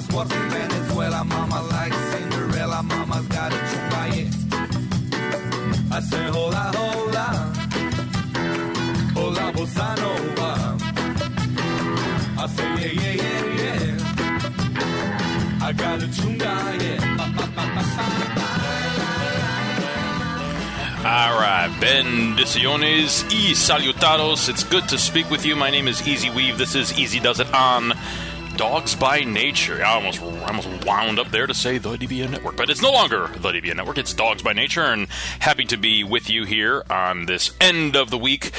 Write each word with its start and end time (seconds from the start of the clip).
passport 0.00 0.28
from 0.32 0.50
Venezuela. 0.50 1.24
Mama 1.24 1.62
like 1.70 1.92
Cinderella, 1.92 2.82
mama's 2.82 3.26
got 3.26 3.52
a 3.52 3.56
chumbaye. 3.70 4.28
I 5.92 6.00
say 6.00 6.24
hola, 6.34 6.72
hola, 6.76 7.26
hola, 9.14 9.52
bossa 9.52 9.96
nova. 10.00 10.50
I 12.38 12.46
say 12.46 12.70
yeah, 12.80 12.92
yeah, 13.00 13.14
yeah, 13.22 13.44
yeah. 13.60 13.96
I 15.66 15.72
got 15.72 16.02
a 16.02 16.06
chunga, 16.06 16.82
yeah. 16.82 17.10
All 21.02 21.40
right, 21.40 21.70
bendiciones 21.80 23.24
y 23.30 23.54
salutados. 23.54 24.48
It's 24.48 24.64
good 24.64 24.88
to 24.88 24.98
speak 24.98 25.30
with 25.30 25.44
you. 25.44 25.56
My 25.56 25.70
name 25.70 25.88
is 25.88 26.06
Easy 26.06 26.30
Weave. 26.30 26.58
This 26.58 26.74
is 26.74 26.98
Easy 26.98 27.18
Does 27.20 27.40
It 27.40 27.52
on 27.54 27.94
Dogs 28.60 28.94
by 28.94 29.20
Nature. 29.20 29.82
I 29.82 29.94
almost, 29.94 30.20
almost 30.20 30.84
wound 30.84 31.18
up 31.18 31.30
there 31.30 31.46
to 31.46 31.54
say 31.54 31.78
the 31.78 31.96
DBN 31.96 32.30
Network, 32.30 32.58
but 32.58 32.68
it's 32.68 32.82
no 32.82 32.92
longer 32.92 33.28
the 33.28 33.52
DBN 33.52 33.76
Network. 33.76 33.96
It's 33.96 34.12
Dogs 34.12 34.42
by 34.42 34.52
Nature, 34.52 34.82
and 34.82 35.08
happy 35.38 35.64
to 35.64 35.78
be 35.78 36.04
with 36.04 36.28
you 36.28 36.44
here 36.44 36.84
on 36.90 37.24
this 37.24 37.52
end 37.58 37.96
of 37.96 38.10
the 38.10 38.18
week 38.18 38.52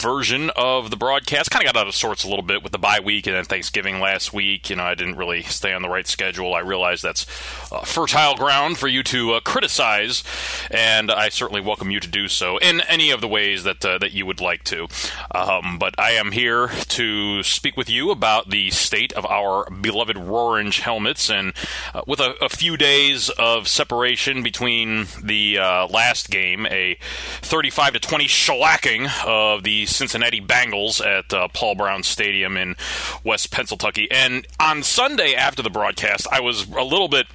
version 0.00 0.50
of 0.56 0.90
the 0.90 0.96
broadcast. 0.96 1.50
Kind 1.50 1.66
of 1.66 1.72
got 1.72 1.80
out 1.80 1.88
of 1.88 1.94
sorts 1.94 2.24
a 2.24 2.28
little 2.28 2.44
bit 2.44 2.62
with 2.62 2.72
the 2.72 2.78
bye 2.78 3.00
week 3.00 3.26
and 3.26 3.36
then 3.36 3.44
Thanksgiving 3.44 4.00
last 4.00 4.32
week. 4.32 4.70
You 4.70 4.76
know, 4.76 4.84
I 4.84 4.94
didn't 4.94 5.16
really 5.16 5.42
stay 5.42 5.72
on 5.72 5.82
the 5.82 5.88
right 5.88 6.06
schedule. 6.06 6.54
I 6.54 6.60
realize 6.60 7.02
that's 7.02 7.26
uh, 7.72 7.80
fertile 7.80 8.34
ground 8.36 8.78
for 8.78 8.88
you 8.88 9.02
to 9.04 9.34
uh, 9.34 9.40
criticize, 9.40 10.22
and 10.70 11.10
I 11.10 11.28
certainly 11.28 11.60
welcome 11.60 11.90
you 11.90 12.00
to 12.00 12.08
do 12.08 12.28
so 12.28 12.58
in 12.58 12.80
any 12.82 13.10
of 13.10 13.20
the 13.20 13.28
ways 13.28 13.64
that 13.64 13.84
uh, 13.84 13.98
that 13.98 14.12
you 14.12 14.26
would 14.26 14.40
like 14.40 14.64
to. 14.64 14.88
Um, 15.34 15.78
but 15.78 15.98
I 15.98 16.12
am 16.12 16.32
here 16.32 16.68
to 16.68 17.42
speak 17.42 17.76
with 17.76 17.88
you 17.88 18.10
about 18.10 18.50
the 18.50 18.70
state 18.70 19.12
of 19.14 19.24
our 19.26 19.68
beloved 19.70 20.16
Rorange 20.16 20.80
helmets, 20.80 21.30
and 21.30 21.52
uh, 21.94 22.02
with 22.06 22.20
a, 22.20 22.34
a, 22.44 22.48
few 22.48 22.76
days 22.76 23.28
of 23.30 23.68
separation 23.68 24.42
between 24.42 25.06
the 25.22 25.58
uh, 25.58 25.86
last 25.88 26.30
game, 26.30 26.66
a 26.66 26.98
35 27.42 27.94
to 27.94 28.00
20 28.00 28.24
shellacking 28.26 29.26
of 29.26 29.62
the 29.62 29.85
Cincinnati 29.86 30.40
Bengals 30.40 31.04
at 31.04 31.32
uh, 31.32 31.48
Paul 31.48 31.74
Brown 31.74 32.02
Stadium 32.02 32.56
in 32.56 32.76
West 33.24 33.50
Pennsylvania. 33.50 34.08
And 34.10 34.46
on 34.60 34.82
Sunday 34.82 35.34
after 35.34 35.62
the 35.62 35.70
broadcast, 35.70 36.26
I 36.30 36.40
was 36.40 36.68
a 36.68 36.82
little 36.82 37.08
bit 37.08 37.26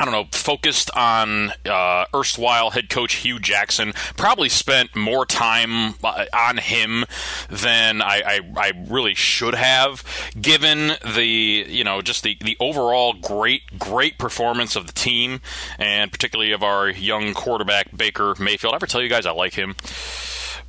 I 0.00 0.06
don't 0.06 0.14
know, 0.14 0.28
focused 0.32 0.90
on 0.96 1.52
uh, 1.66 2.06
erstwhile 2.14 2.70
head 2.70 2.88
coach 2.88 3.16
Hue 3.16 3.38
Jackson. 3.38 3.92
Probably 4.16 4.48
spent 4.48 4.96
more 4.96 5.26
time 5.26 5.94
uh, 6.02 6.24
on 6.32 6.56
him 6.56 7.04
than 7.50 8.00
I, 8.00 8.22
I, 8.24 8.40
I, 8.56 8.72
really 8.88 9.14
should 9.14 9.54
have, 9.54 10.02
given 10.40 10.92
the 11.04 11.66
you 11.68 11.84
know 11.84 12.00
just 12.00 12.22
the, 12.22 12.38
the 12.40 12.56
overall 12.58 13.12
great 13.12 13.78
great 13.78 14.16
performance 14.16 14.74
of 14.74 14.86
the 14.86 14.94
team, 14.94 15.42
and 15.78 16.10
particularly 16.10 16.52
of 16.52 16.62
our 16.62 16.88
young 16.88 17.34
quarterback 17.34 17.94
Baker 17.94 18.34
Mayfield. 18.40 18.72
I 18.72 18.76
ever 18.76 18.86
tell 18.86 19.02
you 19.02 19.10
guys 19.10 19.26
I 19.26 19.32
like 19.32 19.52
him, 19.52 19.76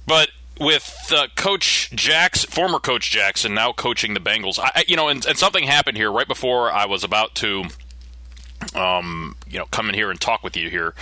but 0.06 0.30
with 0.62 1.12
uh, 1.14 1.28
Coach 1.36 1.90
Jackson, 1.92 2.50
former 2.50 2.80
Coach 2.80 3.10
Jackson, 3.10 3.56
now 3.56 3.74
coaching 3.74 4.14
the 4.14 4.20
Bengals. 4.20 4.60
I, 4.60 4.84
you 4.88 4.96
know, 4.96 5.08
and, 5.08 5.26
and, 5.26 5.38
something 5.38 5.64
happened 5.64 5.98
here 5.98 6.12
right 6.12 6.28
before 6.28 6.72
I 6.72 6.86
was 6.86 7.04
about 7.04 7.34
to, 7.36 7.64
um, 8.76 9.36
you 9.50 9.58
know, 9.58 9.66
come 9.72 9.90
in 9.90 9.96
here 9.96 10.12
and 10.12 10.22
talk 10.22 10.44
with 10.44 10.56
you 10.56 10.70
here 10.70 10.94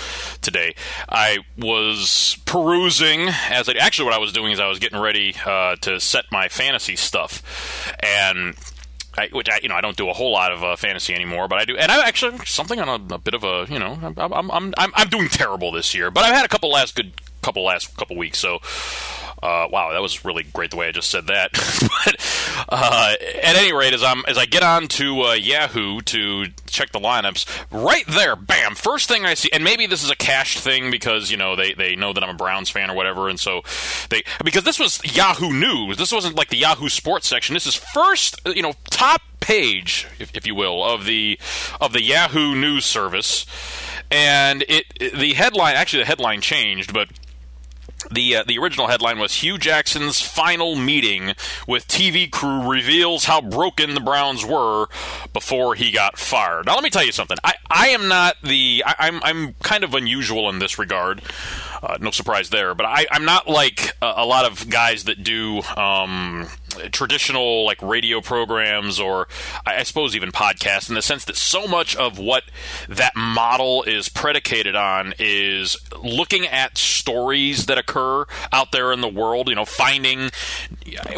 today. 0.42 0.76
I 1.10 1.40
was 1.58 2.38
perusing 2.46 3.28
as 3.50 3.68
I 3.68 3.74
actually 3.74 4.06
what 4.06 4.14
I 4.14 4.20
was 4.20 4.32
doing 4.32 4.54
is 4.54 4.62
I 4.62 4.68
was 4.68 4.80
getting 4.80 5.00
ready 5.00 5.36
uh, 5.46 5.76
to 5.82 6.00
set 6.00 6.26
my 6.32 6.48
fantasy 6.48 6.96
stuff, 6.96 7.94
and 8.00 8.56
I, 9.18 9.28
which 9.34 9.50
I, 9.50 9.60
you 9.62 9.68
know, 9.68 9.76
I 9.76 9.82
don't 9.82 9.98
do 9.98 10.10
a 10.10 10.14
whole 10.14 10.32
lot 10.32 10.54
of 10.54 10.64
uh, 10.64 10.76
fantasy 10.78 11.14
anymore, 11.14 11.50
but 11.50 11.60
I 11.60 11.66
do, 11.66 11.76
and 11.76 11.92
I'm 11.92 12.08
actually 12.08 12.38
something 12.46 12.80
on 12.80 12.88
a, 12.88 13.16
a 13.16 13.18
bit 13.18 13.34
of 13.34 13.44
a, 13.44 13.66
you 13.70 13.78
know, 13.78 14.00
I'm, 14.18 14.34
I'm, 14.34 14.52
I'm, 14.52 14.74
I'm 14.78 15.10
doing 15.10 15.28
terrible 15.28 15.74
this 15.74 15.94
year, 15.94 16.10
but 16.12 16.24
I've 16.24 16.34
had 16.34 16.46
a 16.46 16.50
couple 16.50 16.72
last 16.72 16.96
good 16.96 17.12
couple 17.42 17.64
last 17.64 17.96
couple 17.98 18.18
weeks, 18.18 18.38
so 18.38 18.60
uh, 19.42 19.68
wow, 19.72 19.94
that 19.94 20.02
was 20.02 20.26
really 20.26 20.44
great 20.44 20.72
the 20.72 20.78
way 20.78 20.88
I 20.88 20.92
just 20.92 21.10
said 21.10 21.28
that. 21.28 21.52
but 22.06 22.66
uh, 22.70 23.14
at 23.42 23.56
any 23.56 23.74
rate, 23.74 23.94
as 23.94 24.04
I'm 24.04 24.24
as 24.28 24.38
I 24.38 24.46
get 24.46 24.64
on 24.64 24.88
to 24.90 25.22
uh, 25.22 25.34
Yahoo 25.34 26.02
to 26.02 26.48
check 26.68 26.92
the 26.92 27.00
lineups, 27.00 27.46
right 27.72 28.06
there, 28.08 28.36
bam, 28.36 28.76
first 28.76 29.08
thing 29.08 29.26
I 29.26 29.36
see, 29.36 29.50
and 29.54 29.64
maybe 29.64 29.86
this 29.86 30.04
is 30.04 30.10
a 30.10 30.16
cached 30.16 30.60
thing 30.60 30.92
because 30.92 31.32
you 31.32 31.38
know 31.38 31.56
they, 31.56 31.74
they 31.74 31.96
know 31.96 32.12
that 32.12 32.24
I'm 32.24 32.30
a 32.30 32.38
Browns 32.38 32.70
fan 32.70 32.90
or 32.90 32.96
whatever, 32.96 33.30
and 33.30 33.40
so 33.40 33.62
they 34.10 34.24
because 34.44 34.64
this 34.64 34.80
was 34.80 35.00
Yahoo 35.16 35.54
News, 35.54 35.98
this 35.98 36.12
wasn't 36.12 36.36
like 36.36 36.50
the 36.50 36.58
Yahoo 36.58 36.90
Sports 36.90 37.28
section. 37.28 37.54
This 37.54 37.68
is 37.68 37.76
first, 37.76 38.40
you 38.46 38.62
know, 38.62 38.74
top 38.90 39.22
page, 39.40 40.06
if, 40.20 40.36
if 40.36 40.46
you 40.46 40.54
will, 40.54 40.84
of 40.84 41.06
the 41.06 41.40
of 41.80 41.94
the 41.94 42.02
Yahoo 42.02 42.56
News 42.56 42.86
service, 42.86 43.46
and 44.12 44.64
it 44.68 44.86
the 45.00 45.34
headline 45.34 45.76
actually 45.76 46.04
the 46.04 46.08
headline 46.08 46.42
changed, 46.42 46.94
but 46.94 47.08
the 48.12 48.38
uh, 48.38 48.44
the 48.44 48.58
original 48.58 48.88
headline 48.88 49.20
was 49.20 49.36
Hue 49.36 49.58
Jackson's 49.58 50.22
final 50.22 50.76
meeting 50.76 51.34
with 51.68 51.88
TV 51.88 52.30
crew 52.30 52.70
reveals 52.70 53.26
how 53.26 53.42
broken 53.42 53.94
the 53.94 54.00
Browns 54.00 54.46
were 54.46 54.88
before 55.34 55.76
he 55.76 55.92
got 55.92 56.18
fired. 56.18 56.66
Now 56.66 56.76
let 56.76 56.84
me 56.84 56.90
tell 56.90 57.06
you 57.06 57.12
something. 57.12 57.38
I, 57.44 57.56
I 57.70 57.90
am 57.90 58.08
not 58.08 58.38
the 58.44 58.84
I, 58.86 58.96
I'm 59.00 59.24
I'm 59.24 59.54
kind 59.64 59.84
of 59.84 59.94
unusual 59.94 60.50
in 60.50 60.60
this 60.60 60.80
regard. 60.80 61.22
Uh, 61.82 61.98
no 62.00 62.12
surprise 62.12 62.50
there. 62.50 62.76
But 62.76 62.86
I, 62.86 63.06
am 63.12 63.26
not 63.26 63.48
like 63.48 63.96
a, 64.02 64.14
a, 64.18 64.26
lot 64.26 64.46
of 64.46 64.70
guys 64.70 65.06
that 65.06 65.24
do 65.24 65.62
um, 65.78 66.48
traditional 66.92 67.66
like 67.66 67.82
radio 67.82 68.22
programs 68.22 69.00
or 69.00 69.28
I, 69.66 69.84
suppose 69.84 70.16
even 70.16 70.32
podcasts 70.32 70.90
in 70.90 70.96
the 70.96 71.02
sense 71.02 71.26
that 71.26 71.36
so 71.36 71.68
much 71.68 71.96
of 71.96 72.20
what 72.20 72.44
that 72.88 73.16
model 73.16 73.84
is 73.84 74.10
predicated 74.10 74.76
on 74.76 75.14
is 75.20 75.78
looking 76.02 76.46
at 76.46 76.78
stories 76.78 77.66
that 77.68 77.78
occur 77.78 78.26
out 78.52 78.72
there 78.72 78.92
in 78.92 79.02
the 79.02 79.08
world. 79.08 79.50
You 79.50 79.56
know, 79.56 79.66
finding 79.66 80.30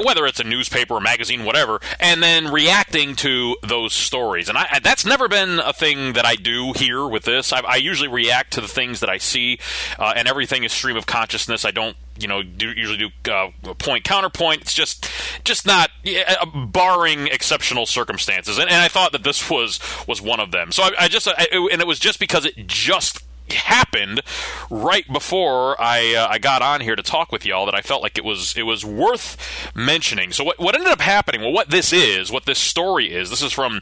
whether 0.03 0.25
it's 0.25 0.39
a 0.39 0.43
newspaper 0.43 0.95
or 0.95 1.01
magazine, 1.01 1.45
whatever, 1.45 1.79
and 1.99 2.21
then 2.21 2.51
reacting 2.51 3.15
to 3.17 3.57
those 3.63 3.93
stories. 3.93 4.49
And 4.49 4.57
I, 4.57 4.79
that's 4.81 5.05
never 5.05 5.27
been 5.27 5.59
a 5.59 5.73
thing 5.73 6.13
that 6.13 6.25
I 6.25 6.35
do 6.35 6.73
here 6.75 7.05
with 7.07 7.23
this. 7.23 7.53
I, 7.53 7.59
I 7.61 7.75
usually 7.77 8.09
react 8.09 8.53
to 8.53 8.61
the 8.61 8.67
things 8.67 8.99
that 8.99 9.09
I 9.09 9.17
see, 9.17 9.59
uh, 9.99 10.13
and 10.15 10.27
everything 10.27 10.63
is 10.63 10.71
stream 10.71 10.97
of 10.97 11.05
consciousness. 11.05 11.65
I 11.65 11.71
don't 11.71 11.95
you 12.21 12.27
know 12.27 12.43
do, 12.43 12.69
usually 12.69 12.97
do 12.97 13.31
uh, 13.31 13.49
point 13.75 14.03
counterpoint 14.03 14.61
it's 14.61 14.73
just 14.73 15.09
just 15.43 15.65
not 15.65 15.89
uh, 16.05 16.45
barring 16.67 17.27
exceptional 17.27 17.85
circumstances 17.85 18.57
and, 18.57 18.69
and, 18.69 18.81
i 18.81 18.87
thought 18.87 19.11
that 19.11 19.23
this 19.23 19.49
was 19.49 19.79
was 20.07 20.21
one 20.21 20.39
of 20.39 20.51
them 20.51 20.71
so 20.71 20.83
i, 20.83 20.91
I 21.01 21.07
just 21.07 21.27
I, 21.27 21.47
and 21.71 21.81
it 21.81 21.87
was 21.87 21.99
just 21.99 22.19
because 22.19 22.45
it 22.45 22.67
just 22.67 23.23
happened 23.53 24.21
right 24.69 25.11
before 25.11 25.79
I 25.81 26.15
uh, 26.15 26.27
I 26.29 26.37
got 26.39 26.61
on 26.61 26.81
here 26.81 26.95
to 26.95 27.03
talk 27.03 27.31
with 27.31 27.45
y'all 27.45 27.65
that 27.65 27.75
I 27.75 27.81
felt 27.81 28.01
like 28.01 28.17
it 28.17 28.23
was 28.23 28.55
it 28.57 28.63
was 28.63 28.85
worth 28.85 29.71
mentioning. 29.75 30.31
So 30.31 30.43
what 30.43 30.59
what 30.59 30.75
ended 30.75 30.91
up 30.91 31.01
happening? 31.01 31.41
Well, 31.41 31.51
what 31.51 31.69
this 31.69 31.93
is, 31.93 32.31
what 32.31 32.45
this 32.45 32.59
story 32.59 33.11
is. 33.13 33.29
This 33.29 33.41
is 33.41 33.51
from 33.51 33.79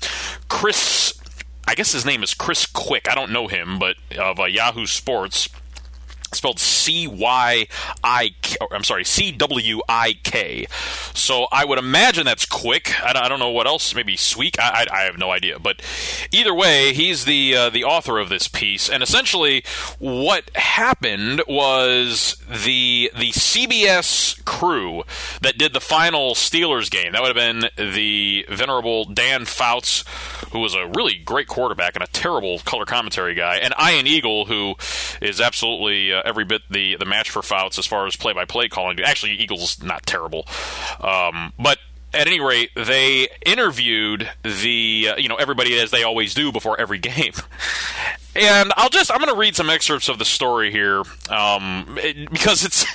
Chris. 0.47 1.13
I 1.67 1.75
guess 1.75 1.91
his 1.91 2.05
name 2.05 2.23
is 2.23 2.33
Chris 2.33 2.65
Quick. 2.65 3.07
I 3.09 3.15
don't 3.15 3.31
know 3.31 3.47
him, 3.47 3.77
but 3.77 3.95
of 4.17 4.39
uh, 4.39 4.45
Yahoo 4.45 4.87
Sports 4.87 5.49
spelled 6.33 6.59
C 6.59 7.07
Y 7.07 7.67
I. 8.03 8.31
I'm 8.71 8.83
sorry, 8.83 9.03
C 9.03 9.31
W 9.31 9.81
I 9.87 10.13
K. 10.23 10.67
So 11.13 11.47
I 11.51 11.65
would 11.65 11.79
imagine 11.79 12.25
that's 12.25 12.45
quick. 12.45 12.93
I, 13.03 13.27
don't 13.29 13.39
know 13.39 13.49
what 13.49 13.67
else. 13.67 13.93
Maybe 13.93 14.15
Sweek. 14.15 14.59
I, 14.59 14.85
I, 14.89 14.99
I, 14.99 15.03
have 15.03 15.17
no 15.17 15.31
idea. 15.31 15.59
But 15.59 15.81
either 16.31 16.53
way, 16.53 16.93
he's 16.93 17.25
the 17.25 17.55
uh, 17.55 17.69
the 17.69 17.83
author 17.83 18.17
of 18.19 18.29
this 18.29 18.47
piece. 18.47 18.89
And 18.89 19.03
essentially, 19.03 19.63
what 19.99 20.49
happened 20.55 21.41
was 21.47 22.37
the 22.47 23.11
the 23.17 23.31
CBS 23.31 24.43
crew 24.45 25.03
that 25.41 25.57
did 25.57 25.73
the 25.73 25.79
final 25.79 26.33
Steelers 26.33 26.89
game. 26.89 27.13
That 27.13 27.21
would 27.21 27.35
have 27.35 27.55
been 27.55 27.93
the 27.93 28.45
venerable 28.49 29.05
Dan 29.05 29.45
Fouts, 29.45 30.03
who 30.51 30.59
was 30.59 30.73
a 30.73 30.87
really 30.87 31.15
great 31.15 31.47
quarterback 31.47 31.95
and 31.95 32.03
a 32.03 32.07
terrible 32.07 32.59
color 32.59 32.85
commentary 32.85 33.35
guy, 33.35 33.57
and 33.57 33.73
Ian 33.79 34.07
Eagle, 34.07 34.45
who 34.45 34.75
is 35.21 35.39
absolutely 35.39 36.13
uh, 36.13 36.18
uh, 36.19 36.21
every 36.25 36.45
bit 36.45 36.61
the 36.69 36.95
the 36.97 37.05
match 37.05 37.29
for 37.29 37.41
Fouts 37.41 37.77
as 37.77 37.85
far 37.85 38.07
as 38.07 38.15
play 38.15 38.33
by 38.33 38.45
play 38.45 38.67
calling. 38.67 38.99
Actually, 38.99 39.33
Eagles 39.33 39.81
not 39.83 40.05
terrible, 40.05 40.47
um, 41.01 41.53
but 41.59 41.79
at 42.13 42.27
any 42.27 42.39
rate, 42.39 42.71
they 42.75 43.27
interviewed 43.45 44.29
the 44.43 45.09
uh, 45.11 45.17
you 45.17 45.29
know 45.29 45.35
everybody 45.35 45.79
as 45.79 45.91
they 45.91 46.03
always 46.03 46.33
do 46.33 46.51
before 46.51 46.79
every 46.79 46.99
game. 46.99 47.33
And 48.35 48.71
I'll 48.77 48.89
just 48.89 49.11
I'm 49.11 49.17
going 49.17 49.33
to 49.33 49.37
read 49.37 49.55
some 49.55 49.71
excerpts 49.71 50.07
of 50.07 50.19
the 50.19 50.23
story 50.23 50.71
here 50.71 51.01
um, 51.29 51.97
it, 51.99 52.29
because 52.29 52.63
it's 52.63 52.85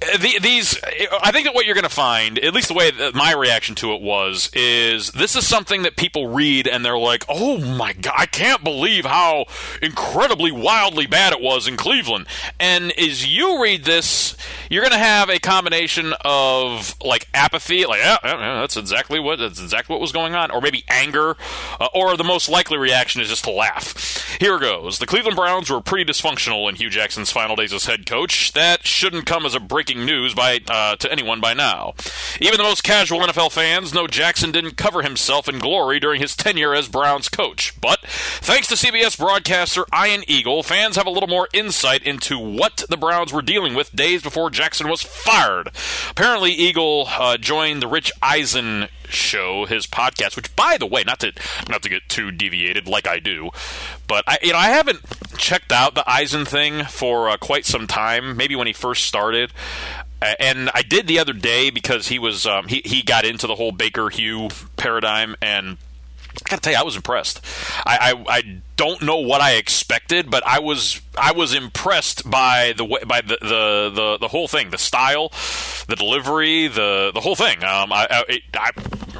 the, 0.00 0.38
these, 0.42 0.78
I 1.22 1.32
think 1.32 1.46
that 1.46 1.54
what 1.54 1.64
you're 1.64 1.74
going 1.74 1.84
to 1.84 1.88
find, 1.88 2.38
at 2.38 2.52
least 2.52 2.68
the 2.68 2.74
way 2.74 2.90
that 2.90 3.14
my 3.14 3.32
reaction 3.32 3.74
to 3.76 3.94
it 3.94 4.02
was, 4.02 4.50
is 4.52 5.12
this 5.12 5.34
is 5.36 5.46
something 5.46 5.82
that 5.82 5.96
people 5.96 6.28
read 6.28 6.68
and 6.68 6.84
they're 6.84 6.98
like, 6.98 7.24
"Oh 7.28 7.58
my 7.58 7.94
god, 7.94 8.14
I 8.16 8.26
can't 8.26 8.62
believe 8.62 9.06
how 9.06 9.46
incredibly 9.80 10.52
wildly 10.52 11.06
bad 11.06 11.32
it 11.32 11.40
was 11.40 11.66
in 11.66 11.78
Cleveland." 11.78 12.26
And 12.60 12.92
as 12.98 13.26
you 13.26 13.62
read 13.62 13.84
this, 13.84 14.36
you're 14.68 14.82
going 14.82 14.92
to 14.92 14.98
have 14.98 15.30
a 15.30 15.38
combination 15.38 16.12
of 16.24 16.94
like 17.02 17.28
apathy, 17.32 17.86
like 17.86 18.00
yeah, 18.00 18.18
yeah, 18.22 18.60
that's 18.60 18.76
exactly 18.76 19.18
what 19.18 19.38
that's 19.38 19.62
exactly 19.62 19.94
what 19.94 20.00
was 20.00 20.12
going 20.12 20.34
on, 20.34 20.50
or 20.50 20.60
maybe 20.60 20.84
anger, 20.88 21.36
uh, 21.80 21.88
or 21.94 22.18
the 22.18 22.24
most 22.24 22.50
likely 22.50 22.76
reaction 22.76 23.22
is 23.22 23.28
just 23.28 23.44
to 23.44 23.50
laugh. 23.50 24.36
Here 24.40 24.58
goes: 24.58 24.98
the 24.98 25.06
Cleveland 25.06 25.36
Browns 25.36 25.70
were 25.70 25.80
pretty 25.80 26.10
dysfunctional 26.10 26.68
in 26.68 26.74
Hue 26.74 26.90
Jackson's 26.90 27.30
final 27.30 27.56
days 27.56 27.72
as 27.72 27.86
head 27.86 28.04
coach. 28.04 28.52
That 28.52 28.86
shouldn't 28.86 29.24
come 29.24 29.46
as 29.46 29.54
a 29.54 29.60
break 29.60 29.85
breaking 29.86 30.04
news 30.04 30.34
by 30.34 30.60
uh, 30.68 30.96
to 30.96 31.10
anyone 31.12 31.40
by 31.40 31.54
now. 31.54 31.94
Even 32.40 32.56
the 32.56 32.64
most 32.64 32.82
casual 32.82 33.20
NFL 33.20 33.52
fans 33.52 33.94
know 33.94 34.08
Jackson 34.08 34.50
didn't 34.50 34.76
cover 34.76 35.02
himself 35.02 35.48
in 35.48 35.60
glory 35.60 36.00
during 36.00 36.20
his 36.20 36.34
tenure 36.34 36.74
as 36.74 36.88
Browns 36.88 37.28
coach. 37.28 37.78
But 37.80 38.00
thanks 38.06 38.66
to 38.68 38.74
CBS 38.74 39.16
broadcaster 39.16 39.84
Ian 39.94 40.24
Eagle, 40.26 40.64
fans 40.64 40.96
have 40.96 41.06
a 41.06 41.10
little 41.10 41.28
more 41.28 41.48
insight 41.52 42.02
into 42.02 42.36
what 42.36 42.82
the 42.88 42.96
Browns 42.96 43.32
were 43.32 43.42
dealing 43.42 43.74
with 43.74 43.94
days 43.94 44.22
before 44.22 44.50
Jackson 44.50 44.88
was 44.88 45.02
fired. 45.02 45.70
Apparently, 46.10 46.50
Eagle 46.50 47.06
uh, 47.08 47.36
joined 47.36 47.80
the 47.80 47.88
Rich 47.88 48.10
Eisen 48.20 48.88
show, 49.08 49.66
his 49.66 49.86
podcast. 49.86 50.36
Which, 50.36 50.54
by 50.56 50.76
the 50.78 50.86
way, 50.86 51.02
not 51.04 51.20
to 51.20 51.32
not 51.68 51.82
to 51.82 51.88
get 51.88 52.08
too 52.08 52.30
deviated 52.30 52.86
like 52.88 53.06
I 53.06 53.18
do, 53.18 53.50
but 54.06 54.24
I 54.26 54.38
you 54.42 54.52
know 54.52 54.58
I 54.58 54.68
haven't 54.68 55.00
checked 55.36 55.72
out 55.72 55.94
the 55.94 56.08
Eisen 56.10 56.44
thing 56.44 56.84
for 56.84 57.28
uh, 57.28 57.36
quite 57.36 57.64
some 57.64 57.86
time. 57.86 58.36
Maybe 58.36 58.56
when 58.56 58.66
he 58.66 58.72
first 58.72 59.04
started. 59.04 59.52
and 60.40 60.70
I 60.74 60.82
did 60.82 61.06
the 61.06 61.18
other 61.18 61.34
day 61.34 61.70
because 61.70 62.08
he 62.08 62.18
was 62.18 62.46
um, 62.46 62.68
he 62.68 62.82
he 62.84 63.02
got 63.02 63.24
into 63.24 63.46
the 63.46 63.56
whole 63.56 63.72
Baker 63.72 64.08
Hue 64.08 64.48
paradigm, 64.76 65.36
and 65.42 65.76
I 66.44 66.50
gotta 66.50 66.62
tell 66.62 66.72
you, 66.72 66.78
I 66.78 66.82
was 66.82 66.96
impressed. 66.96 67.40
I, 67.86 68.12
I, 68.12 68.36
I 68.36 68.62
don't 68.76 69.02
know 69.02 69.18
what 69.18 69.40
I 69.40 69.54
expected, 69.54 70.30
but 70.30 70.46
I 70.46 70.58
was 70.58 71.00
I 71.16 71.32
was 71.32 71.54
impressed 71.54 72.30
by 72.30 72.74
the 72.76 72.84
way, 72.84 73.00
by 73.06 73.22
the, 73.22 73.38
the, 73.40 73.90
the, 73.94 74.18
the 74.20 74.28
whole 74.28 74.48
thing, 74.48 74.70
the 74.70 74.78
style, 74.78 75.30
the 75.88 75.96
delivery, 75.96 76.68
the 76.68 77.10
the 77.14 77.20
whole 77.20 77.36
thing. 77.36 77.64
Um, 77.64 77.92
I, 77.92 78.06
I, 78.10 78.40
I 78.54 78.70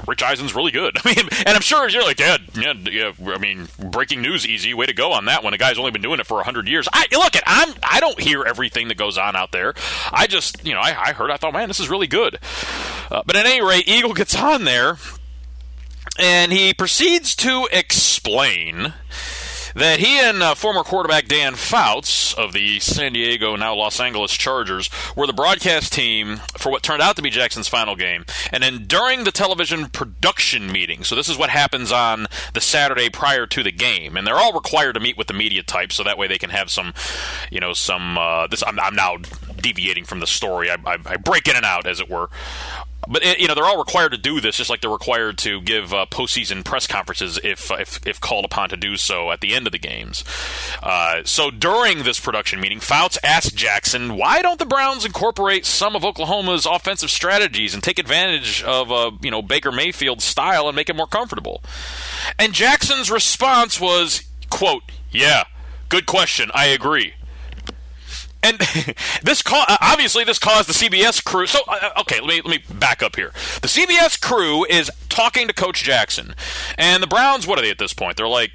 Rich 0.07 0.23
Eisen's 0.23 0.55
really 0.55 0.73
good. 0.73 0.99
I 1.05 1.15
mean, 1.15 1.29
and 1.39 1.49
I'm 1.49 1.63
sure 1.63 1.89
you're 1.89 2.05
like, 2.05 2.21
yeah, 2.21 2.37
yeah, 2.55 2.75
yeah. 2.91 3.13
I 3.27 3.39
mean, 3.39 3.69
breaking 3.91 4.21
news, 4.21 4.47
easy 4.47 4.75
way 4.75 4.87
to 4.87 4.93
go 4.93 5.13
on 5.13 5.25
that 5.25 5.43
one. 5.43 5.55
A 5.55 5.59
guy's 5.59 5.79
only 5.79 5.91
been 5.91 6.03
doing 6.03 6.21
it 6.21 6.27
for 6.27 6.43
hundred 6.43 6.69
years. 6.69 6.87
I 6.93 7.07
look 7.13 7.35
at 7.35 7.43
I'm 7.47 7.75
I 7.83 8.01
don't 8.01 8.21
hear 8.21 8.45
everything 8.45 8.89
that 8.89 8.97
goes 8.99 9.17
on 9.17 9.37
out 9.37 9.53
there. 9.53 9.75
I 10.13 10.27
just 10.27 10.65
you 10.67 10.75
know 10.75 10.81
I, 10.81 10.95
I 11.09 11.13
heard 11.13 11.31
I 11.31 11.39
thought 11.39 11.55
man 11.55 11.69
this 11.69 11.81
is 11.81 11.89
really 11.89 12.07
good. 12.07 12.39
Uh, 13.11 13.23
but 13.25 13.37
at 13.37 13.47
any 13.47 13.63
rate, 13.63 13.89
Eagle 13.89 14.13
gets 14.13 14.35
on 14.37 14.65
there 14.65 14.99
and 16.19 16.53
he 16.53 16.73
proceeds 16.75 17.35
to 17.37 17.69
explain 17.73 18.95
that 19.77 20.01
he 20.01 20.19
and 20.19 20.43
uh, 20.43 20.55
former 20.55 20.83
quarterback 20.83 21.29
Dan 21.29 21.55
Fouts 21.55 22.33
of 22.33 22.55
the 22.55 22.81
San 22.81 23.13
Diego, 23.13 23.57
now 23.57 23.75
Los 23.75 24.01
Angeles 24.01 24.33
Chargers, 24.33 24.89
were 25.15 25.27
the 25.27 25.35
broadcast 25.35 25.93
team 25.93 26.39
for 26.57 26.73
what 26.73 26.83
turned 26.83 27.03
out 27.03 27.15
to 27.17 27.23
be 27.23 27.29
Jackson's 27.29 27.69
final 27.69 27.95
game. 27.95 28.25
And 28.51 28.63
then 28.63 28.87
during 28.87 29.25
the 29.25 29.31
television 29.31 29.91
production 29.91 30.73
meeting, 30.73 31.05
so 31.05 31.15
this 31.15 31.29
is 31.29 31.37
what 31.37 31.51
happens 31.51 31.93
on 31.93 32.27
the 32.55 32.61
Saturday 32.63 33.11
prior 33.11 33.47
to 33.49 33.63
the 33.63 33.71
game, 33.71 34.17
and 34.17 34.27
they're 34.27 34.39
all 34.39 34.55
required 34.55 34.95
to 34.95 35.01
meet 35.01 35.19
with 35.19 35.27
the 35.27 35.35
media 35.35 35.63
type, 35.63 35.93
so 35.93 36.03
that 36.05 36.17
way 36.17 36.27
they 36.27 36.39
can 36.39 36.51
have 36.51 36.71
some, 36.71 36.95
you 37.51 37.61
know, 37.61 37.75
some. 37.75 38.17
Uh, 38.17 38.47
this 38.47 38.65
I'm, 38.67 38.81
I'm 38.81 38.97
now 38.97 39.19
deviating 39.61 40.05
from 40.05 40.21
the 40.21 40.27
story. 40.27 40.71
I, 40.71 40.77
I, 40.87 40.97
I 41.05 41.17
break 41.17 41.49
in 41.49 41.57
and 41.57 41.67
out, 41.67 41.87
as 41.87 42.01
it 42.01 42.09
were. 42.09 42.31
But 43.09 43.25
eh, 43.25 43.35
you 43.39 43.49
know 43.49 43.55
they're 43.55 43.65
all 43.65 43.79
required 43.79 44.13
to 44.13 44.19
do 44.19 44.41
this, 44.41 44.57
just 44.57 44.71
like 44.71 44.81
they're 44.81 44.91
required 44.91 45.39
to 45.39 45.61
give 45.61 45.93
uh, 45.93 46.07
postseason 46.11 46.65
press 46.65 46.87
conferences 46.87 47.39
if, 47.43 47.71
if, 47.71 48.05
if 48.07 48.21
called 48.21 48.45
upon 48.45 48.69
to 48.71 48.77
do 48.77 48.97
so 48.97 49.31
at 49.31 49.41
the 49.41 49.55
end 49.55 49.67
of 49.67 49.73
the 49.73 49.79
games. 49.79 50.25
Uh, 50.83 51.23
so 51.25 51.51
during 51.51 52.03
this 52.03 52.21
production 52.21 52.61
meeting, 52.61 52.81
Fouts 52.81 53.19
asked 53.23 53.55
Jackson, 53.57 54.17
"Why 54.17 54.43
don't 54.43 54.59
the 54.59 54.67
Browns 54.67 55.05
incorporate 55.05 55.67
some 55.67 55.95
of 55.97 56.05
Oklahoma's 56.05 56.67
offensive 56.67 57.11
strategies 57.11 57.75
and 57.75 57.83
take 57.83 57.99
advantage 57.99 58.63
of 58.63 58.91
uh, 58.91 59.13
you 59.21 59.31
know 59.31 59.43
Baker 59.43 59.73
Mayfield's 59.73 60.25
style 60.25 60.69
and 60.69 60.77
make 60.77 60.89
it 60.89 60.97
more 60.97 61.07
comfortable?" 61.07 61.63
And 62.39 62.53
Jackson's 62.53 63.11
response 63.11 63.81
was, 63.81 64.23
"Quote: 64.51 64.83
Yeah, 65.11 65.45
good 65.89 66.07
question. 66.07 66.51
I 66.55 66.67
agree." 66.67 67.15
And 68.47 68.59
this 69.23 69.43
ca- 69.43 69.79
obviously 69.81 70.23
this 70.23 70.39
caused 70.39 70.69
the 70.69 70.73
CBS 70.73 71.25
crew. 71.25 71.47
So 71.47 71.61
uh, 71.67 71.79
uh, 71.83 72.01
okay, 72.03 72.21
let 72.21 72.29
me 72.29 72.41
let 72.43 72.51
me 72.71 72.75
back 72.79 73.03
up 73.03 73.17
here. 73.17 73.33
The 73.61 73.69
CBS 73.69 74.21
crew 74.21 74.65
is 74.67 74.91
talking 75.09 75.49
to 75.49 75.55
Coach 75.55 75.83
Jackson, 75.83 76.35
and 76.79 77.03
the 77.03 77.09
Browns. 77.09 77.47
What 77.47 77.59
are 77.59 77.63
they 77.63 77.71
at 77.71 77.79
this 77.79 77.93
point? 77.93 78.17
They're 78.17 78.29
like 78.29 78.53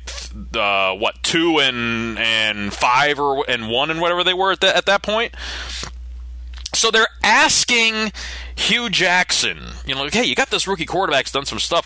uh, 0.55 0.95
what 0.95 1.21
two 1.23 1.59
and 1.59 2.17
and 2.17 2.73
five 2.73 3.19
or 3.19 3.43
and 3.49 3.69
one 3.69 3.91
and 3.91 3.99
whatever 3.99 4.23
they 4.23 4.33
were 4.33 4.53
at 4.53 4.61
that 4.61 4.75
at 4.75 4.85
that 4.85 5.03
point. 5.03 5.35
So 6.73 6.89
they're 6.89 7.09
asking 7.21 8.13
Hue 8.55 8.89
Jackson, 8.89 9.59
you 9.85 9.93
know, 9.93 10.03
like, 10.03 10.13
hey, 10.13 10.23
you 10.23 10.35
got 10.35 10.51
this 10.51 10.69
rookie 10.69 10.85
quarterback's 10.85 11.29
done 11.29 11.45
some 11.45 11.59
stuff. 11.59 11.85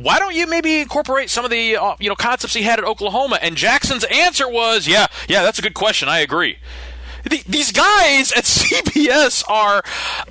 Why 0.00 0.18
don't 0.18 0.34
you 0.34 0.46
maybe 0.46 0.80
incorporate 0.80 1.28
some 1.28 1.44
of 1.44 1.50
the 1.50 1.76
uh, 1.76 1.96
you 2.00 2.08
know 2.08 2.14
concepts 2.14 2.54
he 2.54 2.62
had 2.62 2.78
at 2.78 2.86
Oklahoma? 2.86 3.38
And 3.42 3.56
Jackson's 3.56 4.04
answer 4.04 4.48
was, 4.48 4.88
yeah, 4.88 5.08
yeah, 5.28 5.42
that's 5.42 5.58
a 5.58 5.62
good 5.62 5.74
question. 5.74 6.08
I 6.08 6.20
agree 6.20 6.56
these 7.24 7.72
guys 7.72 8.32
at 8.32 8.44
CBS 8.44 9.44
are 9.48 9.82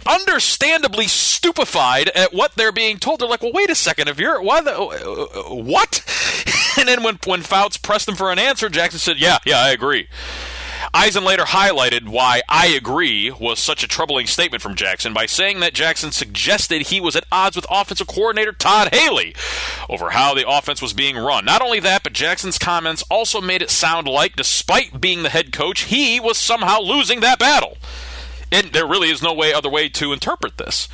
understandably 0.05 1.07
stupefied 1.07 2.09
at 2.09 2.33
what 2.33 2.55
they're 2.55 2.71
being 2.71 2.97
told. 2.97 3.19
They're 3.19 3.27
like, 3.27 3.41
"Well, 3.41 3.53
wait 3.53 3.69
a 3.69 3.75
second. 3.75 4.07
If 4.07 4.19
you're 4.19 4.41
why 4.41 4.61
the 4.61 4.73
what?" 5.49 6.03
and 6.77 6.88
then 6.88 7.03
when 7.03 7.19
when 7.25 7.41
Fouts 7.41 7.77
pressed 7.77 8.05
them 8.05 8.15
for 8.15 8.31
an 8.31 8.39
answer, 8.39 8.69
Jackson 8.69 8.99
said, 8.99 9.17
"Yeah, 9.17 9.39
yeah, 9.45 9.59
I 9.59 9.69
agree." 9.71 10.07
Eisen 10.94 11.24
later 11.24 11.44
highlighted 11.44 12.07
why 12.07 12.42
I 12.50 12.68
agree 12.68 13.31
was 13.31 13.60
such 13.60 13.83
a 13.83 13.88
troubling 13.88 14.28
statement 14.28 14.62
from 14.62 14.75
Jackson 14.75 15.13
by 15.13 15.25
saying 15.25 15.60
that 15.60 15.74
Jackson 15.74 16.12
suggested 16.12 16.83
he 16.83 17.01
was 17.01 17.16
at 17.16 17.25
odds 17.31 17.56
with 17.56 17.66
offensive 17.69 18.07
coordinator 18.07 18.51
Todd 18.51 18.94
Haley 18.94 19.36
over 19.89 20.12
how 20.12 20.33
the 20.33 20.48
offense 20.50 20.81
was 20.81 20.94
being 20.94 21.18
run. 21.18 21.45
Not 21.45 21.62
only 21.62 21.80
that, 21.81 22.04
but 22.04 22.13
Jackson's 22.13 22.57
comments 22.57 23.04
also 23.10 23.42
made 23.42 23.62
it 23.62 23.69
sound 23.69 24.07
like, 24.07 24.36
despite 24.36 25.01
being 25.01 25.24
the 25.24 25.30
head 25.30 25.51
coach, 25.51 25.83
he 25.83 26.19
was 26.19 26.38
somehow 26.38 26.80
losing 26.80 27.19
that 27.22 27.39
battle. 27.39 27.77
And 28.51 28.71
there 28.74 28.86
really 28.86 29.09
is 29.09 29.21
no 29.21 29.33
way 29.33 29.53
other 29.53 29.69
way 29.69 29.88
to 29.89 30.12
interpret 30.12 30.57
this. 30.57 30.88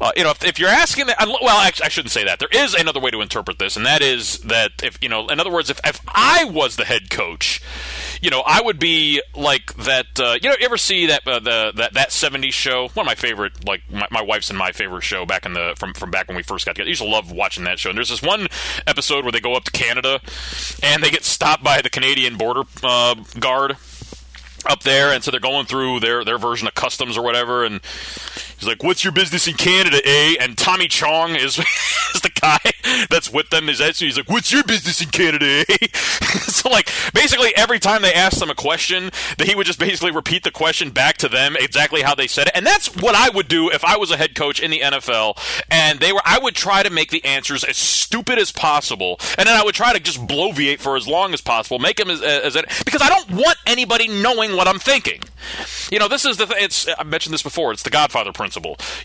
Uh, 0.00 0.12
you 0.16 0.24
know, 0.24 0.30
if, 0.30 0.44
if, 0.44 0.58
you're 0.58 0.68
asking 0.68 1.06
that, 1.06 1.16
well, 1.20 1.58
actually, 1.58 1.86
I 1.86 1.88
shouldn't 1.88 2.12
say 2.12 2.24
that. 2.24 2.38
There 2.38 2.48
is 2.52 2.74
another 2.74 3.00
way 3.00 3.10
to 3.10 3.20
interpret 3.20 3.58
this, 3.58 3.76
and 3.76 3.84
that 3.86 4.02
is 4.02 4.38
that 4.40 4.70
if 4.82 4.98
you 5.02 5.08
know, 5.08 5.26
in 5.28 5.40
other 5.40 5.50
words, 5.50 5.70
if, 5.70 5.80
if 5.84 6.00
I 6.08 6.44
was 6.44 6.76
the 6.76 6.84
head 6.84 7.10
coach, 7.10 7.60
you 8.20 8.30
know, 8.30 8.42
I 8.46 8.62
would 8.62 8.78
be 8.78 9.22
like 9.34 9.74
that. 9.76 10.06
Uh, 10.18 10.38
you 10.40 10.48
know, 10.48 10.56
you 10.58 10.64
ever 10.64 10.76
see 10.76 11.06
that 11.06 11.26
uh, 11.26 11.40
the 11.40 11.72
that 11.76 11.94
that 11.94 12.08
'70s 12.10 12.52
show? 12.52 12.88
One 12.94 13.04
of 13.04 13.06
my 13.06 13.14
favorite, 13.14 13.66
like 13.66 13.82
my, 13.90 14.06
my, 14.10 14.22
wife's 14.22 14.50
and 14.50 14.58
my 14.58 14.72
favorite 14.72 15.02
show 15.02 15.26
back 15.26 15.46
in 15.46 15.52
the 15.52 15.74
from 15.76 15.94
from 15.94 16.10
back 16.10 16.28
when 16.28 16.36
we 16.36 16.42
first 16.42 16.64
got 16.64 16.72
together. 16.72 16.88
I 16.88 16.90
used 16.90 17.02
to 17.02 17.08
love 17.08 17.30
watching 17.32 17.64
that 17.64 17.78
show. 17.78 17.90
And 17.90 17.98
there's 17.98 18.10
this 18.10 18.22
one 18.22 18.46
episode 18.86 19.24
where 19.24 19.32
they 19.32 19.40
go 19.40 19.54
up 19.54 19.64
to 19.64 19.70
Canada 19.70 20.20
and 20.82 21.02
they 21.02 21.10
get 21.10 21.24
stopped 21.24 21.62
by 21.62 21.82
the 21.82 21.90
Canadian 21.90 22.36
border 22.36 22.62
uh, 22.82 23.14
guard 23.38 23.76
up 24.66 24.82
there, 24.82 25.12
and 25.12 25.22
so 25.22 25.30
they're 25.30 25.40
going 25.40 25.66
through 25.66 26.00
their 26.00 26.24
their 26.24 26.38
version 26.38 26.66
of 26.66 26.74
customs 26.74 27.16
or 27.16 27.22
whatever, 27.22 27.64
and 27.64 27.80
he's 28.64 28.68
like, 28.68 28.82
"What's 28.82 29.04
your 29.04 29.12
business 29.12 29.46
in 29.46 29.54
Canada, 29.54 30.00
eh?" 30.04 30.34
And 30.40 30.56
Tommy 30.56 30.88
Chong 30.88 31.36
is 31.36 31.58
is 32.14 32.20
the 32.22 32.30
guy 32.30 32.58
that's 33.10 33.30
with 33.32 33.50
them. 33.50 33.68
Is 33.68 33.78
that 33.78 33.96
he's 33.96 34.16
like, 34.16 34.28
"What's 34.28 34.50
your 34.52 34.64
business 34.64 35.00
in 35.00 35.08
Canada, 35.08 35.64
eh?" 35.68 35.86
so 35.92 36.68
like 36.70 36.90
basically 37.12 37.54
every 37.56 37.78
time 37.78 38.02
they 38.02 38.12
asked 38.12 38.40
him 38.40 38.50
a 38.50 38.54
question, 38.54 39.10
that 39.38 39.46
he 39.46 39.54
would 39.54 39.66
just 39.66 39.78
basically 39.78 40.10
repeat 40.10 40.44
the 40.44 40.50
question 40.50 40.90
back 40.90 41.16
to 41.18 41.28
them 41.28 41.56
exactly 41.58 42.02
how 42.02 42.14
they 42.14 42.26
said 42.26 42.48
it, 42.48 42.52
and 42.56 42.66
that's 42.66 42.94
what 42.96 43.14
I 43.14 43.28
would 43.30 43.48
do 43.48 43.70
if 43.70 43.84
I 43.84 43.96
was 43.96 44.10
a 44.10 44.16
head 44.16 44.34
coach 44.34 44.60
in 44.60 44.70
the 44.70 44.80
NFL, 44.80 45.38
and 45.70 46.00
they 46.00 46.12
were. 46.12 46.22
I 46.24 46.38
would 46.38 46.54
try 46.54 46.82
to 46.82 46.90
make 46.90 47.10
the 47.10 47.24
answers 47.24 47.64
as 47.64 47.76
stupid 47.76 48.38
as 48.38 48.50
possible, 48.50 49.18
and 49.38 49.46
then 49.46 49.56
I 49.56 49.62
would 49.62 49.74
try 49.74 49.92
to 49.92 50.00
just 50.00 50.26
bloviate 50.26 50.80
for 50.80 50.96
as 50.96 51.06
long 51.06 51.34
as 51.34 51.40
possible, 51.40 51.78
make 51.78 51.96
them 51.96 52.10
as, 52.10 52.22
as, 52.22 52.56
as 52.56 52.64
because 52.84 53.02
I 53.02 53.08
don't 53.08 53.30
want 53.32 53.58
anybody 53.66 54.08
knowing 54.08 54.56
what 54.56 54.66
I'm 54.66 54.78
thinking. 54.78 55.20
You 55.90 55.98
know, 55.98 56.08
this 56.08 56.24
is 56.24 56.38
the. 56.38 56.46
Th- 56.46 56.62
it's 56.62 56.88
I 56.98 57.02
mentioned 57.02 57.34
this 57.34 57.42
before. 57.42 57.72
It's 57.72 57.82
the 57.82 57.90
Godfather 57.90 58.32
principle. 58.32 58.53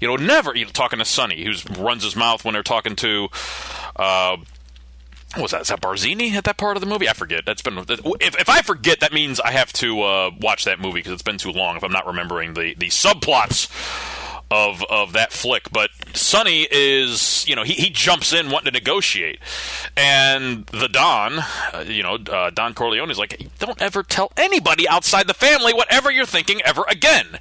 You 0.02 0.08
know, 0.08 0.16
never 0.16 0.56
you 0.56 0.66
know, 0.66 0.72
talking 0.72 1.00
to 1.00 1.06
Sonny, 1.06 1.44
who 1.44 1.54
runs 1.82 2.04
his 2.04 2.16
mouth 2.16 2.44
when 2.46 2.54
they're 2.54 2.64
talking 2.64 2.96
to. 2.98 3.30
Uh, 3.96 4.38
what 5.36 5.44
was 5.44 5.52
that? 5.52 5.62
Is 5.62 5.68
that 5.68 5.82
Barzini 5.82 6.32
at 6.34 6.46
that 6.46 6.58
part 6.58 6.76
of 6.76 6.82
the 6.82 6.88
movie? 6.88 7.08
I 7.08 7.14
forget. 7.14 7.46
That's 7.46 7.62
been 7.62 7.78
if, 7.78 8.02
if 8.20 8.50
I 8.50 8.62
forget, 8.62 9.02
that 9.02 9.14
means 9.14 9.40
I 9.40 9.52
have 9.52 9.72
to 9.74 10.02
uh, 10.02 10.32
watch 10.42 10.66
that 10.66 10.80
movie 10.80 11.00
because 11.00 11.14
it's 11.14 11.22
been 11.22 11.38
too 11.38 11.52
long. 11.52 11.78
If 11.78 11.84
I'm 11.84 11.92
not 11.92 12.08
remembering 12.08 12.56
the 12.56 12.74
the 12.74 12.88
subplots 12.88 13.70
of 14.52 14.84
of 14.90 15.14
that 15.14 15.32
flick. 15.32 15.72
But 15.72 15.92
Sonny 16.14 16.68
is, 16.70 17.48
you 17.48 17.56
know, 17.56 17.64
he, 17.64 17.74
he 17.74 17.90
jumps 17.90 18.34
in 18.34 18.50
wanting 18.50 18.72
to 18.74 18.80
negotiate, 18.80 19.40
and 19.96 20.66
the 20.68 20.88
Don, 20.88 21.40
uh, 21.40 21.86
you 21.86 22.04
know, 22.04 22.16
uh, 22.16 22.50
Don 22.50 22.74
Corleone 22.74 23.12
is 23.12 23.20
like, 23.20 23.48
don't 23.60 23.82
ever 23.82 24.04
tell 24.04 24.32
anybody 24.38 24.88
outside 24.88 25.28
the 25.28 25.34
family 25.34 25.74
whatever 25.74 26.10
you're 26.12 26.26
thinking 26.26 26.62
ever 26.64 26.84
again. 26.90 27.38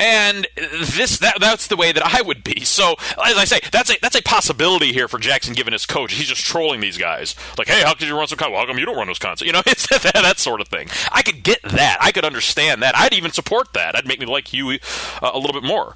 And 0.00 0.48
this 0.56 1.18
that 1.18 1.38
that's 1.40 1.66
the 1.66 1.76
way 1.76 1.92
that 1.92 2.02
I 2.02 2.22
would 2.22 2.42
be. 2.42 2.64
So 2.64 2.94
as 3.24 3.36
I 3.36 3.44
say, 3.44 3.60
that's 3.70 3.90
a 3.90 3.98
that's 4.00 4.16
a 4.16 4.22
possibility 4.22 4.92
here 4.92 5.08
for 5.08 5.18
Jackson 5.18 5.54
given 5.54 5.72
his 5.72 5.84
coach. 5.84 6.14
He's 6.14 6.28
just 6.28 6.44
trolling 6.44 6.80
these 6.80 6.96
guys. 6.96 7.36
Like, 7.58 7.68
hey, 7.68 7.82
how 7.82 7.94
could 7.94 8.08
you 8.08 8.16
run 8.16 8.26
some 8.26 8.38
concepts? 8.38 8.52
Well, 8.52 8.60
how 8.62 8.66
come 8.66 8.78
you 8.78 8.86
don't 8.86 8.96
run 8.96 9.06
those 9.08 9.18
concepts? 9.18 9.46
You 9.46 9.52
know, 9.52 9.62
it's 9.66 9.86
that, 9.88 10.14
that 10.14 10.38
sort 10.38 10.60
of 10.60 10.68
thing. 10.68 10.88
I 11.12 11.22
could 11.22 11.42
get 11.42 11.62
that. 11.62 11.98
I 12.00 12.12
could 12.12 12.24
understand 12.24 12.82
that. 12.82 12.96
I'd 12.96 13.12
even 13.12 13.30
support 13.30 13.74
that. 13.74 13.92
That'd 13.92 14.08
make 14.08 14.20
me 14.20 14.26
like 14.26 14.52
you 14.52 14.70
uh, 14.70 15.30
a 15.34 15.38
little 15.38 15.58
bit 15.58 15.66
more. 15.66 15.94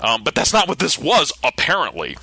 Um, 0.00 0.24
but 0.24 0.34
that's 0.34 0.52
not 0.52 0.66
what 0.68 0.78
this 0.78 0.98
was, 0.98 1.32
apparently. 1.44 2.16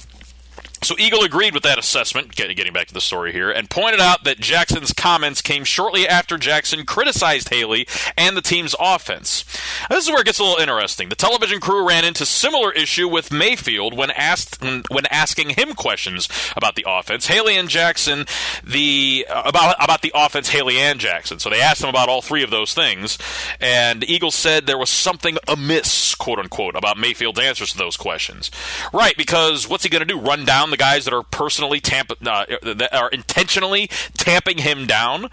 So 0.83 0.95
Eagle 0.99 1.23
agreed 1.23 1.53
with 1.53 1.63
that 1.63 1.79
assessment, 1.79 2.35
getting 2.35 2.73
back 2.73 2.87
to 2.87 2.93
the 2.93 3.01
story 3.01 3.31
here, 3.31 3.49
and 3.49 3.69
pointed 3.69 4.01
out 4.01 4.25
that 4.25 4.39
Jackson's 4.39 4.91
comments 4.91 5.41
came 5.41 5.63
shortly 5.63 6.07
after 6.07 6.37
Jackson 6.37 6.85
criticized 6.85 7.49
Haley 7.49 7.87
and 8.17 8.35
the 8.35 8.41
team's 8.41 8.75
offense. 8.79 9.45
This 9.89 10.05
is 10.05 10.11
where 10.11 10.21
it 10.21 10.25
gets 10.25 10.39
a 10.39 10.43
little 10.43 10.59
interesting. 10.59 11.07
The 11.07 11.15
television 11.15 11.61
crew 11.61 11.87
ran 11.87 12.03
into 12.03 12.25
similar 12.25 12.71
issue 12.73 13.07
with 13.07 13.31
Mayfield 13.31 13.95
when 13.95 14.11
asked 14.11 14.61
when 14.61 15.05
asking 15.09 15.51
him 15.51 15.73
questions 15.73 16.27
about 16.55 16.75
the 16.75 16.85
offense. 16.87 17.27
Haley 17.27 17.55
and 17.55 17.69
Jackson, 17.69 18.25
the 18.63 19.25
uh, 19.29 19.43
about 19.45 19.75
about 19.81 20.01
the 20.01 20.11
offense, 20.13 20.49
Haley 20.49 20.77
and 20.77 20.99
Jackson. 20.99 21.39
So 21.39 21.49
they 21.49 21.61
asked 21.61 21.81
him 21.81 21.89
about 21.89 22.09
all 22.09 22.21
three 22.21 22.43
of 22.43 22.49
those 22.49 22.73
things, 22.73 23.17
and 23.61 24.03
Eagle 24.03 24.31
said 24.31 24.65
there 24.65 24.77
was 24.77 24.89
something 24.89 25.37
amiss, 25.47 26.13
quote 26.15 26.39
unquote, 26.39 26.75
about 26.75 26.97
Mayfield's 26.97 27.39
answers 27.39 27.71
to 27.71 27.77
those 27.77 27.95
questions. 27.95 28.51
Right, 28.91 29.15
because 29.15 29.67
what's 29.67 29.83
he 29.83 29.89
going 29.89 30.05
to 30.05 30.13
do? 30.13 30.19
Run 30.19 30.43
down 30.43 30.72
the 30.73 30.77
guys 30.77 31.05
that 31.05 31.13
are 31.13 31.21
personally 31.21 31.79
tamp- 31.79 32.11
uh, 32.25 32.45
that 32.63 32.93
are 32.93 33.09
intentionally 33.09 33.87
tamping 34.17 34.57
him 34.57 34.87
down 34.87 35.29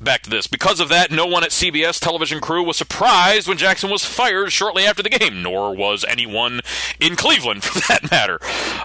back 0.00 0.22
to 0.22 0.30
this. 0.30 0.46
Because 0.46 0.80
of 0.80 0.88
that, 0.88 1.10
no 1.10 1.26
one 1.26 1.44
at 1.44 1.50
CBS 1.50 2.00
television 2.00 2.40
crew 2.40 2.62
was 2.62 2.76
surprised 2.76 3.46
when 3.46 3.58
Jackson 3.58 3.90
was 3.90 4.04
fired 4.04 4.52
shortly 4.52 4.84
after 4.84 5.02
the 5.02 5.10
game, 5.10 5.42
nor 5.42 5.74
was 5.74 6.04
anyone 6.04 6.60
in 6.98 7.16
Cleveland, 7.16 7.62
for 7.64 7.78
that 7.88 8.10
matter, 8.10 8.38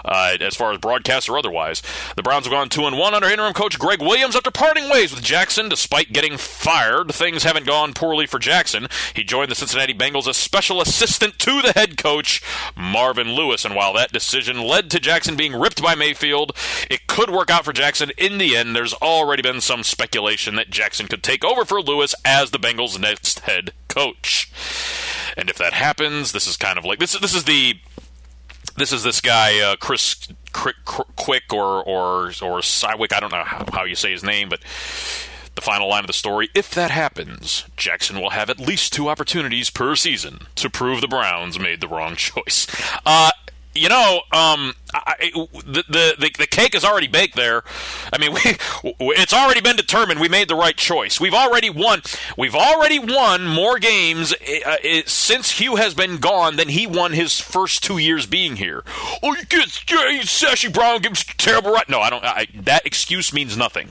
uh, 0.04 0.36
as 0.40 0.54
far 0.54 0.72
as 0.72 0.78
broadcast 0.78 1.28
or 1.28 1.38
otherwise. 1.38 1.82
The 2.16 2.22
Browns 2.22 2.46
have 2.46 2.52
gone 2.52 2.68
2 2.68 2.86
and 2.86 2.98
1 2.98 3.14
under 3.14 3.28
interim 3.28 3.54
coach 3.54 3.78
Gregg 3.78 4.00
Williams 4.00 4.36
after 4.36 4.50
parting 4.50 4.88
ways 4.88 5.14
with 5.14 5.24
Jackson 5.24 5.68
despite 5.68 6.12
getting 6.12 6.36
fired. 6.36 7.12
Things 7.12 7.44
haven't 7.44 7.66
gone 7.66 7.94
poorly 7.94 8.26
for 8.26 8.38
Jackson. 8.38 8.88
He 9.14 9.24
joined 9.24 9.50
the 9.50 9.54
Cincinnati 9.54 9.94
Bengals 9.94 10.28
as 10.28 10.36
special 10.36 10.80
assistant 10.80 11.38
to 11.40 11.62
the 11.62 11.72
head 11.72 11.96
coach, 11.96 12.42
Marvin 12.76 13.32
Lewis, 13.32 13.64
and 13.64 13.74
while 13.74 13.92
that 13.94 14.12
decision 14.12 14.60
led 14.62 14.90
to 14.90 15.00
Jackson 15.00 15.36
being 15.36 15.54
ripped 15.54 15.82
by 15.82 15.94
Mayfield, 15.94 16.52
it 16.90 17.06
could 17.06 17.30
work 17.30 17.50
out 17.50 17.64
for 17.64 17.72
Jackson 17.72 18.12
in 18.18 18.38
the 18.38 18.56
end. 18.56 18.76
There's 18.76 18.94
already 18.94 19.42
been 19.42 19.60
some 19.60 19.82
speculation 19.82 20.56
that 20.56 20.70
Jackson 20.70 21.05
Could 21.08 21.22
take 21.22 21.44
over 21.44 21.64
for 21.64 21.80
Lewis 21.80 22.14
as 22.24 22.50
the 22.50 22.58
Bengals' 22.58 22.98
next 22.98 23.40
head 23.40 23.72
coach. 23.88 24.50
And 25.36 25.50
if 25.50 25.58
that 25.58 25.72
happens, 25.72 26.32
this 26.32 26.46
is 26.46 26.56
kind 26.56 26.78
of 26.78 26.84
like 26.84 26.98
this. 26.98 27.18
This 27.18 27.34
is 27.34 27.44
the 27.44 27.74
this 28.76 28.92
is 28.92 29.02
this 29.02 29.20
guy 29.20 29.58
uh, 29.60 29.76
Chris 29.76 30.28
Quick 30.52 31.52
or 31.52 31.82
or 31.82 32.26
or 32.42 32.60
Cywick. 32.60 33.12
I 33.12 33.20
don't 33.20 33.32
know 33.32 33.44
how, 33.44 33.66
how 33.72 33.84
you 33.84 33.94
say 33.94 34.12
his 34.12 34.24
name, 34.24 34.48
but 34.48 34.60
the 35.54 35.62
final 35.62 35.88
line 35.88 36.04
of 36.04 36.06
the 36.06 36.12
story 36.12 36.48
if 36.54 36.70
that 36.72 36.90
happens, 36.90 37.64
Jackson 37.76 38.20
will 38.20 38.30
have 38.30 38.50
at 38.50 38.60
least 38.60 38.92
two 38.92 39.08
opportunities 39.08 39.70
per 39.70 39.96
season 39.96 40.46
to 40.56 40.68
prove 40.70 41.00
the 41.00 41.08
Browns 41.08 41.58
made 41.58 41.80
the 41.80 41.88
wrong 41.88 42.16
choice. 42.16 42.66
Uh, 43.04 43.30
you 43.76 43.88
know, 43.88 44.20
um, 44.32 44.74
I, 44.92 45.30
the, 45.32 45.84
the 45.88 46.30
the 46.38 46.46
cake 46.46 46.74
is 46.74 46.84
already 46.84 47.06
baked 47.06 47.36
there. 47.36 47.62
I 48.12 48.18
mean, 48.18 48.32
we, 48.34 48.56
it's 49.14 49.32
already 49.32 49.60
been 49.60 49.76
determined. 49.76 50.20
We 50.20 50.28
made 50.28 50.48
the 50.48 50.54
right 50.54 50.76
choice. 50.76 51.20
We've 51.20 51.34
already 51.34 51.70
won. 51.70 52.02
We've 52.36 52.54
already 52.54 52.98
won 52.98 53.46
more 53.46 53.78
games 53.78 54.32
uh, 54.32 54.76
it, 54.82 55.08
since 55.08 55.52
Hue 55.52 55.76
has 55.76 55.94
been 55.94 56.18
gone 56.18 56.56
than 56.56 56.68
he 56.68 56.86
won 56.86 57.12
his 57.12 57.40
first 57.40 57.82
two 57.82 57.98
years 57.98 58.26
being 58.26 58.56
here. 58.56 58.82
Oh, 59.22 59.34
you 59.34 59.44
get 59.44 59.68
Sashi 59.68 60.72
Brown 60.72 61.00
gives 61.00 61.24
terrible 61.24 61.72
right. 61.72 61.88
No, 61.88 62.00
I 62.00 62.10
don't. 62.10 62.24
I, 62.24 62.46
that 62.54 62.86
excuse 62.86 63.32
means 63.32 63.56
nothing. 63.56 63.90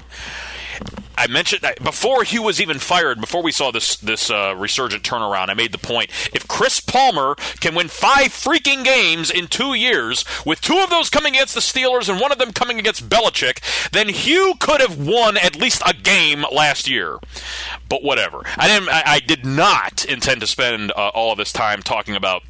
I 1.17 1.27
mentioned 1.27 1.65
before 1.83 2.23
Hue 2.23 2.41
was 2.41 2.61
even 2.61 2.79
fired, 2.79 3.19
before 3.19 3.43
we 3.43 3.51
saw 3.51 3.71
this 3.71 3.95
this 3.97 4.29
uh, 4.29 4.53
resurgent 4.57 5.03
turnaround. 5.03 5.49
I 5.49 5.53
made 5.53 5.71
the 5.71 5.77
point: 5.77 6.09
if 6.33 6.47
Chris 6.47 6.79
Palmer 6.79 7.35
can 7.59 7.75
win 7.75 7.87
five 7.87 8.27
freaking 8.27 8.83
games 8.83 9.31
in 9.31 9.47
two 9.47 9.73
years, 9.73 10.25
with 10.45 10.61
two 10.61 10.79
of 10.79 10.89
those 10.89 11.09
coming 11.09 11.35
against 11.35 11.53
the 11.53 11.61
Steelers 11.61 12.09
and 12.09 12.19
one 12.19 12.31
of 12.31 12.37
them 12.37 12.51
coming 12.51 12.79
against 12.79 13.09
Belichick, 13.09 13.59
then 13.91 14.09
Hue 14.09 14.55
could 14.59 14.81
have 14.81 14.97
won 14.97 15.37
at 15.37 15.55
least 15.55 15.81
a 15.85 15.93
game 15.93 16.45
last 16.51 16.89
year. 16.89 17.19
But 17.89 18.03
whatever. 18.03 18.43
I 18.57 18.67
didn't. 18.67 18.89
I, 18.89 19.03
I 19.05 19.19
did 19.19 19.45
not 19.45 20.05
intend 20.05 20.41
to 20.41 20.47
spend 20.47 20.91
uh, 20.91 21.09
all 21.09 21.31
of 21.31 21.37
this 21.37 21.53
time 21.53 21.81
talking 21.81 22.15
about 22.15 22.43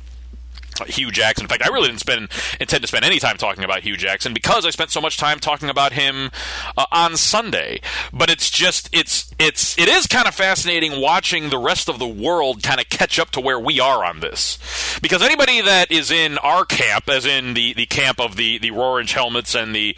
Hue 0.88 1.12
Jackson. 1.12 1.46
In 1.46 1.50
fact, 1.50 1.64
I 1.64 1.68
really 1.68 1.88
didn't 1.88 2.02
spend 2.02 2.30
intend 2.60 2.82
to 2.82 2.88
spend 2.88 3.06
any 3.06 3.20
time 3.20 3.38
talking 3.38 3.64
about 3.64 3.82
Hue 3.82 3.98
Jackson 3.98 4.34
because 4.34 4.66
I 4.66 4.70
spent 4.70 4.92
so 4.92 5.02
much 5.02 5.18
time 5.18 5.40
talking 5.40 5.70
about 5.70 5.94
him 5.94 6.32
uh, 6.78 6.86
on 6.92 7.18
Sunday. 7.18 7.82
But 8.14 8.30
it's 8.30 8.50
just 8.50 8.90
it's 8.92 9.34
it's 9.40 9.78
it 9.78 9.88
is 9.88 10.08
kind 10.08 10.28
of 10.28 10.36
fascinating 10.36 11.00
watching 11.02 11.50
the 11.50 11.58
rest 11.58 11.90
of 11.90 12.00
the 12.00 12.08
world 12.08 12.64
kind 12.64 12.80
of 12.80 12.90
catch 12.90 13.20
up 13.20 13.32
to 13.32 13.42
where 13.42 13.60
we 13.60 13.80
are 13.80 14.06
on 14.06 14.20
this. 14.20 14.58
Because 15.02 15.22
anybody 15.22 15.62
that 15.62 15.92
is 15.92 16.12
in 16.12 16.38
our 16.40 16.66
camp, 16.66 17.10
as 17.10 17.26
in 17.26 17.54
the, 17.54 17.74
the 17.74 17.86
camp 17.86 18.20
of 18.20 18.36
the 18.36 18.58
the 18.58 18.72
orange 18.72 19.14
helmets 19.14 19.56
and 19.56 19.76
the 19.76 19.96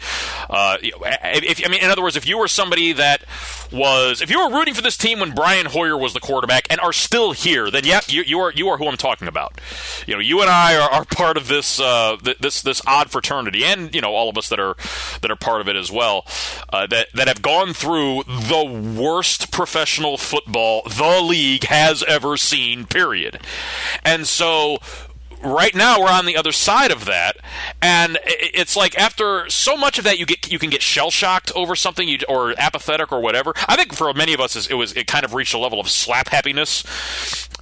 uh, 0.50 0.78
if 0.82 1.64
I 1.64 1.68
mean 1.68 1.82
in 1.82 1.90
other 1.90 2.02
words, 2.02 2.16
if 2.16 2.26
you 2.26 2.38
were 2.38 2.48
somebody 2.48 2.92
that 2.92 3.24
was 3.72 4.22
if 4.22 4.30
you 4.30 4.38
were 4.38 4.54
rooting 4.56 4.74
for 4.74 4.82
this 4.82 4.96
team 4.96 5.20
when 5.20 5.34
Brian 5.34 5.66
Hoyer 5.66 5.96
was 5.96 6.14
the 6.14 6.20
quarterback 6.20 6.66
and 6.70 6.80
are 6.80 6.92
still 6.92 7.32
here, 7.32 7.70
then 7.70 7.84
yeah, 7.84 8.00
you, 8.08 8.22
you 8.22 8.38
are 8.40 8.52
you 8.52 8.68
are 8.68 8.78
who 8.78 8.88
I'm 8.88 8.96
talking 8.96 9.28
about. 9.28 9.60
You 10.06 10.14
know, 10.14 10.20
you 10.20 10.40
and 10.40 10.50
I 10.50 10.67
are, 10.76 10.90
are 10.90 11.04
part 11.04 11.36
of 11.36 11.48
this 11.48 11.80
uh, 11.80 12.16
this 12.40 12.62
this 12.62 12.82
odd 12.86 13.10
fraternity, 13.10 13.64
and 13.64 13.94
you 13.94 14.00
know 14.00 14.14
all 14.14 14.28
of 14.28 14.38
us 14.38 14.48
that 14.48 14.60
are 14.60 14.76
that 15.22 15.30
are 15.30 15.36
part 15.36 15.60
of 15.60 15.68
it 15.68 15.76
as 15.76 15.90
well, 15.90 16.26
uh, 16.72 16.86
that 16.86 17.08
that 17.14 17.28
have 17.28 17.42
gone 17.42 17.72
through 17.72 18.22
the 18.24 18.94
worst 18.98 19.50
professional 19.52 20.16
football 20.16 20.82
the 20.82 21.20
league 21.22 21.64
has 21.64 22.02
ever 22.04 22.36
seen. 22.36 22.86
Period. 22.86 23.40
And 24.04 24.26
so 24.26 24.78
right 25.42 25.74
now 25.74 26.00
we're 26.00 26.10
on 26.10 26.26
the 26.26 26.36
other 26.36 26.52
side 26.52 26.90
of 26.90 27.04
that 27.04 27.36
and 27.80 28.18
it's 28.24 28.76
like 28.76 28.98
after 28.98 29.48
so 29.48 29.76
much 29.76 29.98
of 29.98 30.04
that 30.04 30.18
you 30.18 30.26
get 30.26 30.50
you 30.50 30.58
can 30.58 30.70
get 30.70 30.82
shell 30.82 31.10
shocked 31.10 31.52
over 31.54 31.76
something 31.76 32.08
you, 32.08 32.18
or 32.28 32.54
apathetic 32.58 33.12
or 33.12 33.20
whatever 33.20 33.52
i 33.68 33.76
think 33.76 33.94
for 33.94 34.12
many 34.14 34.32
of 34.32 34.40
us 34.40 34.68
it 34.68 34.74
was 34.74 34.92
it 34.94 35.06
kind 35.06 35.24
of 35.24 35.34
reached 35.34 35.54
a 35.54 35.58
level 35.58 35.80
of 35.80 35.88
slap 35.88 36.28
happiness 36.28 36.84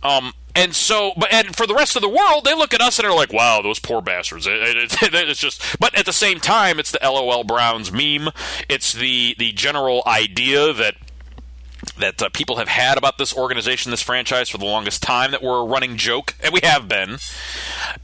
um, 0.03 0.33
and 0.55 0.75
so, 0.75 1.13
but 1.17 1.33
and 1.33 1.55
for 1.55 1.67
the 1.67 1.75
rest 1.75 1.97
of 1.97 2.03
the 2.03 2.09
world, 2.09 2.45
they 2.45 2.55
look 2.55 2.73
at 2.73 2.81
us 2.81 2.99
and 2.99 3.07
are 3.07 3.15
like, 3.15 3.33
"Wow, 3.33 3.61
those 3.61 3.79
poor 3.79 4.01
bastards." 4.01 4.47
It, 4.47 4.55
it, 4.55 5.03
it, 5.03 5.15
it's 5.15 5.41
just, 5.41 5.63
but 5.79 5.95
at 5.95 6.07
the 6.07 6.13
same 6.13 6.41
time, 6.41 6.79
it's 6.79 6.93
the 6.93 6.99
LOL 7.03 7.45
Browns 7.45 7.93
meme. 7.93 8.31
It's 8.69 8.93
the 8.93 9.35
the 9.39 9.53
general 9.53 10.03
idea 10.07 10.73
that 10.73 10.95
that 11.99 12.23
uh, 12.23 12.29
people 12.31 12.57
have 12.57 12.69
had 12.69 12.99
about 12.99 13.19
this 13.19 13.37
organization, 13.37 13.91
this 13.91 14.03
franchise, 14.03 14.49
for 14.49 14.59
the 14.59 14.65
longest 14.65 15.03
time. 15.03 15.31
That 15.31 15.43
we're 15.43 15.61
a 15.61 15.65
running 15.65 15.97
joke, 15.97 16.35
and 16.43 16.53
we 16.53 16.61
have 16.63 16.89
been. 16.89 17.19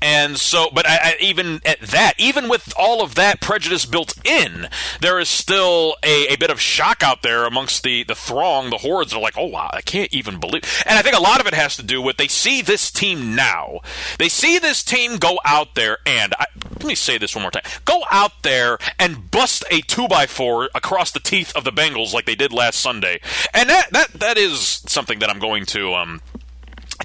And 0.01 0.39
so, 0.39 0.69
but 0.73 0.87
I, 0.87 0.97
I, 0.97 1.17
even 1.21 1.61
at 1.65 1.81
that, 1.81 2.15
even 2.19 2.49
with 2.49 2.73
all 2.77 3.03
of 3.03 3.15
that 3.15 3.41
prejudice 3.41 3.85
built 3.85 4.15
in, 4.27 4.69
there 5.01 5.19
is 5.19 5.29
still 5.29 5.97
a, 6.03 6.33
a 6.33 6.37
bit 6.37 6.51
of 6.51 6.61
shock 6.61 7.03
out 7.03 7.23
there 7.23 7.45
amongst 7.45 7.83
the 7.83 8.05
the 8.05 8.15
throng, 8.15 8.71
the 8.71 8.79
hordes. 8.79 9.13
That 9.13 9.19
are 9.19 9.23
like, 9.23 9.39
oh 9.39 9.47
wow, 9.47 9.71
I 9.73 9.81
can't 9.81 10.13
even 10.13 10.41
believe. 10.41 10.65
And 10.87 10.99
I 10.99 11.03
think 11.03 11.17
a 11.17 11.23
lot 11.23 11.41
of 11.41 11.47
it 11.47 11.55
has 11.55 11.77
to 11.77 11.83
do 11.83 12.01
with 12.01 12.17
they 12.17 12.29
see 12.29 12.63
this 12.63 12.91
team 12.91 13.35
now. 13.35 13.81
They 14.19 14.29
see 14.29 14.59
this 14.59 14.83
team 14.83 15.17
go 15.17 15.39
out 15.45 15.75
there 15.75 15.99
and 16.07 16.35
I, 16.39 16.47
let 16.83 16.89
me 16.89 16.95
say 16.95 17.19
this 17.19 17.35
one 17.35 17.43
more 17.43 17.51
time: 17.51 17.63
go 17.85 18.03
out 18.11 18.43
there 18.43 18.79
and 18.99 19.31
bust 19.31 19.65
a 19.71 19.81
two 19.83 20.09
by 20.09 20.27
four 20.27 20.71
across 20.75 21.11
the 21.11 21.21
teeth 21.21 21.55
of 21.57 21.65
the 21.65 21.73
Bengals 21.73 22.13
like 22.13 22.27
they 22.27 22.35
did 22.35 22.53
last 22.53 22.81
Sunday, 22.81 23.21
and 23.55 23.69
that 23.69 23.91
that 23.93 24.13
that 24.15 24.39
is 24.39 24.83
something 24.87 25.19
that 25.21 25.31
I'm 25.31 25.39
going 25.39 25.65
to 25.67 25.95
um, 25.95 26.21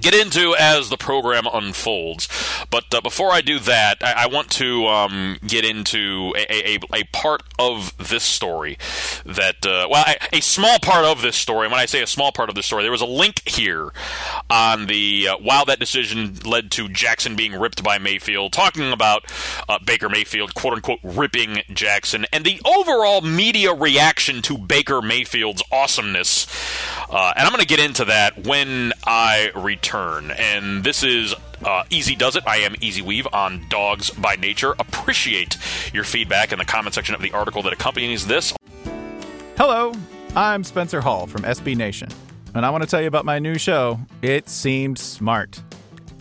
get 0.02 0.14
into 0.14 0.56
as 0.56 0.90
the 0.90 0.98
program 0.98 1.48
unfolds. 1.52 2.28
But 2.70 2.94
uh, 2.94 3.02
before 3.02 3.32
I 3.32 3.42
do 3.42 3.60
that, 3.60 3.98
I, 4.02 4.24
I 4.24 4.28
want 4.28 4.52
to 4.52 4.88
um, 4.88 5.38
get 5.46 5.66
into 5.66 6.34
a, 6.36 6.76
a, 6.76 6.80
a, 6.94 7.04
part 7.14 7.44
of 7.58 7.98
this 7.98 8.24
story 8.24 8.78
that, 9.26 9.66
uh, 9.66 9.88
well, 9.90 10.06
a, 10.08 10.38
a, 10.38 10.42
small 10.42 10.80
part 10.80 11.06
of 11.06 11.22
this 11.22 11.36
story. 11.36 11.66
And 11.66 11.72
when 11.72 11.82
I 11.82 11.86
say 11.86 12.02
a 12.02 12.08
small 12.08 12.32
part 12.32 12.50
of 12.50 12.56
this 12.56 12.66
story, 12.66 12.84
there 12.84 12.92
was 12.92 13.02
a 13.02 13.06
link 13.06 13.48
here 13.48 13.92
on 14.50 14.88
the 14.88 15.30
uh, 15.30 15.38
while 15.38 15.66
that 15.66 15.80
decision 15.80 16.36
led 16.46 16.72
to 16.72 16.90
Jackson 16.90 17.36
being 17.36 17.54
ripped 17.54 17.84
by 17.84 17.98
Mayfield, 17.98 18.54
talking 18.54 18.92
about 18.92 19.24
uh, 19.68 19.80
Baker 19.84 20.10
Mayfield, 20.10 20.54
quote 20.54 20.74
unquote, 20.74 21.00
ripping 21.04 21.62
Jackson, 21.74 22.26
and 22.32 22.46
the 22.46 22.62
overall 22.66 23.22
media 23.22 23.74
reaction 23.74 24.42
to 24.44 24.58
Baker 24.58 25.02
Mayfield's 25.02 25.64
awesomeness. 25.72 26.48
Uh, 27.10 27.34
and 27.36 27.46
I'm 27.46 27.52
going 27.52 27.62
to 27.62 27.68
get 27.68 27.80
into 27.80 28.06
that 28.06 28.46
when 28.46 28.92
I 29.06 29.52
return 29.56 29.87
turn. 29.88 30.32
And 30.32 30.84
this 30.84 31.02
is 31.02 31.34
uh, 31.64 31.86
Easy 31.90 32.14
Does 32.14 32.36
It. 32.36 32.44
I 32.46 32.58
am 32.58 32.76
Easy 32.82 33.02
Weave 33.02 33.26
on 33.32 33.66
Dogs 33.70 34.10
by 34.10 34.36
Nature. 34.36 34.76
Appreciate 34.80 35.58
your 35.94 36.04
feedback 36.04 36.52
in 36.52 36.60
the 36.60 36.66
comment 36.66 36.94
section 36.94 37.16
of 37.16 37.22
the 37.22 37.32
article 37.32 37.62
that 37.64 37.72
accompanies 37.72 38.28
this. 38.28 38.54
Hello, 39.58 39.94
I'm 40.36 40.66
Spencer 40.66 41.00
Hall 41.00 41.26
from 41.26 41.44
SB 41.44 41.78
Nation, 41.78 42.10
and 42.54 42.66
I 42.66 42.70
want 42.70 42.84
to 42.84 42.90
tell 42.90 43.00
you 43.02 43.08
about 43.08 43.24
my 43.24 43.40
new 43.40 43.58
show, 43.58 43.98
It 44.22 44.50
Seemed 44.50 45.00
Smart. 45.00 45.64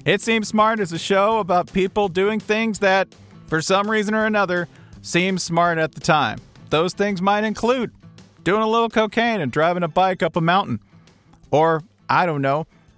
It 0.04 0.20
Seems 0.20 0.46
Smart 0.46 0.78
is 0.78 0.92
a 0.92 0.98
show 0.98 1.40
about 1.40 1.72
people 1.72 2.06
doing 2.06 2.38
things 2.38 2.78
that, 2.78 3.08
for 3.48 3.60
some 3.60 3.90
reason 3.90 4.14
or 4.14 4.26
another, 4.26 4.68
seem 5.02 5.38
smart 5.38 5.78
at 5.78 5.90
the 5.92 6.00
time. 6.00 6.38
Those 6.70 6.94
things 6.94 7.20
might 7.20 7.42
include 7.42 7.90
doing 8.44 8.62
a 8.62 8.68
little 8.68 8.88
cocaine 8.88 9.40
and 9.40 9.50
driving 9.50 9.82
a 9.82 9.88
bike 9.88 10.22
up 10.22 10.36
a 10.36 10.40
mountain. 10.40 10.78
Or, 11.50 11.82
I 12.08 12.26
don't 12.26 12.42
know, 12.42 12.68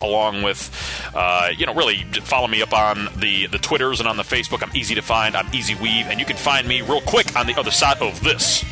Along 0.00 0.42
with, 0.42 0.70
uh, 1.14 1.50
you 1.56 1.66
know, 1.66 1.74
really 1.74 2.04
follow 2.22 2.48
me 2.48 2.62
up 2.62 2.72
on 2.72 3.08
the, 3.16 3.46
the 3.48 3.58
Twitters 3.58 4.00
and 4.00 4.08
on 4.08 4.16
the 4.16 4.22
Facebook. 4.22 4.62
I'm 4.62 4.74
easy 4.74 4.94
to 4.94 5.02
find. 5.02 5.36
I'm 5.36 5.52
Easy 5.54 5.74
Weave, 5.74 6.06
and 6.06 6.18
you 6.18 6.26
can 6.26 6.36
find 6.36 6.66
me 6.66 6.80
real 6.80 7.02
quick 7.02 7.36
on 7.36 7.46
the 7.46 7.54
other 7.58 7.70
side 7.70 7.98
of 8.00 8.18
this. 8.22 8.64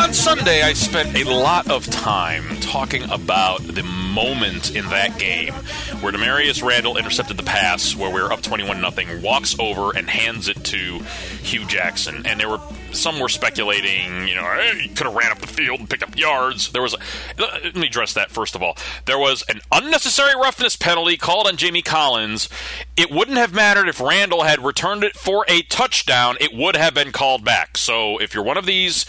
On 0.00 0.14
Sunday, 0.14 0.62
I 0.62 0.72
spent 0.72 1.14
a 1.14 1.24
lot 1.24 1.70
of 1.70 1.86
time 1.86 2.58
talking 2.60 3.02
about 3.10 3.62
the 3.62 3.82
moment 3.82 4.74
in 4.74 4.86
that 4.88 5.18
game 5.18 5.52
where 6.00 6.10
Damarious 6.10 6.66
Randall 6.66 6.96
intercepted 6.96 7.36
the 7.36 7.42
pass 7.42 7.94
where 7.94 8.08
we 8.08 8.22
were 8.22 8.32
up 8.32 8.40
21 8.40 8.80
nothing, 8.80 9.20
walks 9.20 9.54
over 9.58 9.94
and 9.94 10.08
hands 10.08 10.48
it 10.48 10.64
to 10.64 11.00
Hue 11.42 11.66
Jackson. 11.66 12.24
And 12.24 12.40
there 12.40 12.48
were 12.48 12.60
some 12.92 13.20
were 13.20 13.28
speculating, 13.28 14.26
you 14.26 14.34
know, 14.34 14.42
hey, 14.42 14.80
he 14.80 14.88
could 14.88 15.06
have 15.06 15.14
ran 15.14 15.30
up 15.30 15.38
the 15.38 15.46
field 15.46 15.80
and 15.80 15.88
picked 15.88 16.02
up 16.02 16.16
yards. 16.16 16.72
There 16.72 16.82
was, 16.82 16.94
a, 16.94 16.98
let 17.38 17.76
me 17.76 17.86
address 17.86 18.14
that 18.14 18.30
first 18.30 18.54
of 18.54 18.62
all. 18.62 18.76
There 19.04 19.18
was 19.18 19.44
an 19.48 19.60
unnecessary 19.70 20.34
roughness 20.34 20.76
penalty 20.76 21.16
called 21.16 21.46
on 21.46 21.56
Jamie 21.56 21.82
Collins. 21.82 22.48
It 22.96 23.10
wouldn't 23.10 23.36
have 23.36 23.54
mattered 23.54 23.88
if 23.88 24.00
Randall 24.00 24.42
had 24.44 24.64
returned 24.64 25.04
it 25.04 25.14
for 25.14 25.44
a 25.46 25.62
touchdown. 25.62 26.36
It 26.40 26.54
would 26.54 26.76
have 26.76 26.94
been 26.94 27.12
called 27.12 27.44
back. 27.44 27.76
So 27.76 28.18
if 28.18 28.34
you're 28.34 28.44
one 28.44 28.56
of 28.56 28.66
these, 28.66 29.06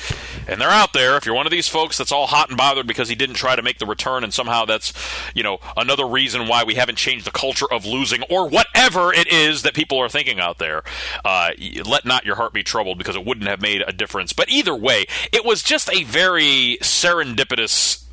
and 0.48 0.60
they're 0.60 0.70
out 0.70 0.94
there, 0.94 1.18
if 1.18 1.26
you're 1.26 1.36
one 1.36 1.46
of 1.46 1.52
these 1.52 1.68
folks 1.68 1.98
that's 1.98 2.12
all 2.12 2.28
hot 2.28 2.50
and 2.50 2.58
bothered 2.58 2.88
because 2.88 3.10
he 3.10 3.16
didn't 3.16 3.36
try 3.36 3.56
to 3.56 3.62
make 3.62 3.80
the 3.80 3.86
return, 3.86 4.24
and 4.24 4.34
somehow 4.34 4.66
that's, 4.66 4.94
you 5.36 5.44
know, 5.44 5.60
another 5.78 6.06
reason 6.06 6.48
why 6.48 6.64
we 6.64 6.76
haven't 6.76 6.98
changed 6.98 7.26
the 7.26 7.32
culture 7.32 7.72
of 7.72 7.86
losing 7.86 8.24
or 8.30 8.48
whatever 8.48 9.14
it 9.14 9.28
is 9.28 9.64
that 9.64 9.74
people 9.74 10.00
are 10.00 10.10
thinking 10.10 10.40
out 10.40 10.58
there, 10.58 10.84
uh, 11.26 11.52
let 11.86 12.06
not 12.06 12.26
your 12.26 12.36
heart 12.36 12.54
be 12.54 12.64
troubled 12.64 12.98
because 12.98 13.16
it 13.16 13.26
wouldn't 13.26 13.48
have 13.48 13.62
made 13.62 13.84
a 13.88 13.94
difference. 13.94 14.34
But 14.34 14.50
either 14.50 14.76
way, 14.76 15.06
it 15.32 15.46
was 15.46 15.64
just 15.64 15.92
a 15.94 16.04
very 16.04 16.78
serendipitous 16.82 18.04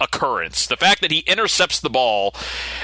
occurrence. 0.00 0.66
The 0.66 0.76
fact 0.76 1.00
that 1.00 1.10
he 1.10 1.20
intercepts 1.20 1.80
the 1.80 1.90
ball, 1.90 2.34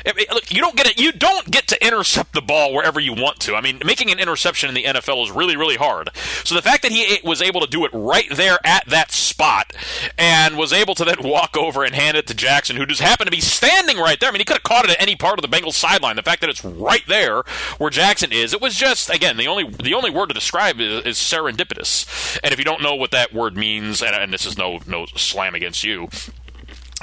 look, 0.04 0.52
you 0.52 0.60
don't 0.60 0.76
get 0.76 0.86
it. 0.86 0.98
You 0.98 1.12
don't 1.12 1.50
get 1.50 1.66
to 1.68 1.86
intercept 1.86 2.32
the 2.32 2.42
ball 2.42 2.72
wherever 2.72 3.00
you 3.00 3.12
want 3.12 3.40
to. 3.40 3.54
I 3.54 3.60
mean, 3.60 3.80
making 3.84 4.10
an 4.10 4.18
interception 4.18 4.68
in 4.68 4.74
the 4.74 4.84
NFL 4.84 5.24
is 5.24 5.30
really, 5.30 5.56
really 5.56 5.76
hard. 5.76 6.10
So 6.44 6.54
the 6.54 6.62
fact 6.62 6.82
that 6.82 6.92
he 6.92 7.18
was 7.24 7.42
able 7.42 7.60
to 7.60 7.66
do 7.66 7.84
it 7.84 7.90
right 7.92 8.28
there 8.30 8.58
at 8.64 8.86
that 8.86 9.10
spot, 9.10 9.72
and 10.18 10.56
was 10.56 10.72
able 10.72 10.94
to 10.94 11.04
then 11.04 11.22
walk 11.22 11.56
over 11.56 11.84
and 11.84 11.94
hand 11.94 12.16
it 12.16 12.26
to 12.28 12.34
Jackson, 12.34 12.76
who 12.76 12.86
just 12.86 13.00
happened 13.00 13.26
to 13.26 13.36
be 13.36 13.40
standing 13.40 13.98
right 13.98 14.18
there. 14.18 14.28
I 14.28 14.32
mean, 14.32 14.40
he 14.40 14.44
could 14.44 14.56
have 14.56 14.62
caught 14.62 14.84
it 14.84 14.92
at 14.92 15.00
any 15.00 15.16
part 15.16 15.38
of 15.38 15.48
the 15.48 15.54
Bengals 15.54 15.74
sideline. 15.74 16.16
The 16.16 16.22
fact 16.22 16.40
that 16.40 16.50
it's 16.50 16.64
right 16.64 17.02
there 17.08 17.42
where 17.78 17.90
Jackson 17.90 18.32
is, 18.32 18.52
it 18.52 18.60
was 18.60 18.74
just 18.74 19.10
again 19.10 19.36
the 19.36 19.46
only 19.46 19.68
the 19.68 19.94
only 19.94 20.10
word 20.10 20.28
to 20.28 20.34
describe 20.34 20.80
is, 20.80 21.04
is 21.04 21.16
serendipitous. 21.16 22.38
And 22.42 22.52
if 22.52 22.58
you 22.58 22.64
don't 22.64 22.82
know 22.82 22.94
what 22.94 23.10
that 23.10 23.32
word 23.32 23.56
means, 23.56 24.02
and, 24.02 24.14
and 24.14 24.32
this 24.32 24.46
is 24.46 24.56
no 24.56 24.80
no 24.86 25.06
slam 25.16 25.54
against 25.54 25.84
you 25.84 26.08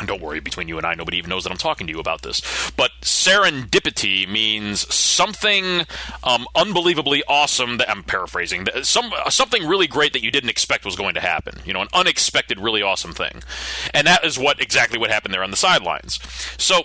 don't 0.05 0.21
worry, 0.21 0.39
between 0.39 0.67
you 0.67 0.77
and 0.77 0.85
I, 0.85 0.95
nobody 0.95 1.17
even 1.17 1.29
knows 1.29 1.43
that 1.43 1.51
I'm 1.51 1.57
talking 1.57 1.87
to 1.87 1.93
you 1.93 1.99
about 1.99 2.21
this. 2.21 2.41
But 2.77 2.91
serendipity 3.01 4.27
means 4.27 4.91
something 4.93 5.85
um, 6.23 6.47
unbelievably 6.55 7.23
awesome. 7.27 7.77
That 7.77 7.89
I'm 7.89 8.03
paraphrasing. 8.03 8.67
Some 8.83 9.11
something 9.29 9.67
really 9.67 9.87
great 9.87 10.13
that 10.13 10.23
you 10.23 10.31
didn't 10.31 10.49
expect 10.49 10.85
was 10.85 10.95
going 10.95 11.13
to 11.15 11.21
happen. 11.21 11.59
You 11.65 11.73
know, 11.73 11.81
an 11.81 11.89
unexpected, 11.93 12.59
really 12.59 12.81
awesome 12.81 13.13
thing, 13.13 13.43
and 13.93 14.07
that 14.07 14.23
is 14.23 14.39
what 14.39 14.61
exactly 14.61 14.97
what 14.97 15.11
happened 15.11 15.33
there 15.33 15.43
on 15.43 15.51
the 15.51 15.57
sidelines. 15.57 16.19
So 16.57 16.83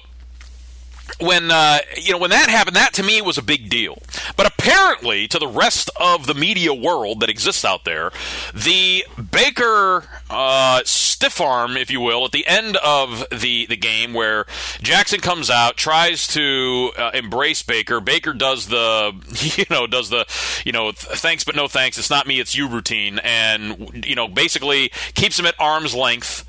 when 1.21 1.51
uh, 1.51 1.79
you 1.97 2.13
know 2.13 2.19
when 2.19 2.31
that 2.31 2.49
happened, 2.49 2.77
that 2.77 2.93
to 2.95 3.03
me 3.03 3.23
was 3.23 3.39
a 3.39 3.43
big 3.43 3.69
deal. 3.69 4.03
But 4.37 4.47
apparently, 4.47 5.29
to 5.29 5.39
the 5.39 5.49
rest 5.49 5.91
of 5.97 6.27
the 6.27 6.35
media 6.35 6.75
world 6.75 7.21
that 7.21 7.31
exists 7.31 7.65
out 7.65 7.85
there, 7.85 8.11
the 8.53 9.05
Baker 9.31 10.05
uh, 10.29 10.83
stiff 11.17 11.41
arm, 11.41 11.79
if 11.79 11.91
you 11.91 11.99
will, 11.99 12.27
at 12.27 12.33
the 12.33 12.47
end 12.47 12.77
of 12.77 13.25
the 13.31 13.65
the 13.67 13.77
game, 13.77 14.13
where 14.13 14.45
Jackson 14.83 15.21
comes 15.21 15.49
out, 15.49 15.79
tries 15.79 16.27
to 16.29 16.93
uh, 16.99 17.11
embrace 17.15 17.63
Baker. 17.63 18.01
Baker 18.01 18.35
does 18.35 18.67
the 18.67 19.15
you 19.57 19.65
know 19.71 19.87
does 19.87 20.11
the 20.11 20.27
you 20.65 20.73
know 20.73 20.93
thanks 20.93 21.43
but 21.43 21.57
no 21.57 21.69
thanks. 21.69 21.97
It's 21.97 22.11
not 22.11 22.27
me, 22.27 22.39
it's 22.39 22.55
you 22.55 22.69
routine, 22.69 23.19
and 23.21 24.05
you 24.07 24.15
know 24.15 24.29
basically 24.29 24.91
keeps 25.15 25.39
him 25.39 25.47
at 25.47 25.55
arm's 25.59 25.95
length 25.95 26.45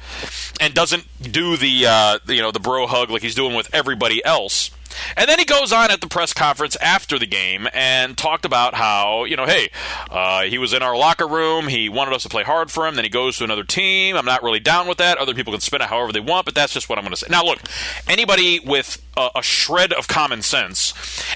and 0.60 0.74
doesn't 0.74 1.06
do 1.22 1.56
the 1.56 1.86
uh, 1.88 2.20
you 2.28 2.42
know 2.42 2.52
the 2.52 2.60
bro 2.60 2.88
hug 2.88 3.10
like 3.10 3.22
he's 3.22 3.36
doing 3.36 3.56
with 3.56 3.74
everybody 3.74 4.24
else 4.26 4.72
and 5.16 5.28
then 5.30 5.40
he 5.40 5.46
goes 5.46 5.72
on 5.72 5.92
at 5.92 6.02
the 6.02 6.08
press 6.08 6.34
conference 6.34 6.76
after 6.78 7.20
the 7.20 7.26
game 7.26 7.68
and 7.74 8.18
talked 8.18 8.46
about 8.46 8.74
how, 8.74 9.24
you 9.26 9.36
know, 9.36 9.46
hey, 9.46 9.70
uh, 10.10 10.44
he 10.44 10.58
was 10.58 10.74
in 10.74 10.82
our 10.82 10.96
locker 10.96 11.28
room. 11.28 11.68
He 11.68 11.90
wanted 11.90 12.14
us 12.14 12.24
to 12.24 12.30
play 12.30 12.44
hard 12.44 12.72
for 12.72 12.88
him. 12.88 12.96
Then 12.96 13.04
he 13.04 13.10
goes 13.10 13.38
to 13.38 13.44
another 13.44 13.64
team. 13.64 14.16
I'm 14.16 14.26
not 14.26 14.44
really 14.44 14.60
down 14.60 14.88
with 14.88 14.98
that. 14.98 15.18
Other 15.18 15.34
people 15.34 15.54
can 15.54 15.62
spin 15.62 15.82
it 15.82 15.88
however 15.88 16.12
they 16.12 16.20
want, 16.20 16.46
but 16.46 16.56
that's 16.56 16.74
just 16.74 16.90
what 16.90 16.98
I'm 16.98 17.04
going 17.04 17.12
to 17.12 17.18
say. 17.18 17.28
Now, 17.30 17.44
look, 17.44 17.60
anybody 18.08 18.60
with 18.60 19.02
a, 19.16 19.30
a 19.36 19.44
shred 19.44 19.94
of 19.94 20.08
common 20.08 20.42
sense, 20.42 20.94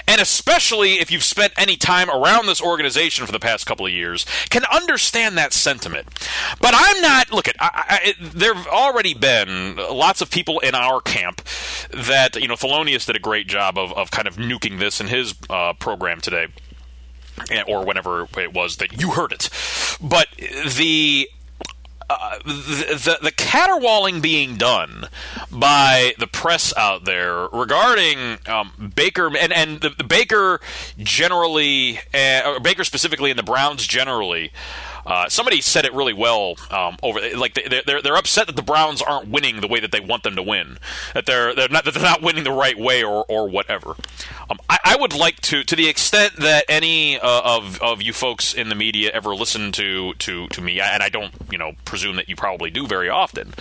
and 0.07 0.21
especially 0.21 0.93
if 0.93 1.11
you've 1.11 1.23
spent 1.23 1.53
any 1.57 1.75
time 1.75 2.09
around 2.09 2.45
this 2.45 2.61
organization 2.61 3.25
for 3.25 3.31
the 3.31 3.39
past 3.39 3.65
couple 3.65 3.85
of 3.85 3.91
years, 3.91 4.25
can 4.49 4.63
understand 4.65 5.37
that 5.37 5.53
sentiment. 5.53 6.07
But 6.59 6.73
I'm 6.75 7.01
not. 7.01 7.31
Look, 7.31 7.47
at 7.47 7.55
there 8.21 8.53
have 8.53 8.67
already 8.67 9.13
been 9.13 9.75
lots 9.75 10.21
of 10.21 10.29
people 10.29 10.59
in 10.59 10.75
our 10.75 11.01
camp 11.01 11.41
that 11.89 12.35
you 12.35 12.47
know. 12.47 12.55
Thelonious 12.61 13.07
did 13.07 13.15
a 13.15 13.19
great 13.19 13.47
job 13.51 13.77
of, 13.77 13.93
of 13.93 14.11
kind 14.11 14.27
of 14.27 14.37
nuking 14.37 14.79
this 14.79 14.99
in 14.99 15.07
his 15.07 15.35
uh, 15.49 15.73
program 15.73 16.21
today 16.21 16.47
or 17.67 17.85
whenever 17.85 18.27
it 18.37 18.53
was 18.53 18.77
that 18.77 18.99
you 19.01 19.11
heard 19.11 19.31
it. 19.31 19.49
But 20.01 20.27
the 20.37 21.29
uh, 22.09 22.39
the, 22.43 23.19
the 23.21 23.31
caterwauling 23.31 24.19
being 24.19 24.57
done 24.57 25.07
by 25.49 26.13
the 26.19 26.27
press 26.27 26.75
out 26.75 27.05
there 27.05 27.47
regarding 27.53 28.37
um, 28.47 28.91
Baker 28.93 29.27
and 29.37 29.53
and 29.53 29.79
the, 29.79 29.91
the 29.91 30.03
Baker 30.03 30.59
generally, 30.97 31.99
uh, 32.13 32.55
or 32.55 32.59
Baker 32.59 32.83
specifically, 32.83 33.29
and 33.29 33.39
the 33.39 33.43
Browns 33.43 33.87
generally. 33.87 34.51
Uh, 35.05 35.29
somebody 35.29 35.61
said 35.61 35.85
it 35.85 35.93
really 35.93 36.13
well 36.13 36.55
um, 36.69 36.97
over 37.03 37.19
like 37.35 37.53
they, 37.53 37.81
they're 37.85 38.01
they're 38.01 38.17
upset 38.17 38.47
that 38.47 38.55
the 38.55 38.61
Browns 38.61 39.01
aren't 39.01 39.27
winning 39.27 39.61
the 39.61 39.67
way 39.67 39.79
that 39.79 39.91
they 39.91 39.99
want 39.99 40.23
them 40.23 40.35
to 40.35 40.43
win 40.43 40.77
that 41.13 41.25
they're 41.25 41.53
they're 41.55 41.69
not 41.69 41.85
that 41.85 41.93
they're 41.93 42.03
not 42.03 42.21
winning 42.21 42.43
the 42.43 42.51
right 42.51 42.77
way 42.77 43.03
or 43.03 43.25
or 43.27 43.47
whatever. 43.47 43.95
Um, 44.49 44.59
I, 44.69 44.79
I, 44.83 44.97
would 44.97 45.13
like 45.13 45.39
to 45.41 45.63
to 45.63 45.75
the 45.75 45.87
extent 45.87 46.35
that 46.37 46.65
any 46.67 47.19
uh, 47.19 47.41
of 47.43 47.81
of 47.81 48.01
you 48.01 48.13
folks 48.13 48.53
in 48.53 48.69
the 48.69 48.75
media 48.75 49.11
ever 49.13 49.35
listen 49.35 49.71
to 49.73 50.13
to 50.15 50.47
to 50.47 50.61
me 50.61 50.79
and 50.79 51.01
I 51.01 51.09
don't 51.09 51.33
you 51.51 51.57
know 51.57 51.73
presume 51.85 52.15
that 52.17 52.29
you 52.29 52.35
probably 52.35 52.69
do 52.69 52.87
very 52.87 53.09
often, 53.09 53.53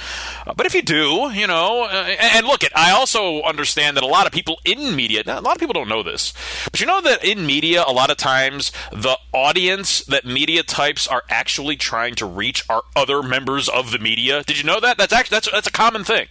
uh, 0.47 0.55
but 0.55 0.67
if 0.67 0.75
you 0.75 0.83
do 0.83 1.31
you 1.33 1.47
know 1.47 1.85
uh, 1.85 1.89
and, 1.89 2.37
and 2.37 2.47
look 2.47 2.65
at 2.65 2.77
I 2.77 2.93
also 2.93 3.43
understand 3.43 3.97
that 3.97 4.05
a 4.05 4.09
lot 4.09 4.27
of 4.27 4.33
people 4.33 4.59
in 4.65 4.97
media 4.97 5.23
a 5.27 5.41
lot 5.41 5.55
of 5.55 5.61
people 5.61 5.75
don't 5.75 5.89
know 5.89 6.03
this 6.03 6.33
but 6.71 6.81
you 6.81 6.87
know 6.87 7.01
that 7.01 7.25
in 7.25 7.47
media 7.47 7.85
a 7.87 7.93
lot 7.93 8.11
of 8.11 8.17
times 8.17 8.73
the 8.93 9.19
audience 9.33 10.05
that 10.07 10.25
media 10.25 10.63
types 10.63 11.07
are 11.07 11.23
actually 11.31 11.77
trying 11.77 12.15
to 12.17 12.27
reach 12.27 12.65
are 12.69 12.83
other 12.95 13.23
members 13.23 13.69
of 13.69 13.93
the 13.93 13.99
media. 13.99 14.43
Did 14.45 14.59
you 14.59 14.65
know 14.65 14.81
that? 14.81 14.99
That's 14.99 15.13
actually 15.13 15.37
that's 15.37 15.51
that's 15.51 15.67
a 15.69 15.73
common 15.73 16.05
thing. 16.05 16.27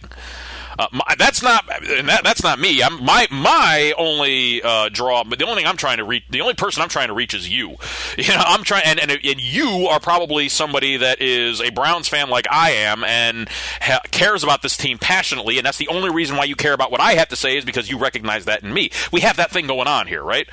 Uh, 0.78 0.86
my, 0.92 1.14
that's 1.18 1.42
not 1.42 1.68
and 1.90 2.08
that, 2.08 2.24
that's 2.24 2.42
not 2.42 2.58
me. 2.58 2.82
I'm, 2.82 3.04
my 3.04 3.26
my 3.30 3.92
only 3.98 4.62
uh, 4.62 4.88
draw, 4.88 5.24
but 5.24 5.38
the 5.38 5.44
only 5.44 5.56
thing 5.56 5.66
I'm 5.66 5.76
trying 5.76 5.98
to 5.98 6.04
reach, 6.04 6.24
the 6.30 6.40
only 6.40 6.54
person 6.54 6.82
I'm 6.82 6.88
trying 6.88 7.08
to 7.08 7.14
reach 7.14 7.34
is 7.34 7.48
you. 7.48 7.76
You 8.20 8.28
know, 8.28 8.42
I'm 8.44 8.64
trying, 8.64 8.82
and, 8.84 9.00
and, 9.00 9.10
and 9.10 9.40
you 9.40 9.86
are 9.88 9.98
probably 9.98 10.50
somebody 10.50 10.98
that 10.98 11.22
is 11.22 11.62
a 11.62 11.70
Browns 11.70 12.06
fan 12.06 12.28
like 12.28 12.46
I 12.50 12.72
am, 12.72 13.02
and 13.02 13.48
ha- 13.80 14.02
cares 14.10 14.44
about 14.44 14.60
this 14.60 14.76
team 14.76 14.98
passionately, 14.98 15.56
and 15.56 15.64
that's 15.64 15.78
the 15.78 15.88
only 15.88 16.10
reason 16.10 16.36
why 16.36 16.44
you 16.44 16.54
care 16.54 16.74
about 16.74 16.90
what 16.90 17.00
I 17.00 17.14
have 17.14 17.28
to 17.28 17.36
say 17.36 17.56
is 17.56 17.64
because 17.64 17.88
you 17.88 17.98
recognize 17.98 18.44
that 18.44 18.62
in 18.62 18.74
me. 18.74 18.90
We 19.10 19.20
have 19.20 19.36
that 19.36 19.50
thing 19.50 19.66
going 19.66 19.88
on 19.88 20.06
here, 20.06 20.22
right? 20.22 20.46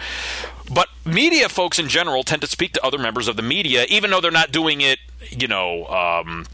But 0.72 0.88
media 1.06 1.50
folks 1.50 1.80
in 1.80 1.88
general 1.88 2.24
tend 2.24 2.42
to 2.42 2.48
speak 2.48 2.74
to 2.74 2.86
other 2.86 2.98
members 2.98 3.28
of 3.28 3.36
the 3.36 3.42
media, 3.42 3.86
even 3.90 4.12
though 4.12 4.22
they're 4.22 4.32
not 4.32 4.52
doing 4.52 4.82
it, 4.82 5.00
you 5.30 5.48
know. 5.48 5.86
Um, 5.88 6.46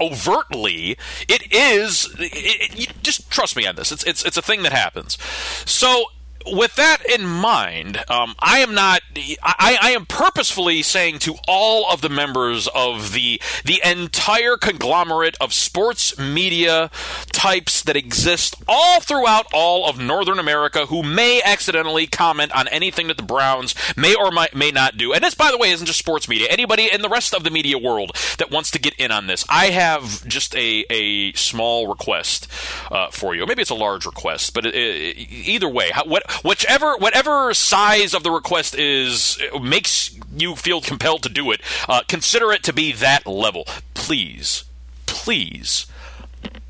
overtly 0.00 0.96
it 1.28 1.52
is 1.52 2.14
it, 2.18 2.78
it, 2.78 3.02
just 3.02 3.28
trust 3.30 3.56
me 3.56 3.66
on 3.66 3.74
this 3.74 3.90
it's 3.90 4.04
it's 4.04 4.24
it's 4.24 4.36
a 4.36 4.42
thing 4.42 4.62
that 4.62 4.72
happens 4.72 5.18
so 5.66 6.06
with 6.46 6.76
that 6.76 6.98
in 7.08 7.26
mind, 7.26 8.04
um, 8.08 8.34
I 8.38 8.58
am 8.58 8.74
not. 8.74 9.02
I, 9.42 9.78
I, 9.80 9.90
am 9.90 10.06
purposefully 10.06 10.82
saying 10.82 11.18
to 11.20 11.36
all 11.46 11.90
of 11.90 12.00
the 12.00 12.08
members 12.08 12.68
of 12.74 13.12
the 13.12 13.40
the 13.64 13.80
entire 13.84 14.56
conglomerate 14.56 15.36
of 15.40 15.52
sports 15.52 16.18
media 16.18 16.90
types 17.32 17.82
that 17.82 17.96
exist 17.96 18.56
all 18.68 19.00
throughout 19.00 19.46
all 19.52 19.88
of 19.88 19.98
Northern 19.98 20.38
America, 20.38 20.86
who 20.86 21.02
may 21.02 21.42
accidentally 21.42 22.06
comment 22.06 22.52
on 22.56 22.68
anything 22.68 23.08
that 23.08 23.16
the 23.16 23.22
Browns 23.22 23.74
may 23.96 24.14
or 24.14 24.30
may, 24.30 24.48
may 24.54 24.70
not 24.70 24.96
do. 24.96 25.12
And 25.12 25.22
this, 25.22 25.34
by 25.34 25.50
the 25.50 25.58
way, 25.58 25.70
isn't 25.70 25.86
just 25.86 25.98
sports 25.98 26.28
media. 26.28 26.48
Anybody 26.50 26.90
in 26.92 27.02
the 27.02 27.08
rest 27.08 27.34
of 27.34 27.44
the 27.44 27.50
media 27.50 27.78
world 27.78 28.16
that 28.38 28.50
wants 28.50 28.70
to 28.72 28.78
get 28.78 28.94
in 28.94 29.10
on 29.10 29.26
this, 29.26 29.44
I 29.48 29.66
have 29.66 30.26
just 30.26 30.54
a 30.56 30.84
a 30.90 31.32
small 31.32 31.88
request 31.88 32.48
uh, 32.90 33.10
for 33.10 33.34
you. 33.34 33.46
Maybe 33.46 33.62
it's 33.62 33.70
a 33.70 33.74
large 33.74 34.06
request, 34.06 34.54
but 34.54 34.66
it, 34.66 34.74
it, 34.74 35.16
either 35.30 35.68
way, 35.68 35.90
how, 35.90 36.04
what 36.04 36.22
whichever 36.42 36.96
whatever 36.96 37.52
size 37.54 38.14
of 38.14 38.22
the 38.22 38.30
request 38.30 38.74
is 38.74 39.38
makes 39.60 40.18
you 40.36 40.56
feel 40.56 40.80
compelled 40.80 41.22
to 41.22 41.28
do 41.28 41.50
it. 41.50 41.60
Uh, 41.88 42.02
consider 42.08 42.52
it 42.52 42.62
to 42.64 42.72
be 42.72 42.92
that 42.92 43.26
level. 43.26 43.64
Please, 43.94 44.64
please, 45.06 45.86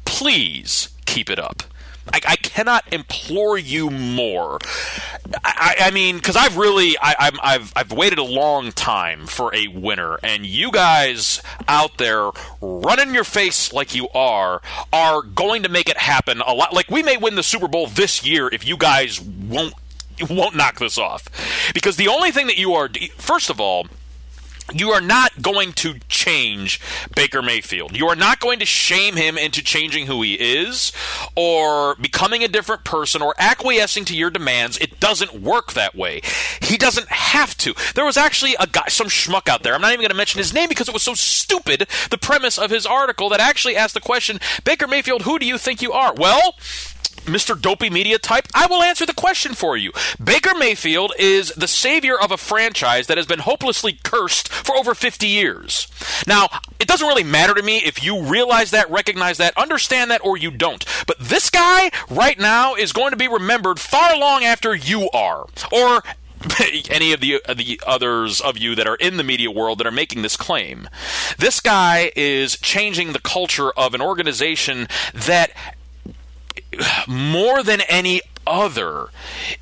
please 0.05 0.88
keep 1.07 1.31
it 1.31 1.38
up. 1.38 1.62
I, 2.12 2.21
I, 2.27 2.37
cannot 2.37 2.93
implore 2.93 3.57
you 3.57 3.91
more. 3.91 4.59
I, 5.45 5.77
I 5.81 5.91
mean, 5.91 6.17
because 6.17 6.37
I've 6.37 6.57
really, 6.57 6.97
I, 7.01 7.31
have 7.43 7.73
I've 7.77 7.93
waited 7.93 8.19
a 8.19 8.25
long 8.25 8.73
time 8.73 9.27
for 9.27 9.55
a 9.55 9.69
winner, 9.69 10.19
and 10.23 10.45
you 10.45 10.71
guys 10.73 11.43
out 11.69 11.99
there 11.99 12.31
running 12.61 13.15
your 13.15 13.25
face 13.25 13.73
like 13.73 13.95
you 13.95 14.09
are 14.15 14.61
are 14.93 15.23
going 15.23 15.62
to 15.62 15.69
make 15.69 15.88
it 15.88 15.99
happen 15.99 16.41
a 16.41 16.53
lot. 16.53 16.73
Like 16.73 16.91
we 16.91 17.03
may 17.03 17.17
win 17.17 17.37
the 17.37 17.43
Super 17.43 17.69
Bowl 17.69 17.87
this 17.87 18.25
year 18.25 18.49
if 18.49 18.67
you 18.67 18.77
guys 18.77 19.21
won't 19.21 19.75
won't 20.29 20.57
knock 20.57 20.79
this 20.79 20.99
off, 20.99 21.29
because 21.75 21.97
the 21.97 22.09
only 22.09 22.31
thing 22.31 22.47
that 22.49 22.59
you 22.59 22.75
are, 22.75 22.88
first 23.17 23.51
of 23.51 23.61
all 23.61 23.87
you 24.75 24.91
are 24.91 25.01
not 25.01 25.43
going 25.43 25.73
to 25.75 25.95
change 26.09 26.81
Baker 27.15 27.43
Mayfield. 27.43 27.97
You 27.97 28.07
are 28.09 28.17
not 28.17 28.41
going 28.41 28.59
to 28.61 28.67
shame 28.67 29.17
him 29.17 29.39
into 29.39 29.63
changing 29.63 30.07
who 30.07 30.23
he 30.23 30.35
is 30.35 30.93
or 31.37 31.97
becoming 31.97 32.43
a 32.43 32.49
different 32.49 32.85
person 32.85 33.23
or 33.23 33.35
acquiescing 33.39 34.05
to 34.07 34.17
your 34.17 34.31
demands. 34.31 34.79
It 34.79 35.01
doesn't 35.01 35.43
work 35.43 35.73
that 35.73 35.95
way. 35.95 36.21
He 36.61 36.77
doesn't 36.77 37.09
have 37.09 37.57
to. 37.59 37.75
There 37.95 38.05
was 38.05 38.17
actually 38.17 38.55
a 38.59 38.67
guy, 38.67 38.87
some 38.89 39.09
schmuck 39.09 39.49
out 39.49 39.63
there. 39.63 39.75
I'm 39.75 39.81
not 39.81 39.93
even 39.93 40.01
going 40.01 40.11
to 40.11 40.17
mention 40.17 40.39
his 40.39 40.55
name 40.55 40.69
because 40.69 40.89
it 40.89 40.95
was 40.95 41.03
so 41.03 41.15
stupid, 41.15 41.87
the 42.11 42.19
premise 42.19 42.59
of 42.59 42.71
his 42.71 42.87
article, 42.87 43.29
that 43.31 43.41
actually 43.41 43.77
asked 43.77 43.95
the 43.95 44.01
question 44.01 44.41
Baker 44.65 44.87
Mayfield, 44.87 45.23
who 45.23 45.39
do 45.39 45.47
you 45.47 45.59
think 45.59 45.83
you 45.83 45.93
are? 45.93 46.15
Well, 46.15 46.55
Mr. 47.25 47.61
Dopey 47.61 47.91
Media 47.91 48.19
type, 48.19 48.49
I 48.55 48.67
will 48.67 48.83
answer 48.83 49.07
the 49.07 49.15
question 49.15 49.55
for 49.55 49.77
you. 49.77 49.93
Baker 50.23 50.55
Mayfield 50.57 51.13
is 51.19 51.51
the 51.51 51.69
savior 51.69 52.19
of 52.19 52.31
a 52.31 52.37
franchise 52.37 53.07
that 53.07 53.17
has 53.17 53.27
been 53.27 53.41
hopelessly 53.41 53.99
cursed 54.03 54.49
for 54.49 54.77
over 54.77 54.95
50 54.95 55.27
years. 55.27 55.89
Now, 56.27 56.49
it 56.79 56.89
doesn't 56.89 57.07
really 57.07 57.25
matter 57.25 57.55
to 57.55 57.63
me 57.63 57.79
if 57.79 58.03
you 58.05 58.23
realize 58.23 58.71
that, 58.73 58.91
recognize 58.91 59.39
that, 59.39 59.57
understand 59.57 60.11
that, 60.11 60.25
or 60.25 60.37
you 60.37 60.51
don't. 60.51 60.85
But 61.07 61.19
this 61.19 61.51
guy 61.51 61.91
right 62.11 62.39
now 62.39 62.75
is 62.75 62.93
going 62.93 63.11
to 63.11 63.17
be 63.17 63.29
remembered 63.29 63.79
far 63.79 64.19
long 64.19 64.45
after 64.45 64.75
you 64.75 65.09
are. 65.11 65.47
Or 65.73 66.03
any 66.91 67.13
of 67.13 67.21
the 67.21 67.41
uh, 67.47 67.55
the 67.55 67.81
others 67.87 68.41
of 68.41 68.59
you 68.59 68.75
that 68.75 68.87
are 68.87 68.97
in 68.97 69.17
the 69.17 69.25
media 69.25 69.51
world 69.51 69.79
that 69.79 69.87
are 69.87 69.93
making 69.93 70.23
this 70.23 70.37
claim. 70.37 70.89
This 71.39 71.61
guy 71.61 72.11
is 72.17 72.57
changing 72.59 73.13
the 73.13 73.21
culture 73.21 73.71
of 73.73 73.95
an 73.95 74.01
organization 74.01 74.89
that 75.15 75.53
more 77.07 77.63
than 77.63 77.81
any 77.83 78.21
other 78.47 79.09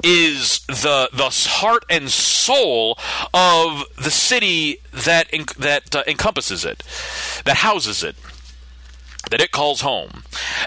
is 0.02 0.60
the 0.66 1.10
the 1.12 1.28
heart 1.48 1.84
and 1.90 2.10
soul 2.10 2.98
of 3.34 3.84
the 4.02 4.10
city 4.10 4.78
that 4.92 5.28
that 5.58 5.94
uh, 5.94 6.02
encompasses 6.06 6.64
it, 6.64 6.82
that 7.44 7.56
houses 7.56 8.02
it, 8.02 8.16
that 9.30 9.40
it 9.40 9.50
calls 9.50 9.82
home. 9.82 10.22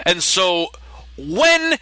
And 0.06 0.22
so 0.22 0.68
when 1.16 1.78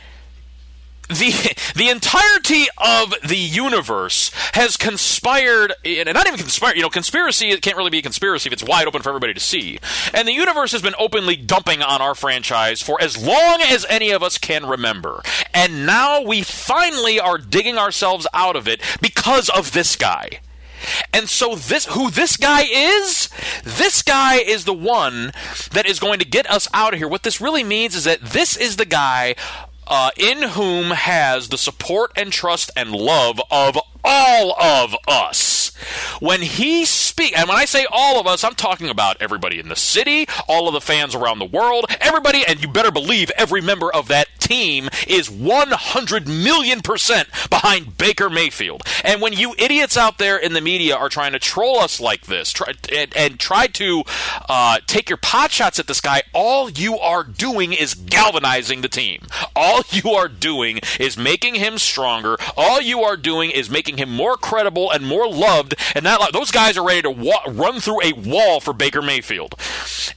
the 1.14 1.33
the 1.75 1.88
entirety 1.88 2.66
of 2.79 3.14
the 3.27 3.37
universe 3.37 4.31
has 4.55 4.77
conspired, 4.77 5.72
and 5.85 6.12
not 6.12 6.27
even 6.27 6.38
conspired. 6.38 6.77
You 6.77 6.83
know, 6.83 6.90
conspiracy 6.90 7.51
it 7.51 7.62
can't 7.62 7.77
really 7.77 7.90
be 7.90 7.98
a 7.98 8.03
conspiracy 8.03 8.48
if 8.48 8.53
it's 8.53 8.64
wide 8.64 8.87
open 8.87 9.03
for 9.03 9.11
everybody 9.11 9.35
to 9.35 9.40
see. 9.40 9.79
And 10.12 10.27
the 10.27 10.33
universe 10.33 10.72
has 10.72 10.83
been 10.83 10.94
openly 10.98 11.37
dumping 11.37 11.83
on 11.83 12.01
our 12.01 12.14
franchise 12.14 12.83
for 12.83 13.01
as 13.01 13.16
long 13.16 13.61
as 13.62 13.87
any 13.88 14.11
of 14.11 14.22
us 14.22 14.38
can 14.38 14.66
remember. 14.66 15.22
And 15.55 15.87
now 15.87 16.22
we 16.22 16.42
finally 16.42 17.20
are 17.20 17.38
digging 17.38 17.79
ourselves 17.79 18.27
out 18.35 18.57
of 18.57 18.68
it 18.68 18.81
because 19.01 19.48
of 19.48 19.72
this 19.72 19.96
guy. 19.96 20.40
And 21.12 21.29
so 21.29 21.55
this 21.55 21.87
who 21.87 22.11
this 22.11 22.37
guy 22.37 22.62
is, 22.62 23.29
this 23.62 24.03
guy 24.03 24.37
is 24.37 24.64
the 24.64 24.75
one 24.75 25.33
that 25.72 25.87
is 25.87 26.01
going 26.01 26.18
to 26.18 26.25
get 26.25 26.51
us 26.51 26.68
out 26.75 26.92
of 26.92 26.98
here. 26.98 27.09
What 27.09 27.22
this 27.22 27.40
really 27.40 27.64
means 27.64 27.94
is 27.94 28.05
that 28.05 28.20
this 28.20 28.57
is 28.57 28.77
the 28.77 28.85
guy 28.85 29.35
uh, 29.87 30.11
in 30.16 30.42
whom 30.42 30.90
has 30.90 31.49
the 31.49 31.59
support 31.59 32.12
and 32.16 32.33
trust 32.33 32.71
and 32.77 32.92
love 32.92 33.40
of 33.51 33.79
all 34.04 34.60
of 34.60 34.94
us. 35.08 35.72
When 36.20 36.42
he 36.42 36.84
speaks, 36.84 37.36
and 37.36 37.48
when 37.48 37.58
I 37.58 37.64
say 37.64 37.86
all 37.90 38.20
of 38.20 38.26
us, 38.26 38.44
I'm 38.44 38.54
talking 38.54 38.88
about 38.88 39.20
everybody 39.20 39.58
in 39.58 39.68
the 39.68 39.76
city, 39.76 40.26
all 40.48 40.68
of 40.68 40.74
the 40.74 40.80
fans 40.80 41.14
around 41.14 41.38
the 41.38 41.44
world, 41.44 41.86
everybody, 42.00 42.44
and 42.46 42.62
you 42.62 42.68
better 42.68 42.92
believe 42.92 43.30
every 43.36 43.60
member 43.60 43.92
of 43.92 44.08
that 44.08 44.28
team 44.38 44.88
is 45.06 45.30
100 45.30 46.28
million 46.28 46.80
percent 46.80 47.28
behind 47.48 47.96
Baker 47.96 48.28
Mayfield. 48.28 48.82
And 49.04 49.20
when 49.20 49.32
you 49.32 49.54
idiots 49.58 49.96
out 49.96 50.18
there 50.18 50.36
in 50.36 50.52
the 50.52 50.60
media 50.60 50.96
are 50.96 51.08
trying 51.08 51.32
to 51.32 51.38
troll 51.38 51.78
us 51.78 52.00
like 52.00 52.26
this 52.26 52.52
try, 52.52 52.72
and, 52.92 53.16
and, 53.16 53.40
try 53.40 53.66
to 53.66 54.04
uh, 54.48 54.78
take 54.86 55.08
your 55.08 55.16
pot 55.16 55.50
shots 55.50 55.78
at 55.78 55.86
this 55.86 56.00
guy, 56.00 56.22
all 56.32 56.70
you 56.70 56.98
are 56.98 57.24
doing 57.24 57.72
is 57.72 57.94
galvanizing 57.94 58.82
the 58.82 58.88
team. 58.88 59.22
All 59.56 59.82
you 59.90 60.10
are 60.12 60.28
doing 60.28 60.80
is 61.00 61.16
making 61.16 61.54
him 61.54 61.78
stronger. 61.78 62.36
All 62.56 62.80
you 62.80 63.02
are 63.02 63.16
doing 63.16 63.50
is 63.50 63.70
making 63.70 63.91
him 63.98 64.11
more 64.14 64.37
credible 64.37 64.90
and 64.90 65.07
more 65.07 65.28
loved. 65.28 65.74
And 65.94 66.07
that 66.07 66.33
those 66.33 66.50
guys 66.50 66.76
are 66.76 66.87
ready 66.87 67.02
to 67.02 67.11
wa- 67.11 67.42
run 67.48 67.81
through 67.81 68.02
a 68.02 68.12
wall 68.12 68.61
for 68.61 68.72
Baker 68.72 69.02
Mayfield. 69.02 69.55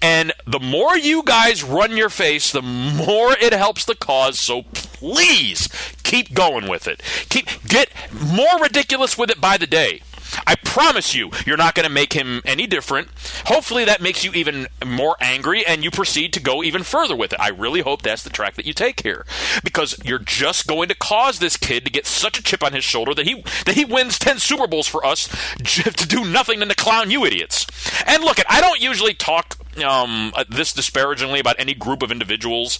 And 0.02 0.34
the 0.46 0.60
more 0.60 0.98
you 0.98 1.24
guys 1.24 1.64
run 1.64 1.98
your 1.98 2.10
face, 2.10 2.52
the 2.52 2.62
more 2.62 3.34
it 3.34 3.54
helps 3.54 3.86
the 3.86 3.96
cause. 3.96 4.40
So 4.40 4.64
please 4.74 5.68
keep 6.04 6.34
going 6.34 6.68
with 6.68 6.88
it. 6.88 7.02
Keep 7.30 7.68
get 7.68 7.90
more 8.14 8.60
ridiculous 8.62 9.18
with 9.18 9.30
it 9.30 9.42
by 9.42 9.58
the 9.58 9.68
day. 9.68 10.02
I 10.48 10.56
promise 10.56 11.16
you, 11.16 11.32
you're 11.46 11.58
not 11.58 11.76
going 11.76 11.88
to 11.88 11.94
make 11.94 12.14
him 12.14 12.42
any 12.46 12.68
different. 12.68 13.10
Hopefully, 13.46 13.86
that 13.86 14.02
makes 14.02 14.24
you 14.24 14.32
even 14.34 14.68
more 14.86 15.16
angry 15.20 15.66
and 15.66 15.84
you 15.84 15.92
proceed 15.92 16.34
to 16.34 16.40
go 16.40 16.64
even 16.64 16.84
further 16.84 17.16
with 17.16 17.34
it. 17.34 17.40
I 17.40 17.50
really 17.50 17.82
hope 17.82 18.02
that's 18.02 18.24
the 18.24 18.30
track 18.30 18.56
that 18.56 18.66
you 18.66 18.74
take 18.74 19.02
here 19.02 19.26
because 19.64 19.98
you're 20.04 20.20
just 20.20 20.68
going 20.68 20.90
to 20.90 20.96
cause 20.96 21.40
this 21.40 21.58
kid 21.58 21.86
to 21.86 21.92
get 21.92 22.06
such 22.06 22.40
a 22.40 22.44
chip 22.44 22.64
on 22.64 22.74
his 22.74 22.84
shoulder 22.84 23.14
that 23.14 23.26
he 23.26 23.44
that 23.66 23.76
he 23.76 23.86
wins 23.86 24.20
10 24.20 24.40
Super 24.40 24.68
Bowls 24.68 24.88
for 24.88 25.06
us 25.06 25.28
to 25.58 26.08
do 26.08 26.26
nothing 26.26 26.60
than 26.60 26.70
to 26.70 26.76
clown 26.76 27.12
you 27.12 27.26
idiots. 27.26 27.66
And 28.06 28.24
look, 28.24 28.40
I 28.50 28.62
don't 28.62 28.82
usually 28.82 29.14
talk 29.14 29.58
um, 29.84 30.34
this 30.50 30.74
disparagingly 30.74 31.40
about 31.40 31.56
any 31.60 31.74
group 31.74 32.02
of 32.02 32.12
individuals, 32.12 32.80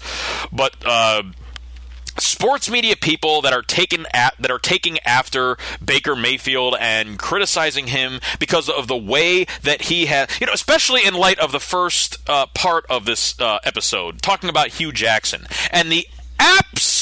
but 0.52 0.76
uh, 0.86 1.24
sports 2.18 2.70
media 2.70 2.96
people 2.96 3.42
that 3.42 3.54
are 3.54 3.62
taking 3.62 4.06
at, 4.14 4.36
that 4.40 4.52
are 4.52 4.60
taking 4.60 5.00
after 5.00 5.58
Baker 5.84 6.16
Mayfield 6.16 6.76
and 6.80 7.18
criticizing 7.20 7.88
him 7.88 8.20
because 8.40 8.70
of 8.70 8.88
the 8.88 8.98
way 8.98 9.46
that 9.64 9.84
he 9.84 10.08
has, 10.08 10.30
you 10.40 10.48
know, 10.48 10.54
especially 10.54 11.06
in 11.06 11.14
light 11.14 11.40
of 11.40 11.52
the 11.52 11.60
first 11.60 12.18
uh, 12.30 12.46
part 12.48 12.86
of 12.90 13.06
this 13.06 13.40
uh, 13.40 13.60
episode, 13.64 14.22
talking 14.22 14.50
about 14.50 14.70
Hue 14.70 14.92
Jackson 14.92 15.48
and 15.72 15.92
the 15.92 16.08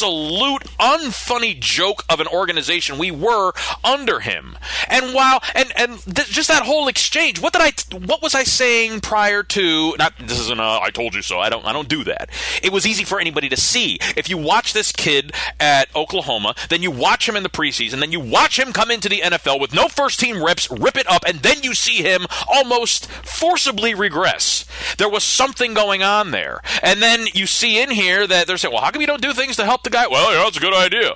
absolute 0.04 0.64
unfunny 0.80 1.58
joke 1.58 2.04
of 2.10 2.20
an 2.20 2.28
organization 2.28 2.98
we 2.98 3.10
were 3.10 3.54
under 3.84 4.20
him. 4.20 4.58
And 4.90 5.14
while 5.14 5.42
and 5.56 5.72
and 5.78 6.00
th- 6.00 6.28
just 6.28 6.50
that 6.50 6.64
whole 6.64 6.90
exchange, 6.90 7.40
what 7.40 7.54
did 7.54 7.62
I 7.62 7.72
what 8.06 8.22
was 8.22 8.36
I 8.36 8.44
saying 8.44 9.00
prior 9.00 9.44
to 9.44 9.96
not 9.98 10.14
this 10.20 10.40
isn't 10.40 10.60
a 10.60 10.80
I 10.82 10.90
told 10.90 11.16
you 11.16 11.22
so. 11.22 11.40
I 11.40 11.50
don't 11.50 11.66
I 11.66 11.72
don't 11.72 11.88
do 11.88 12.04
that. 12.04 12.30
It 12.62 12.74
was 12.74 12.86
easy 12.86 13.06
for 13.06 13.20
anybody 13.20 13.48
to 13.50 13.58
see. 13.58 13.98
If 14.18 14.30
you 14.30 14.38
watch 14.38 14.74
this 14.74 14.92
kid 14.92 15.32
at 15.60 15.94
Oklahoma, 15.96 16.56
then 16.70 16.82
you 16.82 16.92
watch 16.92 17.28
him 17.28 17.38
in 17.38 17.44
the 17.44 17.50
preseason, 17.50 18.00
then 18.02 18.12
you 18.12 18.20
watch 18.20 18.60
him 18.60 18.74
come 18.74 18.92
into 18.92 19.08
the 19.08 19.22
NFL 19.22 19.60
with 19.60 19.74
no 19.74 19.88
first 19.88 20.20
team 20.20 20.44
reps, 20.44 20.70
rip 20.70 20.98
it 20.98 21.10
up, 21.10 21.24
and 21.26 21.40
then 21.40 21.64
you 21.64 21.74
see 21.74 22.04
him 22.04 22.26
almost 22.52 23.08
forcibly 23.08 23.94
regress. 23.94 24.66
There 24.98 25.10
was 25.10 25.24
something 25.24 25.74
going 25.74 26.04
on 26.04 26.32
there. 26.32 26.62
And 26.82 27.02
then 27.02 27.28
you 27.34 27.48
see 27.48 27.82
in 27.82 27.92
here 27.92 28.28
that 28.28 28.48
they're 28.48 28.58
saying, 28.58 28.74
well, 28.74 28.84
how 28.84 28.92
come 28.92 29.02
you 29.02 29.08
don't 29.08 29.22
do 29.22 29.34
things 29.34 29.56
to 29.58 29.66
help 29.66 29.84
the 29.84 29.93
guy? 29.94 30.08
Well, 30.08 30.34
yeah, 30.34 30.44
that's 30.44 30.58
a 30.58 30.60
good 30.60 30.74
idea. 30.74 31.16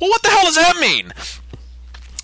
Well, 0.00 0.10
what 0.10 0.22
the 0.22 0.28
hell 0.28 0.44
does 0.44 0.56
that 0.56 0.76
mean? 0.76 1.12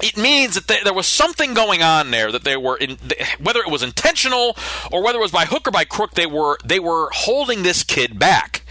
it 0.02 0.16
means 0.16 0.54
that 0.54 0.66
they, 0.66 0.78
there 0.82 0.92
was 0.92 1.06
something 1.06 1.54
going 1.54 1.80
on 1.80 2.10
there 2.10 2.32
that 2.32 2.44
they 2.44 2.56
were 2.56 2.76
in 2.76 2.98
whether 3.40 3.60
it 3.60 3.70
was 3.70 3.82
intentional 3.82 4.56
or 4.90 5.02
whether 5.02 5.18
it 5.18 5.22
was 5.22 5.30
by 5.30 5.44
hook 5.44 5.68
or 5.68 5.70
by 5.70 5.84
crook 5.84 6.14
they 6.14 6.26
were 6.26 6.58
they 6.64 6.80
were 6.80 7.08
holding 7.12 7.62
this 7.62 7.84
kid 7.84 8.18
back 8.18 8.63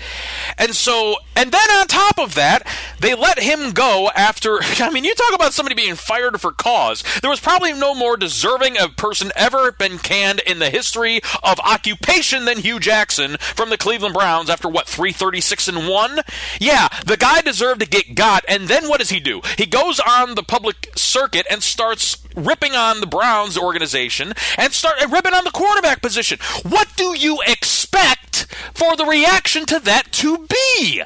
and 0.57 0.75
so 0.75 1.15
and 1.35 1.51
then 1.51 1.71
on 1.71 1.87
top 1.87 2.19
of 2.19 2.35
that 2.35 2.67
they 2.99 3.15
let 3.15 3.39
him 3.39 3.71
go 3.71 4.09
after 4.15 4.59
i 4.79 4.89
mean 4.91 5.03
you 5.03 5.13
talk 5.15 5.33
about 5.33 5.53
somebody 5.53 5.75
being 5.75 5.95
fired 5.95 6.39
for 6.39 6.51
cause. 6.51 7.03
There 7.21 7.29
was 7.29 7.39
probably 7.39 7.73
no 7.73 7.95
more 7.95 8.17
deserving 8.17 8.77
a 8.77 8.89
person 8.89 9.31
ever 9.35 9.71
been 9.71 9.97
canned 9.97 10.39
in 10.39 10.59
the 10.59 10.69
history 10.69 11.21
of 11.43 11.59
occupation 11.59 12.45
than 12.45 12.59
hue 12.59 12.79
jackson 12.79 13.37
from 13.37 13.69
the 13.69 13.77
cleveland 13.77 14.13
browns 14.13 14.49
after 14.49 14.67
what 14.67 14.87
336 14.87 15.67
and 15.67 15.87
1 15.87 16.19
yeah 16.59 16.87
the 17.05 17.17
guy 17.17 17.41
deserved 17.41 17.81
to 17.81 17.87
get 17.87 18.15
got 18.15 18.43
and 18.47 18.67
then 18.67 18.87
what 18.87 18.99
does 18.99 19.09
he 19.09 19.19
do? 19.19 19.41
He 19.57 19.65
goes 19.65 19.99
on 19.99 20.35
the 20.35 20.43
public 20.43 20.91
circuit 20.95 21.45
and 21.49 21.63
starts 21.63 22.17
ripping 22.35 22.73
on 22.73 22.99
the 22.99 23.07
Browns 23.07 23.57
organization 23.57 24.33
and 24.57 24.73
start 24.73 24.95
ripping 25.09 25.33
on 25.33 25.43
the 25.43 25.51
quarterback 25.51 26.01
position. 26.01 26.39
What 26.63 26.87
do 26.95 27.17
you 27.17 27.39
expect 27.47 28.42
for 28.73 28.95
the 28.95 29.05
reaction 29.05 29.65
to 29.67 29.79
that 29.79 30.11
to 30.13 30.47
be? 30.47 31.03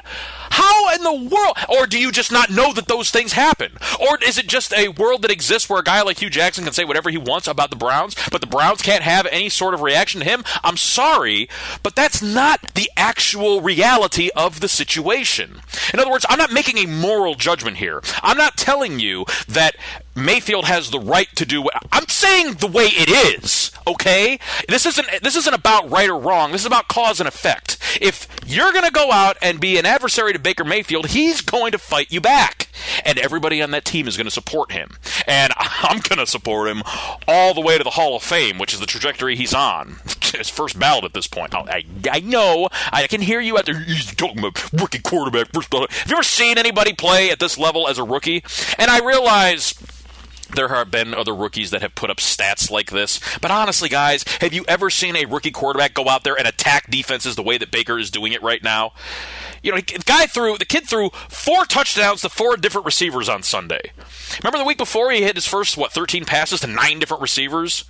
How 0.50 0.94
in 0.94 1.02
the 1.02 1.12
world? 1.12 1.56
Or 1.68 1.86
do 1.86 1.98
you 1.98 2.10
just 2.10 2.32
not 2.32 2.50
know 2.50 2.72
that 2.72 2.88
those 2.88 3.10
things 3.10 3.32
happen? 3.32 3.72
Or 4.00 4.18
is 4.24 4.38
it 4.38 4.46
just 4.46 4.72
a 4.72 4.88
world 4.88 5.22
that 5.22 5.30
exists 5.30 5.68
where 5.68 5.80
a 5.80 5.84
guy 5.84 6.02
like 6.02 6.18
Hue 6.18 6.30
Jackson 6.30 6.64
can 6.64 6.72
say 6.72 6.84
whatever 6.84 7.10
he 7.10 7.18
wants 7.18 7.46
about 7.46 7.70
the 7.70 7.76
Browns, 7.76 8.16
but 8.30 8.40
the 8.40 8.46
Browns 8.46 8.82
can't 8.82 9.02
have 9.02 9.26
any 9.26 9.48
sort 9.48 9.74
of 9.74 9.82
reaction 9.82 10.20
to 10.20 10.26
him? 10.26 10.44
I'm 10.64 10.76
sorry, 10.76 11.48
but 11.82 11.94
that's 11.94 12.22
not 12.22 12.74
the 12.74 12.90
actual 12.96 13.60
reality 13.60 14.30
of 14.34 14.60
the 14.60 14.68
situation. 14.68 15.60
In 15.92 16.00
other 16.00 16.10
words, 16.10 16.26
I'm 16.28 16.38
not 16.38 16.52
making 16.52 16.78
a 16.78 16.86
moral 16.86 17.34
judgment 17.34 17.76
here. 17.76 18.02
I'm 18.22 18.38
not 18.38 18.56
telling 18.56 18.98
you 19.00 19.26
that 19.48 19.76
Mayfield 20.18 20.66
has 20.66 20.90
the 20.90 21.00
right 21.00 21.28
to 21.36 21.46
do 21.46 21.62
what 21.62 21.74
I'm 21.92 22.08
saying 22.08 22.54
the 22.54 22.66
way 22.66 22.86
it 22.86 23.42
is, 23.42 23.70
okay? 23.86 24.38
This 24.68 24.86
isn't 24.86 25.06
this 25.22 25.36
isn't 25.36 25.54
about 25.54 25.90
right 25.90 26.08
or 26.08 26.18
wrong. 26.18 26.52
This 26.52 26.62
is 26.62 26.66
about 26.66 26.88
cause 26.88 27.20
and 27.20 27.28
effect. 27.28 27.78
If 28.00 28.28
you're 28.46 28.72
going 28.72 28.84
to 28.84 28.90
go 28.90 29.10
out 29.10 29.36
and 29.42 29.60
be 29.60 29.78
an 29.78 29.86
adversary 29.86 30.32
to 30.32 30.38
Baker 30.38 30.64
Mayfield, 30.64 31.08
he's 31.08 31.40
going 31.40 31.72
to 31.72 31.78
fight 31.78 32.12
you 32.12 32.20
back. 32.20 32.68
And 33.04 33.18
everybody 33.18 33.60
on 33.62 33.70
that 33.72 33.84
team 33.84 34.06
is 34.06 34.16
going 34.16 34.26
to 34.26 34.30
support 34.30 34.72
him. 34.72 34.96
And 35.26 35.52
I'm 35.56 36.00
going 36.00 36.18
to 36.18 36.26
support 36.26 36.68
him 36.68 36.82
all 37.26 37.54
the 37.54 37.60
way 37.60 37.78
to 37.78 37.84
the 37.84 37.90
Hall 37.90 38.16
of 38.16 38.22
Fame, 38.22 38.58
which 38.58 38.74
is 38.74 38.80
the 38.80 38.86
trajectory 38.86 39.36
he's 39.36 39.54
on. 39.54 39.96
His 40.22 40.48
first 40.48 40.78
ballot 40.78 41.04
at 41.04 41.14
this 41.14 41.26
point. 41.26 41.54
I, 41.54 41.84
I 42.10 42.20
know. 42.20 42.68
I 42.92 43.06
can 43.06 43.22
hear 43.22 43.40
you 43.40 43.56
out 43.56 43.64
there 43.66 43.80
He's 43.80 44.14
talking 44.14 44.38
about 44.38 44.72
rookie 44.72 44.98
quarterback. 44.98 45.52
First 45.52 45.70
ballot. 45.70 45.90
Have 45.90 46.08
you 46.08 46.16
ever 46.16 46.22
seen 46.22 46.58
anybody 46.58 46.92
play 46.92 47.30
at 47.30 47.38
this 47.38 47.56
level 47.56 47.88
as 47.88 47.98
a 47.98 48.04
rookie? 48.04 48.44
And 48.78 48.90
I 48.90 49.04
realize 49.04 49.74
there 50.54 50.68
have 50.68 50.90
been 50.90 51.14
other 51.14 51.34
rookies 51.34 51.70
that 51.70 51.82
have 51.82 51.94
put 51.94 52.10
up 52.10 52.18
stats 52.18 52.70
like 52.70 52.90
this. 52.90 53.20
But 53.40 53.50
honestly, 53.50 53.88
guys, 53.88 54.24
have 54.40 54.52
you 54.52 54.64
ever 54.68 54.90
seen 54.90 55.16
a 55.16 55.26
rookie 55.26 55.50
quarterback 55.50 55.94
go 55.94 56.08
out 56.08 56.24
there 56.24 56.38
and 56.38 56.46
attack 56.46 56.90
defenses 56.90 57.36
the 57.36 57.42
way 57.42 57.58
that 57.58 57.70
Baker 57.70 57.98
is 57.98 58.10
doing 58.10 58.32
it 58.32 58.42
right 58.42 58.62
now? 58.62 58.92
You 59.62 59.72
know, 59.72 59.78
the 59.78 60.02
guy 60.04 60.26
threw 60.26 60.56
the 60.56 60.64
kid 60.64 60.88
threw 60.88 61.10
four 61.28 61.64
touchdowns 61.64 62.22
to 62.22 62.28
four 62.28 62.56
different 62.56 62.86
receivers 62.86 63.28
on 63.28 63.42
Sunday. 63.42 63.92
Remember 64.42 64.58
the 64.58 64.64
week 64.64 64.78
before 64.78 65.10
he 65.10 65.22
hit 65.22 65.34
his 65.34 65.46
first 65.46 65.76
what 65.76 65.92
13 65.92 66.24
passes 66.24 66.60
to 66.60 66.66
nine 66.66 66.98
different 66.98 67.22
receivers? 67.22 67.84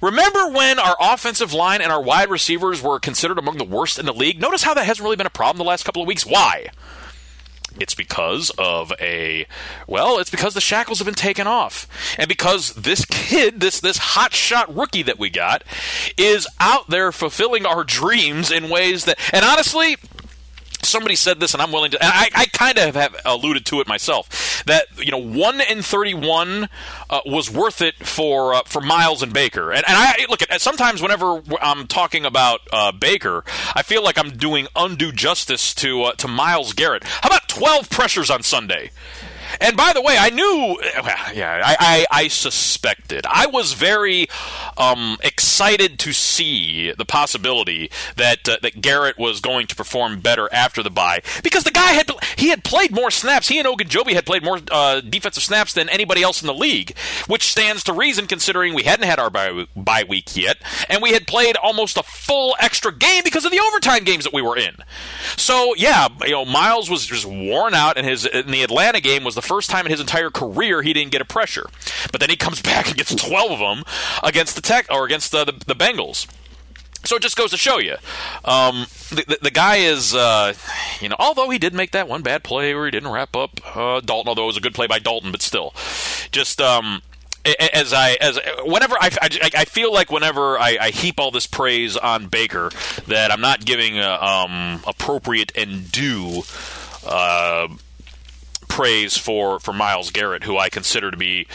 Remember 0.00 0.48
when 0.48 0.78
our 0.78 0.96
offensive 1.00 1.52
line 1.52 1.82
and 1.82 1.92
our 1.92 2.02
wide 2.02 2.30
receivers 2.30 2.82
were 2.82 2.98
considered 2.98 3.38
among 3.38 3.58
the 3.58 3.64
worst 3.64 3.98
in 3.98 4.06
the 4.06 4.12
league? 4.12 4.40
Notice 4.40 4.62
how 4.62 4.74
that 4.74 4.86
hasn't 4.86 5.04
really 5.04 5.16
been 5.16 5.26
a 5.26 5.30
problem 5.30 5.58
the 5.58 5.68
last 5.68 5.84
couple 5.84 6.02
of 6.02 6.08
weeks. 6.08 6.24
Why? 6.24 6.68
It's 7.78 7.94
because 7.94 8.50
of 8.58 8.92
a 9.00 9.46
well, 9.86 10.18
it's 10.18 10.30
because 10.30 10.54
the 10.54 10.60
shackles 10.60 10.98
have 10.98 11.06
been 11.06 11.14
taken 11.14 11.46
off. 11.46 11.86
And 12.18 12.28
because 12.28 12.74
this 12.74 13.04
kid, 13.04 13.60
this 13.60 13.80
this 13.80 13.98
hotshot 13.98 14.76
rookie 14.76 15.02
that 15.02 15.18
we 15.18 15.30
got 15.30 15.62
is 16.16 16.46
out 16.58 16.88
there 16.88 17.12
fulfilling 17.12 17.66
our 17.66 17.84
dreams 17.84 18.50
in 18.50 18.68
ways 18.68 19.04
that 19.04 19.18
and 19.32 19.44
honestly, 19.44 19.96
somebody 20.82 21.14
said 21.14 21.40
this, 21.40 21.54
and 21.54 21.62
I'm 21.62 21.72
willing 21.72 21.90
to. 21.92 22.02
And 22.02 22.12
I, 22.12 22.28
I 22.34 22.46
kind 22.46 22.78
of 22.78 22.94
have 22.94 23.16
alluded 23.24 23.66
to 23.66 23.80
it 23.80 23.86
myself 23.86 24.62
that 24.66 24.86
you 24.98 25.10
know 25.10 25.18
one 25.18 25.60
in 25.60 25.82
31 25.82 26.68
uh, 27.08 27.20
was 27.26 27.50
worth 27.50 27.80
it 27.80 27.94
for 28.06 28.54
uh, 28.54 28.62
for 28.66 28.80
Myles 28.80 29.22
and 29.22 29.32
Baker. 29.32 29.70
And, 29.72 29.84
and 29.86 29.96
I 29.96 30.26
look 30.28 30.42
at 30.42 30.60
sometimes 30.60 31.02
whenever 31.02 31.42
I'm 31.60 31.86
talking 31.86 32.24
about 32.24 32.60
uh, 32.72 32.92
Baker, 32.92 33.44
I 33.74 33.82
feel 33.82 34.02
like 34.02 34.18
I'm 34.18 34.30
doing 34.30 34.66
undue 34.76 35.12
justice 35.12 35.74
to 35.76 36.02
uh, 36.04 36.12
to 36.12 36.28
Myles 36.28 36.72
Garrett. 36.72 37.04
How 37.04 37.28
about 37.28 37.39
12 37.50 37.90
pressures 37.90 38.30
on 38.30 38.42
Sunday? 38.42 38.90
And 39.60 39.76
by 39.76 39.92
the 39.92 40.02
way, 40.02 40.16
I 40.18 40.30
knew, 40.30 40.78
yeah, 41.34 41.60
I, 41.64 42.06
I, 42.10 42.24
I 42.24 42.28
suspected. 42.28 43.26
I 43.28 43.46
was 43.46 43.72
very 43.72 44.28
um, 44.76 45.16
excited 45.22 45.98
to 46.00 46.12
see 46.12 46.92
the 46.92 47.04
possibility 47.04 47.90
that 48.16 48.48
uh, 48.48 48.56
that 48.62 48.80
Garrett 48.80 49.18
was 49.18 49.40
going 49.40 49.66
to 49.66 49.76
perform 49.76 50.20
better 50.20 50.48
after 50.52 50.82
the 50.82 50.90
bye 50.90 51.20
because 51.42 51.64
the 51.64 51.70
guy 51.70 51.92
had 51.92 52.10
he 52.36 52.48
had 52.48 52.64
played 52.64 52.92
more 52.92 53.10
snaps. 53.10 53.48
He 53.48 53.58
and 53.58 53.68
Ogunjobi 53.68 54.12
had 54.12 54.26
played 54.26 54.42
more 54.44 54.60
uh, 54.70 55.00
defensive 55.00 55.42
snaps 55.42 55.72
than 55.72 55.88
anybody 55.88 56.22
else 56.22 56.40
in 56.42 56.46
the 56.46 56.54
league, 56.54 56.96
which 57.26 57.44
stands 57.44 57.84
to 57.84 57.92
reason 57.92 58.26
considering 58.26 58.74
we 58.74 58.84
hadn't 58.84 59.06
had 59.06 59.18
our 59.18 59.30
bye, 59.30 59.66
bye 59.76 60.04
week 60.08 60.36
yet, 60.36 60.58
and 60.88 61.02
we 61.02 61.12
had 61.12 61.26
played 61.26 61.56
almost 61.56 61.96
a 61.96 62.02
full 62.02 62.56
extra 62.60 62.94
game 62.94 63.22
because 63.24 63.44
of 63.44 63.50
the 63.50 63.60
overtime 63.60 64.04
games 64.04 64.24
that 64.24 64.32
we 64.32 64.42
were 64.42 64.56
in. 64.56 64.76
So 65.36 65.74
yeah, 65.76 66.08
you 66.22 66.32
know, 66.32 66.44
Myles 66.44 66.90
was 66.90 67.06
just 67.06 67.26
worn 67.26 67.74
out, 67.74 67.96
and 67.96 68.06
his 68.06 68.26
in 68.26 68.50
the 68.50 68.62
Atlanta 68.62 69.00
game 69.00 69.24
was 69.24 69.36
the 69.40 69.46
first 69.46 69.70
time 69.70 69.86
in 69.86 69.90
his 69.90 70.00
entire 70.00 70.30
career 70.30 70.82
he 70.82 70.92
didn't 70.92 71.12
get 71.12 71.20
a 71.20 71.24
pressure. 71.24 71.66
But 72.12 72.20
then 72.20 72.30
he 72.30 72.36
comes 72.36 72.60
back 72.70 72.88
and 72.88 72.96
gets 72.96 73.14
12 73.14 73.50
of 73.52 73.58
them 73.58 73.84
against 74.22 74.56
the 74.56 74.62
Tech 74.62 74.86
or 74.90 75.04
against 75.04 75.32
the, 75.32 75.44
the, 75.44 75.52
the 75.52 75.74
Bengals. 75.74 76.26
So 77.02 77.16
it 77.16 77.22
just 77.22 77.36
goes 77.36 77.50
to 77.52 77.56
show 77.56 77.78
you, 77.78 77.96
um, 78.44 78.84
the, 79.08 79.24
the, 79.26 79.38
the, 79.44 79.50
guy 79.50 79.76
is, 79.76 80.14
uh, 80.14 80.52
you 81.00 81.08
know, 81.08 81.16
although 81.18 81.48
he 81.48 81.58
did 81.58 81.72
make 81.72 81.92
that 81.92 82.06
one 82.06 82.20
bad 82.20 82.44
play 82.44 82.74
where 82.74 82.84
he 82.84 82.90
didn't 82.90 83.10
wrap 83.10 83.34
up 83.34 83.58
uh, 83.74 84.00
Dalton, 84.00 84.28
although 84.28 84.42
it 84.42 84.48
was 84.48 84.58
a 84.58 84.60
good 84.60 84.74
play 84.74 84.86
by 84.86 84.98
Dalton, 84.98 85.32
but 85.32 85.40
still, 85.40 85.72
just 86.30 86.60
um, 86.60 87.00
as 87.72 87.94
I 87.94 88.18
as 88.20 88.38
whenever 88.64 88.96
I, 89.00 89.08
I, 89.22 89.50
I 89.56 89.64
feel 89.64 89.90
like 89.94 90.12
whenever 90.12 90.58
I, 90.58 90.76
I, 90.78 90.90
heap 90.90 91.18
all 91.18 91.30
this 91.30 91.46
praise 91.46 91.96
on 91.96 92.26
Baker 92.26 92.70
that 93.06 93.30
I'm 93.30 93.40
not 93.40 93.64
giving 93.64 93.98
um, 93.98 94.82
appropriate 94.86 95.52
and 95.56 95.90
due. 95.90 96.42
Uh, 97.06 97.68
praise 98.70 99.18
for 99.18 99.60
for 99.60 99.74
Myles 99.74 100.10
Garrett, 100.10 100.44
who 100.44 100.56
I 100.56 100.70
consider 100.70 101.10
to 101.10 101.16
be 101.16 101.46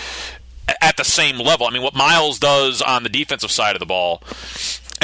at 0.82 0.98
the 0.98 1.04
same 1.04 1.38
level. 1.38 1.66
I 1.66 1.72
mean, 1.72 1.82
what 1.82 1.96
Myles 1.96 2.38
does 2.38 2.82
on 2.82 3.04
the 3.04 3.10
defensive 3.10 3.52
side 3.52 3.76
of 3.76 3.80
the 3.80 3.86
ball 3.86 4.22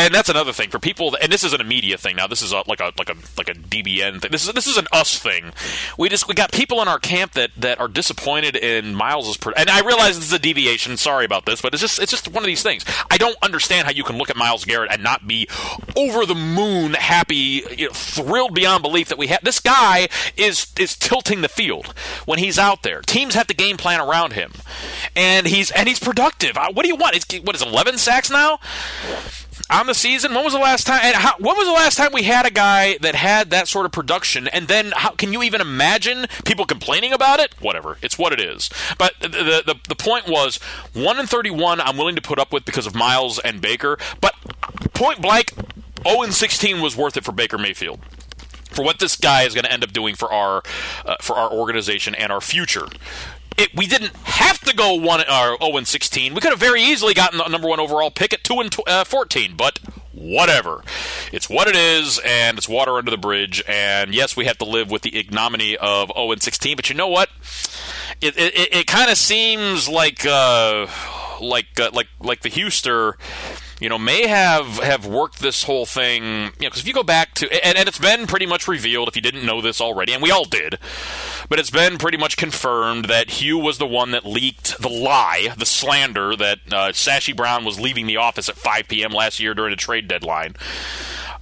and 0.02 0.14
that's 0.14 0.30
another 0.30 0.52
thing 0.52 0.70
for 0.70 0.80
people. 0.80 1.16
And 1.22 1.32
this 1.32 1.44
isn't 1.44 1.62
a 1.62 1.64
media 1.64 1.98
thing 1.98 2.16
now. 2.16 2.26
This 2.26 2.42
is 2.42 2.52
a, 2.52 2.64
like 2.68 2.80
a 2.80 2.92
like 2.98 3.10
a 3.10 3.16
like 3.38 3.50
a 3.50 3.54
DBN 3.54 4.22
thing. 4.22 4.32
This 4.32 4.48
is 4.48 4.54
this 4.54 4.66
is 4.66 4.78
an 4.78 4.88
us 4.92 5.20
thing. 5.20 5.52
We 5.98 6.10
just 6.10 6.28
we 6.28 6.34
got 6.34 6.52
people 6.52 6.82
in 6.82 6.88
our 6.88 7.00
camp 7.00 7.34
that 7.34 7.52
that 7.58 7.80
are 7.80 7.88
disappointed 7.88 8.56
in 8.56 8.96
Myles's. 8.96 9.38
Pro- 9.38 9.54
and 9.54 9.70
I 9.70 9.82
realize 9.82 10.16
this 10.16 10.28
is 10.28 10.34
a 10.34 10.40
deviation. 10.40 10.98
Sorry 10.98 11.24
about 11.24 11.46
this, 11.46 11.62
but 11.62 11.74
it's 11.74 11.82
just 11.82 12.00
it's 12.00 12.12
just 12.12 12.28
one 12.28 12.44
of 12.44 12.48
these 12.48 12.64
things. 12.64 12.84
I 13.12 13.18
don't 13.18 13.38
understand 13.44 13.86
how 13.86 13.92
you 13.92 14.04
can 14.04 14.18
look 14.18 14.30
at 14.32 14.36
Myles 14.36 14.66
Garrett 14.66 14.92
and 14.92 15.04
not 15.04 15.28
be 15.28 15.48
over 15.96 16.26
the 16.26 16.36
moon 16.36 16.94
happy, 16.94 17.64
you 17.78 17.88
know, 17.88 17.94
thrilled 17.94 18.56
beyond 18.56 18.82
belief 18.82 19.10
that 19.10 19.20
we 19.20 19.28
have 19.28 19.44
this 19.44 19.60
guy 19.60 20.08
is 20.36 20.68
is 20.80 20.96
tilting 20.96 21.42
the 21.42 21.50
field 21.50 21.94
when 22.26 22.40
he's 22.40 22.58
out 22.58 22.82
there. 22.82 23.02
Teams 23.02 23.36
have 23.36 23.48
to 23.48 23.54
game 23.54 23.78
plan 23.78 24.00
around 24.00 24.34
him, 24.34 24.52
and 25.16 25.46
he's 25.46 25.70
and 25.72 25.88
he's 25.88 26.00
productive. 26.00 26.58
What 26.74 26.82
do 26.82 26.88
you 26.88 26.96
want? 26.96 27.16
It's, 27.16 27.40
what 27.44 27.56
is 27.56 27.62
eleven 27.62 28.00
sacks 28.00 28.32
now? 28.32 28.60
On 29.70 29.86
the 29.86 29.94
season. 29.94 30.34
When 30.34 30.44
was 30.44 30.54
the 30.54 30.60
last 30.60 30.88
time? 30.88 31.02
And 31.04 31.16
how, 31.16 31.34
when 31.38 31.56
was 31.58 31.68
the 31.68 31.74
last 31.74 31.98
time 31.98 32.12
we 32.14 32.24
had 32.24 32.46
a 32.46 32.52
guy 32.52 32.98
that 33.02 33.16
had 33.16 33.50
that 33.50 33.68
sort 33.68 33.86
of 33.86 33.92
production? 33.92 34.48
And 34.48 34.68
then, 34.68 34.94
how 34.96 35.12
can 35.12 35.34
you 35.34 35.44
even 35.44 35.60
imagine 35.60 36.28
people 36.46 36.66
complaining 36.66 37.12
about 37.12 37.40
it? 37.40 37.54
Whatever, 37.60 37.98
it's 38.02 38.18
what 38.18 38.32
it 38.32 38.40
is. 38.40 38.70
But 38.98 39.14
the 39.20 39.28
the, 39.30 39.80
the 39.90 39.96
point 39.96 40.28
was 40.28 40.58
one 40.94 41.20
in 41.20 41.28
thirty 41.28 41.52
one. 41.52 41.82
I'm 41.82 41.98
willing 41.98 42.16
to 42.16 42.22
put 42.22 42.40
up 42.40 42.54
with 42.54 42.66
because 42.66 42.88
of 42.88 42.96
Myles 42.96 43.40
and 43.40 43.62
Baker. 43.62 43.98
But 44.22 44.36
point 44.94 45.22
blank, 45.22 45.54
zero 45.54 45.68
oh 46.06 46.24
and 46.24 46.34
sixteen 46.34 46.82
was 46.82 46.96
worth 46.96 47.18
it 47.18 47.26
for 47.26 47.34
Baker 47.34 47.58
Mayfield 47.58 48.00
for 48.72 48.84
what 48.84 49.00
this 49.00 49.16
guy 49.18 49.44
is 49.44 49.54
going 49.54 49.66
to 49.66 49.72
end 49.72 49.84
up 49.84 49.92
doing 49.92 50.16
for 50.16 50.32
our 50.32 50.64
uh, 51.06 51.16
for 51.22 51.36
our 51.36 51.52
organization 51.52 52.16
and 52.16 52.32
our 52.32 52.42
future 52.42 52.88
it, 53.58 53.76
we 53.76 53.88
didn't 53.88 54.16
have 54.24 54.60
to 54.62 54.76
go 54.76 54.94
one 54.96 55.22
or 55.22 55.54
uh, 55.54 55.66
0 55.66 55.78
and 55.78 55.88
16. 55.88 56.34
We 56.34 56.42
could 56.42 56.52
have 56.52 56.60
very 56.60 56.82
easily 56.82 57.14
gotten 57.14 57.38
the 57.38 57.48
number 57.48 57.68
one 57.68 57.80
overall 57.80 58.12
pick 58.12 58.34
at 58.34 58.44
2 58.44 58.60
and 58.60 58.76
uh, 58.88 59.04
14, 59.04 59.56
but 59.56 59.80
whatever. 60.14 60.84
It's 61.32 61.50
what 61.50 61.68
it 61.68 61.76
is, 61.76 62.20
and 62.26 62.58
it's 62.58 62.70
water 62.70 62.98
under 62.98 63.12
the 63.12 63.18
bridge. 63.18 63.64
And 63.68 64.14
yes, 64.14 64.36
we 64.36 64.46
have 64.46 64.58
to 64.60 64.66
live 64.66 64.92
with 64.92 65.02
the 65.02 65.18
ignominy 65.18 65.78
of 65.78 66.12
0 66.16 66.32
and 66.32 66.42
16. 66.42 66.76
But 66.76 66.90
you 66.90 66.96
know 66.96 67.08
what? 67.08 67.30
It 68.22 68.38
it, 68.38 68.74
it 68.74 68.88
kind 68.88 69.10
of 69.10 69.18
seems 69.18 69.90
like 69.90 70.26
uh, 70.26 70.88
like 71.42 71.80
uh, 71.80 71.90
like 71.94 72.08
like 72.20 72.42
the 72.42 72.50
Houston 72.50 73.14
you 73.82 73.90
know, 73.90 73.98
may 73.98 74.28
have 74.28 74.78
have 74.78 75.08
worked 75.08 75.40
this 75.40 75.64
whole 75.64 75.88
thing. 75.88 76.24
You 76.24 76.44
know, 76.44 76.52
because 76.60 76.82
if 76.82 76.88
you 76.88 76.94
go 76.94 77.04
back 77.04 77.34
to 77.36 77.66
and, 77.66 77.76
and 77.76 77.90
it's 77.90 77.98
been 77.98 78.28
pretty 78.28 78.46
much 78.46 78.68
revealed 78.68 79.10
if 79.10 79.16
you 79.16 79.24
didn't 79.24 79.44
know 79.44 79.60
this 79.60 79.82
already, 79.82 80.14
and 80.14 80.22
we 80.22 80.30
all 80.30 80.46
did. 80.46 80.78
but 81.50 81.60
it's 81.60 81.72
been 81.72 81.98
pretty 81.98 82.18
much 82.18 82.38
confirmed 82.38 83.06
that 83.06 83.32
Hue 83.32 83.58
was 83.58 83.80
the 83.80 83.88
one 83.88 84.12
that 84.12 84.24
leaked 84.24 84.80
the 84.80 84.88
lie, 84.88 85.50
the 85.58 85.66
slander 85.66 86.36
that 86.36 86.60
uh, 86.68 86.92
Sashi 86.92 87.36
Brown 87.36 87.66
was 87.66 87.80
leaving 87.80 88.06
the 88.06 88.18
office 88.18 88.48
at 88.48 88.56
5 88.56 88.88
p.m. 88.88 89.12
last 89.12 89.40
year 89.40 89.56
during 89.56 89.74
a 89.74 89.78
trade 89.78 90.08
deadline. 90.08 90.56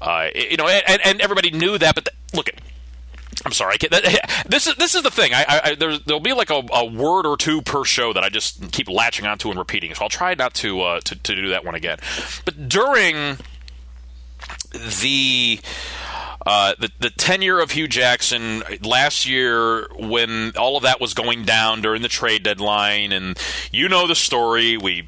Uh, 0.01 0.29
you 0.33 0.55
know, 0.55 0.67
and, 0.67 1.01
and 1.03 1.19
everybody 1.19 1.51
knew 1.51 1.77
that, 1.77 1.93
but 1.93 2.05
the, 2.05 2.11
look 2.33 2.47
at. 2.47 2.55
I'm 3.45 3.51
sorry. 3.53 3.77
This 4.47 4.65
is 4.65 4.75
this 4.75 4.95
is 4.95 5.03
the 5.03 5.11
thing. 5.11 5.33
I, 5.33 5.61
I 5.63 5.75
there'll 5.75 6.19
be 6.19 6.33
like 6.33 6.49
a, 6.49 6.63
a, 6.73 6.85
word 6.85 7.27
or 7.27 7.37
two 7.37 7.61
per 7.61 7.85
show 7.85 8.13
that 8.13 8.23
I 8.23 8.29
just 8.29 8.71
keep 8.71 8.89
latching 8.89 9.27
onto 9.27 9.49
and 9.49 9.59
repeating. 9.59 9.93
So 9.93 10.03
I'll 10.03 10.09
try 10.09 10.33
not 10.33 10.53
to 10.55 10.81
uh, 10.81 10.99
to, 11.01 11.15
to 11.15 11.35
do 11.35 11.49
that 11.49 11.63
one 11.63 11.75
again. 11.75 11.99
But 12.45 12.67
during 12.67 13.37
the 14.71 15.59
uh, 16.45 16.73
the, 16.79 16.89
the 16.99 17.09
tenure 17.09 17.59
of 17.59 17.71
Hue 17.71 17.87
Jackson 17.87 18.63
last 18.81 19.27
year, 19.27 19.87
when 19.97 20.53
all 20.57 20.77
of 20.77 20.83
that 20.83 20.99
was 20.99 21.13
going 21.13 21.43
down 21.43 21.81
during 21.81 22.01
the 22.01 22.07
trade 22.07 22.43
deadline, 22.43 23.11
and 23.11 23.37
you 23.71 23.89
know 23.89 24.07
the 24.07 24.15
story. 24.15 24.77
We 24.77 25.07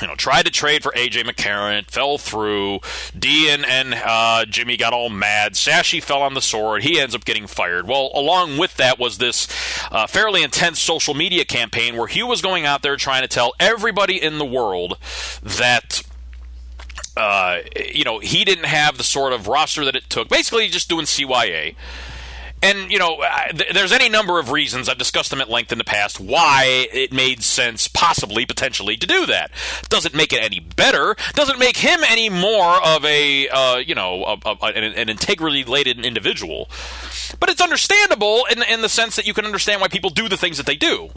you 0.00 0.06
know, 0.06 0.14
tried 0.14 0.46
to 0.46 0.50
trade 0.50 0.82
for 0.82 0.92
AJ 0.92 1.24
McCarron. 1.24 1.90
Fell 1.90 2.18
through. 2.18 2.80
Dean 3.18 3.64
and 3.64 3.94
uh, 3.94 4.44
Jimmy 4.46 4.76
got 4.76 4.92
all 4.92 5.10
mad. 5.10 5.54
Sashi 5.54 6.02
fell 6.02 6.22
on 6.22 6.34
the 6.34 6.42
sword. 6.42 6.82
He 6.82 7.00
ends 7.00 7.14
up 7.14 7.24
getting 7.24 7.46
fired. 7.46 7.86
Well, 7.86 8.10
along 8.14 8.58
with 8.58 8.76
that 8.76 8.98
was 8.98 9.18
this 9.18 9.48
uh, 9.90 10.06
fairly 10.06 10.42
intense 10.42 10.80
social 10.80 11.14
media 11.14 11.44
campaign 11.44 11.96
where 11.96 12.06
Hue 12.06 12.26
was 12.26 12.42
going 12.42 12.64
out 12.64 12.82
there 12.82 12.96
trying 12.96 13.22
to 13.22 13.28
tell 13.28 13.54
everybody 13.60 14.20
in 14.20 14.38
the 14.38 14.44
world 14.44 14.98
that 15.42 16.02
uh, 17.16 17.60
you 17.94 18.04
know, 18.04 18.18
he 18.18 18.44
didn't 18.44 18.64
have 18.64 18.98
the 18.98 19.04
sort 19.04 19.32
of 19.32 19.46
roster 19.46 19.84
that 19.84 19.94
it 19.94 20.08
took. 20.08 20.28
Basically, 20.28 20.66
just 20.68 20.88
doing 20.88 21.04
CYA. 21.04 21.76
And, 22.64 22.90
you 22.90 22.98
know, 22.98 23.22
there's 23.74 23.92
any 23.92 24.08
number 24.08 24.38
of 24.38 24.50
reasons, 24.50 24.88
I've 24.88 24.96
discussed 24.96 25.28
them 25.28 25.42
at 25.42 25.50
length 25.50 25.70
in 25.70 25.76
the 25.76 25.84
past, 25.84 26.18
why 26.18 26.88
it 26.90 27.12
made 27.12 27.42
sense, 27.42 27.88
possibly, 27.88 28.46
potentially, 28.46 28.96
to 28.96 29.06
do 29.06 29.26
that. 29.26 29.50
Doesn't 29.90 30.14
make 30.14 30.32
it 30.32 30.42
any 30.42 30.60
better. 30.60 31.14
Doesn't 31.34 31.58
make 31.58 31.76
him 31.76 32.00
any 32.08 32.30
more 32.30 32.82
of 32.82 33.04
a, 33.04 33.48
uh, 33.50 33.76
you 33.76 33.94
know, 33.94 34.24
a, 34.24 34.38
a, 34.48 34.56
an, 34.68 34.94
an 34.94 35.10
integrity-laden 35.10 36.06
individual. 36.06 36.70
But 37.38 37.50
it's 37.50 37.60
understandable 37.60 38.46
in, 38.50 38.62
in 38.62 38.80
the 38.80 38.88
sense 38.88 39.16
that 39.16 39.26
you 39.26 39.34
can 39.34 39.44
understand 39.44 39.82
why 39.82 39.88
people 39.88 40.08
do 40.08 40.30
the 40.30 40.38
things 40.38 40.56
that 40.56 40.64
they 40.64 40.76
do. 40.76 41.10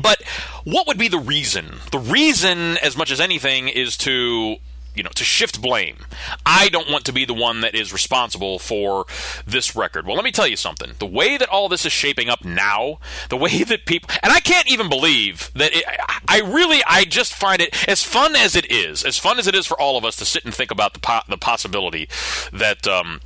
But 0.00 0.22
what 0.64 0.86
would 0.86 0.96
be 0.96 1.08
the 1.08 1.18
reason? 1.18 1.80
The 1.92 1.98
reason, 1.98 2.78
as 2.78 2.96
much 2.96 3.10
as 3.10 3.20
anything, 3.20 3.68
is 3.68 3.98
to 3.98 4.56
you 4.94 5.02
know 5.02 5.10
to 5.14 5.24
shift 5.24 5.60
blame. 5.60 5.96
I 6.44 6.68
don't 6.68 6.90
want 6.90 7.04
to 7.06 7.12
be 7.12 7.24
the 7.24 7.34
one 7.34 7.60
that 7.60 7.74
is 7.74 7.92
responsible 7.92 8.58
for 8.58 9.06
this 9.46 9.74
record. 9.76 10.06
Well, 10.06 10.16
let 10.16 10.24
me 10.24 10.32
tell 10.32 10.46
you 10.46 10.56
something. 10.56 10.92
The 10.98 11.06
way 11.06 11.36
that 11.36 11.48
all 11.48 11.68
this 11.68 11.86
is 11.86 11.92
shaping 11.92 12.28
up 12.28 12.44
now, 12.44 12.98
the 13.28 13.36
way 13.36 13.62
that 13.64 13.86
people 13.86 14.10
and 14.22 14.32
I 14.32 14.40
can't 14.40 14.70
even 14.70 14.88
believe 14.88 15.50
that 15.54 15.74
it, 15.74 15.84
I 16.28 16.40
really 16.40 16.82
I 16.86 17.04
just 17.04 17.34
find 17.34 17.60
it 17.60 17.88
as 17.88 18.02
fun 18.02 18.36
as 18.36 18.56
it 18.56 18.70
is, 18.70 19.04
as 19.04 19.18
fun 19.18 19.38
as 19.38 19.46
it 19.46 19.54
is 19.54 19.66
for 19.66 19.78
all 19.80 19.96
of 19.96 20.04
us 20.04 20.16
to 20.16 20.24
sit 20.24 20.44
and 20.44 20.54
think 20.54 20.70
about 20.70 20.94
the 20.94 21.00
po- 21.00 21.22
the 21.28 21.38
possibility 21.38 22.08
that 22.52 22.86
um, 22.86 23.20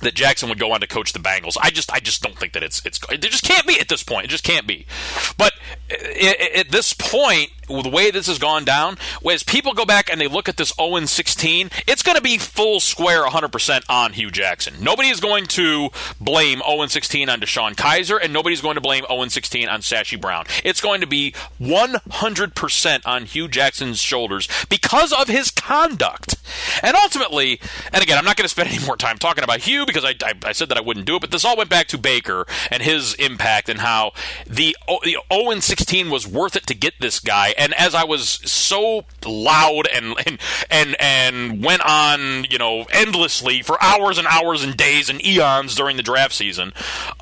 that 0.00 0.14
Jackson 0.14 0.48
would 0.48 0.58
go 0.58 0.72
on 0.72 0.80
to 0.80 0.86
coach 0.86 1.12
the 1.12 1.18
Bengals. 1.18 1.56
I 1.60 1.70
just 1.70 1.92
I 1.92 1.98
just 1.98 2.22
don't 2.22 2.38
think 2.38 2.52
that 2.52 2.62
it's 2.62 2.84
it's 2.84 3.00
it 3.10 3.20
just 3.22 3.44
can't 3.44 3.66
be 3.66 3.80
at 3.80 3.88
this 3.88 4.02
point. 4.02 4.26
It 4.26 4.28
just 4.28 4.44
can't 4.44 4.66
be. 4.66 4.86
But 5.36 5.54
at 5.90 6.70
this 6.70 6.92
point, 6.92 7.50
the 7.68 7.90
way 7.90 8.10
this 8.10 8.26
has 8.26 8.38
gone 8.38 8.64
down, 8.64 8.98
as 9.30 9.42
people 9.42 9.74
go 9.74 9.84
back 9.84 10.10
and 10.10 10.20
they 10.20 10.28
look 10.28 10.48
at 10.48 10.56
this 10.56 10.72
0 10.74 11.04
16, 11.04 11.70
it's 11.86 12.02
going 12.02 12.16
to 12.16 12.22
be 12.22 12.38
full 12.38 12.80
square 12.80 13.24
100% 13.24 13.82
on 13.88 14.12
Hue 14.12 14.30
Jackson. 14.30 14.74
Nobody 14.80 15.08
is 15.08 15.20
going 15.20 15.46
to 15.46 15.90
blame 16.20 16.62
0 16.66 16.86
16 16.86 17.28
on 17.28 17.40
DeShone 17.40 17.74
Kizer, 17.74 18.18
and 18.22 18.32
nobody's 18.32 18.60
going 18.60 18.76
to 18.76 18.80
blame 18.80 19.04
0 19.08 19.28
16 19.28 19.68
on 19.68 19.80
Sashi 19.80 20.20
Brown. 20.20 20.44
It's 20.64 20.80
going 20.80 21.00
to 21.00 21.06
be 21.06 21.34
100% 21.60 23.00
on 23.04 23.24
Hue 23.24 23.48
Jackson's 23.48 24.00
shoulders 24.00 24.48
because 24.68 25.12
of 25.12 25.28
his 25.28 25.50
conduct. 25.50 26.36
And 26.82 26.96
ultimately, 26.96 27.60
and 27.92 28.02
again, 28.02 28.18
I'm 28.18 28.24
not 28.24 28.36
going 28.36 28.44
to 28.44 28.48
spend 28.48 28.68
any 28.68 28.84
more 28.84 28.96
time 28.96 29.18
talking 29.18 29.44
about 29.44 29.60
Hue 29.60 29.86
because 29.86 30.04
I, 30.04 30.14
I, 30.22 30.34
I, 30.44 30.52
said 30.52 30.68
that 30.68 30.78
I 30.78 30.82
wouldn't 30.82 31.06
do 31.06 31.16
it, 31.16 31.20
but 31.20 31.30
this 31.30 31.44
all 31.44 31.56
went 31.56 31.70
back 31.70 31.88
to 31.88 31.98
Baker 31.98 32.46
and 32.70 32.82
his 32.82 33.14
impact 33.14 33.68
and 33.68 33.80
how 33.80 34.12
the, 34.46 34.76
the 35.02 35.16
0 35.32 35.60
16 35.60 36.10
was 36.10 36.26
worth 36.26 36.56
it 36.56 36.66
to 36.66 36.74
get 36.74 36.94
this 37.00 37.20
guy 37.20 37.53
and 37.58 37.74
as 37.74 37.94
I 37.94 38.04
was 38.04 38.28
so 38.28 39.04
loud 39.26 39.86
and 39.92 40.14
and 40.26 40.38
and, 40.70 40.96
and 41.00 41.64
went 41.64 41.82
on, 41.82 42.44
you 42.44 42.58
know, 42.58 42.84
endlessly 42.92 43.62
for 43.62 43.82
hours 43.82 44.18
and 44.18 44.26
hours 44.26 44.62
and 44.62 44.76
days 44.76 45.08
and 45.08 45.24
eons 45.24 45.74
during 45.74 45.96
the 45.96 46.02
draft 46.02 46.34
season 46.34 46.72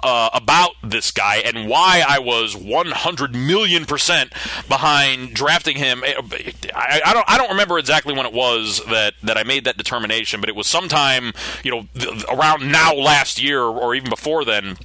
uh, 0.03 0.31
about 0.33 0.73
this 0.83 1.11
guy 1.11 1.37
and 1.37 1.69
why 1.69 2.05
I 2.07 2.19
was 2.19 2.57
100 2.57 3.35
million 3.35 3.85
percent 3.85 4.33
behind 4.69 5.35
drafting 5.35 5.77
him. 5.77 6.03
I, 6.05 7.01
I 7.05 7.13
don't 7.13 7.29
I 7.29 7.39
don't 7.39 7.51
remember 7.51 7.79
exactly 7.79 8.15
when 8.15 8.27
it 8.27 8.33
was 8.33 8.81
that 8.87 9.15
that 9.23 9.37
I 9.37 9.43
made 9.43 9.65
that 9.65 9.77
determination, 9.77 10.41
but 10.41 10.49
it 10.49 10.57
was 10.57 10.67
sometime, 10.67 11.33
you 11.63 11.71
know, 11.71 11.87
around 12.31 12.71
now 12.71 12.95
last 12.95 13.43
year 13.43 13.63
or 13.63 13.95
even 13.95 14.11
before 14.11 14.45
then 14.45 14.77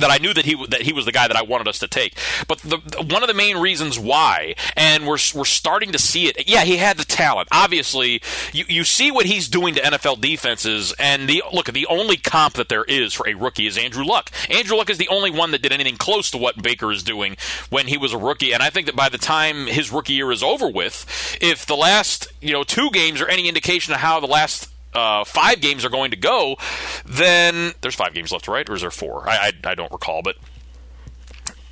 that 0.00 0.10
I 0.10 0.18
knew 0.18 0.34
that 0.34 0.44
he 0.44 0.66
that 0.66 0.82
he 0.82 0.92
was 0.92 1.04
the 1.04 1.12
guy 1.12 1.28
that 1.28 1.36
I 1.36 1.42
wanted 1.42 1.68
us 1.68 1.78
to 1.80 1.88
take. 1.88 2.16
But 2.46 2.58
the, 2.58 2.78
one 3.10 3.22
of 3.22 3.28
the 3.28 3.34
main 3.34 3.56
reasons 3.58 3.98
why, 3.98 4.54
and 4.76 5.06
we're 5.06 5.18
we're 5.34 5.44
starting 5.44 5.92
to 5.92 5.98
see 5.98 6.26
it. 6.26 6.48
Yeah, 6.48 6.64
he 6.64 6.76
had 6.76 6.96
the 6.96 7.04
talent. 7.04 7.48
Obviously, 7.52 8.22
you 8.52 8.64
you 8.68 8.84
see 8.84 9.10
what 9.10 9.26
he's 9.26 9.48
doing 9.48 9.74
to 9.74 9.80
NFL 9.80 10.20
defenses. 10.20 10.94
And 10.98 11.28
the 11.28 11.42
look, 11.52 11.66
the 11.66 11.86
only 11.86 12.16
comp 12.16 12.54
that 12.54 12.68
there 12.68 12.84
is 12.84 13.12
for 13.12 13.28
a 13.28 13.34
rookie 13.34 13.66
is 13.66 13.78
Andrew 13.78 14.04
Luck. 14.04 14.30
Andrew 14.50 14.76
Luck 14.76 14.90
is 14.90 14.98
the 14.98 15.08
only 15.08 15.30
one 15.30 15.50
that 15.50 15.62
did 15.62 15.72
anything 15.72 15.96
close 15.96 16.30
to 16.30 16.38
what 16.38 16.62
Baker 16.62 16.92
is 16.92 17.02
doing 17.02 17.36
when 17.70 17.86
he 17.88 17.96
was 17.96 18.12
a 18.12 18.18
rookie. 18.18 18.52
And 18.52 18.62
I 18.62 18.70
think 18.70 18.86
that 18.86 18.96
by 18.96 19.08
the 19.08 19.18
time 19.18 19.66
his 19.66 19.90
rookie 19.90 20.14
year 20.14 20.30
is 20.30 20.42
over 20.42 20.68
with, 20.68 21.38
if 21.40 21.66
the 21.66 21.76
last 21.76 22.28
you 22.40 22.52
know 22.52 22.64
two 22.64 22.90
games 22.90 23.20
are 23.20 23.28
any 23.28 23.48
indication 23.48 23.94
of 23.94 24.00
how 24.00 24.20
the 24.20 24.26
last 24.26 24.70
uh, 24.96 25.24
five 25.24 25.60
games 25.60 25.84
are 25.84 25.90
going 25.90 26.10
to 26.10 26.16
go, 26.16 26.56
then 27.04 27.72
there's 27.82 27.94
five 27.94 28.14
games 28.14 28.32
left, 28.32 28.48
right? 28.48 28.68
Or 28.68 28.74
is 28.74 28.80
there 28.80 28.90
four? 28.90 29.28
I, 29.28 29.52
I, 29.64 29.70
I 29.70 29.74
don't 29.74 29.92
recall, 29.92 30.22
but 30.22 30.36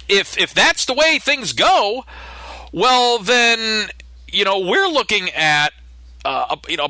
if 0.09 0.37
if 0.39 0.53
that's 0.53 0.85
the 0.85 0.95
way 0.95 1.19
things 1.19 1.53
go, 1.53 2.05
well 2.73 3.19
then 3.19 3.89
you 4.29 4.45
know 4.45 4.59
we're 4.59 4.89
looking 4.89 5.31
at 5.31 5.73
uh, 6.25 6.57
you 6.69 6.77
know 6.77 6.89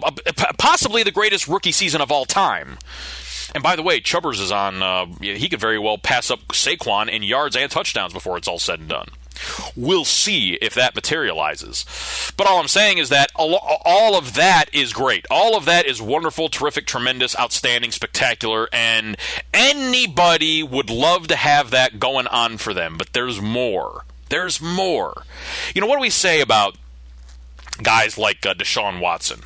possibly 0.58 1.02
the 1.02 1.12
greatest 1.12 1.46
rookie 1.48 1.72
season 1.72 2.00
of 2.00 2.10
all 2.10 2.24
time. 2.24 2.78
And 3.54 3.62
by 3.62 3.76
the 3.76 3.84
way, 3.84 4.00
Chubbers 4.00 4.40
is 4.40 4.50
on. 4.50 4.82
Uh, 4.82 5.06
he 5.20 5.48
could 5.48 5.60
very 5.60 5.78
well 5.78 5.96
pass 5.96 6.28
up 6.28 6.40
Saquon 6.48 7.08
in 7.08 7.22
yards 7.22 7.54
and 7.54 7.70
touchdowns 7.70 8.12
before 8.12 8.36
it's 8.36 8.48
all 8.48 8.58
said 8.58 8.80
and 8.80 8.88
done. 8.88 9.08
We'll 9.76 10.04
see 10.04 10.54
if 10.54 10.74
that 10.74 10.94
materializes. 10.94 11.84
But 12.36 12.46
all 12.46 12.60
I'm 12.60 12.68
saying 12.68 12.98
is 12.98 13.08
that 13.08 13.30
all 13.36 14.16
of 14.16 14.34
that 14.34 14.66
is 14.72 14.92
great. 14.92 15.26
All 15.30 15.56
of 15.56 15.64
that 15.64 15.86
is 15.86 16.00
wonderful, 16.00 16.48
terrific, 16.48 16.86
tremendous, 16.86 17.38
outstanding, 17.38 17.90
spectacular, 17.90 18.68
and 18.72 19.16
anybody 19.52 20.62
would 20.62 20.90
love 20.90 21.28
to 21.28 21.36
have 21.36 21.70
that 21.70 21.98
going 21.98 22.26
on 22.26 22.58
for 22.58 22.74
them. 22.74 22.96
But 22.96 23.12
there's 23.12 23.40
more. 23.40 24.04
There's 24.28 24.60
more. 24.60 25.24
You 25.74 25.80
know, 25.80 25.86
what 25.86 25.96
do 25.96 26.02
we 26.02 26.10
say 26.10 26.40
about 26.40 26.76
guys 27.82 28.16
like 28.16 28.44
uh, 28.46 28.54
Deshaun 28.54 29.00
Watson, 29.00 29.40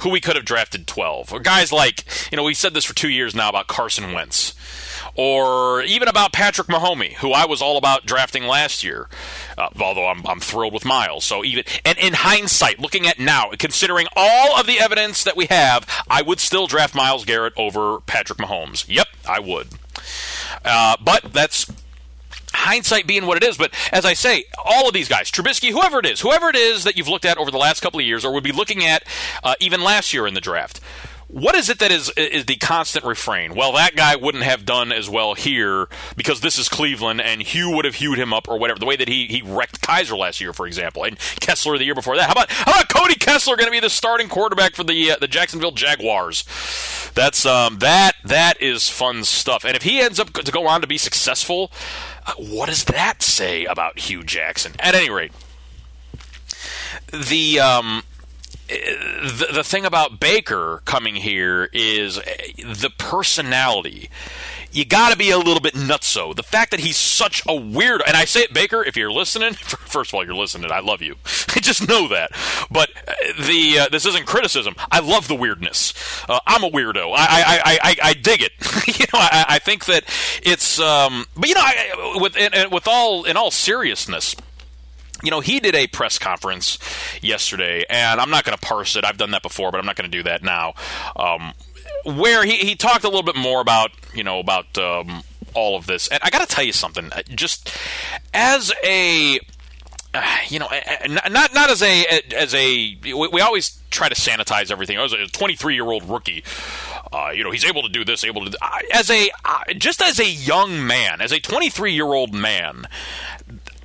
who 0.00 0.10
we 0.10 0.20
could 0.20 0.36
have 0.36 0.44
drafted 0.44 0.86
12, 0.86 1.32
or 1.32 1.40
guys 1.40 1.72
like, 1.72 2.04
you 2.30 2.36
know, 2.36 2.42
we 2.42 2.54
said 2.54 2.74
this 2.74 2.84
for 2.84 2.94
two 2.94 3.08
years 3.08 3.34
now 3.34 3.48
about 3.48 3.68
Carson 3.68 4.12
Wentz 4.12 4.54
or 5.18 5.82
even 5.82 6.06
about 6.06 6.32
Patrick 6.32 6.68
Mahomes, 6.68 7.14
who 7.14 7.32
I 7.32 7.44
was 7.44 7.60
all 7.60 7.76
about 7.76 8.06
drafting 8.06 8.44
last 8.44 8.84
year. 8.84 9.08
Uh, 9.58 9.68
although 9.80 10.06
I'm, 10.06 10.24
I'm 10.24 10.38
thrilled 10.38 10.72
with 10.72 10.84
Myles. 10.84 11.24
So 11.24 11.44
even 11.44 11.64
and 11.84 11.98
in 11.98 12.14
hindsight, 12.14 12.78
looking 12.78 13.06
at 13.08 13.18
now, 13.18 13.50
considering 13.58 14.06
all 14.14 14.58
of 14.58 14.68
the 14.68 14.78
evidence 14.78 15.24
that 15.24 15.36
we 15.36 15.46
have, 15.46 15.86
I 16.08 16.22
would 16.22 16.38
still 16.38 16.68
draft 16.68 16.94
Myles 16.94 17.24
Garrett 17.24 17.52
over 17.56 17.98
Patrick 18.02 18.38
Mahomes. 18.38 18.84
Yep, 18.88 19.08
I 19.28 19.40
would. 19.40 19.66
Uh, 20.64 20.96
but 21.04 21.32
that's 21.32 21.70
hindsight 22.54 23.08
being 23.08 23.26
what 23.26 23.36
it 23.36 23.42
is. 23.42 23.56
But 23.56 23.74
as 23.92 24.04
I 24.04 24.14
say, 24.14 24.44
all 24.64 24.86
of 24.86 24.94
these 24.94 25.08
guys, 25.08 25.32
Trubisky, 25.32 25.72
whoever 25.72 25.98
it 25.98 26.06
is, 26.06 26.20
whoever 26.20 26.48
it 26.48 26.56
is 26.56 26.84
that 26.84 26.96
you've 26.96 27.08
looked 27.08 27.24
at 27.24 27.38
over 27.38 27.50
the 27.50 27.58
last 27.58 27.80
couple 27.80 27.98
of 27.98 28.06
years, 28.06 28.24
or 28.24 28.32
would 28.32 28.44
be 28.44 28.52
looking 28.52 28.84
at 28.84 29.02
uh, 29.42 29.54
even 29.58 29.82
last 29.82 30.14
year 30.14 30.28
in 30.28 30.34
the 30.34 30.40
draft, 30.40 30.80
what 31.28 31.54
is 31.54 31.68
it 31.68 31.78
that 31.80 31.92
is 31.92 32.10
is 32.16 32.46
the 32.46 32.56
constant 32.56 33.04
refrain? 33.04 33.54
Well, 33.54 33.72
that 33.72 33.94
guy 33.94 34.16
wouldn't 34.16 34.44
have 34.44 34.64
done 34.64 34.90
as 34.90 35.10
well 35.10 35.34
here 35.34 35.86
because 36.16 36.40
this 36.40 36.58
is 36.58 36.70
Cleveland, 36.70 37.20
and 37.20 37.42
Hue 37.42 37.70
would 37.76 37.84
have 37.84 37.96
hewed 37.96 38.18
him 38.18 38.32
up 38.32 38.48
or 38.48 38.58
whatever. 38.58 38.80
The 38.80 38.86
way 38.86 38.96
that 38.96 39.08
he 39.08 39.26
he 39.26 39.42
wrecked 39.42 39.82
Kizer 39.82 40.16
last 40.16 40.40
year, 40.40 40.54
for 40.54 40.66
example, 40.66 41.04
and 41.04 41.18
Kessler 41.40 41.76
the 41.76 41.84
year 41.84 41.94
before 41.94 42.16
that. 42.16 42.26
How 42.26 42.32
about 42.32 42.50
how 42.50 42.72
about 42.72 42.88
Cody 42.88 43.14
Kessler 43.14 43.56
going 43.56 43.66
to 43.66 43.72
be 43.72 43.80
the 43.80 43.90
starting 43.90 44.28
quarterback 44.28 44.74
for 44.74 44.84
the 44.84 45.12
uh, 45.12 45.16
the 45.20 45.28
Jacksonville 45.28 45.72
Jaguars? 45.72 46.44
That's 47.14 47.44
um 47.44 47.78
that 47.80 48.12
that 48.24 48.60
is 48.62 48.88
fun 48.88 49.24
stuff. 49.24 49.64
And 49.66 49.76
if 49.76 49.82
he 49.82 50.00
ends 50.00 50.18
up 50.18 50.32
to 50.32 50.50
go 50.50 50.66
on 50.66 50.80
to 50.80 50.86
be 50.86 50.98
successful, 50.98 51.70
uh, 52.26 52.32
what 52.38 52.70
does 52.70 52.84
that 52.84 53.22
say 53.22 53.66
about 53.66 53.98
Hue 53.98 54.22
Jackson? 54.22 54.72
At 54.78 54.94
any 54.94 55.10
rate, 55.10 55.32
the 57.12 57.60
um 57.60 58.02
the, 58.68 59.48
the 59.54 59.64
thing 59.64 59.84
about 59.84 60.20
Baker 60.20 60.82
coming 60.84 61.16
here 61.16 61.68
is 61.72 62.16
the 62.16 62.92
personality. 62.98 64.10
You 64.70 64.84
got 64.84 65.10
to 65.10 65.16
be 65.16 65.30
a 65.30 65.38
little 65.38 65.60
bit 65.60 65.72
nutso. 65.72 66.36
The 66.36 66.42
fact 66.42 66.72
that 66.72 66.80
he's 66.80 66.98
such 66.98 67.40
a 67.42 67.52
weirdo, 67.52 68.02
and 68.06 68.14
I 68.14 68.26
say 68.26 68.40
it, 68.40 68.52
Baker, 68.52 68.84
if 68.84 68.96
you're 68.96 69.10
listening, 69.10 69.54
first 69.54 70.10
of 70.10 70.14
all, 70.14 70.24
you're 70.24 70.34
listening. 70.34 70.70
I 70.70 70.80
love 70.80 71.00
you. 71.00 71.16
Just 71.24 71.88
know 71.88 72.08
that. 72.08 72.32
But 72.70 72.90
the 73.38 73.78
uh, 73.80 73.88
this 73.88 74.04
isn't 74.04 74.26
criticism. 74.26 74.74
I 74.90 75.00
love 75.00 75.26
the 75.26 75.34
weirdness. 75.34 75.94
Uh, 76.28 76.40
I'm 76.46 76.62
a 76.62 76.70
weirdo. 76.70 77.14
I 77.16 77.60
I, 77.64 77.78
I, 77.82 77.96
I 78.10 78.12
dig 78.12 78.42
it. 78.42 78.52
you 79.00 79.06
know, 79.12 79.18
I, 79.18 79.46
I, 79.48 79.58
think 79.58 79.86
that 79.86 80.04
it's. 80.42 80.78
Um, 80.78 81.24
but 81.34 81.48
you 81.48 81.54
know, 81.54 81.62
I, 81.64 82.18
with 82.20 82.36
with 82.70 82.86
all 82.86 83.24
in 83.24 83.38
all 83.38 83.50
seriousness 83.50 84.36
you 85.22 85.30
know, 85.30 85.40
he 85.40 85.60
did 85.60 85.74
a 85.74 85.86
press 85.86 86.18
conference 86.18 86.78
yesterday, 87.20 87.84
and 87.88 88.20
I'm 88.20 88.30
not 88.30 88.44
going 88.44 88.56
to 88.56 88.64
parse 88.64 88.96
it. 88.96 89.04
I've 89.04 89.18
done 89.18 89.32
that 89.32 89.42
before, 89.42 89.70
but 89.70 89.78
I'm 89.78 89.86
not 89.86 89.96
going 89.96 90.10
to 90.10 90.16
do 90.16 90.22
that 90.24 90.42
now. 90.42 90.74
Um, 91.16 91.52
where 92.04 92.44
he, 92.44 92.58
he 92.58 92.76
talked 92.76 93.04
a 93.04 93.08
little 93.08 93.22
bit 93.22 93.36
more 93.36 93.60
about, 93.60 93.90
you 94.14 94.22
know, 94.22 94.38
about 94.38 94.78
um, 94.78 95.22
all 95.54 95.76
of 95.76 95.86
this. 95.86 96.08
And 96.08 96.20
I 96.22 96.30
got 96.30 96.48
to 96.48 96.54
tell 96.54 96.64
you 96.64 96.72
something. 96.72 97.12
Uh, 97.12 97.22
just 97.34 97.76
as 98.32 98.72
a 98.84 99.40
uh, 100.14 100.36
you 100.48 100.58
know, 100.58 100.66
uh, 100.66 100.80
uh, 101.04 101.28
not 101.28 101.54
not 101.54 101.70
as 101.70 101.82
a 101.82 102.04
as 102.36 102.54
a 102.54 102.96
we, 103.02 103.40
always 103.40 103.80
try 103.90 104.08
to 104.08 104.14
sanitize 104.14 104.70
everything. 104.70 104.98
I 104.98 105.02
was 105.02 105.12
a 105.12 105.26
23 105.26 105.74
year 105.74 105.86
old 105.86 106.08
rookie, 106.08 106.44
uh, 107.12 107.30
you 107.34 107.44
know, 107.44 107.50
he's 107.50 107.64
able 107.64 107.82
to 107.82 107.88
do 107.88 108.04
this, 108.04 108.24
able 108.24 108.44
to 108.44 108.50
do, 108.50 108.56
as 108.92 109.10
a 109.10 109.30
just 109.76 110.02
as 110.02 110.18
a 110.18 110.28
young 110.28 110.86
man, 110.86 111.20
as 111.20 111.32
a 111.32 111.40
23 111.40 111.92
year 111.92 112.06
old 112.06 112.34
man. 112.34 112.86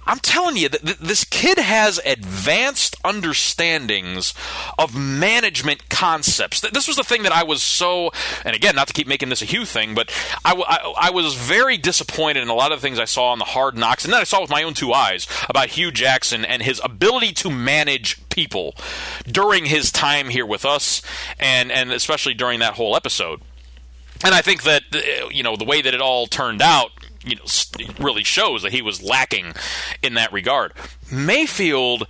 I'm 0.05 0.19
telling 0.19 0.57
you 0.57 0.69
this 0.69 1.23
kid 1.23 1.57
has 1.57 1.99
advanced 2.05 2.95
understandings 3.03 4.33
of 4.77 4.95
management 4.95 5.89
concepts. 5.89 6.61
This 6.61 6.87
was 6.87 6.97
the 6.97 7.03
thing 7.03 7.23
that 7.23 7.31
I 7.31 7.43
was 7.43 7.63
so, 7.63 8.11
and 8.45 8.55
again, 8.55 8.75
not 8.75 8.87
to 8.87 8.93
keep 8.93 9.07
making 9.07 9.29
this 9.29 9.41
a 9.41 9.45
Hue 9.45 9.65
thing, 9.65 9.95
but 9.95 10.11
I, 10.43 11.11
was 11.13 11.35
very 11.35 11.77
disappointed 11.77 12.41
in 12.41 12.49
a 12.49 12.53
lot 12.53 12.71
of 12.71 12.79
the 12.79 12.81
things 12.81 12.99
I 12.99 13.05
saw 13.05 13.31
on 13.31 13.39
the 13.39 13.45
Hard 13.45 13.77
Knocks, 13.77 14.03
and 14.03 14.13
then 14.13 14.19
I 14.19 14.25
saw 14.25 14.41
with 14.41 14.49
my 14.49 14.63
own 14.63 14.73
two 14.73 14.93
eyes 14.93 15.27
about 15.47 15.69
Hue 15.69 15.91
Jackson 15.91 16.43
and 16.43 16.61
his 16.61 16.81
ability 16.83 17.33
to 17.33 17.49
manage 17.49 18.17
people 18.29 18.75
during 19.25 19.65
his 19.65 19.91
time 19.91 20.29
here 20.29 20.45
with 20.45 20.65
us, 20.65 21.01
and 21.39 21.71
and 21.71 21.91
especially 21.91 22.33
during 22.33 22.59
that 22.59 22.73
whole 22.73 22.95
episode. 22.95 23.41
And 24.23 24.33
I 24.33 24.41
think 24.41 24.63
that 24.63 24.83
uh, 24.93 25.29
you 25.29 25.43
know 25.43 25.55
the 25.55 25.65
way 25.65 25.81
that 25.81 25.93
it 25.93 26.01
all 26.01 26.27
turned 26.27 26.61
out 26.61 26.91
you 27.25 27.35
know 27.35 27.45
really 27.99 28.23
shows 28.23 28.63
that 28.63 28.71
he 28.71 28.81
was 28.81 29.01
lacking 29.01 29.53
in 30.01 30.15
that 30.15 30.33
regard. 30.33 30.73
Mayfield, 31.11 32.07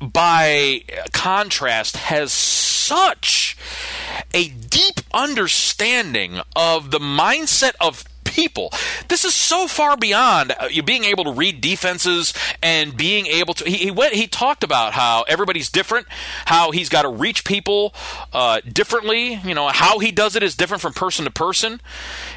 by 0.00 0.82
contrast, 1.12 1.96
has 1.96 2.32
such 2.32 3.56
a 4.32 4.48
deep 4.48 5.00
understanding 5.12 6.40
of 6.54 6.90
the 6.90 6.98
mindset 6.98 7.72
of 7.80 8.04
people. 8.36 8.70
This 9.08 9.24
is 9.24 9.34
so 9.34 9.66
far 9.66 9.96
beyond 9.96 10.54
uh, 10.60 10.68
being 10.84 11.04
able 11.04 11.24
to 11.24 11.32
read 11.32 11.62
defenses 11.62 12.34
and 12.62 12.94
being 12.94 13.26
able 13.26 13.54
to. 13.54 13.64
He, 13.64 13.78
he, 13.78 13.90
went. 13.90 14.12
He 14.12 14.26
talked 14.26 14.62
about 14.62 14.92
how 14.92 15.22
everybody's 15.22 15.70
different, 15.70 16.06
how 16.44 16.70
he's 16.70 16.90
got 16.90 17.02
to 17.02 17.08
reach 17.08 17.44
people 17.44 17.94
uh, 18.34 18.60
differently. 18.70 19.40
You 19.42 19.54
know 19.54 19.68
how 19.68 20.00
he 20.00 20.12
does 20.12 20.36
it 20.36 20.42
is 20.42 20.54
different 20.54 20.82
from 20.82 20.92
person 20.92 21.24
to 21.24 21.30
person. 21.30 21.80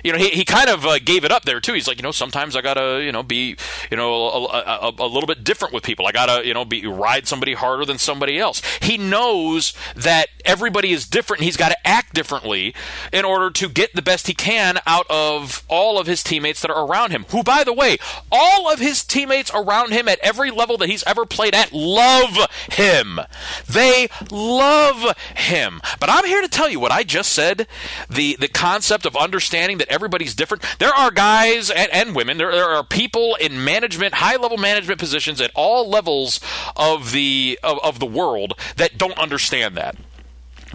You 0.02 0.14
know 0.14 0.18
he, 0.18 0.30
he 0.30 0.45
kind 0.45 0.70
of 0.70 0.86
uh, 0.86 1.00
gave 1.00 1.26
it 1.26 1.32
up 1.34 1.43
there 1.43 1.60
too. 1.60 1.74
He's 1.74 1.88
like 1.88 1.97
you 1.97 2.04
know 2.04 2.12
sometimes 2.12 2.56
I 2.56 2.62
gotta 2.62 3.04
you 3.04 3.12
know 3.12 3.24
be 3.24 3.58
you 3.91 3.97
know 3.97 4.14
a, 4.14 4.45
a, 4.45 4.93
a 5.00 5.08
little 5.08 5.28
bit 5.28 5.43
different 5.43 5.74
with 5.74 5.84
people. 5.84 6.08
I 6.08 6.14
gotta 6.14 6.47
you 6.47 6.54
know 6.54 6.64
be 6.64 6.88
ride 6.88 7.28
somebody 7.28 7.56
harder 7.56 7.84
than 7.84 7.97
somebody 7.97 8.39
else. 8.39 8.62
He 8.82 8.97
knows 8.97 9.74
that 9.95 10.30
everybody 10.45 10.93
is 10.93 11.06
different. 11.06 11.41
and 11.41 11.45
He's 11.45 11.58
got 11.58 11.70
to 11.70 11.88
act 11.88 12.14
differently 12.14 12.74
in 13.12 13.26
order 13.26 13.50
to 13.52 13.68
get 13.68 13.93
the 13.93 14.02
best 14.02 14.28
he 14.28 14.34
can 14.34 14.80
out 14.86 15.06
of 15.10 15.64
all 15.68 15.89
all 15.90 15.98
of 15.98 16.06
his 16.06 16.22
teammates 16.22 16.62
that 16.62 16.70
are 16.70 16.86
around 16.86 17.10
him. 17.10 17.26
Who, 17.30 17.42
by 17.42 17.64
the 17.64 17.74
way, 17.74 17.98
all 18.32 18.72
of 18.72 18.78
his 18.78 19.04
teammates 19.04 19.50
around 19.56 19.92
him 19.92 20.08
at 20.08 20.20
every 20.20 20.52
level 20.52 20.78
that 20.78 20.88
he's 20.88 21.04
ever 21.06 21.26
played 21.26 21.56
at 21.56 21.74
love 21.74 22.38
him. 22.72 23.20
They 23.68 24.08
love 24.30 25.18
him. 25.36 25.82
But 26.00 26.12
I'm 26.12 26.26
here 26.26 26.44
to 26.44 26.48
tell 26.48 26.70
you 26.70 26.80
what 26.80 26.92
I 26.92 27.02
just 27.02 27.32
said 27.32 27.68
the, 28.08 28.38
the 28.40 28.48
concept 28.48 29.08
of 29.08 29.18
understanding 29.18 29.80
that 29.80 29.92
everybody's 29.92 30.36
different. 30.36 30.64
There 30.78 30.94
are 30.94 31.10
guys 31.10 31.72
and, 31.72 31.92
and 31.92 32.16
women, 32.16 32.38
there, 32.38 32.52
there 32.52 32.70
are 32.70 32.84
people 32.84 33.36
in 33.42 33.64
management, 33.64 34.14
high 34.14 34.36
level 34.36 34.58
management 34.58 35.00
positions 35.00 35.42
at 35.42 35.50
all 35.56 35.90
levels 35.90 36.40
of 36.76 37.14
the, 37.14 37.58
of, 37.64 37.80
of 37.84 37.98
the 37.98 38.06
world 38.06 38.54
that 38.78 39.00
don't 39.00 39.18
understand 39.18 39.76
that 39.76 39.96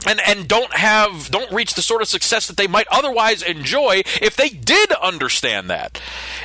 and 0.07 0.21
and 0.27 0.49
don't 0.49 0.73
have 0.75 1.31
don't 1.31 1.51
reach 1.53 1.75
the 1.75 1.83
sort 1.83 2.03
of 2.03 2.09
success 2.09 2.47
that 2.47 2.57
they 2.57 2.67
might 2.67 2.87
otherwise 2.91 3.43
enjoy 3.43 4.03
if 4.21 4.37
they 4.37 4.49
did 4.49 4.93
understand 4.93 5.71
that. 5.71 6.01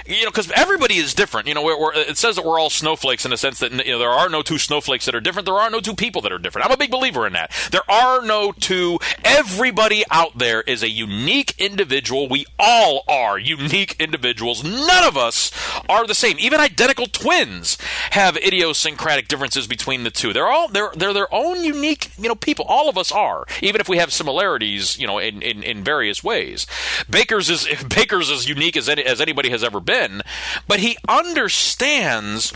You 0.06 0.24
know 0.24 0.32
because 0.32 0.52
everybody 0.52 0.96
is 0.98 1.14
different. 1.14 1.48
You 1.48 1.54
know 1.54 1.64
we're, 1.64 1.80
we're, 1.80 1.94
it 1.94 2.18
says 2.18 2.36
that 2.36 2.46
we're 2.46 2.60
all 2.60 2.70
snowflakes 2.70 3.26
in 3.26 3.32
the 3.32 3.38
sense 3.38 3.60
that 3.60 3.72
you 3.72 3.92
know 3.92 4.00
there 4.00 4.10
are 4.10 4.30
no 4.30 4.42
two 4.42 4.58
snowflakes 4.58 5.06
that 5.06 5.16
are 5.16 5.22
different. 5.22 5.46
There 5.46 5.56
are 5.56 5.70
no 5.70 5.80
two 5.80 5.96
people 5.96 6.22
that 6.24 6.32
are 6.32 6.40
different. 6.40 6.66
I'm 6.66 6.74
a 6.74 6.78
big 6.78 6.92
believer 6.92 7.28
in 7.28 7.34
that. 7.34 7.52
There 7.72 7.90
are 7.90 8.26
no 8.26 8.52
two. 8.52 9.00
Everybody 9.24 10.04
out 10.10 10.38
there 10.38 10.62
is 10.62 10.84
a 10.84 10.90
unique 10.90 11.56
individual. 11.58 12.28
We 12.28 12.46
all 12.58 13.04
are 13.08 13.38
unique 13.38 13.96
individuals. 14.00 14.64
None 14.64 15.04
of 15.04 15.18
us 15.18 15.52
are 15.88 16.08
the 16.08 16.16
same. 16.16 16.38
Even 16.40 16.60
identical 16.60 17.08
twins 17.08 17.78
have 18.12 18.38
idiosyncratic 18.38 19.28
differences 19.28 19.68
between 19.68 20.04
the 20.04 20.12
two. 20.12 20.34
They're 20.34 20.48
all 20.48 20.68
they're 20.68 20.92
they're 20.96 21.14
their 21.14 21.34
own 21.34 21.64
unique 21.64 22.12
you 22.18 22.28
know 22.28 22.36
people. 22.36 22.66
All 22.68 22.90
of 22.90 22.98
us 22.98 23.12
are 23.12 23.46
even 23.62 23.82
if 23.82 23.90
we 23.90 23.98
have 23.98 24.12
similarities, 24.12 24.98
you 25.00 25.08
know, 25.08 25.18
in, 25.20 25.42
in, 25.42 25.64
in 25.64 25.84
various 25.84 26.24
ways. 26.24 26.68
Baker's 27.10 27.50
is 27.50 27.68
Baker's 27.90 28.30
as 28.30 28.48
unique 28.48 28.78
as 28.78 28.90
any, 28.90 29.04
as 29.04 29.22
anybody 29.22 29.50
has 29.50 29.64
ever 29.64 29.80
been, 29.80 30.22
but 30.68 30.80
he 30.80 30.98
understands 31.08 32.54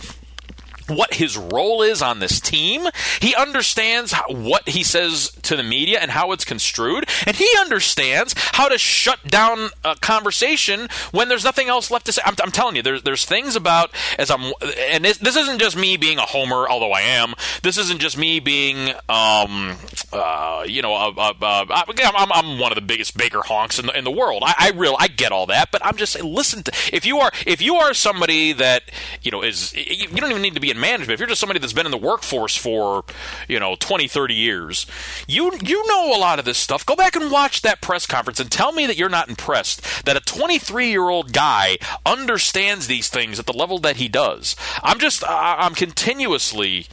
what 0.88 1.14
his 1.14 1.36
role 1.36 1.82
is 1.82 2.02
on 2.02 2.18
this 2.18 2.40
team. 2.40 2.86
He 3.20 3.34
understands 3.34 4.14
what 4.28 4.68
he 4.68 4.82
says 4.82 5.30
to 5.42 5.56
the 5.56 5.62
media 5.62 5.98
and 6.00 6.10
how 6.10 6.32
it's 6.32 6.44
construed, 6.44 7.08
and 7.26 7.36
he 7.36 7.48
understands 7.58 8.34
how 8.36 8.68
to 8.68 8.78
shut 8.78 9.24
down 9.26 9.70
a 9.84 9.96
conversation 9.96 10.88
when 11.12 11.28
there's 11.28 11.44
nothing 11.44 11.68
else 11.68 11.90
left 11.90 12.06
to 12.06 12.12
say. 12.12 12.22
I'm, 12.24 12.34
I'm 12.42 12.50
telling 12.50 12.76
you, 12.76 12.82
there's 12.82 13.02
there's 13.02 13.24
things 13.24 13.56
about 13.56 13.90
as 14.18 14.30
I'm, 14.30 14.52
and 14.90 15.04
this, 15.04 15.18
this, 15.18 15.36
isn't 15.36 15.58
just 15.58 15.76
me 15.76 15.96
being 15.96 16.18
a 16.18 16.22
homer, 16.22 16.68
although 16.68 16.92
I 16.92 17.02
am. 17.02 17.34
This 17.62 17.78
isn't 17.78 18.00
just 18.00 18.16
me 18.16 18.40
being, 18.40 18.90
um, 19.08 19.76
uh, 20.12 20.64
you 20.66 20.82
know, 20.82 20.94
I'm, 20.94 22.32
I'm 22.32 22.58
one 22.58 22.72
of 22.72 22.76
the 22.76 22.82
biggest 22.82 23.16
Baker 23.16 23.42
honks 23.44 23.78
in 23.78 23.86
the, 23.86 23.96
in 23.96 24.04
the 24.04 24.10
world. 24.10 24.42
I, 24.44 24.54
I 24.58 24.70
real 24.70 24.96
I 24.98 25.08
get 25.08 25.32
all 25.32 25.46
that, 25.46 25.70
but 25.70 25.84
I'm 25.84 25.96
just 25.96 26.12
saying, 26.12 26.32
listen 26.32 26.62
to 26.64 26.72
if 26.92 27.04
you 27.06 27.18
are 27.18 27.32
if 27.46 27.60
you 27.60 27.76
are 27.76 27.94
somebody 27.94 28.52
that 28.52 28.84
you 29.22 29.30
know 29.30 29.42
is 29.42 29.74
you 29.74 30.08
don't 30.08 30.30
even 30.30 30.42
need 30.42 30.54
to 30.54 30.60
be 30.60 30.70
in 30.74 30.80
management. 30.80 31.12
If 31.14 31.20
you're 31.20 31.28
just 31.28 31.40
somebody 31.40 31.60
that's 31.60 31.72
been 31.72 31.86
in 31.86 31.92
the 31.92 31.98
workforce 31.98 32.56
for, 32.56 33.04
you 33.48 33.58
know, 33.60 33.76
20, 33.76 34.08
30 34.08 34.34
years, 34.34 34.86
you 35.26 35.52
you 35.62 35.86
know 35.86 36.16
a 36.16 36.18
lot 36.18 36.38
of 36.38 36.44
this 36.44 36.58
stuff. 36.58 36.84
Go 36.84 36.96
back 36.96 37.16
and 37.16 37.30
watch 37.30 37.62
that 37.62 37.80
press 37.80 38.06
conference 38.06 38.40
and 38.40 38.50
tell 38.50 38.72
me 38.72 38.86
that 38.86 38.96
you're 38.96 39.08
not 39.08 39.28
impressed 39.28 40.04
that 40.04 40.16
a 40.16 40.20
23-year-old 40.20 41.32
guy 41.32 41.76
understands 42.04 42.86
these 42.86 43.08
things 43.08 43.38
at 43.38 43.46
the 43.46 43.52
level 43.52 43.78
that 43.78 43.96
he 43.96 44.08
does. 44.08 44.56
I'm 44.82 44.98
just 44.98 45.22
I'm 45.26 45.74
continuously 45.74 46.86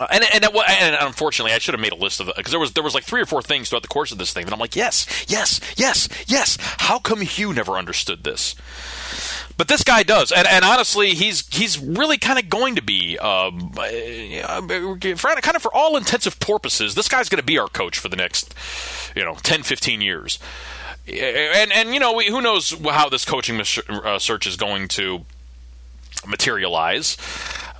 uh, 0.00 0.06
and 0.10 0.24
and, 0.32 0.44
and 0.44 0.96
unfortunately, 1.00 1.52
I 1.52 1.58
should 1.58 1.74
have 1.74 1.80
made 1.80 1.92
a 1.92 1.96
list 1.96 2.20
of 2.20 2.28
it 2.28 2.36
because 2.36 2.52
there 2.52 2.60
was 2.60 2.72
there 2.72 2.84
was 2.84 2.94
like 2.94 3.04
three 3.04 3.20
or 3.20 3.26
four 3.26 3.42
things 3.42 3.68
throughout 3.68 3.82
the 3.82 3.88
course 3.88 4.12
of 4.12 4.18
this 4.18 4.32
thing 4.32 4.44
that 4.44 4.52
I'm 4.52 4.60
like, 4.60 4.76
yes, 4.76 5.06
yes, 5.28 5.60
yes, 5.76 6.08
yes. 6.26 6.56
How 6.60 6.98
come 6.98 7.20
Hue 7.20 7.52
never 7.52 7.72
understood 7.72 8.24
this? 8.24 8.54
But 9.56 9.68
this 9.68 9.82
guy 9.82 10.02
does, 10.02 10.30
and, 10.30 10.46
and 10.46 10.64
honestly, 10.64 11.14
he's 11.14 11.46
he's 11.48 11.78
really 11.78 12.18
kind 12.18 12.38
of 12.38 12.48
going 12.48 12.76
to 12.76 12.82
be, 12.82 13.18
um, 13.18 13.72
uh, 13.76 14.96
kind 15.00 15.56
of 15.56 15.62
for 15.62 15.74
all 15.74 15.96
intensive 15.96 16.38
purposes, 16.38 16.94
this 16.94 17.08
guy's 17.08 17.28
going 17.28 17.40
to 17.40 17.46
be 17.46 17.58
our 17.58 17.68
coach 17.68 17.98
for 17.98 18.08
the 18.08 18.16
next, 18.16 18.54
you 19.16 19.24
know, 19.24 19.34
10, 19.42 19.62
15 19.62 20.00
years. 20.00 20.38
And 21.08 21.72
and 21.72 21.94
you 21.94 22.00
know, 22.00 22.12
we, 22.12 22.26
who 22.28 22.40
knows 22.40 22.70
how 22.70 23.08
this 23.08 23.24
coaching 23.24 23.60
uh, 23.88 24.18
search 24.18 24.46
is 24.46 24.56
going 24.56 24.88
to 24.88 25.24
materialize. 26.26 27.16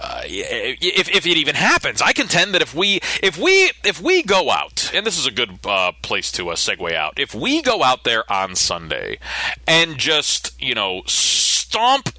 Uh, 0.01 0.23
if, 0.25 1.09
if 1.09 1.27
it 1.27 1.37
even 1.37 1.57
happens, 1.57 2.01
I 2.01 2.13
contend 2.13 2.55
that 2.55 2.63
if 2.63 2.73
we 2.73 3.01
if 3.21 3.37
we 3.37 3.73
if 3.85 4.01
we 4.01 4.23
go 4.23 4.51
out, 4.51 4.93
and 4.95 5.05
this 5.05 5.19
is 5.19 5.27
a 5.27 5.31
good 5.33 5.59
uh, 5.65 5.93
place 6.03 6.31
to 6.33 6.51
uh, 6.51 6.55
segue 6.55 6.95
out, 6.95 7.19
if 7.19 7.35
we 7.35 7.63
go 7.63 7.83
out 7.83 8.05
there 8.05 8.31
on 8.31 8.55
Sunday 8.55 9.19
and 9.67 9.99
just 9.99 10.61
you 10.63 10.75
know 10.75 11.03
stomp 11.07 12.11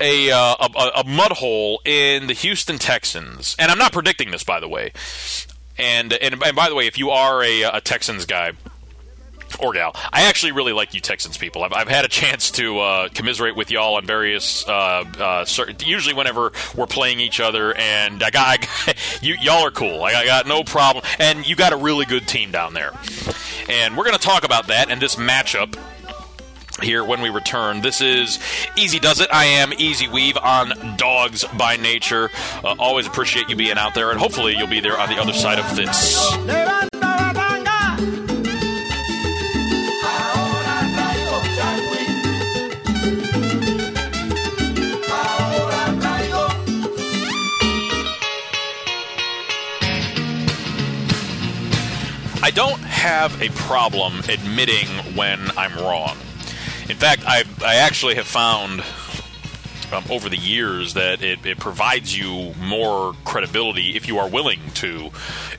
a, 0.00 0.30
uh, 0.30 0.56
a, 0.60 1.00
a 1.00 1.04
mud 1.04 1.32
hole 1.32 1.80
in 1.84 2.28
the 2.28 2.32
Houston 2.32 2.78
Texans, 2.78 3.56
and 3.58 3.72
I'm 3.72 3.78
not 3.78 3.92
predicting 3.92 4.30
this 4.30 4.44
by 4.44 4.60
the 4.60 4.68
way, 4.68 4.92
and 5.76 6.12
and, 6.12 6.40
and 6.44 6.56
by 6.56 6.68
the 6.68 6.76
way, 6.76 6.86
if 6.86 6.96
you 6.96 7.10
are 7.10 7.42
a, 7.42 7.62
a 7.62 7.80
Texans 7.80 8.24
guy 8.24 8.52
or 9.60 9.72
gal. 9.72 9.92
I 10.12 10.22
actually 10.24 10.52
really 10.52 10.72
like 10.72 10.94
you 10.94 11.00
Texans 11.00 11.36
people. 11.36 11.64
I've, 11.64 11.72
I've 11.72 11.88
had 11.88 12.04
a 12.04 12.08
chance 12.08 12.50
to 12.52 12.78
uh, 12.80 13.08
commiserate 13.08 13.56
with 13.56 13.70
y'all 13.70 13.96
on 13.96 14.06
various, 14.06 14.66
uh, 14.66 15.04
uh, 15.18 15.44
certain, 15.44 15.76
usually 15.84 16.14
whenever 16.14 16.52
we're 16.74 16.86
playing 16.86 17.20
each 17.20 17.40
other, 17.40 17.74
and 17.74 18.22
I 18.22 18.30
got, 18.30 18.46
I 18.46 18.56
got 18.58 18.96
you, 19.22 19.36
y'all 19.40 19.64
are 19.64 19.70
cool. 19.70 20.02
I, 20.02 20.14
I 20.14 20.26
got 20.26 20.46
no 20.46 20.64
problem, 20.64 21.04
and 21.18 21.46
you 21.46 21.56
got 21.56 21.72
a 21.72 21.76
really 21.76 22.04
good 22.04 22.26
team 22.26 22.50
down 22.50 22.74
there, 22.74 22.92
and 23.68 23.96
we're 23.96 24.04
going 24.04 24.16
to 24.16 24.22
talk 24.22 24.44
about 24.44 24.68
that 24.68 24.90
and 24.90 25.00
this 25.00 25.16
matchup 25.16 25.76
here 26.82 27.04
when 27.04 27.20
we 27.20 27.30
return. 27.30 27.80
This 27.80 28.00
is 28.00 28.38
Ez 28.76 28.98
Does 28.98 29.20
It. 29.20 29.28
I 29.32 29.44
am 29.44 29.72
Easy 29.78 30.08
Weave 30.08 30.36
on 30.36 30.96
Dogs 30.96 31.44
by 31.56 31.76
Nature. 31.76 32.30
Uh, 32.64 32.74
always 32.78 33.06
appreciate 33.06 33.48
you 33.48 33.56
being 33.56 33.78
out 33.78 33.94
there, 33.94 34.10
and 34.10 34.18
hopefully 34.18 34.56
you'll 34.56 34.66
be 34.66 34.80
there 34.80 34.98
on 34.98 35.08
the 35.08 35.20
other 35.20 35.32
side 35.32 35.58
of 35.58 35.76
this. 35.76 37.43
I 52.44 52.50
don't 52.50 52.80
have 52.80 53.40
a 53.40 53.48
problem 53.48 54.18
admitting 54.28 54.86
when 55.16 55.50
I'm 55.56 55.74
wrong. 55.78 56.18
In 56.90 56.96
fact, 56.98 57.22
I, 57.26 57.44
I 57.64 57.76
actually 57.76 58.16
have 58.16 58.26
found 58.26 58.82
um, 59.90 60.04
over 60.10 60.28
the 60.28 60.36
years 60.36 60.92
that 60.92 61.22
it, 61.22 61.46
it 61.46 61.58
provides 61.58 62.14
you 62.14 62.52
more 62.60 63.14
credibility 63.24 63.96
if 63.96 64.06
you 64.06 64.18
are 64.18 64.28
willing 64.28 64.60
to 64.74 65.08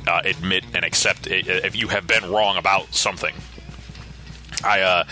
uh, 0.06 0.22
admit 0.26 0.64
and 0.76 0.86
accept 0.86 1.26
it, 1.26 1.48
if 1.48 1.76
you 1.76 1.88
have 1.88 2.06
been 2.06 2.30
wrong 2.30 2.56
about 2.56 2.94
something. 2.94 3.34
I 4.64 4.82
uh, 4.82 5.04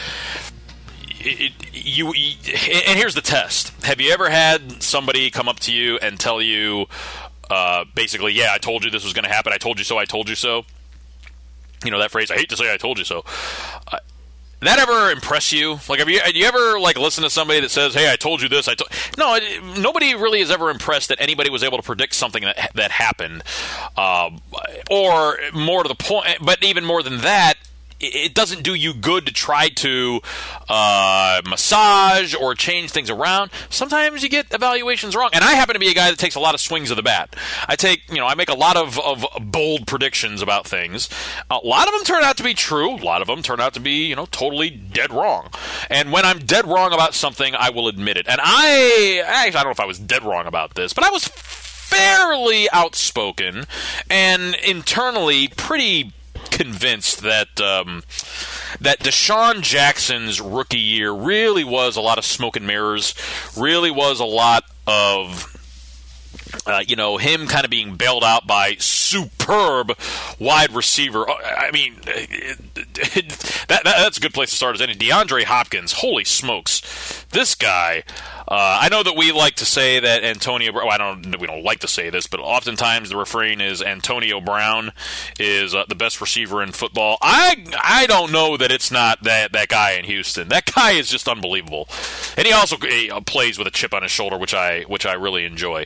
it, 1.21 1.53
you 1.73 2.09
and 2.09 2.99
here's 2.99 3.15
the 3.15 3.21
test. 3.21 3.73
Have 3.83 3.99
you 3.99 4.13
ever 4.13 4.29
had 4.29 4.83
somebody 4.83 5.31
come 5.31 5.49
up 5.49 5.59
to 5.61 5.73
you 5.73 5.97
and 6.03 6.19
tell 6.19 6.39
you 6.39 6.85
uh, 7.49 7.85
basically, 7.95 8.33
yeah, 8.33 8.51
I 8.51 8.59
told 8.59 8.85
you 8.85 8.91
this 8.91 9.03
was 9.03 9.13
going 9.13 9.25
to 9.25 9.33
happen. 9.33 9.51
I 9.51 9.57
told 9.57 9.79
you 9.79 9.85
so. 9.85 9.97
I 9.97 10.05
told 10.05 10.29
you 10.29 10.35
so. 10.35 10.65
You 11.83 11.91
know 11.91 11.99
that 11.99 12.11
phrase. 12.11 12.31
I 12.31 12.35
hate 12.35 12.49
to 12.49 12.57
say 12.57 12.73
I 12.73 12.77
told 12.77 12.97
you 12.97 13.03
so. 13.05 13.23
Uh, 13.87 13.97
that 14.63 14.79
ever 14.79 15.11
impress 15.11 15.51
you? 15.51 15.79
Like, 15.89 15.99
have 15.99 16.09
you, 16.09 16.19
have 16.19 16.35
you 16.35 16.45
ever 16.45 16.79
like 16.79 16.97
listen 16.97 17.23
to 17.23 17.29
somebody 17.29 17.59
that 17.59 17.69
says, 17.69 17.93
"Hey, 17.93 18.11
I 18.11 18.15
told 18.15 18.41
you 18.41 18.49
this"? 18.49 18.67
I 18.67 18.75
told 18.75 18.89
no. 19.17 19.37
Nobody 19.77 20.15
really 20.15 20.39
is 20.39 20.51
ever 20.51 20.69
impressed 20.69 21.09
that 21.09 21.19
anybody 21.19 21.49
was 21.49 21.63
able 21.63 21.77
to 21.77 21.83
predict 21.83 22.15
something 22.15 22.43
that 22.43 22.71
that 22.75 22.91
happened, 22.91 23.43
um, 23.97 24.41
or 24.89 25.37
more 25.53 25.83
to 25.83 25.89
the 25.89 25.95
point. 25.95 26.37
But 26.41 26.63
even 26.63 26.85
more 26.85 27.03
than 27.03 27.19
that, 27.19 27.55
it 28.03 28.33
doesn't 28.33 28.63
do 28.63 28.73
you 28.73 28.93
good 28.93 29.25
to 29.25 29.33
try 29.33 29.69
to 29.69 30.21
uh, 30.69 31.41
massage 31.47 32.35
or 32.35 32.55
change 32.55 32.91
things 32.91 33.09
around. 33.09 33.51
Sometimes 33.69 34.23
you 34.23 34.29
get 34.29 34.53
evaluations 34.53 35.15
wrong, 35.15 35.29
and 35.33 35.43
I 35.43 35.53
happen 35.53 35.73
to 35.73 35.79
be 35.79 35.89
a 35.89 35.93
guy 35.93 36.09
that 36.09 36.19
takes 36.19 36.35
a 36.35 36.39
lot 36.39 36.53
of 36.53 36.61
swings 36.61 36.91
of 36.91 36.97
the 36.97 37.03
bat. 37.03 37.35
I 37.67 37.75
take, 37.75 38.01
you 38.09 38.17
know, 38.17 38.27
I 38.27 38.35
make 38.35 38.49
a 38.49 38.55
lot 38.55 38.77
of, 38.77 38.99
of 38.99 39.25
bold 39.41 39.87
predictions 39.87 40.41
about 40.41 40.67
things. 40.67 41.09
A 41.49 41.57
lot 41.57 41.87
of 41.87 41.93
them 41.93 42.03
turn 42.03 42.23
out 42.23 42.37
to 42.37 42.43
be 42.43 42.53
true. 42.53 42.95
A 42.95 43.03
lot 43.03 43.21
of 43.21 43.27
them 43.27 43.41
turn 43.41 43.59
out 43.59 43.73
to 43.73 43.79
be, 43.79 44.05
you 44.05 44.15
know, 44.15 44.25
totally 44.27 44.69
dead 44.69 45.11
wrong. 45.11 45.49
And 45.89 46.11
when 46.11 46.25
I'm 46.25 46.39
dead 46.39 46.65
wrong 46.65 46.93
about 46.93 47.13
something, 47.13 47.55
I 47.55 47.69
will 47.69 47.87
admit 47.87 48.17
it. 48.17 48.27
And 48.27 48.39
I, 48.43 49.23
I 49.27 49.49
don't 49.49 49.65
know 49.65 49.71
if 49.71 49.79
I 49.79 49.85
was 49.85 49.99
dead 49.99 50.23
wrong 50.23 50.45
about 50.45 50.75
this, 50.75 50.93
but 50.93 51.03
I 51.03 51.09
was 51.09 51.27
fairly 51.27 52.69
outspoken 52.71 53.65
and 54.09 54.55
internally 54.55 55.47
pretty 55.47 56.11
convinced 56.51 57.21
that 57.21 57.59
um, 57.61 58.03
that 58.79 58.99
Deshaun 58.99 59.61
Jackson's 59.61 60.41
rookie 60.41 60.79
year 60.79 61.11
really 61.11 61.63
was 61.63 61.95
a 61.95 62.01
lot 62.01 62.17
of 62.17 62.25
smoke 62.25 62.55
and 62.55 62.67
mirrors, 62.67 63.13
really 63.57 63.91
was 63.91 64.19
a 64.19 64.25
lot 64.25 64.63
of 64.87 65.52
uh, 66.65 66.83
you 66.87 66.95
know, 66.95 67.17
him 67.17 67.47
kind 67.47 67.65
of 67.65 67.71
being 67.71 67.95
bailed 67.95 68.23
out 68.23 68.47
by 68.47 68.75
superb 68.79 69.97
wide 70.39 70.71
receiver. 70.71 71.29
Oh, 71.29 71.37
I 71.43 71.71
mean, 71.71 71.95
that, 72.05 73.67
that, 73.67 73.81
that's 73.83 74.17
a 74.17 74.21
good 74.21 74.33
place 74.33 74.51
to 74.51 74.55
start 74.55 74.75
as 74.75 74.81
any. 74.81 74.95
DeAndre 74.95 75.43
Hopkins, 75.43 75.93
holy 75.93 76.23
smokes, 76.23 77.25
this 77.31 77.55
guy. 77.55 78.03
Uh, 78.47 78.79
I 78.81 78.89
know 78.89 79.03
that 79.03 79.15
we 79.15 79.31
like 79.31 79.55
to 79.55 79.65
say 79.65 79.99
that 79.99 80.23
Antonio. 80.23 80.71
Well, 80.73 80.89
I 80.89 80.97
don't. 80.97 81.39
We 81.39 81.47
don't 81.47 81.63
like 81.63 81.79
to 81.79 81.87
say 81.87 82.09
this, 82.09 82.27
but 82.27 82.39
oftentimes 82.39 83.09
the 83.09 83.17
refrain 83.17 83.61
is 83.61 83.81
Antonio 83.81 84.41
Brown 84.41 84.91
is 85.39 85.73
uh, 85.73 85.85
the 85.87 85.95
best 85.95 86.19
receiver 86.21 86.61
in 86.61 86.71
football. 86.71 87.17
I 87.21 87.65
I 87.81 88.05
don't 88.05 88.31
know 88.31 88.57
that 88.57 88.71
it's 88.71 88.91
not 88.91 89.23
that 89.23 89.53
that 89.53 89.69
guy 89.69 89.93
in 89.93 90.05
Houston. 90.05 90.49
That 90.49 90.71
guy 90.73 90.91
is 90.91 91.09
just 91.09 91.27
unbelievable, 91.27 91.87
and 92.37 92.45
he 92.45 92.53
also 92.53 92.75
uh, 92.77 93.21
plays 93.21 93.57
with 93.57 93.67
a 93.67 93.71
chip 93.71 93.93
on 93.93 94.03
his 94.03 94.11
shoulder, 94.11 94.37
which 94.37 94.53
I 94.53 94.81
which 94.83 95.05
I 95.05 95.13
really 95.13 95.45
enjoy. 95.45 95.85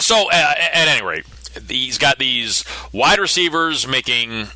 So, 0.00 0.30
uh, 0.30 0.54
at 0.72 0.88
any 0.88 1.04
rate, 1.06 1.26
he's 1.68 1.98
got 1.98 2.18
these 2.18 2.64
wide 2.92 3.18
receivers 3.18 3.86
making, 3.86 4.48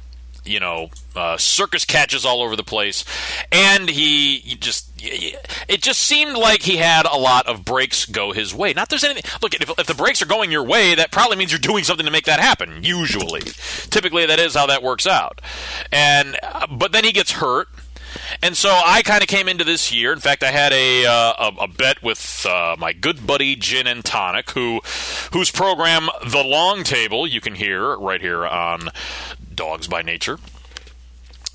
you 0.45 0.61
know, 0.61 0.91
uh, 1.15 1.37
circus 1.37 1.85
catches 1.85 2.25
all 2.25 2.43
over 2.43 2.57
the 2.57 2.65
place, 2.65 3.05
and 3.53 3.89
he, 3.89 4.57
just. 4.57 4.91
It 5.07 5.83
just 5.83 6.01
seemed 6.01 6.35
like 6.35 6.63
he 6.63 6.79
had 6.79 7.05
a 7.05 7.19
lot 7.19 7.47
of 7.47 7.63
breaks 7.63 8.07
go 8.07 8.33
his 8.33 8.55
way. 8.55 8.73
Not 8.73 8.89
there's 8.89 9.05
anything. 9.05 9.31
Look, 9.43 9.53
if, 9.53 9.69
if 9.79 9.87
the 9.87 9.95
breaks 9.95 10.23
are 10.23 10.27
going 10.27 10.51
your 10.51 10.65
way, 10.65 10.95
that 10.95 11.11
probably 11.11 11.37
means 11.37 11.53
you're 11.53 11.59
doing 11.59 11.85
something 11.85 12.07
to 12.07 12.11
make 12.11 12.25
that 12.25 12.41
happen. 12.41 12.83
Usually, 12.83 13.43
typically 13.91 14.25
that 14.25 14.39
is 14.39 14.55
how 14.55 14.65
that 14.65 14.83
works 14.83 15.07
out. 15.07 15.43
And 15.93 16.39
uh, 16.43 16.69
but 16.69 16.93
then 16.93 17.05
he 17.05 17.13
gets 17.13 17.33
hurt, 17.33 17.69
and 18.43 18.57
so 18.57 18.71
I 18.85 19.03
kind 19.03 19.23
of 19.23 19.29
came 19.29 19.49
into 19.49 19.65
this 19.65 19.93
year. 19.93 20.13
In 20.13 20.21
fact, 20.21 20.43
I 20.43 20.51
had 20.51 20.73
a 20.73 21.07
uh, 21.07 21.51
a, 21.51 21.65
a 21.65 21.69
bet 21.69 22.03
with 22.03 22.47
uh, 22.49 22.77
my 22.79 22.93
good 22.93 23.27
buddy 23.27 23.57
Gin 23.57 23.87
and 23.87 24.05
Tonic, 24.05 24.51
who 24.51 24.81
whose 25.33 25.51
program 25.51 26.09
The 26.27 26.43
Long 26.45 26.85
Table 26.85 27.27
you 27.27 27.41
can 27.41 27.55
hear 27.55 27.97
right 27.97 28.21
here 28.21 28.47
on 28.47 28.91
Dogs 29.55 29.87
by 29.87 30.03
Nature. 30.03 30.39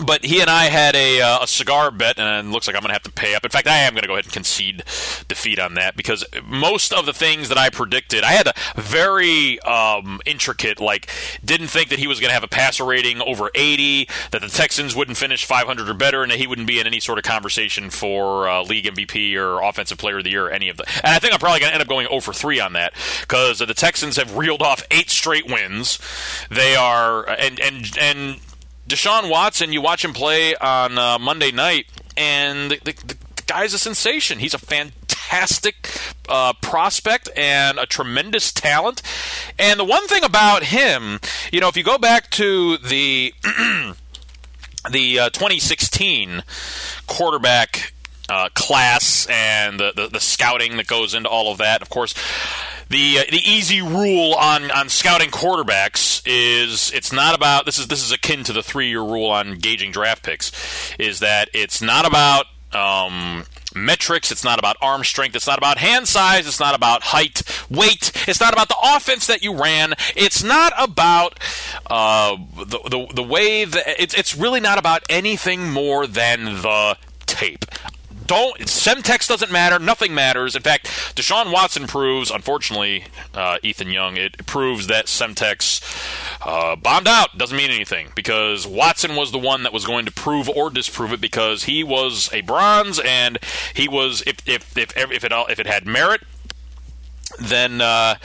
But 0.04 0.24
he 0.24 0.40
and 0.40 0.50
I 0.50 0.66
had 0.66 0.96
a, 0.96 1.22
uh, 1.22 1.44
a 1.44 1.48
cigar 1.48 1.92
bet, 1.92 2.20
and 2.20 2.48
it 2.48 2.52
looks 2.52 2.68
like 2.68 2.76
I'm 2.76 2.82
going 2.82 2.90
to 2.90 2.94
have 2.94 3.04
to 3.04 3.12
pay 3.12 3.36
up. 3.36 3.44
In 3.44 3.52
fact, 3.52 3.68
I 3.68 3.78
am 3.80 3.94
going 3.94 4.04
to 4.04 4.08
go 4.08 4.14
ahead 4.14 4.26
and 4.26 4.34
concede 4.34 4.84
defeat 5.28 5.60
on 5.60 5.74
that 5.74 5.98
because 5.98 6.26
most 6.46 6.94
of 6.94 7.06
the 7.06 7.14
things 7.14 7.50
that 7.50 7.58
I 7.58 7.70
predicted, 7.70 8.24
I 8.24 8.32
had 8.32 8.48
a 8.48 8.54
very 8.78 9.60
um, 9.62 10.22
intricate, 10.26 10.80
like, 10.80 11.10
didn't 11.44 11.68
think 11.68 11.90
that 11.90 12.00
he 12.00 12.08
was 12.08 12.20
going 12.20 12.30
to 12.30 12.34
have 12.34 12.44
a 12.44 12.48
passer 12.48 12.86
rating 12.86 13.22
over 13.22 13.52
80, 13.54 14.08
that 14.32 14.42
the 14.42 14.48
Texans 14.48 14.96
wouldn't 14.96 15.18
finish 15.18 15.46
500 15.46 15.90
or 15.90 15.94
better, 15.94 16.24
and 16.24 16.32
that 16.32 16.40
he 16.40 16.48
wouldn't 16.48 16.68
be 16.68 16.80
in 16.80 16.88
any 16.88 17.02
sort 17.02 17.18
of 17.18 17.26
conversation 17.26 17.90
for 17.90 18.48
uh, 18.48 18.64
league 18.64 18.86
MVP 18.86 19.36
or 19.36 19.62
offensive 19.62 19.98
player 19.98 20.20
of 20.20 20.24
the 20.24 20.30
year 20.30 20.48
or 20.48 20.52
any 20.52 20.70
of 20.70 20.78
that. 20.78 20.88
And 21.04 21.14
I 21.14 21.20
think 21.20 21.34
I'm 21.34 21.40
probably 21.40 21.60
going 21.60 21.72
to 21.72 21.76
end 21.76 21.82
up 21.82 21.90
going 21.90 22.08
0 22.08 22.22
for 22.22 22.34
3 22.34 22.60
on 22.62 22.74
that 22.74 22.94
because 23.22 23.60
the 23.60 23.74
Texans 23.74 24.16
have 24.16 24.38
reeled 24.38 24.62
off 24.62 24.82
eight 24.92 25.10
straight 25.10 25.46
wins. 25.46 26.00
They 26.50 26.76
are, 26.76 27.28
and, 27.28 27.60
and, 27.60 27.98
and, 28.00 28.40
Deshaun 28.90 29.30
Watson, 29.30 29.72
you 29.72 29.82
watch 29.82 30.04
him 30.04 30.14
play 30.14 30.56
on 30.56 30.98
uh, 30.98 31.20
Monday 31.20 31.52
night, 31.52 31.86
and 32.18 32.72
the, 32.72 32.78
the, 32.78 33.16
the 33.36 33.44
guy's 33.46 33.74
a 33.74 33.80
sensation. 33.80 34.40
He's 34.40 34.56
a 34.56 34.60
fantastic 34.60 35.88
uh, 36.28 36.54
prospect 36.54 37.30
and 37.38 37.78
a 37.78 37.86
tremendous 37.86 38.52
talent. 38.52 39.04
And 39.60 39.80
the 39.80 39.86
one 39.86 40.08
thing 40.08 40.24
about 40.24 40.64
him, 40.64 41.20
you 41.52 41.62
know, 41.62 41.68
if 41.68 41.78
you 41.78 41.84
go 41.84 42.00
back 42.00 42.32
to 42.32 42.78
the 42.78 43.34
the 44.92 45.20
uh, 45.20 45.30
2016 45.30 46.44
quarterback 47.06 47.94
uh, 48.30 48.50
class 48.54 49.28
and 49.30 49.80
the, 49.80 49.92
the, 49.96 50.08
the 50.08 50.20
scouting 50.20 50.78
that 50.78 50.88
goes 50.88 51.14
into 51.14 51.30
all 51.30 51.52
of 51.52 51.58
that. 51.58 51.82
Of 51.82 51.90
course, 51.90 52.14
the 52.90 53.20
uh, 53.20 53.24
the 53.32 53.42
easy 53.44 53.82
rule 53.82 54.34
on, 54.36 54.72
on 54.72 54.90
scouting 54.90 55.30
quarterbacks 55.30 56.22
is 56.26 56.92
it's 56.94 57.12
not 57.12 57.36
about 57.36 57.66
this 57.66 57.78
is 57.78 57.88
this 57.88 58.04
is 58.04 58.12
akin 58.12 58.44
to 58.46 58.54
the 58.54 58.64
three 58.64 58.90
year 58.90 59.02
rule 59.02 59.30
on 59.30 59.58
gauging 59.58 59.92
draft 59.92 60.24
picks 60.24 60.52
is 60.98 61.20
that 61.20 61.50
it's 61.54 61.82
not 61.82 62.06
about 62.06 62.46
um, 62.72 63.46
metrics. 63.76 64.32
It's 64.32 64.44
not 64.44 64.60
about 64.60 64.78
arm 64.82 65.04
strength. 65.04 65.36
It's 65.36 65.48
not 65.48 65.58
about 65.58 65.78
hand 65.78 66.08
size. 66.08 66.48
It's 66.48 66.60
not 66.60 66.76
about 66.76 67.04
height, 67.04 67.42
weight. 67.70 68.12
It's 68.28 68.40
not 68.40 68.54
about 68.54 68.68
the 68.68 68.78
offense 68.84 69.28
that 69.28 69.44
you 69.44 69.56
ran. 69.56 69.94
It's 70.16 70.44
not 70.44 70.74
about 70.78 71.40
uh, 71.88 72.38
the, 72.58 72.80
the 72.90 73.14
the 73.16 73.24
way 73.24 73.66
that 73.66 74.02
it's 74.02 74.14
it's 74.14 74.36
really 74.36 74.60
not 74.60 74.78
about 74.78 75.04
anything 75.10 75.72
more 75.72 76.08
than 76.08 76.46
the 76.46 76.98
tape. 77.26 77.66
Don't 78.30 78.60
Semtex 78.60 79.28
doesn't 79.28 79.52
matter. 79.52 79.80
Nothing 79.80 80.14
matters. 80.14 80.56
In 80.56 80.62
fact, 80.62 80.86
Deshaun 81.16 81.52
Watson 81.52 81.88
proves, 81.88 82.30
unfortunately, 82.30 83.06
uh, 83.34 83.58
Ethan 83.64 83.90
Young, 83.90 84.18
it 84.18 84.46
proves 84.46 84.86
that 84.86 85.08
Semtex 85.08 85.82
uh, 86.46 86.76
bombed 86.76 87.08
out. 87.08 87.40
Doesn't 87.40 87.58
mean 87.58 87.72
anything 87.72 88.10
because 88.14 88.68
Watson 88.68 89.16
was 89.16 89.32
the 89.32 89.40
one 89.40 89.64
that 89.64 89.74
was 89.74 89.84
going 89.84 90.06
to 90.06 90.12
prove 90.12 90.48
or 90.48 90.70
disprove 90.70 91.12
it 91.12 91.20
because 91.20 91.64
he 91.64 91.84
was 91.84 92.30
a 92.32 92.42
bronze 92.42 93.00
and 93.04 93.40
he 93.74 93.88
was 93.88 94.22
if 94.28 94.48
if 94.48 94.78
if 94.78 94.96
if 94.96 95.24
it 95.24 95.32
all, 95.32 95.48
if 95.48 95.60
it 95.60 95.66
had 95.66 95.88
merit, 95.88 96.22
then. 97.40 97.82
Uh, 97.82 98.18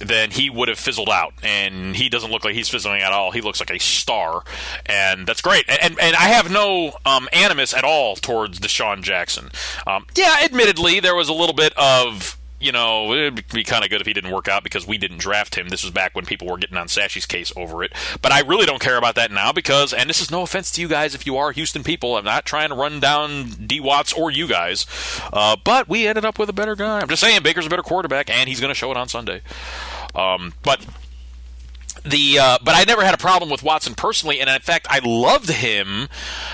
then 0.00 0.30
he 0.30 0.50
would 0.50 0.68
have 0.68 0.78
fizzled 0.78 1.08
out. 1.08 1.34
And 1.42 1.94
he 1.96 2.08
doesn't 2.08 2.30
look 2.30 2.44
like 2.44 2.54
he's 2.54 2.68
fizzling 2.68 3.02
at 3.02 3.12
all. 3.12 3.30
He 3.30 3.40
looks 3.40 3.60
like 3.60 3.70
a 3.70 3.78
star, 3.78 4.42
and 4.86 5.26
that's 5.26 5.40
great. 5.40 5.64
And 5.68 5.98
and 6.00 6.16
I 6.16 6.28
have 6.28 6.50
no 6.50 6.96
um, 7.04 7.28
animus 7.32 7.74
at 7.74 7.84
all 7.84 8.16
towards 8.16 8.60
Deshaun 8.60 9.02
Jackson. 9.02 9.50
Um, 9.86 10.06
yeah, 10.16 10.36
admittedly, 10.42 11.00
there 11.00 11.14
was 11.14 11.28
a 11.28 11.34
little 11.34 11.54
bit 11.54 11.72
of 11.76 12.38
you 12.64 12.72
know, 12.72 13.12
it'd 13.12 13.46
be 13.48 13.62
kind 13.62 13.84
of 13.84 13.90
good 13.90 14.00
if 14.00 14.06
he 14.06 14.12
didn't 14.12 14.30
work 14.30 14.48
out 14.48 14.64
because 14.64 14.86
we 14.86 14.98
didn't 14.98 15.18
draft 15.18 15.56
him. 15.56 15.68
This 15.68 15.82
was 15.82 15.92
back 15.92 16.14
when 16.14 16.24
people 16.24 16.48
were 16.48 16.56
getting 16.56 16.76
on 16.76 16.88
Sashi's 16.88 17.26
case 17.26 17.52
over 17.56 17.84
it. 17.84 17.92
But 18.22 18.32
I 18.32 18.40
really 18.40 18.66
don't 18.66 18.80
care 18.80 18.96
about 18.96 19.14
that 19.16 19.30
now 19.30 19.52
because, 19.52 19.92
and 19.92 20.08
this 20.08 20.20
is 20.20 20.30
no 20.30 20.42
offense 20.42 20.70
to 20.72 20.80
you 20.80 20.88
guys 20.88 21.14
if 21.14 21.26
you 21.26 21.36
are 21.36 21.52
Houston 21.52 21.84
people. 21.84 22.16
I'm 22.16 22.24
not 22.24 22.44
trying 22.44 22.70
to 22.70 22.74
run 22.74 23.00
down 23.00 23.48
D 23.66 23.80
Watts 23.80 24.12
or 24.12 24.30
you 24.30 24.48
guys. 24.48 24.86
Uh, 25.32 25.56
but 25.62 25.88
we 25.88 26.06
ended 26.06 26.24
up 26.24 26.38
with 26.38 26.48
a 26.48 26.54
better 26.54 26.74
guy. 26.74 27.00
I'm 27.00 27.08
just 27.08 27.20
saying 27.20 27.42
Baker's 27.42 27.66
a 27.66 27.70
better 27.70 27.82
quarterback, 27.82 28.30
and 28.30 28.48
he's 28.48 28.60
going 28.60 28.70
to 28.70 28.74
show 28.74 28.90
it 28.90 28.96
on 28.96 29.08
Sunday. 29.08 29.42
Um, 30.14 30.54
but 30.62 30.84
the 32.04 32.38
uh, 32.38 32.58
but 32.62 32.74
I 32.74 32.84
never 32.84 33.02
had 33.02 33.14
a 33.14 33.18
problem 33.18 33.50
with 33.50 33.62
Watson 33.62 33.94
personally, 33.94 34.40
and 34.40 34.50
in 34.50 34.60
fact, 34.60 34.86
I 34.90 35.00
loved 35.02 35.48
him. 35.48 36.08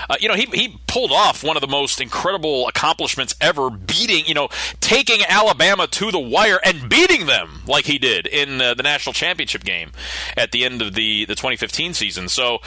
Uh, 0.09 0.15
you 0.19 0.27
know, 0.27 0.33
he 0.33 0.45
he 0.53 0.79
pulled 0.87 1.11
off 1.11 1.43
one 1.43 1.57
of 1.57 1.61
the 1.61 1.67
most 1.67 1.99
incredible 1.99 2.67
accomplishments 2.67 3.35
ever, 3.41 3.69
beating 3.69 4.25
you 4.25 4.33
know 4.33 4.47
taking 4.79 5.21
Alabama 5.27 5.87
to 5.87 6.11
the 6.11 6.19
wire 6.19 6.59
and 6.63 6.89
beating 6.89 7.25
them 7.25 7.61
like 7.67 7.85
he 7.85 7.97
did 7.97 8.27
in 8.27 8.61
uh, 8.61 8.73
the 8.73 8.83
national 8.83 9.13
championship 9.13 9.63
game 9.63 9.91
at 10.37 10.51
the 10.53 10.63
end 10.63 10.81
of 10.81 10.93
the 10.93 11.25
the 11.25 11.35
2015 11.35 11.93
season. 11.93 12.29
So. 12.29 12.59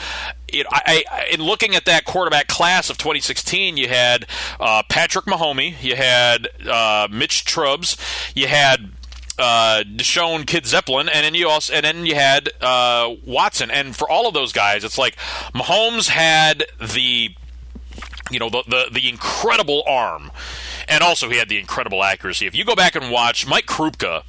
It, 0.47 0.67
I, 0.69 1.03
I, 1.11 1.25
in 1.33 1.41
looking 1.41 1.75
at 1.75 1.85
that 1.85 2.05
quarterback 2.05 2.47
class 2.47 2.91
of 2.91 2.99
2016, 2.99 3.77
you 3.77 3.89
had 3.89 4.27
uh, 4.59 4.83
Patrick 4.87 5.25
Mahomey, 5.25 5.75
you 5.81 5.95
had 5.95 6.47
uh, 6.69 7.07
Mitch 7.11 7.45
Trubbs, 7.45 7.97
you 8.35 8.47
had 8.47 8.94
uh, 9.37 9.83
Deshaun 9.83 10.45
Kid 10.45 10.65
Zeppelin, 10.65 11.09
and 11.09 11.25
then 11.25 11.35
you 11.35 11.49
also 11.49 11.73
and 11.73 11.83
then 11.83 12.05
you 12.05 12.15
had 12.15 12.49
uh, 12.61 13.13
Watson, 13.25 13.71
and 13.71 13.95
for 13.95 14.09
all 14.09 14.27
of 14.27 14.33
those 14.33 14.53
guys, 14.53 14.83
it's 14.83 14.97
like 14.97 15.15
Mahomes 15.53 16.07
had 16.07 16.65
the 16.79 17.35
you 18.31 18.39
know 18.39 18.49
the, 18.49 18.63
the 18.67 18.85
the 18.91 19.09
incredible 19.09 19.83
arm, 19.87 20.31
and 20.87 21.03
also 21.03 21.29
he 21.29 21.37
had 21.37 21.49
the 21.49 21.59
incredible 21.59 22.03
accuracy. 22.03 22.45
If 22.45 22.55
you 22.55 22.65
go 22.65 22.75
back 22.75 22.95
and 22.95 23.11
watch 23.11 23.47
Mike 23.47 23.65
Krupka. 23.65 24.23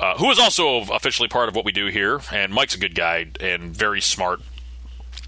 Uh, 0.00 0.16
who 0.16 0.30
is 0.30 0.38
also 0.38 0.82
officially 0.92 1.28
part 1.28 1.48
of 1.48 1.56
what 1.56 1.64
we 1.64 1.72
do 1.72 1.86
here, 1.86 2.20
and 2.32 2.54
Mike's 2.54 2.76
a 2.76 2.78
good 2.78 2.94
guy 2.94 3.26
and 3.40 3.76
very 3.76 4.00
smart 4.00 4.40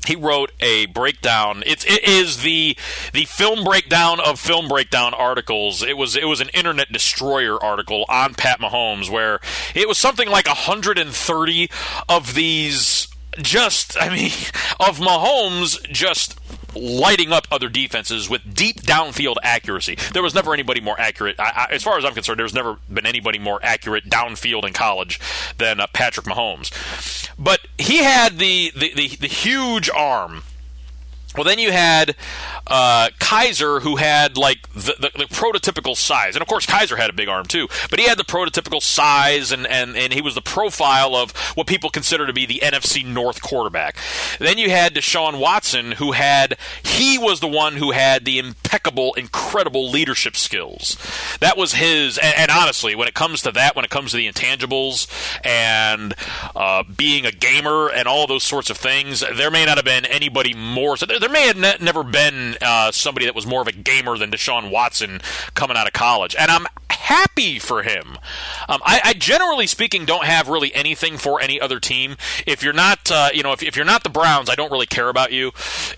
he 0.06 0.16
wrote 0.16 0.52
a 0.60 0.86
breakdown. 0.86 1.62
It's 1.66 1.84
it 1.84 2.04
is 2.04 2.42
the 2.42 2.76
the 3.12 3.24
film 3.26 3.64
breakdown 3.64 4.18
of 4.20 4.40
film 4.40 4.68
breakdown 4.68 5.14
articles. 5.14 5.82
It 5.82 5.96
was 5.96 6.16
it 6.16 6.24
was 6.24 6.40
an 6.40 6.48
internet 6.50 6.90
destroyer 6.92 7.62
article 7.62 8.06
on 8.08 8.34
Pat 8.34 8.60
Mahomes 8.60 9.10
where 9.10 9.40
it 9.74 9.88
was 9.88 9.98
something 9.98 10.28
like 10.28 10.46
130 10.46 11.70
of 12.08 12.34
these 12.34 13.08
just 13.38 14.00
I 14.00 14.08
mean 14.08 14.32
of 14.80 14.98
Mahomes 14.98 15.82
just 15.84 16.38
lighting 16.74 17.32
up 17.32 17.46
other 17.50 17.68
defenses 17.68 18.28
with 18.28 18.54
deep 18.54 18.82
downfield 18.82 19.36
accuracy. 19.42 19.96
There 20.12 20.22
was 20.22 20.34
never 20.34 20.52
anybody 20.54 20.80
more 20.80 21.00
accurate, 21.00 21.36
I, 21.38 21.66
I, 21.70 21.74
as 21.74 21.82
far 21.82 21.98
as 21.98 22.04
I'm 22.04 22.14
concerned. 22.14 22.38
There's 22.38 22.54
never 22.54 22.78
been 22.92 23.06
anybody 23.06 23.38
more 23.38 23.60
accurate 23.62 24.04
downfield 24.08 24.64
in 24.64 24.72
college 24.72 25.20
than 25.58 25.80
uh, 25.80 25.86
Patrick 25.92 26.26
Mahomes. 26.26 26.70
But 27.38 27.60
he 27.78 27.98
had 27.98 28.38
the, 28.38 28.72
the, 28.76 28.92
the, 28.94 29.08
the 29.16 29.26
huge 29.26 29.90
arm. 29.90 30.42
Well, 31.36 31.44
then 31.44 31.58
you 31.60 31.70
had 31.70 32.16
uh, 32.66 33.10
Kizer, 33.18 33.82
who 33.82 33.96
had 33.96 34.36
like 34.36 34.72
the, 34.72 34.94
the, 34.98 35.10
the, 35.18 35.24
prototypical 35.24 35.96
size, 35.96 36.34
and 36.34 36.42
of 36.42 36.48
course 36.48 36.66
Kizer 36.66 36.96
had 36.96 37.10
a 37.10 37.12
big 37.12 37.28
arm 37.28 37.46
too. 37.46 37.68
But 37.88 37.98
he 37.98 38.06
had 38.06 38.18
the 38.18 38.24
prototypical 38.24 38.82
size, 38.82 39.52
and, 39.52 39.66
and, 39.66 39.96
and 39.96 40.12
he 40.12 40.20
was 40.20 40.34
the 40.34 40.42
profile 40.42 41.14
of 41.14 41.36
what 41.54 41.66
people 41.66 41.90
consider 41.90 42.26
to 42.26 42.32
be 42.32 42.46
the 42.46 42.60
NFC 42.62 43.04
North 43.04 43.42
quarterback. 43.42 43.96
Then 44.38 44.58
you 44.58 44.70
had 44.70 44.94
Deshaun 44.94 45.38
Watson, 45.38 45.92
who 45.92 46.12
had 46.12 46.56
he 46.82 47.18
was 47.18 47.40
the 47.40 47.48
one 47.48 47.76
who 47.76 47.92
had 47.92 48.24
the 48.24 48.38
impeccable, 48.38 49.14
incredible 49.14 49.90
leadership 49.90 50.36
skills. 50.36 50.96
That 51.40 51.56
was 51.56 51.74
his. 51.74 52.18
And, 52.18 52.34
and 52.36 52.50
honestly, 52.50 52.94
when 52.94 53.08
it 53.08 53.14
comes 53.14 53.42
to 53.42 53.52
that, 53.52 53.76
when 53.76 53.84
it 53.84 53.90
comes 53.90 54.10
to 54.12 54.16
the 54.16 54.30
intangibles 54.30 55.08
and 55.44 56.14
uh, 56.54 56.84
being 56.84 57.26
a 57.26 57.32
gamer 57.32 57.88
and 57.88 58.06
all 58.06 58.26
those 58.26 58.44
sorts 58.44 58.70
of 58.70 58.76
things, 58.76 59.20
there 59.20 59.50
may 59.50 59.64
not 59.64 59.78
have 59.78 59.84
been 59.84 60.04
anybody 60.06 60.54
more. 60.54 60.96
So 60.96 61.06
there, 61.06 61.18
there 61.18 61.28
may 61.28 61.46
have 61.46 61.56
ne- 61.56 61.76
never 61.80 62.02
been 62.02 62.49
uh, 62.60 62.92
somebody 62.92 63.26
that 63.26 63.34
was 63.34 63.46
more 63.46 63.60
of 63.60 63.68
a 63.68 63.72
gamer 63.72 64.16
than 64.18 64.30
Deshaun 64.30 64.70
Watson 64.70 65.20
coming 65.54 65.76
out 65.76 65.86
of 65.86 65.92
college, 65.92 66.34
and 66.38 66.50
I'm 66.50 66.66
happy 67.10 67.58
for 67.58 67.82
him. 67.82 68.18
Um, 68.68 68.80
I, 68.84 69.00
I, 69.04 69.12
generally 69.14 69.66
speaking 69.66 70.04
don't 70.04 70.24
have 70.24 70.48
really 70.48 70.72
anything 70.74 71.18
for 71.18 71.40
any 71.40 71.60
other 71.60 71.80
team. 71.80 72.16
If 72.46 72.62
you're 72.62 72.72
not, 72.72 73.10
uh, 73.10 73.30
you 73.34 73.42
know, 73.42 73.52
if, 73.52 73.62
if, 73.62 73.74
you're 73.74 73.84
not 73.84 74.04
the 74.04 74.10
Browns, 74.10 74.48
I 74.48 74.54
don't 74.54 74.70
really 74.70 74.86
care 74.86 75.08
about 75.08 75.32
you. 75.32 75.50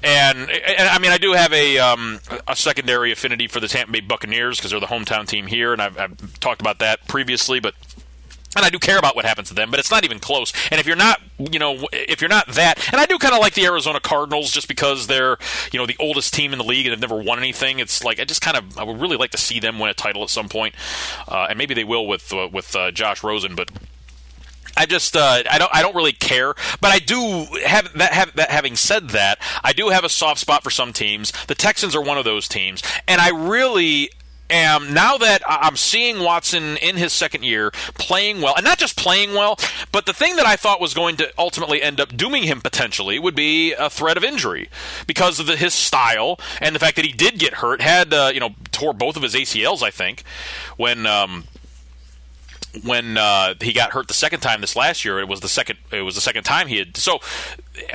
And, 0.03 0.51
and 0.51 0.89
I 0.89 0.99
mean, 0.99 1.13
I 1.13 1.19
do 1.19 1.33
have 1.33 1.53
a 1.53 1.79
um, 1.79 2.21
a 2.49 2.57
secondary 2.57 3.13
affinity 3.13 3.47
for 3.47 3.61
the 3.61 3.69
Tampa 3.69 3.93
Bay 3.93 4.01
Buccaneers 4.01 4.59
because 4.59 4.71
they're 4.71 4.81
the 4.81 4.87
hometown 4.87 5.27
team 5.27 5.47
here, 5.47 5.73
and 5.73 5.83
I've, 5.83 5.99
I've 5.99 6.41
talked 6.41 6.61
about 6.61 6.79
that 6.79 7.07
previously, 7.09 7.61
but 7.61 7.75
and 8.57 8.65
I 8.65 8.71
do 8.71 8.79
care 8.79 8.99
about 8.99 9.17
what 9.17 9.25
happens 9.25 9.49
to 9.49 9.55
them, 9.55 9.71
but 9.71 9.81
it's 9.81 9.91
not 9.91 10.05
even 10.05 10.19
close. 10.19 10.53
And 10.71 10.81
if 10.81 10.87
you're 10.87 10.97
not, 10.97 11.21
you 11.39 11.59
know, 11.59 11.87
if 11.93 12.21
you're 12.21 12.31
not 12.31 12.47
that, 12.49 12.93
and 12.93 13.01
I 13.01 13.07
do 13.07 13.19
kind 13.19 13.35
of 13.35 13.41
like 13.41 13.55
the 13.55 13.65
Arizona 13.65 14.01
Cardinals 14.01 14.51
just 14.51 14.69
because 14.69 15.07
they're, 15.07 15.39
you 15.73 15.79
know, 15.79 15.87
the 15.87 15.97
oldest 15.99 16.35
team 16.35 16.53
in 16.53 16.59
the 16.59 16.65
league 16.65 16.87
and 16.87 16.93
they've 16.93 17.01
never 17.01 17.23
won 17.23 17.39
anything. 17.39 17.79
It's 17.79 18.05
like 18.05 18.21
I 18.21 18.25
just 18.25 18.43
kind 18.43 18.57
of, 18.57 18.79
I 18.79 18.85
would 18.85 19.01
really 19.01 19.17
like 19.17 19.31
to 19.31 19.39
see 19.39 19.61
them 19.61 19.79
win 19.79 19.91
a 19.91 19.95
title 19.95 20.23
at 20.23 20.31
some 20.31 20.49
point, 20.49 20.75
uh, 21.29 21.47
and 21.49 21.59
maybe 21.59 21.75
they 21.75 21.85
will 21.85 22.07
with 22.07 22.33
uh, 22.33 22.49
with 22.53 22.75
uh, 22.77 22.91
Josh 22.91 23.23
Rosen, 23.23 23.55
but. 23.55 23.71
I 24.75 24.87
just 24.87 25.15
uh, 25.17 25.43
I 25.51 25.59
don't 25.59 25.71
I 25.75 25.83
don't 25.83 25.95
really 25.95 26.15
care, 26.15 26.55
but 26.81 26.91
I 26.91 26.99
do 26.99 27.47
have 27.67 27.93
that, 27.93 28.13
have 28.15 28.35
that. 28.37 28.51
Having 28.51 28.77
said 28.77 29.11
that, 29.11 29.39
I 29.63 29.75
do 29.75 29.91
have 29.91 30.03
a 30.03 30.09
soft 30.09 30.41
spot 30.41 30.63
for 30.63 30.71
some 30.71 30.95
teams. 30.95 31.31
The 31.47 31.55
Texans 31.55 31.95
are 31.95 32.01
one 32.01 32.17
of 32.17 32.25
those 32.25 32.49
teams, 32.49 32.83
and 33.07 33.21
I 33.21 33.29
really 33.51 34.11
am 34.53 34.95
now 34.95 35.19
that 35.19 35.43
I'm 35.47 35.77
seeing 35.77 36.21
Watson 36.21 36.77
in 36.77 36.97
his 36.97 37.13
second 37.13 37.45
year 37.45 37.71
playing 37.95 38.41
well, 38.41 38.55
and 38.57 38.65
not 38.65 38.79
just 38.79 38.97
playing 38.97 39.33
well, 39.33 39.59
but 39.91 40.07
the 40.07 40.13
thing 40.13 40.37
that 40.37 40.47
I 40.47 40.57
thought 40.57 40.81
was 40.81 40.95
going 40.95 41.17
to 41.17 41.33
ultimately 41.39 41.83
end 41.83 42.01
up 42.01 42.17
dooming 42.17 42.45
him 42.45 42.61
potentially 42.61 43.19
would 43.19 43.35
be 43.35 43.73
a 43.73 43.91
threat 43.91 44.17
of 44.17 44.25
injury 44.25 44.69
because 45.07 45.41
of 45.41 45.47
the, 45.47 45.57
his 45.57 45.75
style 45.75 46.39
and 46.61 46.75
the 46.75 46.81
fact 46.81 46.97
that 46.97 47.05
he 47.05 47.13
did 47.13 47.39
get 47.39 47.55
hurt, 47.55 47.81
had 47.81 48.13
uh, 48.13 48.31
you 48.33 48.41
know 48.41 48.55
tore 48.71 48.93
both 48.93 49.17
of 49.17 49.23
his 49.23 49.35
ACLs, 49.35 49.83
I 49.83 49.91
think, 49.91 50.23
when. 50.77 51.07
Um, 51.07 51.45
when 52.85 53.19
uh, 53.19 53.55
he 53.61 53.73
got 53.73 53.93
hurt 53.93 54.09
the 54.09 54.15
second 54.15 54.41
time 54.41 54.61
this 54.61 54.75
last 54.75 55.05
year, 55.05 55.19
it 55.21 55.29
was 55.29 55.41
the 55.41 55.49
second. 55.49 55.79
It 55.91 56.03
was 56.03 56.15
the 56.15 56.21
second 56.21 56.45
time 56.45 56.69
he 56.69 56.79
had. 56.79 56.97
So 56.97 57.21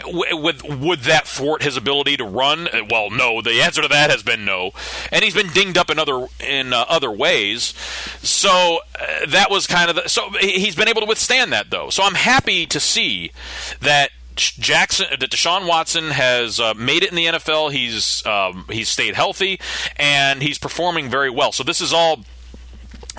would 0.05 0.61
would 0.63 0.99
that 1.01 1.27
thwart 1.27 1.63
his 1.63 1.77
ability 1.77 2.17
to 2.17 2.23
run? 2.23 2.67
Uh, 2.67 2.81
well, 2.89 3.09
no. 3.09 3.41
The 3.41 3.61
answer 3.61 3.81
to 3.81 3.87
that 3.87 4.09
has 4.09 4.23
been 4.23 4.45
no, 4.45 4.71
and 5.11 5.23
he's 5.23 5.33
been 5.33 5.49
dinged 5.49 5.77
up 5.77 5.89
in 5.89 5.97
other 5.97 6.27
in 6.39 6.73
uh, 6.73 6.85
other 6.87 7.11
ways. 7.11 7.73
So 8.21 8.79
uh, 8.99 9.25
that 9.27 9.49
was 9.49 9.67
kind 9.67 9.89
of 9.89 9.95
the, 9.95 10.07
so 10.07 10.29
he's 10.39 10.75
been 10.75 10.87
able 10.87 11.01
to 11.01 11.07
withstand 11.07 11.51
that 11.53 11.69
though. 11.69 11.89
So 11.89 12.03
I'm 12.03 12.15
happy 12.15 12.65
to 12.67 12.79
see 12.79 13.31
that 13.81 14.11
Jackson, 14.35 15.07
that 15.19 15.31
Deshaun 15.31 15.67
Watson 15.67 16.11
has 16.11 16.59
uh, 16.59 16.73
made 16.75 17.03
it 17.03 17.09
in 17.09 17.15
the 17.15 17.25
NFL. 17.25 17.71
He's 17.71 18.25
um, 18.25 18.65
he's 18.69 18.89
stayed 18.89 19.15
healthy 19.15 19.59
and 19.95 20.41
he's 20.41 20.59
performing 20.59 21.09
very 21.09 21.29
well. 21.31 21.51
So 21.51 21.63
this 21.63 21.81
is 21.81 21.91
all 21.91 22.23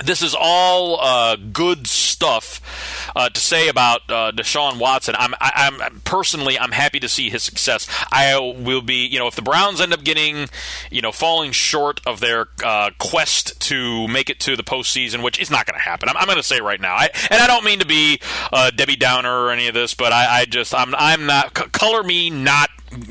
this 0.05 0.23
is 0.23 0.35
all 0.39 1.01
uh, 1.01 1.37
good 1.37 1.87
stuff 1.87 3.13
uh, 3.17 3.29
to 3.29 3.41
say 3.41 3.69
about 3.69 4.03
uh, 4.09 4.33
Deshaun 4.33 4.79
Watson. 4.79 5.15
I'm, 5.19 5.35
I, 5.41 5.71
am 5.81 6.01
personally, 6.05 6.59
I'm 6.59 6.73
happy 6.73 7.01
to 7.01 7.09
see 7.09 7.31
his 7.31 7.43
success. 7.43 7.87
I 8.13 8.39
will 8.39 8.83
be, 8.83 9.07
you 9.07 9.19
know, 9.19 9.27
if 9.27 9.35
the 9.35 9.43
Browns 9.43 9.81
end 9.81 9.93
up 9.93 10.05
getting, 10.05 10.49
you 10.91 11.01
know, 11.01 11.13
falling 11.13 11.53
short 11.53 12.01
of 12.07 12.21
their 12.21 12.49
uh, 12.65 12.91
quest 12.99 13.61
to 13.63 14.09
make 14.09 14.31
it 14.31 14.41
to 14.41 14.57
the 14.57 14.63
postseason, 14.63 15.23
which 15.23 15.41
is 15.41 15.51
not 15.51 15.67
going 15.67 15.79
to 15.79 15.85
happen. 15.85 16.09
I'm, 16.09 16.17
I'm 16.17 16.27
going 16.27 16.37
to 16.37 16.43
say 16.43 16.61
right 16.61 16.81
now, 16.81 16.95
I, 16.95 17.11
and 17.31 17.41
I 17.41 17.47
don't 17.47 17.65
mean 17.65 17.81
to 17.81 17.87
be 17.87 18.21
uh, 18.53 18.71
Debbie 18.71 18.97
Downer 18.97 19.45
or 19.45 19.51
any 19.51 19.69
of 19.69 19.75
this, 19.75 19.95
but 19.95 20.13
I, 20.13 20.41
I 20.41 20.45
just, 20.45 20.75
I'm, 20.75 20.95
I'm 20.95 21.27
not 21.27 21.55
color 21.73 22.03
me 22.03 22.31
not 22.31 22.71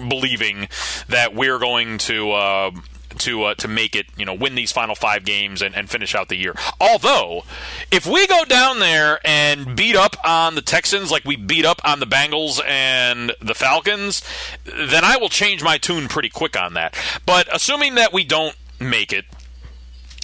believing 0.09 0.67
that 1.09 1.35
we're 1.35 1.59
going 1.59 1.97
to 1.99 2.31
uh, 2.31 2.71
to 3.20 3.43
uh, 3.43 3.53
to 3.55 3.68
make 3.68 3.95
it, 3.95 4.07
you 4.18 4.26
know, 4.26 4.34
win 4.34 4.55
these 4.55 4.72
final 4.72 4.95
five 4.95 5.26
games 5.26 5.61
and, 5.61 5.76
and 5.76 5.89
finish 5.89 6.15
out 6.15 6.30
the 6.30 6.36
year. 6.36 6.53
Although, 6.80 7.43
if 7.91 8.05
we 8.05 8.28
go 8.28 8.45
down 8.45 8.80
there 8.80 9.20
and 9.26 9.76
beat 9.76 9.95
up 9.95 10.15
on 10.26 10.55
the 10.55 10.61
Texans 10.61 11.11
like 11.11 11.26
we 11.26 11.36
beat 11.36 11.65
up 11.65 11.82
on 11.84 11.99
the 11.99 12.05
Bengals 12.05 12.61
and 12.65 13.34
the 13.41 13.55
Falcons, 13.55 14.24
then 14.65 15.03
I 15.03 15.18
will 15.18 15.30
change 15.30 15.63
my 15.63 15.78
tune 15.78 16.07
pretty 16.07 16.30
quick 16.30 16.59
on 16.59 16.74
that. 16.74 16.95
But 17.26 17.47
assuming 17.53 17.95
that 17.95 18.13
we 18.13 18.24
don't 18.24 18.55
make 18.80 19.11
it, 19.13 19.26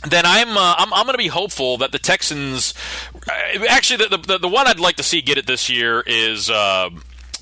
then 0.07 0.25
I'm 0.25 0.57
uh, 0.57 0.75
I'm, 0.77 0.93
I'm 0.93 1.05
going 1.05 1.13
to 1.13 1.17
be 1.17 1.27
hopeful 1.27 1.77
that 1.77 1.91
the 1.91 1.99
Texans. 1.99 2.73
Uh, 3.15 3.65
actually, 3.69 4.05
the, 4.05 4.17
the, 4.17 4.37
the 4.37 4.47
one 4.47 4.67
I'd 4.67 4.79
like 4.79 4.97
to 4.97 5.03
see 5.03 5.21
get 5.21 5.37
it 5.37 5.47
this 5.47 5.69
year 5.69 6.03
is. 6.05 6.49
Uh, 6.49 6.89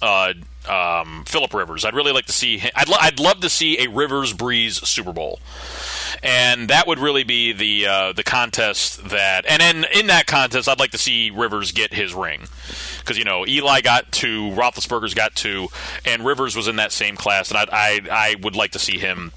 uh, 0.02 0.34
um, 0.70 1.24
Philip 1.26 1.53
Rivers. 1.53 1.86
I'd 1.86 1.93
really 1.95 2.12
like 2.12 2.26
to 2.26 2.32
see. 2.34 2.62
I'd, 2.76 2.89
lo- 2.89 2.97
I'd 2.99 3.20
love 3.20 3.39
to 3.41 3.49
see 3.49 3.80
a 3.84 3.88
Rivers 3.89 4.34
Brees 4.34 4.86
Super 4.86 5.14
Bowl. 5.14 5.39
and 6.24 6.70
that 6.70 6.86
would 6.88 6.99
really 6.99 7.24
be 7.24 7.51
the 7.53 7.88
uh, 7.88 8.14
the 8.14 8.24
contest 8.24 9.09
that. 9.09 9.45
And 9.47 9.62
then 9.62 9.86
in 9.93 10.07
that 10.07 10.28
contest, 10.28 10.68
I'd 10.70 10.80
like 10.80 10.91
to 10.91 10.97
see 10.97 11.32
Rivers 11.32 11.72
get 11.72 11.93
his 11.93 12.14
ring 12.14 12.41
because 12.99 13.18
you 13.18 13.24
know 13.24 13.45
Eli 13.47 13.82
got 13.82 14.12
two, 14.12 14.51
Roethlisberger's 14.51 15.14
got 15.14 15.36
two, 15.36 15.70
and 16.05 16.24
Rivers 16.26 16.55
was 16.55 16.68
in 16.68 16.76
that 16.78 16.91
same 16.91 17.16
class, 17.16 17.49
and 17.49 17.57
I 17.57 17.66
I, 17.72 18.01
I 18.12 18.36
would 18.41 18.55
like 18.55 18.72
to 18.72 18.80
see 18.80 18.97
him. 18.97 19.32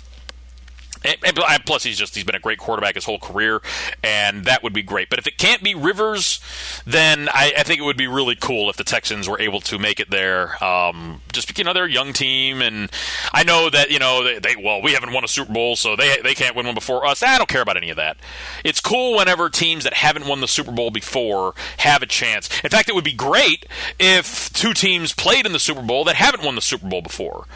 And, 1.05 1.17
and 1.25 1.65
plus, 1.67 1.85
he's 1.85 1.99
just—he's 1.99 2.25
been 2.25 2.35
a 2.35 2.41
great 2.41 2.59
quarterback 2.59 2.95
his 2.95 3.05
whole 3.05 3.19
career, 3.19 3.61
and 4.03 4.45
that 4.47 4.63
would 4.63 4.73
be 4.73 4.83
great. 4.83 5.11
But 5.11 5.19
if 5.19 5.27
it 5.27 5.37
can't 5.37 5.63
be 5.63 5.75
Rivers, 5.75 6.41
then 6.87 7.29
I, 7.29 7.53
I 7.59 7.63
think 7.63 7.81
it 7.81 7.85
would 7.85 7.97
be 7.97 8.07
really 8.07 8.37
cool 8.37 8.71
if 8.71 8.77
the 8.77 8.85
Texans 8.85 9.29
were 9.29 9.41
able 9.41 9.61
to 9.63 9.79
make 9.79 10.01
it 10.01 10.11
there. 10.11 10.63
Um, 10.65 11.21
just 11.33 11.57
you 11.59 11.65
know, 11.65 11.73
they're 11.73 11.85
a 11.85 11.91
young 11.91 12.13
team, 12.13 12.63
and 12.63 12.91
I 13.33 13.45
know 13.45 13.69
that 13.71 13.91
you 13.91 13.99
know 13.99 14.25
they, 14.25 14.39
they 14.39 14.57
well, 14.57 14.81
we 14.81 14.93
haven't 14.93 15.13
won 15.13 15.25
a 15.25 15.29
Super 15.29 15.53
Bowl, 15.53 15.77
so 15.77 15.95
they 15.97 16.21
they 16.23 16.35
can't 16.35 16.57
win 16.57 16.67
one 16.67 16.75
before 16.75 17.07
us. 17.07 17.23
I 17.23 17.37
don't 17.39 17.49
care 17.49 17.63
about 17.63 17.77
any 17.77 17.91
of 17.91 17.97
that. 17.97 18.17
It's 18.65 18.81
cool 18.81 19.17
whenever 19.17 19.51
teams 19.51 19.85
that 19.85 19.95
haven't 19.95 20.27
won 20.27 20.41
the 20.41 20.49
Super 20.49 20.73
Bowl 20.73 20.91
before 20.91 21.55
have 21.79 22.03
a 22.03 22.07
chance. 22.07 22.49
In 22.63 22.71
fact, 22.71 22.89
it 22.89 22.95
would 22.95 23.05
be 23.05 23.13
great 23.13 23.67
if 23.99 24.53
two 24.53 24.73
teams 24.73 25.13
played 25.13 25.47
in 25.47 25.53
the 25.53 25.59
Super 25.59 25.83
Bowl 25.83 26.05
that 26.05 26.17
haven't 26.17 26.43
won 26.43 26.55
the 26.55 26.61
Super 26.61 26.89
Bowl 26.89 27.03
before. 27.03 27.47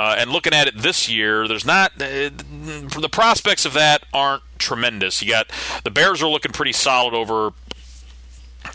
Uh, 0.00 0.14
and 0.16 0.30
looking 0.30 0.54
at 0.54 0.66
it 0.66 0.78
this 0.78 1.10
year, 1.10 1.46
there's 1.46 1.66
not 1.66 1.92
uh, 2.00 2.30
the 2.30 3.08
prospects 3.12 3.66
of 3.66 3.74
that 3.74 4.02
aren't 4.14 4.42
tremendous. 4.56 5.20
You 5.20 5.28
got 5.28 5.50
the 5.84 5.90
Bears 5.90 6.22
are 6.22 6.28
looking 6.30 6.52
pretty 6.52 6.72
solid 6.72 7.12
over 7.12 7.50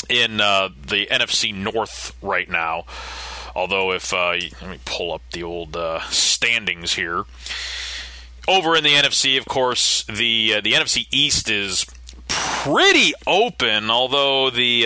in 0.08 0.40
uh, 0.40 0.70
the 0.86 1.08
NFC 1.08 1.52
North 1.52 2.16
right 2.22 2.48
now. 2.48 2.86
Although, 3.56 3.94
if 3.94 4.14
uh, 4.14 4.34
let 4.62 4.70
me 4.70 4.80
pull 4.86 5.14
up 5.14 5.24
the 5.32 5.42
old 5.42 5.76
uh, 5.76 6.02
standings 6.10 6.94
here. 6.94 7.24
Over 8.48 8.76
in 8.76 8.84
the 8.84 8.92
NFC, 8.92 9.40
of 9.40 9.46
course, 9.46 10.04
the 10.04 10.58
uh, 10.58 10.62
the 10.62 10.74
NFC 10.74 11.08
East 11.10 11.50
is 11.50 11.88
pretty 12.28 13.16
open. 13.26 13.90
Although 13.90 14.52
the 14.52 14.84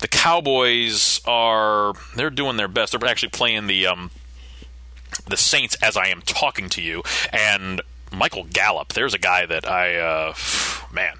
the 0.00 0.08
Cowboys 0.10 1.20
are 1.28 1.92
they're 2.16 2.30
doing 2.30 2.56
their 2.56 2.66
best. 2.66 2.90
They're 2.90 3.08
actually 3.08 3.28
playing 3.28 3.68
the 3.68 3.86
um, 3.86 4.10
the 5.26 5.36
Saints 5.36 5.76
as 5.82 5.96
I 5.96 6.08
am 6.08 6.22
talking 6.22 6.68
to 6.70 6.82
you, 6.82 7.02
and 7.32 7.80
Michael 8.12 8.44
Gallup. 8.44 8.92
There's 8.92 9.14
a 9.14 9.18
guy 9.18 9.46
that 9.46 9.68
I, 9.68 9.96
uh, 9.96 10.34
man, 10.92 11.16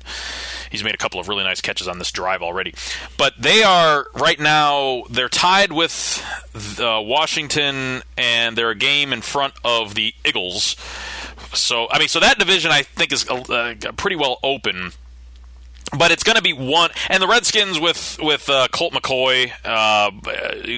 he's 0.70 0.84
made 0.84 0.94
a 0.94 0.98
couple 0.98 1.20
of 1.20 1.28
really 1.28 1.44
nice 1.44 1.60
catches 1.60 1.88
on 1.88 1.98
this 1.98 2.12
drive 2.12 2.42
already. 2.42 2.74
But 3.16 3.34
they 3.38 3.62
are 3.62 4.06
right 4.14 4.38
now 4.38 5.04
they're 5.10 5.28
tied 5.28 5.72
with 5.72 6.24
uh, 6.78 7.00
Washington, 7.02 8.02
and 8.16 8.56
they're 8.56 8.70
a 8.70 8.76
game 8.76 9.12
in 9.12 9.22
front 9.22 9.54
of 9.64 9.94
the 9.94 10.14
Eagles. 10.24 10.76
So 11.52 11.88
I 11.90 11.98
mean, 11.98 12.08
so 12.08 12.20
that 12.20 12.38
division 12.38 12.70
I 12.70 12.82
think 12.82 13.12
is 13.12 13.28
uh, 13.28 13.74
pretty 13.96 14.16
well 14.16 14.38
open 14.42 14.92
but 15.92 16.10
it's 16.10 16.22
going 16.22 16.36
to 16.36 16.42
be 16.42 16.52
one, 16.52 16.90
and 17.08 17.22
the 17.22 17.28
Redskins 17.28 17.78
with 17.78 18.18
with 18.20 18.48
uh, 18.48 18.68
Colt 18.72 18.92
McCoy 18.92 19.52
uh, 19.64 20.10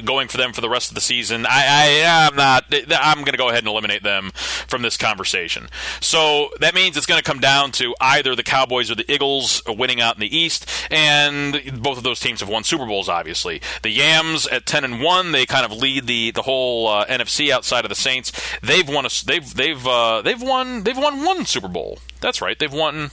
going 0.03 0.29
for 0.29 0.37
them 0.37 0.53
for 0.53 0.61
the 0.61 0.69
rest 0.69 0.91
of 0.91 0.95
the 0.95 1.01
season. 1.01 1.47
I, 1.47 1.65
I 1.67 1.87
am 2.27 2.37
not. 2.37 2.65
I'm 2.91 3.19
going 3.19 3.33
to 3.33 3.39
go 3.39 3.49
ahead 3.49 3.61
and 3.61 3.69
eliminate 3.69 4.03
them 4.03 4.33
from 4.35 4.83
this 4.83 4.97
conversation. 4.97 5.69
So 6.01 6.51
that 6.61 6.75
means 6.75 6.97
it's 6.97 7.07
going 7.07 7.23
to 7.23 7.25
come 7.25 7.41
down 7.41 7.73
to 7.73 7.95
either 8.01 8.35
the 8.35 8.43
Cowboys 8.43 8.91
or 8.91 8.95
the 8.95 9.11
Eagles 9.11 9.63
winning 9.67 10.01
out 10.01 10.17
in 10.17 10.21
the 10.21 10.37
East, 10.37 10.69
and 10.91 11.83
both 11.83 11.99
of 11.99 12.05
those 12.05 12.21
teams 12.21 12.41
have 12.41 12.49
won 12.49 12.65
Super 12.65 12.87
Bowls. 12.87 13.09
Obviously, 13.09 13.61
the 13.83 13.91
Yams 13.91 14.47
at 14.49 14.67
ten 14.67 14.85
and 14.85 15.01
one, 15.03 15.33
they 15.33 15.47
kind 15.47 15.65
of 15.65 15.73
lead 15.73 16.07
the 16.07 16.31
the 16.33 16.43
whole 16.43 16.89
uh, 16.89 17.07
NFC 17.07 17.51
outside 17.51 17.85
of 17.85 17.89
the 17.89 17.95
Saints. 17.95 18.33
They've 18.61 18.89
won 18.89 19.07
a 19.07 19.11
they've 19.25 19.55
they've 19.55 19.87
uh, 19.87 20.23
they've 20.23 20.43
won 20.43 20.83
they've 20.83 20.99
won 20.99 21.25
one 21.25 21.47
Super 21.47 21.69
Bowl. 21.69 21.99
That's 22.21 22.41
right. 22.43 22.59
They've 22.59 22.73
won 22.73 23.11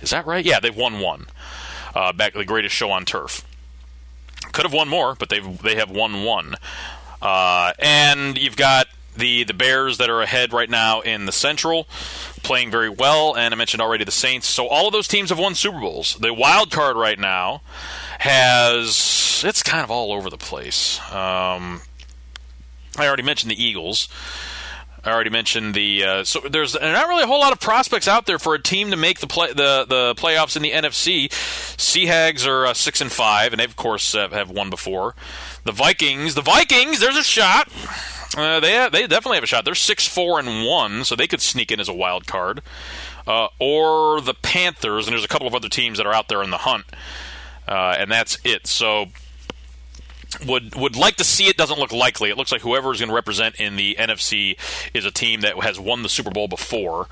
is 0.00 0.10
that 0.10 0.26
right? 0.26 0.44
Yeah, 0.44 0.60
they've 0.60 0.76
won 0.76 1.00
one. 1.00 1.26
Uh, 1.94 2.12
back 2.12 2.34
the 2.34 2.44
greatest 2.44 2.74
show 2.74 2.90
on 2.90 3.04
turf. 3.04 3.44
Could 4.52 4.64
have 4.64 4.72
won 4.72 4.88
more, 4.88 5.14
but 5.14 5.28
they've 5.28 5.62
they 5.62 5.76
have 5.76 5.90
won 5.90 6.24
one. 6.24 6.54
Uh, 7.20 7.72
and 7.78 8.38
you've 8.38 8.56
got 8.56 8.86
the 9.16 9.44
the 9.44 9.54
Bears 9.54 9.98
that 9.98 10.08
are 10.10 10.22
ahead 10.22 10.52
right 10.52 10.70
now 10.70 11.00
in 11.00 11.26
the 11.26 11.32
Central, 11.32 11.84
playing 12.42 12.70
very 12.70 12.88
well. 12.88 13.36
And 13.36 13.52
I 13.52 13.56
mentioned 13.56 13.82
already 13.82 14.04
the 14.04 14.10
Saints. 14.10 14.46
So 14.46 14.66
all 14.66 14.86
of 14.86 14.92
those 14.92 15.08
teams 15.08 15.30
have 15.30 15.38
won 15.38 15.54
Super 15.54 15.80
Bowls. 15.80 16.16
The 16.16 16.32
wild 16.32 16.70
card 16.70 16.96
right 16.96 17.18
now 17.18 17.62
has 18.18 19.42
it's 19.46 19.62
kind 19.62 19.82
of 19.82 19.90
all 19.90 20.12
over 20.12 20.30
the 20.30 20.38
place. 20.38 20.98
Um, 21.12 21.82
I 22.96 23.06
already 23.06 23.22
mentioned 23.22 23.50
the 23.50 23.62
Eagles. 23.62 24.08
I 25.04 25.10
already 25.10 25.30
mentioned 25.30 25.74
the 25.74 26.04
uh, 26.04 26.24
so 26.24 26.40
there's 26.40 26.74
not 26.74 27.08
really 27.08 27.22
a 27.22 27.26
whole 27.26 27.40
lot 27.40 27.52
of 27.52 27.60
prospects 27.60 28.06
out 28.06 28.26
there 28.26 28.38
for 28.38 28.54
a 28.54 28.62
team 28.62 28.90
to 28.90 28.96
make 28.96 29.20
the 29.20 29.26
play 29.26 29.48
the, 29.48 29.86
the 29.88 30.14
playoffs 30.16 30.56
in 30.56 30.62
the 30.62 30.72
NFC. 30.72 31.28
Seahags 31.28 32.46
are 32.46 32.66
uh, 32.66 32.74
six 32.74 33.00
and 33.00 33.10
five, 33.10 33.52
and 33.52 33.60
they 33.60 33.64
of 33.64 33.76
course 33.76 34.12
have, 34.12 34.32
have 34.32 34.50
won 34.50 34.68
before. 34.68 35.14
The 35.64 35.72
Vikings, 35.72 36.34
the 36.34 36.42
Vikings, 36.42 37.00
there's 37.00 37.16
a 37.16 37.22
shot. 37.22 37.68
Uh, 38.36 38.60
they 38.60 38.72
have, 38.72 38.92
they 38.92 39.06
definitely 39.06 39.36
have 39.36 39.44
a 39.44 39.48
shot. 39.48 39.64
They're 39.64 39.74
six 39.74 40.06
four 40.06 40.38
and 40.38 40.66
one, 40.66 41.04
so 41.04 41.16
they 41.16 41.26
could 41.26 41.40
sneak 41.40 41.72
in 41.72 41.80
as 41.80 41.88
a 41.88 41.94
wild 41.94 42.26
card. 42.26 42.62
Uh, 43.26 43.48
or 43.58 44.20
the 44.20 44.34
Panthers, 44.34 45.06
and 45.06 45.12
there's 45.12 45.24
a 45.24 45.28
couple 45.28 45.46
of 45.46 45.54
other 45.54 45.68
teams 45.68 45.98
that 45.98 46.06
are 46.06 46.14
out 46.14 46.28
there 46.28 46.42
in 46.42 46.50
the 46.50 46.58
hunt, 46.58 46.84
uh, 47.68 47.94
and 47.98 48.10
that's 48.10 48.38
it. 48.44 48.66
So 48.66 49.06
would 50.46 50.74
would 50.74 50.96
like 50.96 51.16
to 51.16 51.24
see 51.24 51.48
it. 51.48 51.56
Doesn't 51.56 51.78
look 51.78 51.92
likely. 51.92 52.30
It 52.30 52.36
looks 52.36 52.52
like 52.52 52.62
whoever 52.62 52.92
is 52.92 53.00
going 53.00 53.08
to 53.08 53.14
represent 53.14 53.56
in 53.56 53.76
the 53.76 53.96
NFC 53.98 54.56
is 54.94 55.04
a 55.04 55.10
team 55.10 55.40
that 55.40 55.56
has 55.62 55.78
won 55.78 56.02
the 56.02 56.08
Super 56.08 56.30
Bowl 56.30 56.48
before, 56.48 57.08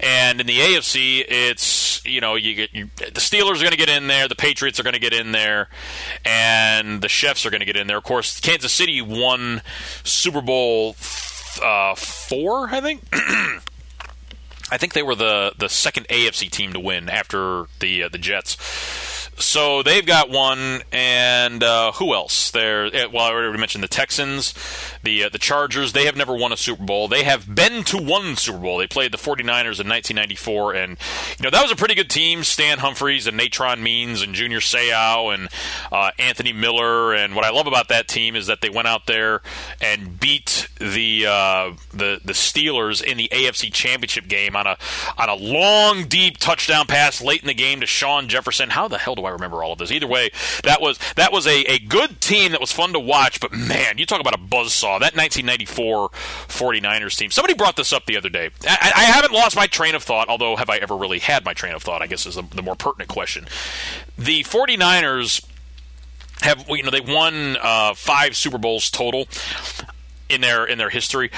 and 0.00 0.40
in 0.40 0.46
the 0.46 0.58
AFC, 0.58 1.24
it's 1.26 2.04
you 2.04 2.20
know 2.20 2.34
you 2.34 2.54
get 2.54 2.74
you, 2.74 2.90
the 2.96 3.20
Steelers 3.20 3.56
are 3.56 3.64
going 3.64 3.70
to 3.70 3.76
get 3.76 3.88
in 3.88 4.06
there, 4.06 4.28
the 4.28 4.34
Patriots 4.34 4.78
are 4.78 4.82
going 4.82 4.94
to 4.94 5.00
get 5.00 5.12
in 5.12 5.32
there, 5.32 5.68
and 6.24 7.00
the 7.00 7.08
Chefs 7.08 7.46
are 7.46 7.50
going 7.50 7.60
to 7.60 7.66
get 7.66 7.76
in 7.76 7.86
there. 7.86 7.98
Of 7.98 8.04
course, 8.04 8.40
Kansas 8.40 8.72
City 8.72 9.00
won 9.00 9.62
Super 10.04 10.40
Bowl 10.40 10.96
uh, 11.62 11.94
four, 11.94 12.68
I 12.68 12.80
think. 12.80 13.02
I 14.70 14.76
think 14.76 14.92
they 14.92 15.02
were 15.02 15.14
the 15.14 15.54
the 15.56 15.68
second 15.68 16.08
AFC 16.08 16.50
team 16.50 16.72
to 16.74 16.80
win 16.80 17.08
after 17.08 17.66
the 17.80 18.04
uh, 18.04 18.08
the 18.08 18.18
Jets 18.18 18.56
so 19.38 19.82
they've 19.82 20.04
got 20.04 20.30
one, 20.30 20.82
and 20.92 21.62
uh, 21.62 21.92
who 21.92 22.14
else? 22.14 22.50
There. 22.50 22.86
Eh, 22.86 23.06
well, 23.06 23.24
I 23.24 23.30
already 23.30 23.58
mentioned 23.58 23.84
the 23.84 23.88
Texans, 23.88 24.54
the 25.02 25.24
uh, 25.24 25.28
the 25.28 25.38
Chargers. 25.38 25.92
They 25.92 26.06
have 26.06 26.16
never 26.16 26.36
won 26.36 26.52
a 26.52 26.56
Super 26.56 26.84
Bowl. 26.84 27.08
They 27.08 27.24
have 27.24 27.52
been 27.54 27.84
to 27.84 27.98
one 27.98 28.36
Super 28.36 28.58
Bowl. 28.58 28.78
They 28.78 28.86
played 28.86 29.12
the 29.12 29.18
49ers 29.18 29.80
in 29.80 29.88
1994, 29.88 30.74
and 30.74 30.98
you 31.38 31.44
know 31.44 31.50
that 31.50 31.62
was 31.62 31.70
a 31.70 31.76
pretty 31.76 31.94
good 31.94 32.10
team. 32.10 32.42
Stan 32.42 32.78
Humphries 32.78 33.26
and 33.26 33.36
Natron 33.36 33.82
Means 33.82 34.22
and 34.22 34.34
Junior 34.34 34.60
Seau 34.60 35.32
and 35.32 35.48
uh, 35.92 36.10
Anthony 36.18 36.52
Miller. 36.52 37.14
And 37.14 37.34
what 37.34 37.44
I 37.44 37.50
love 37.50 37.66
about 37.66 37.88
that 37.88 38.08
team 38.08 38.36
is 38.36 38.46
that 38.48 38.60
they 38.60 38.70
went 38.70 38.88
out 38.88 39.06
there 39.06 39.42
and 39.80 40.18
beat 40.18 40.68
the 40.78 41.26
uh, 41.26 41.72
the 41.92 42.20
the 42.24 42.32
Steelers 42.32 43.02
in 43.02 43.16
the 43.16 43.28
AFC 43.32 43.72
Championship 43.72 44.28
game 44.28 44.56
on 44.56 44.66
a 44.66 44.76
on 45.16 45.28
a 45.28 45.34
long, 45.34 46.04
deep 46.04 46.38
touchdown 46.38 46.86
pass 46.86 47.22
late 47.22 47.40
in 47.40 47.46
the 47.46 47.54
game 47.54 47.80
to 47.80 47.86
Shawn 47.86 48.28
Jefferson. 48.28 48.70
How 48.70 48.88
the 48.88 48.98
hell 48.98 49.14
do 49.14 49.22
I 49.22 49.27
remember 49.28 49.62
all 49.62 49.72
of 49.72 49.78
this? 49.78 49.90
Either 49.90 50.06
way, 50.06 50.30
that 50.64 50.80
was 50.80 50.98
that 51.16 51.32
was 51.32 51.46
a, 51.46 51.62
a 51.64 51.78
good 51.78 52.20
team 52.20 52.52
that 52.52 52.60
was 52.60 52.72
fun 52.72 52.92
to 52.92 53.00
watch. 53.00 53.40
But 53.40 53.52
man, 53.52 53.98
you 53.98 54.06
talk 54.06 54.20
about 54.20 54.34
a 54.34 54.38
buzzsaw. 54.38 55.00
That 55.00 55.16
1994 55.16 56.10
49ers 56.10 57.16
team. 57.16 57.30
Somebody 57.30 57.54
brought 57.54 57.76
this 57.76 57.92
up 57.92 58.06
the 58.06 58.16
other 58.16 58.28
day. 58.28 58.50
I, 58.66 58.92
I 58.94 59.04
haven't 59.04 59.32
lost 59.32 59.56
my 59.56 59.66
train 59.66 59.94
of 59.94 60.02
thought, 60.02 60.28
although 60.28 60.56
have 60.56 60.70
I 60.70 60.76
ever 60.78 60.96
really 60.96 61.18
had 61.18 61.44
my 61.44 61.54
train 61.54 61.74
of 61.74 61.82
thought? 61.82 62.02
I 62.02 62.06
guess 62.06 62.26
is 62.26 62.34
the, 62.34 62.42
the 62.42 62.62
more 62.62 62.76
pertinent 62.76 63.08
question. 63.08 63.46
The 64.16 64.44
49ers 64.44 65.44
have 66.42 66.68
you 66.68 66.82
know 66.82 66.90
they 66.90 67.00
won 67.00 67.56
uh, 67.60 67.94
five 67.94 68.36
Super 68.36 68.58
Bowls 68.58 68.90
total 68.90 69.28
in 70.28 70.40
their 70.40 70.64
in 70.64 70.78
their 70.78 70.90
history. 70.90 71.30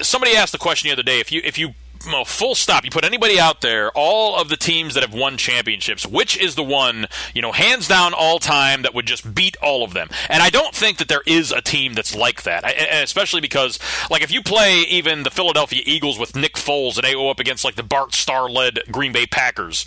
Somebody 0.00 0.36
asked 0.36 0.52
the 0.52 0.58
question 0.58 0.88
the 0.88 0.92
other 0.92 1.02
day: 1.02 1.20
if 1.20 1.32
you 1.32 1.40
if 1.44 1.58
you 1.58 1.74
well, 2.06 2.24
full 2.24 2.54
stop. 2.54 2.84
You 2.84 2.90
put 2.90 3.04
anybody 3.04 3.38
out 3.38 3.60
there, 3.60 3.90
all 3.94 4.40
of 4.40 4.48
the 4.48 4.56
teams 4.56 4.94
that 4.94 5.02
have 5.02 5.14
won 5.14 5.36
championships, 5.36 6.06
which 6.06 6.36
is 6.36 6.54
the 6.54 6.62
one, 6.62 7.06
you 7.34 7.42
know, 7.42 7.52
hands 7.52 7.88
down 7.88 8.14
all 8.14 8.38
time 8.38 8.82
that 8.82 8.94
would 8.94 9.06
just 9.06 9.34
beat 9.34 9.56
all 9.62 9.84
of 9.84 9.92
them? 9.92 10.08
And 10.28 10.42
I 10.42 10.50
don't 10.50 10.74
think 10.74 10.98
that 10.98 11.08
there 11.08 11.22
is 11.26 11.52
a 11.52 11.60
team 11.60 11.94
that's 11.94 12.14
like 12.14 12.42
that, 12.44 12.64
I, 12.64 12.70
especially 13.02 13.40
because, 13.40 13.78
like, 14.10 14.22
if 14.22 14.32
you 14.32 14.42
play 14.42 14.80
even 14.82 15.22
the 15.22 15.30
Philadelphia 15.30 15.82
Eagles 15.84 16.18
with 16.18 16.36
Nick 16.36 16.54
Foles 16.54 16.96
and 16.96 17.06
go 17.12 17.30
up 17.30 17.40
against, 17.40 17.64
like, 17.64 17.76
the 17.76 17.82
Bart 17.82 18.14
Starr 18.14 18.48
led 18.48 18.80
Green 18.90 19.12
Bay 19.12 19.26
Packers, 19.26 19.84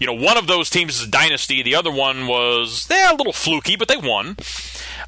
you 0.00 0.06
know, 0.06 0.14
one 0.14 0.36
of 0.36 0.46
those 0.46 0.70
teams 0.70 0.96
is 0.96 1.06
a 1.06 1.10
dynasty, 1.10 1.62
the 1.62 1.74
other 1.74 1.92
one 1.92 2.26
was, 2.26 2.86
they're 2.86 3.12
a 3.12 3.16
little 3.16 3.32
fluky, 3.32 3.76
but 3.76 3.88
they 3.88 3.96
won. 3.96 4.36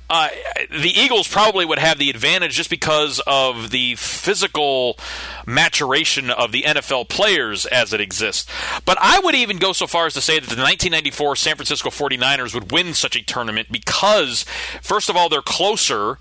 Uh, 0.09 0.29
the 0.71 0.93
Eagles 0.95 1.29
probably 1.29 1.65
would 1.65 1.79
have 1.79 1.99
the 1.99 2.11
advantage 2.11 2.53
just 2.53 2.71
because 2.71 3.21
of 3.27 3.71
the 3.71 3.95
physical 3.97 4.99
maturation 5.47 6.31
of 6.31 6.53
the 6.53 6.63
NFL 6.63 7.09
players 7.09 7.67
as 7.67 7.93
it 7.93 8.01
exists. 8.01 8.51
But 8.85 8.99
I 9.01 9.21
would 9.21 9.35
even 9.35 9.59
go 9.59 9.73
so 9.73 9.87
far 9.87 10.07
as 10.07 10.15
to 10.15 10.21
say 10.21 10.35
that 10.35 10.49
the 10.49 10.61
1994 10.61 11.37
San 11.37 11.57
Francisco 11.57 11.91
49ers 11.91 12.55
would 12.55 12.73
win 12.73 12.95
such 12.95 13.17
a 13.17 13.23
tournament 13.23 13.69
because, 13.71 14.45
first 14.83 15.09
of 15.09 15.17
all, 15.17 15.29
they're 15.29 15.43
closer 15.43 16.19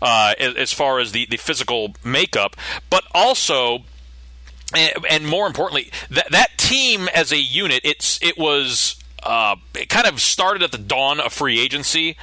uh, 0.00 0.34
as 0.38 0.72
far 0.72 0.98
as 0.98 1.12
the, 1.12 1.26
the 1.26 1.36
physical 1.36 1.94
makeup, 2.04 2.56
but 2.90 3.04
also 3.14 3.84
and, 4.74 4.92
and 5.08 5.26
more 5.26 5.46
importantly, 5.46 5.90
that 6.10 6.30
that 6.30 6.56
team 6.56 7.08
as 7.14 7.32
a 7.32 7.38
unit, 7.38 7.80
it's 7.84 8.22
it 8.22 8.38
was. 8.38 8.96
Uh, 9.24 9.56
it 9.74 9.88
kind 9.88 10.06
of 10.06 10.20
started 10.20 10.62
at 10.62 10.70
the 10.70 10.78
dawn 10.78 11.18
of 11.18 11.32
free 11.32 11.60
agency, 11.60 12.16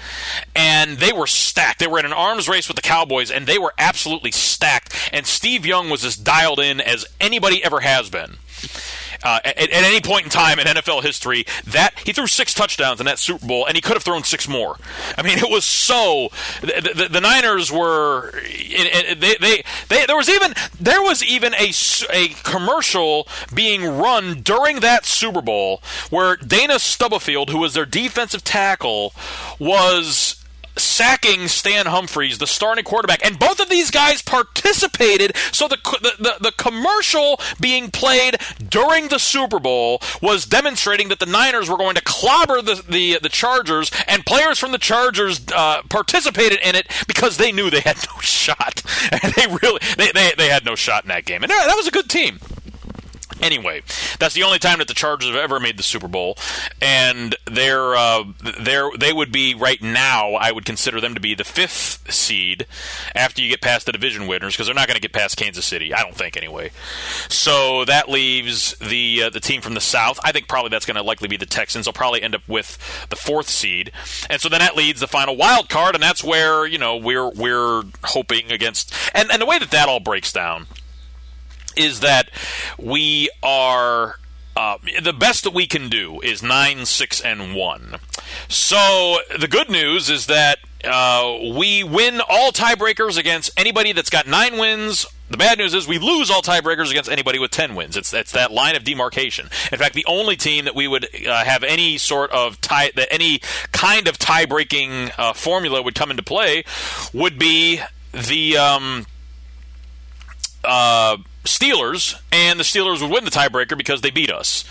and 0.56 0.98
they 0.98 1.12
were 1.12 1.28
stacked. 1.28 1.80
They 1.80 1.88
were 1.88 2.00
in 2.00 2.06
an 2.06 2.14
arms 2.14 2.48
race 2.48 2.68
with 2.68 2.76
the 2.76 2.82
Cowboys, 2.82 3.32
and 3.32 3.48
they 3.48 3.58
were 3.58 3.74
absolutely 3.78 4.32
stacked. 4.32 4.94
And 5.12 5.26
Steve 5.26 5.66
Young 5.66 5.90
was 5.90 6.06
as 6.06 6.16
dialed 6.16 6.60
in 6.60 6.80
as 6.80 7.06
anybody 7.20 7.64
ever 7.64 7.80
has 7.80 8.10
been 8.10 8.38
uh, 9.24 9.40
at, 9.44 9.58
at, 9.58 9.72
any 9.72 10.02
point 10.02 10.26
in 10.26 10.30
time 10.30 10.60
in 10.60 10.68
NFL 10.68 11.04
history. 11.04 11.46
That 11.66 11.94
he 12.06 12.14
threw 12.14 12.28
six 12.28 12.54
touchdowns 12.54 13.00
in 13.00 13.06
that 13.06 13.20
Super 13.20 13.46
Bowl, 13.46 13.66
and 13.66 13.76
he 13.76 13.82
could 13.82 13.94
have 13.94 14.04
thrown 14.04 14.24
six 14.24 14.48
more. 14.48 14.78
I 15.18 15.22
mean, 15.22 15.38
it 15.38 15.50
was 15.50 15.66
so. 15.66 16.30
The, 16.62 16.94
the, 16.96 17.10
the 17.10 17.22
Niners 17.22 17.72
were. 17.72 18.32
They, 18.42 19.36
they, 19.40 19.64
they, 19.90 20.06
there 20.06 20.16
was 20.16 20.30
even 20.30 20.54
there 20.80 21.02
was 21.02 21.24
even 21.24 21.54
a, 21.56 21.72
a 22.12 22.30
commercial 22.44 23.28
being 23.54 23.86
run 23.86 24.42
during 24.42 24.80
that 24.80 25.06
Super 25.06 25.42
Bowl 25.42 25.82
where 26.10 26.36
Dana 26.36 26.80
Stubblefield, 26.80 27.50
who 27.50 27.60
was 27.60 27.74
their 27.74 27.86
defensive 27.86 28.44
tackle, 28.44 29.14
was 29.60 30.41
sacking 30.78 31.48
Stan 31.48 31.86
Humphries, 31.86 32.38
the 32.38 32.48
starting 32.48 32.84
quarterback, 32.84 33.26
and 33.26 33.38
both 33.38 33.60
of 33.60 33.70
these 33.70 33.92
guys 33.92 34.22
participated. 34.22 35.36
So 35.52 35.68
the, 35.68 35.78
the 36.02 36.24
the, 36.24 36.36
the 36.42 36.52
commercial 36.52 37.40
being 37.60 37.92
played 37.92 38.38
during 38.68 39.08
the 39.08 39.20
Super 39.20 39.60
Bowl 39.60 40.02
was 40.22 40.46
demonstrating 40.46 41.10
that 41.10 41.20
the 41.20 41.26
Niners 41.26 41.70
were 41.70 41.78
going 41.78 41.96
to 41.96 42.02
clobber 42.02 42.62
the 42.62 42.84
the, 42.88 43.20
the 43.22 43.30
Chargers, 43.30 43.92
and 44.08 44.26
players 44.26 44.60
from 44.60 44.72
the 44.72 44.78
Chargers 44.78 45.42
uh, 45.54 45.82
participated 45.90 46.60
in 46.64 46.76
it 46.76 46.88
because 47.08 47.38
they 47.38 47.52
knew 47.52 47.70
they 47.70 47.82
had 47.82 47.98
no 47.98 48.20
shot, 48.22 48.84
and 49.12 49.34
they 49.34 49.48
really 49.62 49.80
they, 49.98 50.12
they, 50.12 50.32
they 50.38 50.50
had 50.50 50.66
no 50.66 50.76
shot 50.76 51.04
in 51.04 51.10
that 51.10 51.26
game, 51.26 51.44
and 51.44 51.50
that 51.50 51.76
was 51.76 51.88
a 51.88 51.92
good 51.92 52.10
team. 52.10 52.40
Anyway, 53.42 53.82
that's 54.20 54.36
the 54.36 54.44
only 54.44 54.60
time 54.60 54.80
that 54.80 54.88
the 54.88 54.94
Chargers 54.94 55.30
have 55.30 55.38
ever 55.38 55.60
made 55.60 55.78
the 55.78 55.84
Super 55.84 56.08
Bowl, 56.08 56.38
and 56.82 57.36
they're 57.46 57.96
uh, 57.96 58.24
they're 58.60 58.90
they 58.98 59.12
would 59.12 59.32
be 59.32 59.56
right 59.56 59.82
now. 59.82 60.34
I 60.34 60.52
would 60.52 60.66
consider 60.66 61.02
them 61.02 61.16
to 61.16 61.20
be 61.20 61.34
the 61.34 61.44
fifth 61.44 62.12
seed 62.14 62.68
after 63.16 63.42
you 63.42 63.50
get 63.50 63.62
past 63.62 63.88
the 63.88 63.92
division 63.92 64.28
winners 64.28 64.54
because 64.54 64.68
they're 64.68 64.76
not 64.76 64.88
going 64.88 64.96
to 64.96 65.02
get 65.02 65.14
past 65.14 65.38
Kansas 65.38 65.66
City. 65.66 65.94
I 65.94 66.04
don't 66.04 66.16
think 66.16 66.38
anyway. 66.38 66.72
So 67.30 67.84
that 67.86 68.10
leaves 68.10 68.76
the 68.78 69.24
uh, 69.24 69.30
the 69.30 69.40
team 69.40 69.62
from 69.62 69.74
the 69.74 69.82
South. 69.82 70.20
I 70.24 70.32
think 70.32 70.48
probably 70.48 70.70
that's 70.70 70.86
going 70.86 70.96
to 70.96 71.04
likely 71.04 71.28
be 71.28 71.38
the 71.38 71.46
Texans. 71.46 71.86
They'll 71.86 71.94
probably 71.94 72.22
end 72.22 72.36
up 72.36 72.48
with 72.48 72.78
the 73.10 73.16
fourth 73.16 73.50
seed, 73.50 73.92
and 74.30 74.40
so 74.40 74.50
then 74.50 74.60
that 74.60 74.76
leads 74.76 75.00
the 75.00 75.08
final 75.08 75.36
wild 75.36 75.68
card, 75.68 75.96
and 75.96 76.04
that's 76.04 76.24
where 76.24 76.66
you 76.66 76.78
know 76.78 76.96
we're 76.96 77.30
we're 77.30 77.84
hoping 78.04 78.52
against. 78.52 78.94
And 79.16 79.32
and 79.32 79.42
the 79.42 79.48
way 79.48 79.58
that 79.58 79.72
that 79.72 79.90
all 79.90 80.00
breaks 80.00 80.32
down 80.32 80.68
is 81.76 82.00
that 82.02 82.30
we 82.78 83.30
are 83.42 84.20
uh, 84.56 84.78
the 85.02 85.14
best 85.14 85.44
that 85.44 85.54
we 85.54 85.66
can 85.66 85.90
do 85.90 86.20
is 86.22 86.44
nine, 86.44 86.86
six, 86.86 87.22
and 87.22 87.56
one. 87.56 87.96
So 88.48 89.20
the 89.40 89.48
good 89.48 89.70
news 89.70 90.10
is 90.10 90.26
that 90.28 90.60
uh, 90.84 91.38
we 91.56 91.84
win 91.84 92.22
all 92.28 92.52
tiebreakers 92.52 93.18
against 93.18 93.52
anybody 93.58 93.94
that's 93.94 94.10
got 94.10 94.28
nine 94.28 94.58
wins. 94.58 95.06
The 95.30 95.38
bad 95.38 95.60
news 95.60 95.74
is 95.74 95.88
we 95.88 95.98
lose 95.98 96.30
all 96.30 96.42
tiebreakers 96.42 96.92
against 96.92 97.10
anybody 97.10 97.40
with 97.40 97.52
ten 97.52 97.76
wins. 97.76 97.96
It's 97.96 98.12
that 98.12 98.52
line 98.52 98.76
of 98.76 98.84
demarcation. 98.84 99.46
In 99.72 99.78
fact, 99.80 99.96
the 99.96 100.06
only 100.06 100.36
team 100.36 100.66
that 100.66 100.76
we 100.76 100.90
would 100.90 101.08
uh, 101.26 101.46
have 101.46 101.64
any 101.64 101.98
sort 101.98 102.32
of 102.32 102.60
tie 102.60 102.92
that 102.96 103.08
any 103.10 103.40
kind 103.72 104.10
of 104.10 104.18
tiebreaking 104.20 105.12
uh, 105.18 105.32
formula 105.32 105.82
would 105.82 105.96
come 105.96 106.12
into 106.12 106.24
play 106.24 106.66
would 107.14 107.40
be 107.40 107.80
the 108.12 108.58
um, 108.58 109.06
uh, 110.66 111.16
Steelers, 111.44 112.20
and 112.32 112.60
the 112.60 112.64
Steelers 112.64 113.02
would 113.02 113.10
win 113.10 113.26
the 113.26 113.32
tiebreaker 113.32 113.78
because 113.78 114.02
they 114.02 114.12
beat 114.12 114.32
us. 114.32 114.64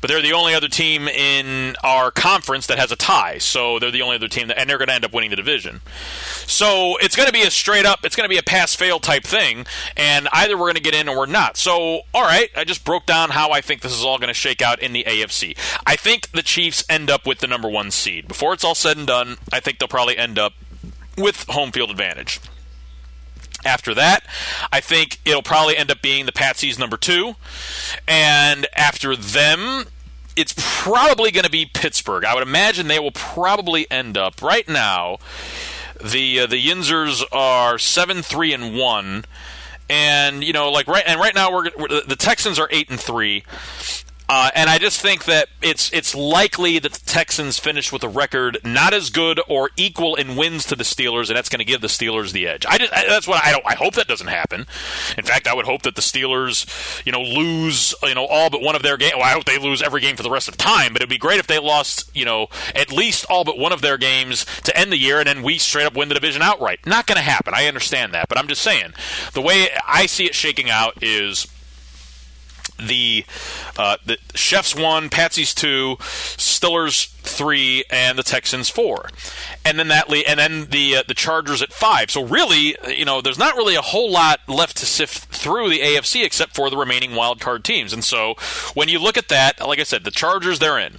But 0.00 0.08
they're 0.08 0.22
the 0.22 0.32
only 0.32 0.54
other 0.54 0.68
team 0.68 1.08
in 1.08 1.76
our 1.82 2.10
conference 2.10 2.66
that 2.66 2.78
has 2.78 2.92
a 2.92 2.96
tie, 2.96 3.38
so 3.38 3.78
they're 3.78 3.90
the 3.90 4.02
only 4.02 4.16
other 4.16 4.28
team 4.28 4.48
that, 4.48 4.58
and 4.58 4.68
they're 4.68 4.78
going 4.78 4.88
to 4.88 4.94
end 4.94 5.04
up 5.04 5.12
winning 5.12 5.30
the 5.30 5.36
division. 5.36 5.80
So 6.46 6.98
it's 6.98 7.16
going 7.16 7.26
to 7.26 7.32
be 7.32 7.42
a 7.42 7.50
straight 7.50 7.86
up, 7.86 8.04
it's 8.04 8.14
going 8.14 8.28
to 8.28 8.32
be 8.32 8.38
a 8.38 8.42
pass 8.42 8.74
fail 8.74 9.00
type 9.00 9.24
thing, 9.24 9.66
and 9.96 10.28
either 10.32 10.56
we're 10.56 10.66
going 10.66 10.74
to 10.74 10.82
get 10.82 10.94
in 10.94 11.08
or 11.08 11.16
we're 11.16 11.26
not. 11.26 11.56
So, 11.56 12.02
all 12.12 12.22
right, 12.22 12.50
I 12.54 12.64
just 12.64 12.84
broke 12.84 13.06
down 13.06 13.30
how 13.30 13.50
I 13.50 13.60
think 13.60 13.80
this 13.80 13.92
is 13.92 14.04
all 14.04 14.18
going 14.18 14.28
to 14.28 14.34
shake 14.34 14.62
out 14.62 14.80
in 14.80 14.92
the 14.92 15.04
AFC. 15.04 15.56
I 15.86 15.96
think 15.96 16.30
the 16.32 16.42
Chiefs 16.42 16.84
end 16.88 17.10
up 17.10 17.26
with 17.26 17.38
the 17.38 17.46
number 17.46 17.68
one 17.68 17.90
seed. 17.90 18.28
Before 18.28 18.52
it's 18.52 18.62
all 18.62 18.74
said 18.74 18.96
and 18.96 19.06
done, 19.06 19.36
I 19.52 19.60
think 19.60 19.78
they'll 19.78 19.88
probably 19.88 20.18
end 20.18 20.38
up 20.38 20.52
with 21.16 21.44
home 21.48 21.72
field 21.72 21.90
advantage. 21.90 22.40
After 23.64 23.94
that, 23.94 24.26
I 24.70 24.80
think 24.80 25.20
it'll 25.24 25.42
probably 25.42 25.76
end 25.76 25.90
up 25.90 26.02
being 26.02 26.26
the 26.26 26.32
Patsies 26.32 26.78
number 26.78 26.96
two. 26.96 27.34
And 28.06 28.66
after 28.76 29.16
them, 29.16 29.84
it's 30.36 30.54
probably 30.56 31.30
going 31.30 31.44
to 31.44 31.50
be 31.50 31.66
Pittsburgh. 31.66 32.24
I 32.24 32.34
would 32.34 32.42
imagine 32.42 32.88
they 32.88 32.98
will 32.98 33.12
probably 33.12 33.90
end 33.90 34.16
up 34.16 34.42
right 34.42 34.68
now. 34.68 35.18
The 36.02 36.40
uh, 36.40 36.46
the 36.46 36.62
Yinzers 36.62 37.22
are 37.32 37.78
seven 37.78 38.22
three 38.22 38.52
and 38.52 38.76
one, 38.76 39.24
and 39.88 40.42
you 40.42 40.52
know 40.52 40.70
like 40.70 40.88
right 40.88 41.04
and 41.06 41.20
right 41.20 41.34
now 41.34 41.52
we're, 41.52 41.70
we're 41.78 41.88
the 42.02 42.16
Texans 42.16 42.58
are 42.58 42.68
eight 42.70 42.90
and 42.90 42.98
three. 43.00 43.44
Uh, 44.26 44.50
and 44.54 44.70
I 44.70 44.78
just 44.78 45.00
think 45.00 45.24
that 45.26 45.48
it's 45.60 45.92
it's 45.92 46.14
likely 46.14 46.78
that 46.78 46.92
the 46.92 47.00
Texans 47.00 47.58
finish 47.58 47.92
with 47.92 48.02
a 48.02 48.08
record 48.08 48.58
not 48.64 48.94
as 48.94 49.10
good 49.10 49.38
or 49.48 49.70
equal 49.76 50.14
in 50.14 50.34
wins 50.36 50.64
to 50.66 50.76
the 50.76 50.84
Steelers, 50.84 51.28
and 51.28 51.36
that's 51.36 51.50
going 51.50 51.58
to 51.58 51.64
give 51.64 51.82
the 51.82 51.88
Steelers 51.88 52.32
the 52.32 52.48
edge. 52.48 52.64
I 52.66 52.78
just, 52.78 52.92
I, 52.92 53.06
that's 53.06 53.28
what 53.28 53.44
I 53.44 53.52
don't. 53.52 53.64
I 53.66 53.74
hope 53.74 53.94
that 53.94 54.08
doesn't 54.08 54.28
happen. 54.28 54.66
In 55.18 55.24
fact, 55.24 55.46
I 55.46 55.54
would 55.54 55.66
hope 55.66 55.82
that 55.82 55.94
the 55.94 56.00
Steelers, 56.00 57.04
you 57.04 57.12
know, 57.12 57.20
lose 57.20 57.94
you 58.02 58.14
know 58.14 58.24
all 58.24 58.48
but 58.48 58.62
one 58.62 58.74
of 58.74 58.82
their 58.82 58.96
games. 58.96 59.14
Well, 59.16 59.24
I 59.24 59.30
hope 59.30 59.44
they 59.44 59.58
lose 59.58 59.82
every 59.82 60.00
game 60.00 60.16
for 60.16 60.22
the 60.22 60.30
rest 60.30 60.48
of 60.48 60.56
time. 60.56 60.94
But 60.94 61.02
it'd 61.02 61.10
be 61.10 61.18
great 61.18 61.38
if 61.38 61.46
they 61.46 61.58
lost 61.58 62.10
you 62.14 62.24
know 62.24 62.48
at 62.74 62.90
least 62.90 63.26
all 63.28 63.44
but 63.44 63.58
one 63.58 63.72
of 63.72 63.82
their 63.82 63.98
games 63.98 64.46
to 64.62 64.74
end 64.76 64.90
the 64.90 64.98
year, 64.98 65.18
and 65.18 65.26
then 65.26 65.42
we 65.42 65.58
straight 65.58 65.84
up 65.84 65.94
win 65.94 66.08
the 66.08 66.14
division 66.14 66.40
outright. 66.40 66.80
Not 66.86 67.06
going 67.06 67.16
to 67.16 67.22
happen. 67.22 67.52
I 67.54 67.66
understand 67.66 68.14
that, 68.14 68.30
but 68.30 68.38
I'm 68.38 68.48
just 68.48 68.62
saying 68.62 68.94
the 69.34 69.42
way 69.42 69.68
I 69.86 70.06
see 70.06 70.24
it 70.24 70.34
shaking 70.34 70.70
out 70.70 71.02
is 71.02 71.46
the 72.78 73.24
uh, 73.78 73.96
the 74.04 74.18
Chefs 74.34 74.74
one, 74.74 75.08
Patsy's 75.10 75.54
two, 75.54 75.96
Stillers 76.00 77.08
three, 77.20 77.84
and 77.90 78.18
the 78.18 78.22
Texans 78.22 78.68
four, 78.68 79.08
and 79.64 79.78
then 79.78 79.88
that 79.88 80.08
le- 80.08 80.18
and 80.18 80.38
then 80.38 80.66
the 80.70 80.96
uh, 80.96 81.02
the 81.06 81.14
Chargers 81.14 81.62
at 81.62 81.72
five. 81.72 82.10
So 82.10 82.24
really, 82.24 82.76
you 82.88 83.04
know, 83.04 83.20
there's 83.20 83.38
not 83.38 83.56
really 83.56 83.74
a 83.74 83.82
whole 83.82 84.10
lot 84.10 84.40
left 84.48 84.76
to 84.78 84.86
sift 84.86 85.26
through 85.26 85.70
the 85.70 85.80
AFC 85.80 86.24
except 86.24 86.54
for 86.54 86.70
the 86.70 86.76
remaining 86.76 87.14
wild 87.14 87.40
card 87.40 87.64
teams. 87.64 87.92
And 87.92 88.04
so 88.04 88.34
when 88.74 88.88
you 88.88 88.98
look 88.98 89.16
at 89.16 89.28
that, 89.28 89.60
like 89.66 89.78
I 89.78 89.84
said, 89.84 90.04
the 90.04 90.10
Chargers 90.10 90.58
they're 90.58 90.78
in. 90.78 90.98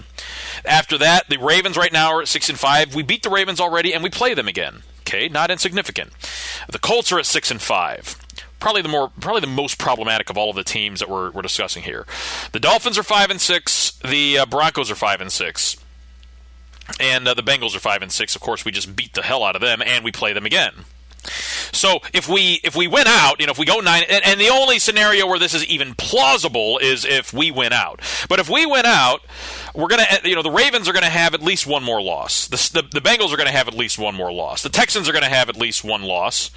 After 0.64 0.98
that, 0.98 1.30
the 1.30 1.38
Ravens 1.38 1.78
right 1.78 1.94
now 1.94 2.12
are 2.14 2.22
at 2.22 2.28
six 2.28 2.50
and 2.50 2.58
five. 2.58 2.96
We 2.96 3.04
beat 3.04 3.24
the 3.24 3.30
Ravens 3.30 3.60
already, 3.60 3.94
and 3.94 4.04
we 4.04 4.10
play 4.10 4.34
them 4.34 4.48
again. 4.48 4.82
Okay, 5.02 5.30
not 5.30 5.52
insignificant. 5.52 6.12
The 6.68 6.80
Colts 6.80 7.12
are 7.12 7.20
at 7.20 7.28
six 7.28 7.52
and 7.52 7.62
five 7.62 8.18
probably 8.66 8.82
the 8.82 8.90
more 8.90 9.12
probably 9.20 9.42
the 9.42 9.48
most 9.48 9.78
problematic 9.78 10.32
of 10.32 10.40
all 10.40 10.50
of 10.50 10.56
the 10.56 10.64
teams 10.64 11.00
that 11.00 11.08
we're, 11.08 11.30
we're 11.30 11.44
discussing 11.44 11.84
here. 11.84 12.08
The 12.52 12.60
Dolphins 12.60 12.98
are 12.98 13.04
five 13.04 13.30
and 13.30 13.40
six. 13.40 13.92
The 14.04 14.40
uh, 14.40 14.46
Broncos 14.48 14.90
are 14.90 14.96
five 14.96 15.22
and 15.22 15.32
six. 15.32 15.78
And 17.00 17.28
uh, 17.28 17.36
the 17.36 17.44
Bengals 17.44 17.76
are 17.76 17.80
five 17.80 18.02
and 18.02 18.12
six. 18.12 18.36
Of 18.36 18.42
course, 18.42 18.66
we 18.66 18.72
just 18.72 18.96
beat 18.96 19.14
the 19.14 19.22
hell 19.22 19.44
out 19.44 19.56
of 19.56 19.62
them, 19.62 19.84
and 19.86 20.04
we 20.04 20.12
play 20.12 20.34
them 20.34 20.48
again. 20.48 20.74
So 21.74 22.00
if 22.12 22.28
we 22.28 22.60
if 22.64 22.76
we 22.76 22.88
win 22.88 23.06
out, 23.06 23.40
you 23.40 23.46
know, 23.46 23.52
if 23.52 23.60
we 23.60 23.68
go 23.68 23.82
nine, 23.82 24.02
and, 24.10 24.26
and, 24.26 24.42
the 24.42 24.50
only 24.50 24.80
scenario 24.80 25.28
where 25.28 25.38
this 25.38 25.54
is 25.54 25.64
even 25.68 25.94
plausible 25.94 26.80
is 26.80 27.06
if 27.06 27.34
we 27.34 27.52
win 27.52 27.72
out. 27.72 28.02
But 28.30 28.40
if 28.40 28.50
we 28.50 28.66
win 28.66 28.88
out, 28.88 29.22
we're 29.76 29.90
gonna, 29.90 30.08
you 30.24 30.36
know, 30.36 30.42
the 30.42 30.50
Ravens 30.50 30.90
are 30.90 30.94
gonna 30.94 31.10
have 31.10 31.36
at 31.36 31.44
least 31.44 31.68
one 31.68 31.84
more 31.84 32.02
loss. 32.02 32.48
The 32.48 32.82
the, 32.82 33.00
the 33.00 33.02
Bengals 33.02 33.32
are 33.32 33.38
gonna 33.38 33.52
have 33.52 33.68
at 33.68 33.76
least 33.76 34.00
one 34.00 34.16
more 34.16 34.32
loss. 34.32 34.64
The 34.64 34.70
Texans 34.70 35.08
are 35.08 35.14
gonna 35.14 35.30
have 35.30 35.50
at 35.50 35.56
least 35.56 35.84
one 35.84 36.02
loss, 36.02 36.50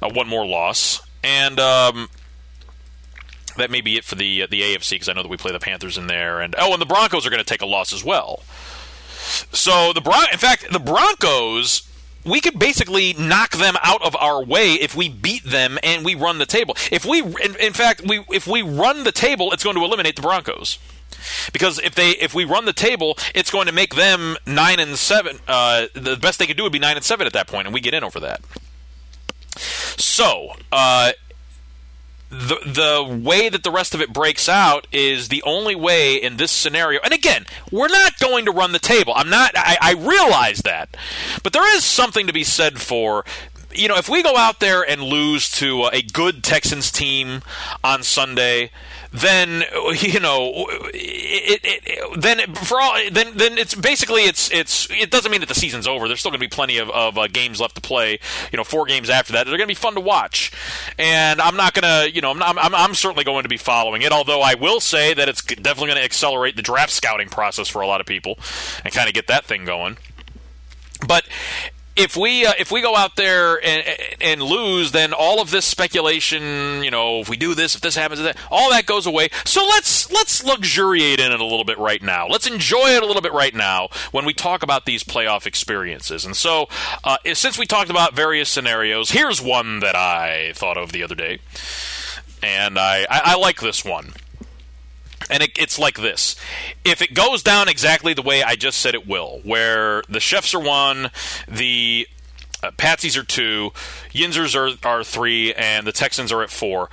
uh, 0.00 0.10
one 0.10 0.26
more 0.26 0.46
loss. 0.46 1.02
And 1.24 1.58
um, 1.58 2.08
that 3.56 3.70
may 3.70 3.80
be 3.80 3.96
it 3.96 4.04
for 4.04 4.14
the 4.14 4.42
uh, 4.42 4.46
the 4.50 4.62
AFC 4.62 4.90
because 4.90 5.08
I 5.08 5.12
know 5.14 5.22
that 5.22 5.28
we 5.28 5.36
play 5.36 5.52
the 5.52 5.58
Panthers 5.58 5.96
in 5.98 6.06
there, 6.06 6.40
and 6.40 6.54
oh, 6.58 6.72
and 6.72 6.80
the 6.80 6.86
Broncos 6.86 7.26
are 7.26 7.30
going 7.30 7.42
to 7.42 7.48
take 7.48 7.62
a 7.62 7.66
loss 7.66 7.92
as 7.92 8.04
well. 8.04 8.42
So 9.52 9.92
the 9.92 10.00
Bron- 10.00 10.30
in 10.32 10.38
fact, 10.38 10.72
the 10.72 10.80
Broncos. 10.80 11.88
We 12.26 12.40
could 12.40 12.58
basically 12.58 13.12
knock 13.12 13.50
them 13.50 13.74
out 13.82 14.02
of 14.02 14.16
our 14.16 14.42
way 14.42 14.72
if 14.72 14.96
we 14.96 15.10
beat 15.10 15.44
them 15.44 15.78
and 15.82 16.06
we 16.06 16.14
run 16.14 16.38
the 16.38 16.46
table. 16.46 16.74
If 16.90 17.04
we, 17.04 17.20
in, 17.20 17.54
in 17.60 17.74
fact, 17.74 18.00
we 18.00 18.24
if 18.32 18.46
we 18.46 18.62
run 18.62 19.04
the 19.04 19.12
table, 19.12 19.52
it's 19.52 19.62
going 19.62 19.76
to 19.76 19.84
eliminate 19.84 20.16
the 20.16 20.22
Broncos 20.22 20.78
because 21.52 21.78
if 21.80 21.94
they 21.94 22.10
if 22.10 22.34
we 22.34 22.44
run 22.44 22.64
the 22.64 22.72
table, 22.72 23.18
it's 23.34 23.50
going 23.50 23.66
to 23.66 23.72
make 23.72 23.94
them 23.94 24.36
nine 24.46 24.80
and 24.80 24.96
seven. 24.96 25.38
Uh, 25.46 25.86
the 25.94 26.16
best 26.16 26.38
they 26.38 26.46
could 26.46 26.56
do 26.56 26.62
would 26.62 26.72
be 26.72 26.78
nine 26.78 26.96
and 26.96 27.04
seven 27.04 27.26
at 27.26 27.32
that 27.32 27.46
point, 27.46 27.66
and 27.66 27.74
we 27.74 27.80
get 27.80 27.94
in 27.94 28.04
over 28.04 28.20
that. 28.20 28.40
So, 29.56 30.52
uh, 30.72 31.12
the 32.30 32.58
the 32.66 33.20
way 33.22 33.48
that 33.48 33.62
the 33.62 33.70
rest 33.70 33.94
of 33.94 34.00
it 34.00 34.12
breaks 34.12 34.48
out 34.48 34.86
is 34.90 35.28
the 35.28 35.42
only 35.44 35.74
way 35.74 36.16
in 36.16 36.36
this 36.36 36.50
scenario. 36.50 37.00
And 37.04 37.12
again, 37.12 37.46
we're 37.70 37.88
not 37.88 38.18
going 38.18 38.44
to 38.46 38.50
run 38.50 38.72
the 38.72 38.78
table. 38.78 39.12
I'm 39.14 39.30
not. 39.30 39.52
I, 39.54 39.76
I 39.80 39.92
realize 39.92 40.58
that, 40.60 40.96
but 41.42 41.52
there 41.52 41.76
is 41.76 41.84
something 41.84 42.26
to 42.26 42.32
be 42.32 42.44
said 42.44 42.80
for 42.80 43.24
you 43.74 43.88
know, 43.88 43.96
if 43.96 44.08
we 44.08 44.22
go 44.22 44.36
out 44.36 44.60
there 44.60 44.82
and 44.82 45.02
lose 45.02 45.50
to 45.52 45.88
a 45.92 46.02
good 46.02 46.42
Texans 46.42 46.90
team 46.90 47.42
on 47.82 48.02
Sunday, 48.02 48.70
then 49.14 49.62
you 50.00 50.20
know, 50.20 50.66
it, 50.92 51.60
it, 51.64 51.82
it, 51.84 52.20
then 52.20 52.54
for 52.54 52.80
all, 52.80 52.98
then 53.10 53.36
then 53.36 53.56
it's 53.56 53.74
basically 53.74 54.22
it's 54.22 54.50
it's 54.52 54.88
it 54.90 55.10
doesn't 55.10 55.30
mean 55.30 55.40
that 55.40 55.48
the 55.48 55.54
season's 55.54 55.86
over. 55.86 56.08
There's 56.08 56.20
still 56.20 56.30
going 56.30 56.40
to 56.40 56.46
be 56.46 56.54
plenty 56.54 56.78
of, 56.78 56.90
of 56.90 57.16
uh, 57.16 57.28
games 57.28 57.60
left 57.60 57.76
to 57.76 57.80
play. 57.80 58.18
You 58.52 58.56
know, 58.56 58.64
four 58.64 58.86
games 58.86 59.08
after 59.08 59.32
that, 59.32 59.46
they're 59.46 59.56
going 59.56 59.66
to 59.66 59.66
be 59.66 59.74
fun 59.74 59.94
to 59.94 60.00
watch. 60.00 60.52
And 60.98 61.40
I'm 61.40 61.56
not 61.56 61.74
going 61.74 61.84
to, 61.84 62.14
you 62.14 62.20
know, 62.20 62.30
I'm, 62.30 62.38
not, 62.38 62.56
I'm 62.58 62.74
I'm 62.74 62.94
certainly 62.94 63.24
going 63.24 63.44
to 63.44 63.48
be 63.48 63.56
following 63.56 64.02
it. 64.02 64.12
Although 64.12 64.42
I 64.42 64.54
will 64.54 64.80
say 64.80 65.14
that 65.14 65.28
it's 65.28 65.42
definitely 65.42 65.88
going 65.88 65.98
to 65.98 66.04
accelerate 66.04 66.56
the 66.56 66.62
draft 66.62 66.92
scouting 66.92 67.28
process 67.28 67.68
for 67.68 67.82
a 67.82 67.86
lot 67.86 68.00
of 68.00 68.06
people 68.06 68.38
and 68.84 68.92
kind 68.92 69.08
of 69.08 69.14
get 69.14 69.28
that 69.28 69.44
thing 69.44 69.64
going. 69.64 69.96
But 71.06 71.26
if 71.96 72.16
we 72.16 72.44
uh, 72.44 72.52
if 72.58 72.72
we 72.72 72.82
go 72.82 72.96
out 72.96 73.16
there 73.16 73.64
and, 73.64 73.84
and 74.20 74.42
lose, 74.42 74.92
then 74.92 75.12
all 75.12 75.40
of 75.40 75.50
this 75.50 75.64
speculation, 75.64 76.82
you 76.82 76.90
know, 76.90 77.20
if 77.20 77.28
we 77.28 77.36
do 77.36 77.54
this, 77.54 77.74
if 77.74 77.80
this 77.80 77.94
happens, 77.94 78.20
that 78.22 78.36
all 78.50 78.70
that 78.70 78.86
goes 78.86 79.06
away. 79.06 79.28
So 79.44 79.62
let's 79.62 80.10
let's 80.10 80.44
luxuriate 80.44 81.20
in 81.20 81.30
it 81.32 81.40
a 81.40 81.44
little 81.44 81.64
bit 81.64 81.78
right 81.78 82.02
now. 82.02 82.26
Let's 82.26 82.46
enjoy 82.46 82.88
it 82.88 83.02
a 83.02 83.06
little 83.06 83.22
bit 83.22 83.32
right 83.32 83.54
now 83.54 83.88
when 84.10 84.24
we 84.24 84.34
talk 84.34 84.62
about 84.62 84.86
these 84.86 85.04
playoff 85.04 85.46
experiences. 85.46 86.24
And 86.24 86.36
so, 86.36 86.68
uh, 87.04 87.18
since 87.32 87.58
we 87.58 87.66
talked 87.66 87.90
about 87.90 88.14
various 88.14 88.48
scenarios, 88.48 89.10
here's 89.10 89.40
one 89.40 89.80
that 89.80 89.94
I 89.94 90.52
thought 90.54 90.76
of 90.76 90.92
the 90.92 91.02
other 91.02 91.14
day, 91.14 91.38
and 92.42 92.78
I, 92.78 93.06
I, 93.08 93.20
I 93.24 93.36
like 93.36 93.60
this 93.60 93.84
one. 93.84 94.14
And 95.30 95.42
it, 95.42 95.52
it's 95.58 95.78
like 95.78 95.96
this. 95.96 96.36
If 96.84 97.00
it 97.02 97.14
goes 97.14 97.42
down 97.42 97.68
exactly 97.68 98.14
the 98.14 98.22
way 98.22 98.42
I 98.42 98.56
just 98.56 98.78
said 98.78 98.94
it 98.94 99.06
will, 99.06 99.40
where 99.44 100.02
the 100.08 100.20
Chefs 100.20 100.54
are 100.54 100.60
one, 100.60 101.10
the 101.48 102.06
uh, 102.62 102.70
Patsies 102.72 103.16
are 103.16 103.24
two, 103.24 103.72
Yinzers 104.10 104.54
are, 104.54 104.88
are 104.88 105.04
three, 105.04 105.52
and 105.54 105.86
the 105.86 105.92
Texans 105.92 106.32
are 106.32 106.42
at 106.42 106.50
four, 106.50 106.88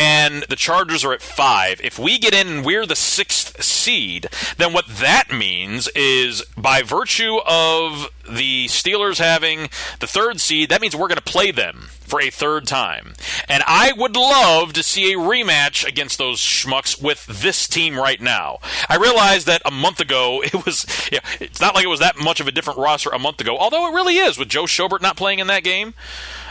and 0.00 0.46
the 0.48 0.56
Chargers 0.56 1.04
are 1.04 1.12
at 1.12 1.20
five. 1.20 1.78
If 1.84 1.98
we 1.98 2.18
get 2.18 2.32
in 2.32 2.48
and 2.48 2.64
we're 2.64 2.86
the 2.86 2.96
sixth 2.96 3.62
seed, 3.62 4.28
then 4.56 4.72
what 4.72 4.86
that 4.86 5.30
means 5.30 5.88
is 5.88 6.42
by 6.56 6.80
virtue 6.80 7.36
of 7.46 8.08
the 8.26 8.66
Steelers 8.66 9.18
having 9.18 9.68
the 9.98 10.06
third 10.06 10.40
seed, 10.40 10.70
that 10.70 10.80
means 10.80 10.96
we're 10.96 11.08
going 11.08 11.16
to 11.16 11.22
play 11.22 11.50
them 11.50 11.88
for 12.00 12.18
a 12.18 12.30
third 12.30 12.66
time. 12.66 13.12
And 13.46 13.62
I 13.66 13.92
would 13.92 14.16
love 14.16 14.72
to 14.72 14.82
see 14.82 15.12
a 15.12 15.18
rematch 15.18 15.86
against 15.86 16.16
those 16.16 16.40
schmucks 16.40 17.00
with 17.00 17.26
this 17.26 17.68
team 17.68 17.98
right 17.98 18.22
now. 18.22 18.58
I 18.88 18.96
realized 18.96 19.46
that 19.48 19.60
a 19.66 19.70
month 19.70 20.00
ago 20.00 20.42
it 20.44 20.64
was 20.64 20.86
yeah, 21.12 21.20
it's 21.40 21.60
not 21.60 21.74
like 21.74 21.84
it 21.84 21.88
was 21.88 22.00
that 22.00 22.18
much 22.18 22.40
of 22.40 22.48
a 22.48 22.52
different 22.52 22.78
roster 22.78 23.10
a 23.10 23.18
month 23.18 23.42
ago, 23.42 23.58
although 23.58 23.86
it 23.88 23.94
really 23.94 24.16
is 24.16 24.38
with 24.38 24.48
Joe 24.48 24.64
Schobert 24.64 25.02
not 25.02 25.18
playing 25.18 25.40
in 25.40 25.48
that 25.48 25.62
game. 25.62 25.92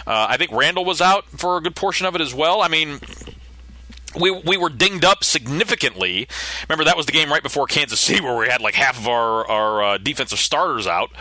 Uh, 0.05 0.27
I 0.29 0.37
think 0.37 0.51
Randall 0.51 0.85
was 0.85 1.01
out 1.01 1.25
for 1.25 1.57
a 1.57 1.61
good 1.61 1.75
portion 1.75 2.05
of 2.05 2.15
it 2.15 2.21
as 2.21 2.33
well. 2.33 2.61
I 2.61 2.67
mean, 2.67 2.99
we 4.15 4.31
we 4.31 4.57
were 4.57 4.69
dinged 4.69 5.05
up 5.05 5.23
significantly. 5.23 6.27
Remember 6.67 6.83
that 6.85 6.97
was 6.97 7.05
the 7.05 7.11
game 7.11 7.29
right 7.29 7.43
before 7.43 7.67
Kansas 7.67 7.99
City 7.99 8.21
where 8.21 8.37
we 8.37 8.47
had 8.47 8.61
like 8.61 8.75
half 8.75 8.97
of 8.97 9.07
our 9.07 9.47
our 9.47 9.83
uh, 9.83 9.97
defensive 9.97 10.39
starters 10.39 10.87
out. 10.87 11.11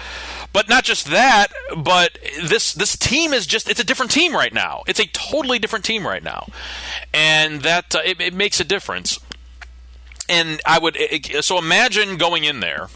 But 0.52 0.68
not 0.68 0.84
just 0.84 1.06
that, 1.06 1.48
but 1.76 2.18
this 2.42 2.72
this 2.72 2.96
team 2.96 3.32
is 3.32 3.46
just 3.46 3.68
it's 3.68 3.80
a 3.80 3.84
different 3.84 4.10
team 4.10 4.34
right 4.34 4.52
now. 4.52 4.82
It's 4.86 5.00
a 5.00 5.06
totally 5.06 5.58
different 5.58 5.84
team 5.84 6.06
right 6.06 6.22
now, 6.22 6.48
and 7.12 7.62
that 7.62 7.94
uh, 7.94 8.00
it, 8.04 8.20
it, 8.20 8.34
makes 8.34 8.60
a 8.60 8.64
difference. 8.64 9.18
And 10.28 10.60
I 10.66 10.78
would 10.78 10.96
it, 10.98 11.44
so 11.44 11.58
imagine 11.58 12.16
going 12.16 12.44
in 12.44 12.60
there 12.60 12.88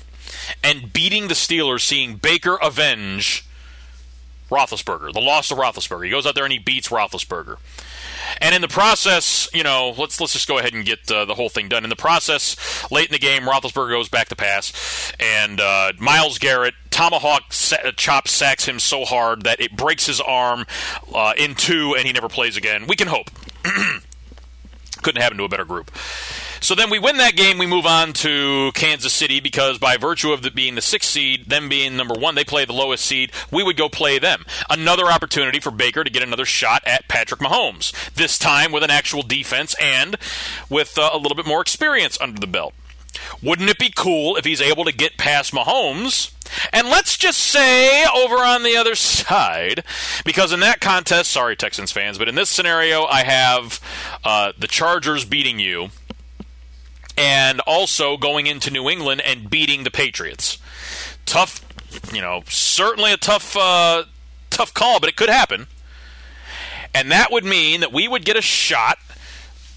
and 0.62 0.92
beating 0.92 1.28
the 1.28 1.34
Steelers, 1.34 1.80
seeing 1.80 2.16
Baker 2.16 2.56
avenge 2.62 3.46
Roethlisberger, 4.50 5.12
the 5.12 5.20
loss 5.20 5.50
of 5.50 5.58
Roethlisberger. 5.58 6.04
He 6.04 6.10
goes 6.10 6.26
out 6.26 6.34
there 6.34 6.44
and 6.44 6.52
he 6.52 6.58
beats 6.58 6.88
Roethlisberger. 6.88 7.56
And 8.40 8.54
in 8.54 8.62
the 8.62 8.68
process, 8.68 9.48
you 9.52 9.62
know, 9.62 9.94
let's 9.96 10.20
let's 10.20 10.32
just 10.32 10.48
go 10.48 10.58
ahead 10.58 10.74
and 10.74 10.84
get 10.84 11.10
uh, 11.10 11.24
the 11.24 11.34
whole 11.34 11.48
thing 11.48 11.68
done. 11.68 11.84
In 11.84 11.90
the 11.90 11.96
process, 11.96 12.56
late 12.90 13.06
in 13.06 13.12
the 13.12 13.18
game, 13.18 13.42
Roethlisberger 13.42 13.90
goes 13.90 14.08
back 14.08 14.28
to 14.28 14.36
pass, 14.36 15.12
and 15.20 15.60
uh, 15.60 15.92
Myles 15.98 16.38
Garrett 16.38 16.74
tomahawk 16.90 17.50
chop 17.96 18.28
sacks 18.28 18.66
him 18.66 18.78
so 18.78 19.04
hard 19.04 19.42
that 19.42 19.60
it 19.60 19.76
breaks 19.76 20.06
his 20.06 20.20
arm 20.20 20.66
uh, 21.14 21.32
in 21.36 21.54
two, 21.54 21.94
and 21.96 22.06
he 22.06 22.12
never 22.12 22.28
plays 22.28 22.56
again. 22.56 22.86
We 22.86 22.96
can 22.96 23.08
hope. 23.08 23.30
Couldn't 25.02 25.20
happen 25.20 25.38
to 25.38 25.44
a 25.44 25.48
better 25.48 25.64
group. 25.64 25.90
So 26.62 26.76
then 26.76 26.90
we 26.90 27.00
win 27.00 27.16
that 27.16 27.34
game. 27.34 27.58
We 27.58 27.66
move 27.66 27.86
on 27.86 28.12
to 28.14 28.70
Kansas 28.74 29.12
City 29.12 29.40
because 29.40 29.78
by 29.78 29.96
virtue 29.96 30.32
of 30.32 30.42
the, 30.42 30.50
being 30.52 30.76
the 30.76 30.80
sixth 30.80 31.10
seed, 31.10 31.46
them 31.46 31.68
being 31.68 31.96
number 31.96 32.14
one, 32.14 32.36
they 32.36 32.44
play 32.44 32.64
the 32.64 32.72
lowest 32.72 33.04
seed. 33.04 33.32
We 33.50 33.64
would 33.64 33.76
go 33.76 33.88
play 33.88 34.20
them. 34.20 34.44
Another 34.70 35.06
opportunity 35.06 35.58
for 35.58 35.72
Baker 35.72 36.04
to 36.04 36.10
get 36.10 36.22
another 36.22 36.44
shot 36.44 36.82
at 36.86 37.08
Patrick 37.08 37.40
Mahomes. 37.40 37.92
This 38.14 38.38
time 38.38 38.70
with 38.70 38.84
an 38.84 38.90
actual 38.90 39.22
defense 39.22 39.74
and 39.80 40.16
with 40.70 40.96
uh, 40.98 41.10
a 41.12 41.18
little 41.18 41.36
bit 41.36 41.46
more 41.46 41.60
experience 41.60 42.16
under 42.20 42.40
the 42.40 42.46
belt. 42.46 42.74
Wouldn't 43.42 43.68
it 43.68 43.78
be 43.78 43.90
cool 43.94 44.36
if 44.36 44.44
he's 44.44 44.60
able 44.60 44.84
to 44.84 44.92
get 44.92 45.18
past 45.18 45.52
Mahomes? 45.52 46.32
And 46.72 46.88
let's 46.88 47.16
just 47.16 47.38
say 47.38 48.04
over 48.04 48.36
on 48.36 48.62
the 48.62 48.76
other 48.76 48.94
side, 48.94 49.84
because 50.24 50.52
in 50.52 50.60
that 50.60 50.80
contest, 50.80 51.30
sorry, 51.30 51.56
Texans 51.56 51.92
fans, 51.92 52.18
but 52.18 52.28
in 52.28 52.34
this 52.34 52.50
scenario, 52.50 53.04
I 53.04 53.22
have 53.24 53.80
uh, 54.24 54.52
the 54.58 54.66
Chargers 54.66 55.24
beating 55.24 55.58
you 55.58 55.90
and 57.16 57.60
also 57.60 58.16
going 58.16 58.46
into 58.46 58.70
New 58.70 58.88
England 58.88 59.20
and 59.24 59.50
beating 59.50 59.84
the 59.84 59.90
Patriots. 59.90 60.58
Tough, 61.26 61.64
you 62.12 62.20
know, 62.20 62.42
certainly 62.48 63.12
a 63.12 63.16
tough, 63.16 63.56
uh, 63.56 64.04
tough 64.50 64.72
call, 64.74 65.00
but 65.00 65.08
it 65.08 65.16
could 65.16 65.28
happen. 65.28 65.66
And 66.94 67.10
that 67.10 67.30
would 67.30 67.44
mean 67.44 67.80
that 67.80 67.92
we 67.92 68.08
would 68.08 68.24
get 68.24 68.36
a 68.36 68.42
shot 68.42 68.98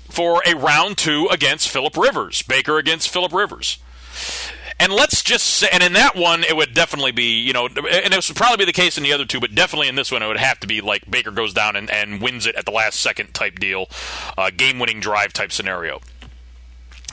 for 0.10 0.42
a 0.46 0.56
round 0.56 0.98
two 0.98 1.28
against 1.32 1.70
Philip 1.70 1.96
Rivers, 1.98 2.42
Baker 2.42 2.78
against 2.78 3.10
Philip 3.10 3.34
Rivers. 3.34 3.78
And 4.78 4.92
let's 4.92 5.24
just 5.24 5.46
say, 5.46 5.70
and 5.72 5.82
in 5.82 5.94
that 5.94 6.18
one, 6.18 6.44
it 6.44 6.56
would 6.56 6.74
definitely 6.74 7.14
be, 7.14 7.40
you 7.40 7.54
know, 7.54 7.68
and 7.68 7.80
it 8.14 8.28
would 8.28 8.36
probably 8.36 8.58
be 8.58 8.66
the 8.66 8.74
case 8.74 8.98
in 8.98 9.04
the 9.04 9.14
other 9.14 9.24
two, 9.24 9.40
but 9.40 9.56
definitely 9.56 9.88
in 9.88 9.96
this 9.96 10.12
one, 10.12 10.22
it 10.22 10.28
would 10.28 10.38
have 10.38 10.60
to 10.60 10.68
be 10.68 10.82
like 10.82 11.10
Baker 11.10 11.32
goes 11.32 11.54
down 11.54 11.78
and, 11.78 11.90
and 11.90 12.22
wins 12.22 12.46
it 12.46 12.56
at 12.56 12.66
the 12.66 12.72
last 12.72 13.00
second 13.00 13.34
type 13.34 13.58
deal, 13.58 13.88
uh, 14.38 14.52
game 14.56 14.78
winning 14.78 15.00
drive 15.00 15.32
type 15.32 15.54
scenario 15.54 16.02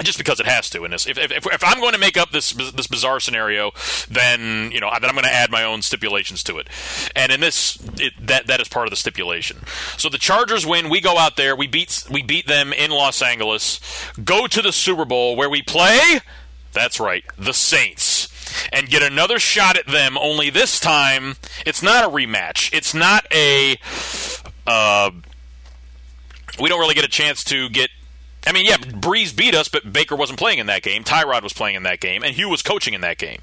just 0.01 0.18
because 0.18 0.40
it 0.40 0.47
has 0.47 0.70
to 0.70 0.84
in 0.84 0.90
this. 0.90 1.07
If, 1.07 1.18
if, 1.18 1.47
if, 1.47 1.64
I'm 1.64 1.80
going 1.80 1.93
to 1.93 1.99
make 1.99 2.16
up 2.16 2.30
this 2.30 2.53
this 2.53 2.86
bizarre 2.86 3.20
scenario, 3.20 3.72
then 4.09 4.72
you 4.72 4.80
know 4.80 4.90
then 5.01 5.09
I'm 5.09 5.14
going 5.14 5.24
to 5.24 5.32
add 5.32 5.51
my 5.51 5.64
own 5.64 5.82
stipulations 5.82 6.43
to 6.45 6.59
it. 6.59 6.68
And 7.14 7.30
in 7.30 7.40
this, 7.40 7.78
it, 7.99 8.14
that 8.26 8.47
that 8.47 8.61
is 8.61 8.68
part 8.68 8.86
of 8.86 8.90
the 8.90 8.97
stipulation. 8.97 9.59
So 9.99 10.09
the 10.09 10.18
Chargers 10.18 10.66
win. 10.66 10.88
We 10.88 11.01
go 11.01 11.18
out 11.18 11.36
there. 11.36 11.55
We 11.55 11.66
beat 11.66 12.05
we 12.11 12.22
beat 12.22 12.47
them 12.47 12.72
in 12.72 12.90
Los 12.90 13.20
Angeles. 13.20 13.80
Go 14.24 14.47
to 14.47 14.62
the 14.62 14.72
Super 14.72 15.05
Bowl 15.05 15.36
where 15.36 15.51
we 15.51 15.62
play. 15.62 16.20
That's 16.72 16.99
right, 16.99 17.24
the 17.38 17.53
Saints. 17.53 18.28
And 18.72 18.88
get 18.88 19.03
another 19.03 19.38
shot 19.38 19.76
at 19.76 19.86
them. 19.86 20.18
Only 20.18 20.51
this 20.51 20.78
time, 20.78 21.36
it's 21.64 21.82
not 21.82 22.05
a 22.05 22.09
rematch. 22.09 22.72
It's 22.72 22.95
not 22.95 23.26
a. 23.32 23.76
Uh, 24.66 25.11
we 26.61 26.68
don't 26.68 26.80
really 26.80 26.95
get 26.95 27.05
a 27.05 27.09
chance 27.09 27.45
to 27.45 27.68
get 27.70 27.90
I 28.47 28.53
mean, 28.53 28.66
yeah, 28.66 28.76
Brees 28.76 29.34
beat 29.34 29.55
us, 29.55 29.68
but 29.68 29.93
Baker 29.93 30.16
wasn't 30.16 30.38
playing 30.38 30.59
in 30.59 30.66
that 30.66 30.82
game. 30.82 31.05
Tyrod 31.05 31.43
was 31.43 31.53
playing 31.53 31.76
in 31.76 31.84
that 31.84 32.01
game, 32.01 32.22
and 32.22 32.34
Hue 32.34 32.49
was 32.49 32.62
coaching 32.62 32.95
in 32.95 33.01
that 33.03 33.18
game. 33.18 33.40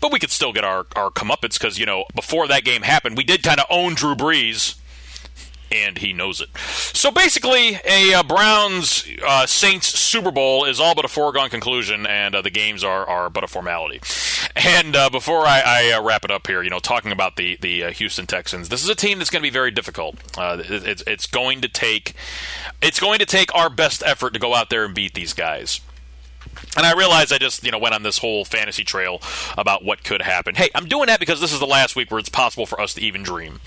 But 0.00 0.12
we 0.12 0.18
could 0.18 0.30
still 0.30 0.52
get 0.52 0.64
our, 0.64 0.86
our 0.94 1.10
comeuppance 1.10 1.58
because, 1.58 1.78
you 1.78 1.86
know, 1.86 2.04
before 2.14 2.46
that 2.48 2.64
game 2.64 2.82
happened, 2.82 3.16
we 3.16 3.24
did 3.24 3.42
kind 3.42 3.58
of 3.58 3.66
own 3.70 3.94
Drew 3.94 4.14
Brees 4.14 4.76
and 5.76 5.98
he 5.98 6.12
knows 6.12 6.40
it. 6.40 6.48
So 6.58 7.10
basically, 7.10 7.78
a 7.84 8.14
uh, 8.14 8.22
Browns 8.22 9.06
uh, 9.24 9.46
Saints 9.46 9.86
Super 9.86 10.30
Bowl 10.30 10.64
is 10.64 10.80
all 10.80 10.94
but 10.94 11.04
a 11.04 11.08
foregone 11.08 11.50
conclusion, 11.50 12.06
and 12.06 12.34
uh, 12.34 12.42
the 12.42 12.50
games 12.50 12.82
are, 12.82 13.06
are 13.06 13.30
but 13.30 13.44
a 13.44 13.46
formality. 13.46 14.00
And 14.54 14.96
uh, 14.96 15.10
before 15.10 15.46
I, 15.46 15.62
I 15.64 15.92
uh, 15.92 16.02
wrap 16.02 16.24
it 16.24 16.30
up 16.30 16.46
here, 16.46 16.62
you 16.62 16.70
know, 16.70 16.78
talking 16.78 17.12
about 17.12 17.36
the 17.36 17.56
the 17.60 17.84
uh, 17.84 17.90
Houston 17.92 18.26
Texans, 18.26 18.68
this 18.68 18.82
is 18.82 18.88
a 18.88 18.94
team 18.94 19.18
that's 19.18 19.30
going 19.30 19.42
to 19.42 19.46
be 19.46 19.52
very 19.52 19.70
difficult. 19.70 20.16
It, 20.38 20.86
it's 20.86 21.02
it's 21.06 21.26
going 21.26 21.60
to 21.60 21.68
take 21.68 22.14
it's 22.82 23.00
going 23.00 23.18
to 23.18 23.26
take 23.26 23.54
our 23.54 23.70
best 23.70 24.02
effort 24.04 24.32
to 24.32 24.38
go 24.38 24.54
out 24.54 24.70
there 24.70 24.84
and 24.84 24.94
beat 24.94 25.14
these 25.14 25.32
guys. 25.32 25.80
And 26.76 26.86
I 26.86 26.92
realize 26.92 27.32
I 27.32 27.38
just, 27.38 27.64
you 27.64 27.70
know, 27.70 27.78
went 27.78 27.94
on 27.94 28.02
this 28.02 28.18
whole 28.18 28.44
fantasy 28.44 28.84
trail 28.84 29.20
about 29.56 29.84
what 29.84 30.04
could 30.04 30.22
happen. 30.22 30.54
Hey, 30.54 30.70
I'm 30.74 30.86
doing 30.86 31.06
that 31.06 31.20
because 31.20 31.40
this 31.40 31.52
is 31.52 31.60
the 31.60 31.66
last 31.66 31.96
week 31.96 32.10
where 32.10 32.18
it's 32.18 32.28
possible 32.28 32.66
for 32.66 32.80
us 32.80 32.94
to 32.94 33.00
even 33.00 33.22
dream. 33.22 33.60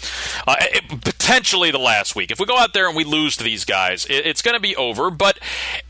Uh, 0.48 0.56
it, 0.60 1.02
potentially 1.02 1.72
the 1.72 1.80
last 1.80 2.16
week. 2.16 2.32
If 2.32 2.40
we 2.40 2.46
go 2.46 2.58
out 2.58 2.74
there 2.74 2.88
and 2.88 2.96
we 2.96 3.04
lose 3.04 3.38
to 3.38 3.44
these 3.44 3.66
guys, 3.66 4.06
it, 4.06 4.26
it's 4.26 4.42
going 4.42 4.56
to 4.56 4.62
be 4.62 4.76
over. 4.76 5.10
But 5.10 5.40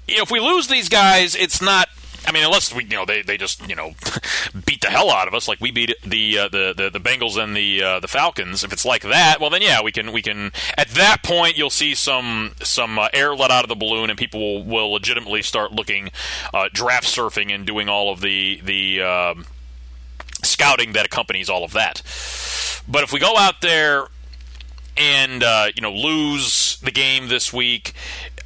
if 0.07 0.31
we 0.31 0.39
lose 0.39 0.67
these 0.67 0.89
guys, 0.89 1.35
it's 1.35 1.61
not 1.61 1.89
I 2.29 2.31
mean, 2.31 2.43
unless 2.43 2.71
we, 2.71 2.83
you 2.83 2.91
know, 2.91 3.05
they, 3.05 3.23
they 3.23 3.37
just, 3.37 3.67
you 3.67 3.75
know, 3.75 3.93
beat 4.65 4.81
the 4.81 4.89
hell 4.91 5.09
out 5.09 5.27
of 5.27 5.33
us, 5.33 5.47
like 5.47 5.59
we 5.59 5.71
beat 5.71 5.95
the 6.05 6.37
uh, 6.37 6.47
the, 6.47 6.75
the 6.77 6.91
the 6.91 6.99
Bengals 6.99 7.41
and 7.41 7.55
the 7.55 7.81
uh, 7.81 7.99
the 7.99 8.07
Falcons. 8.07 8.63
If 8.63 8.71
it's 8.71 8.85
like 8.85 9.01
that, 9.01 9.37
well, 9.41 9.49
then 9.49 9.63
yeah, 9.63 9.81
we 9.81 9.91
can 9.91 10.11
we 10.11 10.21
can. 10.21 10.51
At 10.77 10.89
that 10.89 11.23
point, 11.23 11.57
you'll 11.57 11.71
see 11.71 11.95
some 11.95 12.51
some 12.61 12.99
uh, 12.99 13.09
air 13.13 13.35
let 13.35 13.49
out 13.49 13.65
of 13.65 13.69
the 13.69 13.75
balloon, 13.75 14.11
and 14.11 14.19
people 14.19 14.39
will, 14.39 14.63
will 14.63 14.91
legitimately 14.91 15.41
start 15.41 15.71
looking 15.71 16.11
uh, 16.53 16.69
draft 16.71 17.07
surfing 17.07 17.51
and 17.51 17.65
doing 17.65 17.89
all 17.89 18.13
of 18.13 18.21
the 18.21 18.61
the 18.63 19.01
um, 19.01 19.45
scouting 20.43 20.93
that 20.93 21.07
accompanies 21.07 21.49
all 21.49 21.63
of 21.63 21.73
that. 21.73 22.03
But 22.87 23.03
if 23.03 23.11
we 23.11 23.19
go 23.19 23.37
out 23.37 23.61
there 23.61 24.05
and 24.95 25.41
uh, 25.41 25.69
you 25.75 25.81
know 25.81 25.91
lose 25.91 26.77
the 26.83 26.91
game 26.91 27.27
this 27.27 27.51
week, 27.51 27.93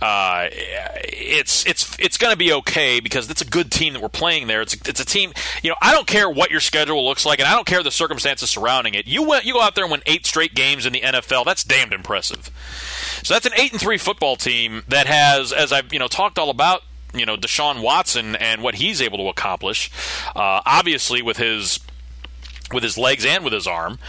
uh, 0.04 0.50
it's 0.52 1.66
it's 1.66 1.96
it's 1.98 2.18
going 2.18 2.34
to 2.34 2.38
be 2.38 2.52
okay 2.52 3.00
because 3.00 3.30
it's 3.30 3.42
a 3.42 3.46
good 3.46 3.72
team 3.72 3.94
that 3.94 4.02
we're 4.02 4.10
playing 4.10 4.48
there. 4.48 4.62
It's 4.62 4.74
a, 4.74 4.78
it's 4.86 5.00
a 5.00 5.06
team. 5.06 5.32
You 5.62 5.70
know, 5.70 5.78
I 5.82 5.94
don't 5.94 6.06
care 6.06 6.30
what 6.30 6.52
your 6.52 6.60
schedule 6.60 7.06
looks 7.06 7.26
like, 7.26 7.40
and 7.40 7.48
I 7.48 7.54
don't 7.54 7.66
care 7.66 7.82
the 7.82 7.90
circumstances 7.90 8.50
surrounding 8.50 8.96
it. 8.96 9.08
You 9.08 9.24
went 9.24 9.46
you 9.46 9.54
go 9.54 9.62
out 9.62 9.76
there 9.76 9.86
and 9.86 9.92
win 9.92 10.02
eight 10.06 10.26
straight 10.26 10.56
games 10.56 10.86
in 10.86 10.92
the 10.92 11.00
NFL. 11.00 11.46
That's 11.46 11.64
damned 11.64 11.94
impressive. 11.94 12.52
So 13.24 13.34
that's 13.34 13.46
an 13.46 13.54
eight 13.56 13.72
and 13.72 13.80
three 13.80 13.98
football 13.98 14.36
team 14.36 14.84
that 14.90 15.08
has, 15.08 15.54
as 15.54 15.72
I've 15.72 15.94
you 15.94 16.00
know 16.00 16.10
talked 16.10 16.38
all 16.38 16.50
about. 16.50 16.82
You 17.14 17.26
know 17.26 17.38
Deshaun 17.38 17.82
Watson 17.82 18.36
and 18.36 18.62
what 18.62 18.76
he's 18.76 19.02
able 19.02 19.20
to 19.20 19.30
accomplish. 19.30 19.90
Uh, 20.36 20.60
obviously, 20.66 21.22
with 21.22 21.38
his 21.38 21.80
with 22.74 22.84
his 22.84 22.98
legs 22.98 23.26
and 23.26 23.44
with 23.44 23.54
his 23.54 23.68
arm, 23.68 24.00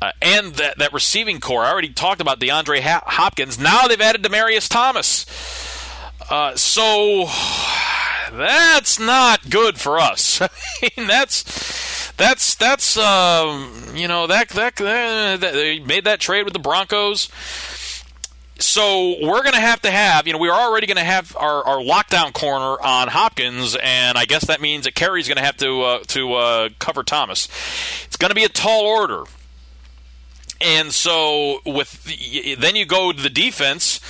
uh, 0.00 0.12
and 0.20 0.54
that, 0.54 0.78
that 0.78 0.92
receiving 0.92 1.40
corps. 1.40 1.64
I 1.64 1.70
already 1.70 1.92
talked 1.92 2.20
about 2.20 2.40
DeAndre 2.40 2.80
Hopkins. 2.80 3.58
Now 3.58 3.88
they've 3.88 4.00
added 4.00 4.22
Demaryius 4.22 4.68
Thomas. 4.68 5.26
Uh, 6.30 6.56
so 6.56 7.26
that's 8.32 8.98
not 8.98 9.50
good 9.50 9.78
for 9.78 9.98
us. 9.98 10.40
I 10.42 10.48
mean, 10.96 11.06
that's 11.06 12.12
that's 12.16 12.54
that's 12.54 12.96
um, 12.96 13.84
you 13.94 14.08
know 14.08 14.26
that, 14.26 14.48
that 14.50 14.76
that 14.76 15.40
they 15.40 15.80
made 15.80 16.04
that 16.04 16.20
trade 16.20 16.44
with 16.44 16.52
the 16.52 16.58
Broncos. 16.58 17.28
So 18.62 19.16
we're 19.20 19.42
going 19.42 19.54
to 19.54 19.60
have 19.60 19.82
to 19.82 19.90
have, 19.90 20.26
you 20.26 20.32
know, 20.32 20.38
we 20.38 20.48
are 20.48 20.60
already 20.60 20.86
going 20.86 20.96
to 20.96 21.04
have 21.04 21.36
our, 21.36 21.64
our 21.64 21.78
lockdown 21.78 22.32
corner 22.32 22.80
on 22.80 23.08
Hopkins, 23.08 23.76
and 23.76 24.16
I 24.16 24.24
guess 24.24 24.46
that 24.46 24.60
means 24.60 24.84
that 24.84 24.94
Carrie's 24.94 25.26
going 25.26 25.38
to 25.38 25.44
have 25.44 25.56
to 25.58 25.82
uh, 25.82 25.98
to 26.08 26.34
uh, 26.34 26.68
cover 26.78 27.02
Thomas. 27.02 27.48
It's 28.04 28.16
going 28.16 28.30
to 28.30 28.34
be 28.34 28.44
a 28.44 28.48
tall 28.48 28.82
order. 28.82 29.24
And 30.60 30.92
so 30.92 31.60
with 31.66 32.04
the, 32.04 32.54
then 32.54 32.76
you 32.76 32.86
go 32.86 33.10
to 33.10 33.20
the 33.20 33.28
defense, 33.28 34.00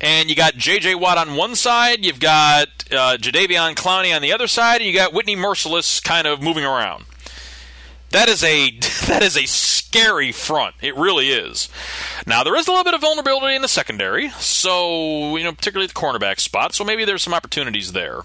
and 0.00 0.30
you 0.30 0.36
got 0.36 0.54
J.J. 0.54 0.94
Watt 0.94 1.18
on 1.18 1.36
one 1.36 1.54
side, 1.54 2.02
you've 2.02 2.20
got 2.20 2.68
uh, 2.90 3.18
Jadeveon 3.18 3.74
Clowney 3.74 4.16
on 4.16 4.22
the 4.22 4.32
other 4.32 4.46
side, 4.46 4.80
and 4.80 4.86
you 4.86 4.94
got 4.94 5.12
Whitney 5.12 5.36
Mercilus 5.36 6.02
kind 6.02 6.26
of 6.26 6.40
moving 6.40 6.64
around. 6.64 7.04
That 8.10 8.28
is 8.28 8.42
a 8.42 8.70
that 9.06 9.22
is 9.22 9.36
a 9.36 9.46
scary 9.46 10.32
front. 10.32 10.74
It 10.80 10.96
really 10.96 11.30
is. 11.30 11.68
Now 12.26 12.42
there 12.44 12.56
is 12.56 12.66
a 12.66 12.70
little 12.70 12.84
bit 12.84 12.94
of 12.94 13.00
vulnerability 13.00 13.54
in 13.54 13.62
the 13.62 13.68
secondary, 13.68 14.30
so 14.30 15.36
you 15.36 15.44
know 15.44 15.52
particularly 15.52 15.84
at 15.84 15.94
the 15.94 16.00
cornerback 16.00 16.40
spot. 16.40 16.74
So 16.74 16.84
maybe 16.84 17.04
there's 17.04 17.22
some 17.22 17.34
opportunities 17.34 17.92
there, 17.92 18.22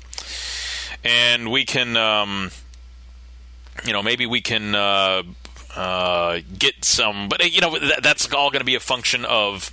and 1.03 1.51
we 1.51 1.65
can, 1.65 1.97
um, 1.97 2.51
you 3.85 3.93
know, 3.93 4.03
maybe 4.03 4.25
we 4.25 4.41
can. 4.41 4.75
Uh, 4.75 5.23
uh, 5.75 6.39
get 6.57 6.85
some, 6.85 7.29
but 7.29 7.51
you 7.51 7.61
know 7.61 7.77
that, 7.77 8.03
that's 8.03 8.31
all 8.33 8.49
going 8.51 8.61
to 8.61 8.65
be 8.65 8.75
a 8.75 8.79
function 8.79 9.25
of 9.25 9.71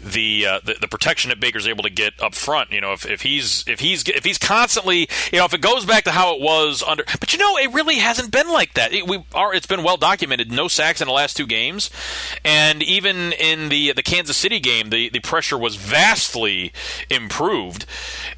the, 0.00 0.46
uh, 0.46 0.60
the, 0.64 0.74
the 0.80 0.88
protection 0.88 1.30
that 1.30 1.40
Baker's 1.40 1.66
able 1.66 1.82
to 1.82 1.90
get 1.90 2.14
up 2.22 2.34
front. 2.34 2.70
You 2.70 2.80
know, 2.80 2.92
if, 2.92 3.04
if 3.04 3.22
he's 3.22 3.64
if 3.66 3.80
he's 3.80 4.04
if 4.08 4.24
he's 4.24 4.38
constantly, 4.38 5.08
you 5.32 5.38
know, 5.38 5.44
if 5.44 5.54
it 5.54 5.60
goes 5.60 5.84
back 5.84 6.04
to 6.04 6.12
how 6.12 6.34
it 6.34 6.40
was 6.40 6.82
under, 6.82 7.04
but 7.20 7.32
you 7.32 7.38
know, 7.38 7.56
it 7.58 7.72
really 7.72 7.96
hasn't 7.96 8.30
been 8.30 8.48
like 8.48 8.74
that. 8.74 8.92
It, 8.92 9.08
we 9.08 9.24
are 9.34 9.54
it's 9.54 9.66
been 9.66 9.82
well 9.82 9.96
documented. 9.96 10.52
No 10.52 10.68
sacks 10.68 11.00
in 11.00 11.06
the 11.06 11.12
last 11.12 11.36
two 11.36 11.46
games, 11.46 11.90
and 12.44 12.82
even 12.82 13.32
in 13.32 13.68
the 13.70 13.92
the 13.92 14.02
Kansas 14.02 14.36
City 14.36 14.60
game, 14.60 14.90
the 14.90 15.08
the 15.08 15.20
pressure 15.20 15.58
was 15.58 15.76
vastly 15.76 16.72
improved 17.10 17.86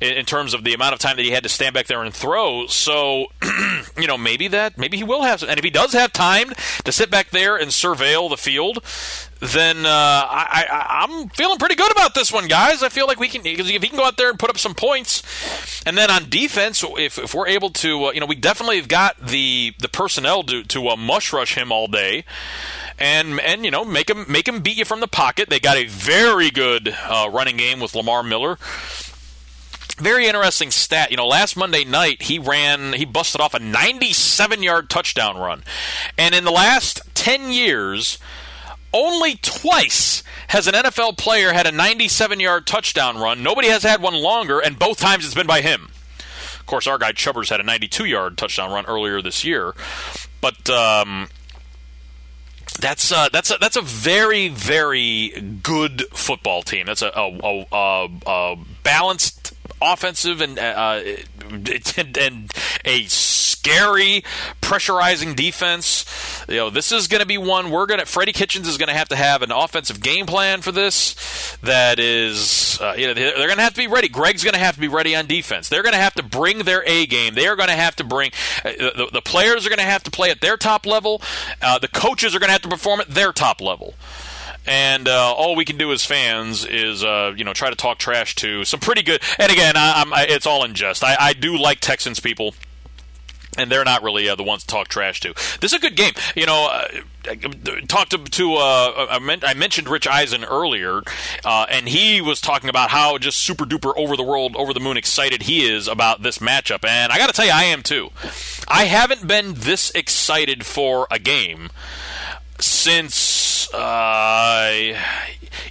in, 0.00 0.14
in 0.14 0.24
terms 0.24 0.54
of 0.54 0.64
the 0.64 0.74
amount 0.74 0.94
of 0.94 0.98
time 0.98 1.16
that 1.16 1.24
he 1.24 1.30
had 1.30 1.42
to 1.42 1.48
stand 1.48 1.74
back 1.74 1.86
there 1.86 2.02
and 2.02 2.14
throw. 2.14 2.66
So, 2.66 3.26
you 3.98 4.06
know, 4.06 4.16
maybe 4.16 4.48
that 4.48 4.78
maybe 4.78 4.96
he 4.96 5.04
will 5.04 5.22
have, 5.22 5.40
some, 5.40 5.48
and 5.48 5.58
if 5.58 5.64
he 5.64 5.70
does 5.70 5.92
have 5.92 6.12
time 6.12 6.52
to 6.86 6.92
sit 6.92 7.10
back 7.10 7.30
there 7.30 7.56
and 7.56 7.70
surveil 7.70 8.30
the 8.30 8.36
field, 8.36 8.82
then 9.40 9.84
uh, 9.84 9.88
I, 9.88 11.04
I'm 11.04 11.28
feeling 11.28 11.58
pretty 11.58 11.74
good 11.74 11.92
about 11.92 12.14
this 12.14 12.32
one, 12.32 12.48
guys. 12.48 12.82
I 12.82 12.88
feel 12.88 13.06
like 13.06 13.20
we 13.20 13.28
can 13.28 13.42
if 13.44 13.66
he 13.66 13.78
can 13.78 13.98
go 13.98 14.04
out 14.04 14.16
there 14.16 14.30
and 14.30 14.38
put 14.38 14.48
up 14.48 14.58
some 14.58 14.74
points, 14.74 15.22
and 15.84 15.96
then 15.98 16.10
on 16.10 16.30
defense, 16.30 16.82
if, 16.82 17.18
if 17.18 17.34
we're 17.34 17.48
able 17.48 17.70
to, 17.70 18.06
uh, 18.06 18.12
you 18.12 18.20
know, 18.20 18.26
we 18.26 18.34
definitely 18.34 18.78
have 18.78 18.88
got 18.88 19.18
the 19.18 19.74
the 19.78 19.88
personnel 19.88 20.42
to 20.44 20.62
to 20.64 20.88
uh, 20.88 20.96
mush 20.96 21.32
rush 21.32 21.54
him 21.54 21.70
all 21.70 21.86
day. 21.86 22.24
And 22.98 23.38
and 23.40 23.62
you 23.62 23.70
know 23.70 23.84
make 23.84 24.08
him 24.08 24.24
make 24.26 24.48
him 24.48 24.60
beat 24.62 24.78
you 24.78 24.86
from 24.86 25.00
the 25.00 25.06
pocket. 25.06 25.50
They 25.50 25.60
got 25.60 25.76
a 25.76 25.84
very 25.84 26.50
good 26.50 26.96
uh, 27.06 27.28
running 27.30 27.58
game 27.58 27.78
with 27.78 27.94
Lamar 27.94 28.22
Miller 28.22 28.56
very 29.96 30.26
interesting 30.26 30.70
stat. 30.70 31.10
You 31.10 31.16
know, 31.16 31.26
last 31.26 31.56
Monday 31.56 31.84
night 31.84 32.22
he 32.22 32.38
ran, 32.38 32.92
he 32.92 33.04
busted 33.04 33.40
off 33.40 33.54
a 33.54 33.58
97 33.58 34.62
yard 34.62 34.90
touchdown 34.90 35.36
run. 35.36 35.62
And 36.16 36.34
in 36.34 36.44
the 36.44 36.50
last 36.50 37.00
10 37.14 37.50
years, 37.50 38.18
only 38.92 39.36
twice 39.36 40.22
has 40.48 40.66
an 40.66 40.74
NFL 40.74 41.18
player 41.18 41.52
had 41.52 41.66
a 41.66 41.72
97 41.72 42.40
yard 42.40 42.66
touchdown 42.66 43.18
run. 43.18 43.42
Nobody 43.42 43.68
has 43.68 43.82
had 43.82 44.00
one 44.00 44.14
longer, 44.14 44.60
and 44.60 44.78
both 44.78 44.98
times 44.98 45.24
it's 45.24 45.34
been 45.34 45.46
by 45.46 45.60
him. 45.60 45.90
Of 46.60 46.66
course, 46.66 46.86
our 46.86 46.98
guy 46.98 47.12
Chubbers 47.12 47.50
had 47.50 47.60
a 47.60 47.64
92 47.64 48.04
yard 48.04 48.38
touchdown 48.38 48.72
run 48.72 48.86
earlier 48.86 49.22
this 49.22 49.44
year. 49.44 49.74
But, 50.40 50.68
um, 50.70 51.28
that's 52.78 53.10
uh, 53.10 53.30
that's 53.32 53.50
a, 53.50 53.56
that's 53.58 53.76
a 53.76 53.80
very 53.80 54.48
very 54.48 55.30
good 55.62 56.02
football 56.12 56.62
team. 56.62 56.84
That's 56.84 57.00
a, 57.00 57.08
a, 57.08 57.66
a, 57.72 58.08
a 58.26 58.56
balanced 58.82 59.45
offensive 59.80 60.40
and 60.40 60.58
uh, 60.58 61.02
and, 61.50 62.18
and 62.18 62.50
a 62.84 63.04
scary 63.66 64.22
pressurizing 64.60 65.34
defense. 65.34 66.04
You 66.48 66.56
know, 66.56 66.70
this 66.70 66.92
is 66.92 67.08
going 67.08 67.20
to 67.20 67.26
be 67.26 67.38
one 67.38 67.70
we're 67.70 67.86
going 67.86 68.00
to. 68.00 68.06
Freddie 68.06 68.32
Kitchens 68.32 68.68
is 68.68 68.78
going 68.78 68.88
to 68.88 68.94
have 68.94 69.08
to 69.08 69.16
have 69.16 69.42
an 69.42 69.50
offensive 69.50 70.00
game 70.00 70.26
plan 70.26 70.60
for 70.60 70.70
this. 70.70 71.56
That 71.62 71.98
is, 71.98 72.78
uh, 72.80 72.94
you 72.96 73.08
know, 73.08 73.14
they're 73.14 73.34
going 73.34 73.56
to 73.56 73.62
have 73.62 73.74
to 73.74 73.80
be 73.80 73.88
ready. 73.88 74.08
Greg's 74.08 74.44
going 74.44 74.54
to 74.54 74.60
have 74.60 74.76
to 74.76 74.80
be 74.80 74.88
ready 74.88 75.16
on 75.16 75.26
defense. 75.26 75.68
They're 75.68 75.82
going 75.82 75.94
to 75.94 75.98
have 75.98 76.14
to 76.14 76.22
bring 76.22 76.60
their 76.60 76.84
A 76.86 77.06
game. 77.06 77.34
They 77.34 77.48
are 77.48 77.56
going 77.56 77.68
to 77.68 77.74
have 77.74 77.96
to 77.96 78.04
bring 78.04 78.30
uh, 78.64 78.70
the, 78.72 79.08
the, 79.12 79.22
players 79.22 79.66
are 79.66 79.68
going 79.68 79.78
to 79.78 79.84
have 79.84 80.04
to 80.04 80.10
play 80.10 80.30
at 80.30 80.40
their 80.40 80.56
top 80.56 80.86
level. 80.86 81.20
Uh, 81.60 81.78
the 81.78 81.88
coaches 81.88 82.34
are 82.34 82.38
going 82.38 82.48
to 82.48 82.52
have 82.52 82.62
to 82.62 82.68
perform 82.68 83.00
at 83.00 83.08
their 83.08 83.32
top 83.32 83.60
level 83.60 83.94
and 84.66 85.08
uh, 85.08 85.32
all 85.32 85.56
we 85.56 85.64
can 85.64 85.76
do 85.76 85.92
as 85.92 86.04
fans 86.04 86.64
is 86.64 87.04
uh, 87.04 87.32
you 87.36 87.44
know 87.44 87.52
try 87.52 87.70
to 87.70 87.76
talk 87.76 87.98
trash 87.98 88.34
to 88.36 88.64
some 88.64 88.80
pretty 88.80 89.02
good. 89.02 89.22
And 89.38 89.50
again, 89.50 89.74
I, 89.76 90.04
I, 90.12 90.26
it's 90.28 90.46
all 90.46 90.64
in 90.64 90.74
jest. 90.74 91.04
I, 91.04 91.16
I 91.18 91.32
do 91.32 91.56
like 91.56 91.80
Texans 91.80 92.20
people 92.20 92.54
and 93.56 93.70
they're 93.70 93.84
not 93.84 94.02
really 94.02 94.28
uh, 94.28 94.34
the 94.34 94.42
ones 94.42 94.62
to 94.62 94.66
talk 94.66 94.88
trash 94.88 95.20
to. 95.20 95.32
This 95.60 95.72
is 95.72 95.74
a 95.74 95.78
good 95.78 95.96
game. 95.96 96.12
You 96.34 96.46
know, 96.46 96.68
uh, 96.70 97.34
talked 97.88 98.10
to, 98.10 98.18
to 98.18 98.54
uh, 98.54 99.06
I, 99.10 99.38
I, 99.42 99.54
mentioned 99.54 99.88
Rich 99.88 100.06
Eisen 100.06 100.44
earlier, 100.44 101.02
uh, 101.44 101.66
and 101.68 101.88
he 101.88 102.20
was 102.20 102.40
talking 102.40 102.68
about 102.68 102.90
how 102.90 103.18
just 103.18 103.40
super 103.40 103.64
duper 103.64 103.92
over 103.96 104.16
the 104.16 104.22
world, 104.22 104.56
over 104.56 104.72
the 104.72 104.80
moon 104.80 104.96
excited 104.96 105.42
he 105.42 105.66
is 105.66 105.88
about 105.88 106.22
this 106.22 106.38
matchup. 106.38 106.86
And 106.86 107.12
I 107.12 107.18
got 107.18 107.28
to 107.28 107.32
tell 107.32 107.46
you, 107.46 107.52
I 107.52 107.64
am 107.64 107.82
too. 107.82 108.10
I 108.68 108.84
haven't 108.84 109.26
been 109.26 109.54
this 109.54 109.90
excited 109.92 110.66
for 110.66 111.06
a 111.10 111.18
game 111.18 111.70
since 112.58 113.25
uh, 113.72 114.98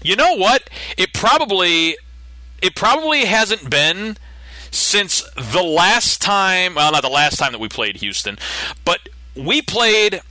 you 0.03 0.15
know 0.15 0.35
what? 0.35 0.69
It 0.97 1.13
probably 1.13 1.97
it 2.61 2.75
probably 2.75 3.25
hasn't 3.25 3.69
been 3.69 4.17
since 4.71 5.23
the 5.35 5.63
last 5.63 6.21
time. 6.21 6.75
Well, 6.75 6.91
not 6.91 7.03
the 7.03 7.09
last 7.09 7.37
time 7.37 7.51
that 7.51 7.59
we 7.59 7.69
played 7.69 7.97
Houston, 7.97 8.37
but 8.83 9.09
we 9.35 9.61
played. 9.61 10.21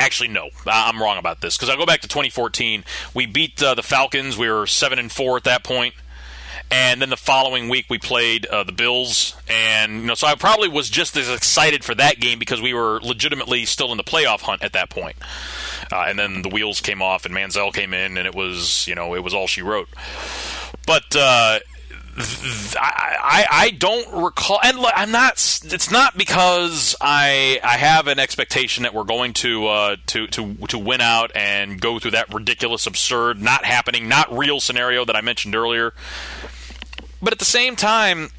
Actually, 0.00 0.28
no, 0.28 0.50
I'm 0.66 1.00
wrong 1.00 1.18
about 1.18 1.40
this 1.40 1.56
because 1.56 1.68
I 1.70 1.76
go 1.76 1.86
back 1.86 2.00
to 2.00 2.08
2014. 2.08 2.84
We 3.14 3.26
beat 3.26 3.62
uh, 3.62 3.74
the 3.74 3.82
Falcons. 3.82 4.36
We 4.36 4.50
were 4.50 4.66
seven 4.66 4.98
and 4.98 5.10
four 5.10 5.36
at 5.36 5.44
that 5.44 5.62
point 5.62 5.94
and 6.70 7.00
then 7.00 7.10
the 7.10 7.16
following 7.16 7.68
week 7.68 7.86
we 7.88 7.98
played 7.98 8.46
uh, 8.46 8.64
the 8.64 8.72
Bills, 8.72 9.36
and 9.48 10.00
you 10.00 10.06
know, 10.06 10.14
so 10.14 10.26
I 10.26 10.34
probably 10.34 10.68
was 10.68 10.90
just 10.90 11.16
as 11.16 11.30
excited 11.30 11.84
for 11.84 11.94
that 11.94 12.20
game 12.20 12.38
because 12.38 12.60
we 12.60 12.74
were 12.74 13.00
legitimately 13.00 13.64
still 13.64 13.92
in 13.92 13.96
the 13.96 14.04
playoff 14.04 14.40
hunt 14.40 14.62
at 14.62 14.72
that 14.72 14.90
point. 14.90 15.16
Uh, 15.94 16.06
and 16.08 16.18
then 16.18 16.42
the 16.42 16.48
wheels 16.48 16.80
came 16.80 17.00
off, 17.00 17.24
and 17.24 17.32
Manziel 17.32 17.72
came 17.72 17.94
in, 17.94 18.18
and 18.18 18.26
it 18.26 18.34
was 18.34 18.86
you 18.88 18.96
know 18.96 19.14
it 19.14 19.22
was 19.22 19.32
all 19.32 19.46
she 19.46 19.62
wrote. 19.62 19.88
But 20.86 21.14
uh, 21.14 21.60
I, 22.76 23.46
I 23.50 23.70
don't 23.78 24.24
recall, 24.24 24.58
and 24.62 24.78
I'm 24.78 25.12
not. 25.12 25.34
It's 25.34 25.90
not 25.92 26.16
because 26.16 26.96
I 27.00 27.60
I 27.62 27.76
have 27.76 28.08
an 28.08 28.18
expectation 28.18 28.82
that 28.82 28.92
we're 28.92 29.04
going 29.04 29.34
to 29.34 29.66
uh, 29.68 29.96
to 30.06 30.26
to 30.28 30.54
to 30.68 30.78
win 30.78 31.00
out 31.00 31.30
and 31.36 31.80
go 31.80 32.00
through 32.00 32.12
that 32.12 32.34
ridiculous, 32.34 32.86
absurd, 32.88 33.40
not 33.40 33.64
happening, 33.64 34.08
not 34.08 34.36
real 34.36 34.58
scenario 34.58 35.04
that 35.04 35.14
I 35.14 35.20
mentioned 35.20 35.54
earlier. 35.54 35.94
But 37.22 37.32
at 37.32 37.38
the 37.38 37.44
same 37.44 37.76
time, 37.76 38.30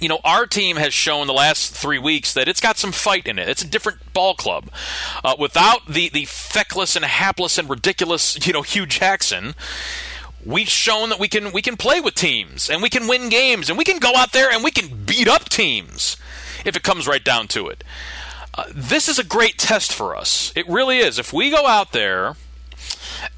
you 0.00 0.08
know, 0.08 0.20
our 0.24 0.46
team 0.46 0.76
has 0.76 0.92
shown 0.92 1.26
the 1.26 1.32
last 1.32 1.72
three 1.72 1.98
weeks 1.98 2.34
that 2.34 2.48
it's 2.48 2.60
got 2.60 2.76
some 2.76 2.92
fight 2.92 3.26
in 3.26 3.38
it. 3.38 3.48
It's 3.48 3.62
a 3.62 3.66
different 3.66 4.12
ball 4.12 4.34
club. 4.34 4.70
Uh, 5.22 5.36
without 5.38 5.86
the, 5.86 6.08
the 6.08 6.24
feckless 6.24 6.96
and 6.96 7.04
hapless 7.04 7.58
and 7.58 7.70
ridiculous, 7.70 8.44
you 8.46 8.52
know, 8.52 8.62
Hue 8.62 8.86
Jackson, 8.86 9.54
we've 10.44 10.68
shown 10.68 11.08
that 11.10 11.18
we 11.20 11.28
can 11.28 11.52
we 11.52 11.62
can 11.62 11.76
play 11.76 12.00
with 12.00 12.14
teams 12.14 12.68
and 12.68 12.82
we 12.82 12.90
can 12.90 13.06
win 13.06 13.28
games 13.28 13.68
and 13.70 13.78
we 13.78 13.84
can 13.84 13.98
go 13.98 14.12
out 14.14 14.32
there 14.32 14.50
and 14.50 14.62
we 14.64 14.70
can 14.70 15.04
beat 15.04 15.28
up 15.28 15.48
teams 15.48 16.16
if 16.64 16.76
it 16.76 16.82
comes 16.82 17.06
right 17.06 17.24
down 17.24 17.46
to 17.48 17.68
it. 17.68 17.84
uh, 18.54 18.64
this 18.74 19.08
is 19.08 19.18
a 19.18 19.24
great 19.24 19.58
test 19.58 19.92
for 19.92 20.16
us. 20.16 20.52
It 20.54 20.68
really 20.68 20.98
is. 20.98 21.18
If 21.18 21.32
we 21.32 21.50
go 21.50 21.66
out 21.66 21.92
there 21.92 22.36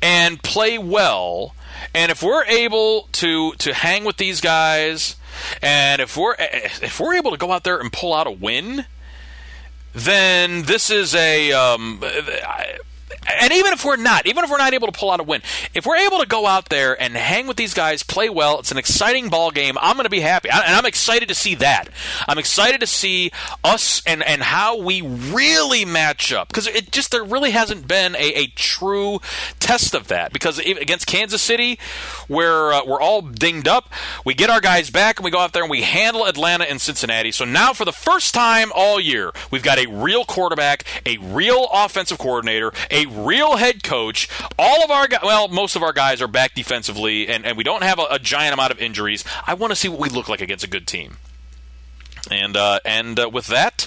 and 0.02 0.42
play 0.42 0.78
well, 0.78 1.54
and 1.94 2.10
if 2.10 2.22
we're 2.22 2.44
able 2.44 3.08
to 3.12 3.52
to 3.54 3.72
hang 3.74 4.04
with 4.04 4.16
these 4.16 4.40
guys, 4.40 5.15
and 5.62 6.00
if 6.00 6.16
we're 6.16 6.34
if 6.38 7.00
we're 7.00 7.14
able 7.14 7.30
to 7.30 7.36
go 7.36 7.52
out 7.52 7.64
there 7.64 7.78
and 7.78 7.92
pull 7.92 8.14
out 8.14 8.26
a 8.26 8.30
win, 8.30 8.86
then 9.94 10.62
this 10.62 10.90
is 10.90 11.14
a 11.14 11.52
um, 11.52 12.02
and 13.26 13.52
even 13.52 13.72
if 13.72 13.84
we're 13.84 13.96
not, 13.96 14.26
even 14.26 14.44
if 14.44 14.50
we're 14.50 14.58
not 14.58 14.74
able 14.74 14.86
to 14.86 14.98
pull 14.98 15.10
out 15.10 15.20
a 15.20 15.22
win, 15.22 15.42
if 15.74 15.86
we're 15.86 15.96
able 15.96 16.18
to 16.18 16.26
go 16.26 16.46
out 16.46 16.68
there 16.68 17.00
and 17.00 17.14
hang 17.14 17.46
with 17.46 17.56
these 17.56 17.74
guys, 17.74 18.02
play 18.02 18.28
well, 18.28 18.58
it's 18.58 18.70
an 18.70 18.78
exciting 18.78 19.28
ball 19.28 19.50
game. 19.50 19.76
I'm 19.80 19.96
going 19.96 20.04
to 20.04 20.10
be 20.10 20.20
happy, 20.20 20.48
and 20.48 20.62
I'm 20.64 20.86
excited 20.86 21.28
to 21.28 21.34
see 21.34 21.54
that. 21.56 21.88
I'm 22.28 22.38
excited 22.38 22.80
to 22.80 22.86
see 22.86 23.30
us 23.64 24.02
and 24.06 24.22
and 24.22 24.42
how 24.42 24.80
we 24.80 25.02
really 25.02 25.84
match 25.84 26.32
up 26.32 26.48
because 26.48 26.66
it 26.66 26.90
just 26.92 27.10
there 27.12 27.24
really 27.24 27.50
hasn't 27.50 27.88
been 27.88 28.14
a, 28.16 28.32
a 28.34 28.46
true 28.48 29.20
test 29.58 29.94
of 29.94 30.08
that. 30.08 30.32
Because 30.32 30.58
against 30.58 31.06
Kansas 31.06 31.42
City, 31.42 31.78
where 32.28 32.72
uh, 32.72 32.84
we're 32.86 33.00
all 33.00 33.22
dinged 33.22 33.68
up, 33.68 33.92
we 34.24 34.34
get 34.34 34.50
our 34.50 34.60
guys 34.60 34.90
back 34.90 35.18
and 35.18 35.24
we 35.24 35.30
go 35.30 35.38
out 35.38 35.52
there 35.52 35.62
and 35.62 35.70
we 35.70 35.82
handle 35.82 36.26
Atlanta 36.26 36.64
and 36.64 36.80
Cincinnati. 36.80 37.32
So 37.32 37.44
now, 37.44 37.72
for 37.72 37.84
the 37.84 37.92
first 37.92 38.34
time 38.34 38.70
all 38.74 39.00
year, 39.00 39.32
we've 39.50 39.62
got 39.62 39.78
a 39.78 39.86
real 39.86 40.24
quarterback, 40.24 40.84
a 41.04 41.16
real 41.18 41.68
offensive 41.72 42.18
coordinator, 42.18 42.72
a 42.90 43.06
real 43.16 43.56
head 43.56 43.82
coach. 43.82 44.28
All 44.58 44.84
of 44.84 44.90
our 44.90 45.08
guys, 45.08 45.20
well, 45.22 45.48
most 45.48 45.76
of 45.76 45.82
our 45.82 45.92
guys 45.92 46.20
are 46.22 46.28
back 46.28 46.54
defensively, 46.54 47.28
and, 47.28 47.44
and 47.44 47.56
we 47.56 47.64
don't 47.64 47.82
have 47.82 47.98
a, 47.98 48.06
a 48.10 48.18
giant 48.18 48.54
amount 48.54 48.72
of 48.72 48.78
injuries. 48.78 49.24
I 49.46 49.54
want 49.54 49.70
to 49.70 49.76
see 49.76 49.88
what 49.88 50.00
we 50.00 50.08
look 50.08 50.28
like 50.28 50.40
against 50.40 50.64
a 50.64 50.68
good 50.68 50.86
team. 50.86 51.16
And 52.30 52.56
uh, 52.56 52.80
and 52.84 53.20
uh, 53.20 53.30
with 53.32 53.46
that, 53.48 53.86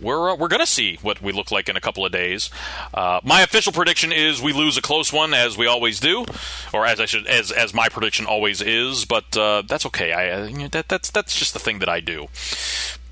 we're 0.00 0.30
uh, 0.30 0.36
we're 0.36 0.48
to 0.48 0.66
see 0.66 0.98
what 1.02 1.20
we 1.20 1.32
look 1.32 1.50
like 1.50 1.68
in 1.68 1.76
a 1.76 1.80
couple 1.80 2.06
of 2.06 2.12
days. 2.12 2.50
Uh, 2.94 3.20
my 3.22 3.42
official 3.42 3.72
prediction 3.72 4.12
is 4.12 4.40
we 4.40 4.54
lose 4.54 4.78
a 4.78 4.82
close 4.82 5.12
one, 5.12 5.34
as 5.34 5.58
we 5.58 5.66
always 5.66 6.00
do, 6.00 6.24
or 6.72 6.86
as 6.86 7.00
I 7.00 7.04
should 7.04 7.26
as 7.26 7.52
as 7.52 7.74
my 7.74 7.88
prediction 7.88 8.24
always 8.24 8.62
is. 8.62 9.04
But 9.04 9.36
uh, 9.36 9.62
that's 9.68 9.84
okay. 9.86 10.12
I 10.14 10.68
that 10.68 10.88
that's 10.88 11.10
that's 11.10 11.38
just 11.38 11.52
the 11.52 11.58
thing 11.58 11.80
that 11.80 11.88
I 11.88 12.00
do. 12.00 12.28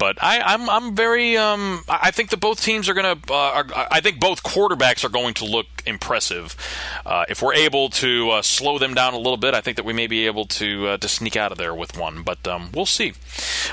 But 0.05 0.23
I, 0.23 0.39
I'm 0.41 0.69
I'm 0.69 0.95
very 0.95 1.39
um, 1.39 1.83
I 1.89 2.11
think 2.11 2.29
that 2.29 2.37
both 2.37 2.61
teams 2.63 2.91
are 2.91 2.95
going 2.95 3.23
to 3.23 3.33
uh, 3.33 3.87
I 3.91 4.03
think 4.03 4.21
both 4.21 4.43
quarterbacks 4.43 5.03
are 5.03 5.09
going 5.09 5.33
to 5.33 5.47
look 5.47 5.67
impressive. 5.87 6.55
Uh, 7.07 7.25
if 7.31 7.41
we're 7.41 7.55
able 7.55 7.89
to 7.89 8.29
uh, 8.33 8.43
slow 8.43 8.79
them 8.79 8.93
down 8.93 9.15
a 9.15 9.17
little 9.17 9.39
bit, 9.39 9.55
I 9.55 9.63
think 9.63 9.79
that 9.79 9.87
we 9.87 9.95
may 9.95 10.07
be 10.07 10.27
able 10.27 10.45
to 10.61 10.89
uh, 10.89 10.97
to 10.99 11.09
sneak 11.09 11.37
out 11.37 11.53
of 11.53 11.57
there 11.57 11.75
with 11.75 11.97
one. 11.97 12.23
But 12.23 12.47
um, 12.47 12.69
we'll 12.75 12.85
see. 12.85 13.15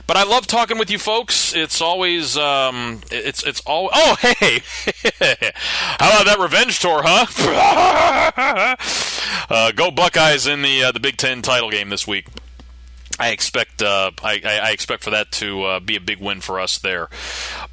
But 0.07 0.15
I 0.15 0.23
love 0.23 0.47
talking 0.47 0.77
with 0.77 0.89
you 0.89 0.99
folks. 0.99 1.53
It's 1.53 1.81
always 1.81 2.37
um, 2.37 3.01
it's 3.11 3.43
it's 3.43 3.59
all 3.65 3.89
oh 3.91 4.15
hey 4.21 4.59
how 4.85 6.21
about 6.21 6.25
that 6.27 6.37
revenge 6.39 6.79
tour, 6.79 7.01
huh? 7.03 8.75
uh, 9.49 9.71
go 9.73 9.91
Buckeyes 9.91 10.47
in 10.47 10.61
the 10.61 10.81
uh, 10.81 10.91
the 10.93 11.01
Big 11.01 11.17
Ten 11.17 11.41
title 11.41 11.69
game 11.69 11.89
this 11.89 12.07
week. 12.07 12.27
I 13.21 13.29
expect 13.29 13.83
uh, 13.83 14.09
I, 14.23 14.41
I, 14.43 14.71
expect 14.71 15.03
for 15.03 15.11
that 15.11 15.31
to 15.33 15.63
uh, 15.63 15.79
be 15.79 15.95
a 15.95 15.99
big 15.99 16.19
win 16.19 16.41
for 16.41 16.59
us 16.59 16.79
there. 16.79 17.07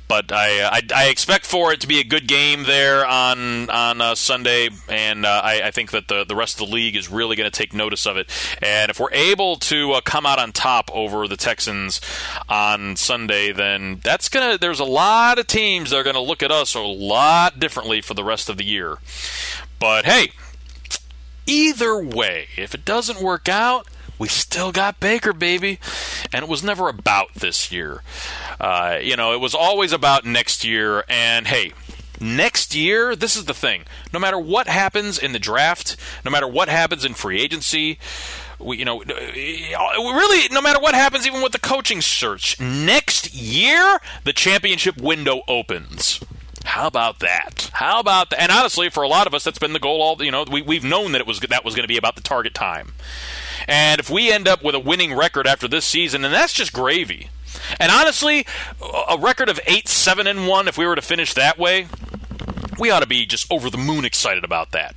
But 0.07 0.31
I, 0.31 0.69
I, 0.69 0.81
I, 0.95 1.09
expect 1.09 1.47
for 1.47 1.73
it 1.73 1.81
to 1.81 1.87
be 1.87 2.01
a 2.01 2.05
good 2.05 2.29
game 2.29 2.65
there 2.65 3.07
on 3.07 3.71
on 3.71 4.03
uh, 4.03 4.15
Sunday, 4.15 4.69
and 4.91 5.25
uh, 5.25 5.41
I, 5.43 5.63
I, 5.63 5.71
think 5.71 5.93
that 5.93 6.07
the 6.09 6.25
the 6.25 6.37
rest 6.37 6.61
of 6.61 6.69
the 6.69 6.75
league 6.75 6.97
is 6.97 7.11
really 7.11 7.35
going 7.35 7.51
to 7.51 7.57
take 7.57 7.73
notice 7.73 8.07
of 8.07 8.19
it. 8.19 8.31
And 8.61 8.91
if 8.91 9.01
we're 9.01 9.11
able 9.11 9.57
to 9.57 9.93
uh, 9.93 10.01
come 10.03 10.27
out 10.27 10.39
on 10.39 10.53
top 10.53 10.91
over 10.93 11.27
the 11.27 11.39
Texans 11.39 12.03
on 12.51 12.97
Sunday, 12.97 13.51
then 13.51 14.01
that's 14.05 14.29
gonna. 14.29 14.59
There's 14.59 14.81
a 14.81 14.85
lot 14.85 15.39
of 15.39 15.47
teams 15.47 15.91
that 15.91 15.97
are 15.97 16.05
going 16.05 16.13
to 16.13 16.21
look 16.21 16.43
at 16.43 16.53
us 16.53 16.75
a 16.75 16.81
lot 16.81 17.59
differently 17.59 18.03
for 18.03 18.13
the 18.13 18.25
rest 18.25 18.51
of 18.51 18.59
the 18.59 18.65
year. 18.65 18.99
But 19.81 20.05
hey, 20.05 20.33
either 21.47 21.99
way, 21.99 22.49
if 22.59 22.75
it 22.75 22.85
doesn't 22.85 23.23
work 23.23 23.49
out 23.49 23.89
we 24.19 24.29
still 24.29 24.73
got 24.73 25.01
Baker, 25.01 25.33
baby. 25.33 25.79
And 26.33 26.43
it 26.43 26.49
was 26.49 26.63
never 26.63 26.89
about 26.89 27.35
this 27.35 27.71
year. 27.71 28.03
Uh, 28.61 28.99
you 29.01 29.17
know, 29.17 29.33
it 29.33 29.41
was 29.41 29.55
always 29.55 29.93
about 29.93 30.25
next 30.25 30.65
year. 30.65 31.05
And 31.09 31.47
hey, 31.47 31.73
next 32.21 32.75
year, 32.75 33.15
this 33.15 33.37
is 33.37 33.45
the 33.45 33.55
thing. 33.55 33.85
No 34.13 34.19
matter 34.19 34.39
what 34.39 34.67
happens 34.67 35.19
in 35.19 35.33
the 35.33 35.39
draft, 35.39 35.97
no 36.25 36.31
matter 36.31 36.49
what 36.49 36.69
happens 36.69 37.05
in 37.05 37.15
free 37.15 37.41
agency, 37.41 37.99
we, 38.59 38.79
you 38.79 38.85
know, 38.85 39.03
really, 39.05 40.49
no 40.53 40.61
matter 40.61 40.81
what 40.81 40.95
happens, 40.95 41.27
even 41.27 41.43
with 41.43 41.53
the 41.53 41.61
coaching 41.61 42.01
search, 42.01 42.59
next 42.61 43.33
year 43.33 44.01
the 44.25 44.33
championship 44.33 45.01
window 45.01 45.43
opens. 45.47 46.21
How 46.65 46.87
about 46.87 47.21
that? 47.21 47.71
How 47.73 48.01
about 48.01 48.31
that? 48.31 48.41
And 48.41 48.53
honestly, 48.53 48.91
for 48.91 49.03
a 49.03 49.09
lot 49.09 49.27
of 49.27 49.33
us, 49.35 49.45
that's 49.45 49.59
been 49.59 49.73
the 49.73 49.79
goal. 49.79 50.03
All 50.03 50.23
you 50.23 50.31
know, 50.31 50.45
we, 50.51 50.61
we've 50.61 50.85
known 50.85 51.13
that 51.13 51.21
it 51.21 51.27
was 51.27 51.41
that 51.41 51.65
was 51.65 51.75
going 51.75 51.85
to 51.85 51.89
be 51.89 51.97
about 51.97 52.17
the 52.17 52.21
target 52.21 52.53
time. 52.53 52.93
And 53.69 54.01
if 54.01 54.09
we 54.09 54.33
end 54.33 54.49
up 54.49 54.65
with 54.65 54.75
a 54.75 54.81
winning 54.81 55.15
record 55.15 55.47
after 55.47 55.69
this 55.69 55.85
season, 55.85 56.25
and 56.25 56.33
that's 56.33 56.55
just 56.55 56.73
gravy. 56.73 57.29
And 57.79 57.93
honestly, 57.93 58.47
a 59.09 59.19
record 59.19 59.49
of 59.49 59.61
8 59.67 59.87
7 59.87 60.27
and 60.27 60.49
1, 60.49 60.69
if 60.69 60.79
we 60.79 60.87
were 60.87 60.97
to 60.97 61.03
finish 61.03 61.35
that 61.35 61.59
way, 61.59 61.87
we 62.79 62.91
ought 62.91 63.01
to 63.01 63.07
be 63.07 63.27
just 63.27 63.51
over 63.53 63.69
the 63.69 63.79
moon 63.79 64.05
excited 64.05 64.43
about 64.43 64.73
that. 64.73 64.97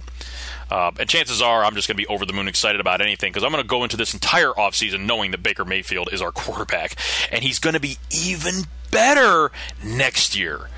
Uh, 0.69 0.91
and 0.99 1.09
chances 1.09 1.41
are 1.41 1.65
I'm 1.65 1.75
just 1.75 1.89
going 1.89 1.97
to 1.97 2.01
be 2.01 2.07
over 2.07 2.25
the 2.25 2.31
moon 2.31 2.47
excited 2.47 2.79
about 2.79 3.01
anything 3.01 3.33
because 3.33 3.43
I'm 3.43 3.51
going 3.51 3.61
to 3.61 3.67
go 3.67 3.83
into 3.83 3.97
this 3.97 4.13
entire 4.13 4.51
offseason 4.51 5.05
knowing 5.05 5.31
that 5.31 5.43
Baker 5.43 5.65
Mayfield 5.65 6.09
is 6.13 6.21
our 6.21 6.31
quarterback. 6.31 6.95
And 7.29 7.43
he's 7.43 7.59
going 7.59 7.73
to 7.73 7.81
be 7.81 7.97
even 8.09 8.53
better 8.89 9.51
next 9.83 10.37
year. 10.37 10.69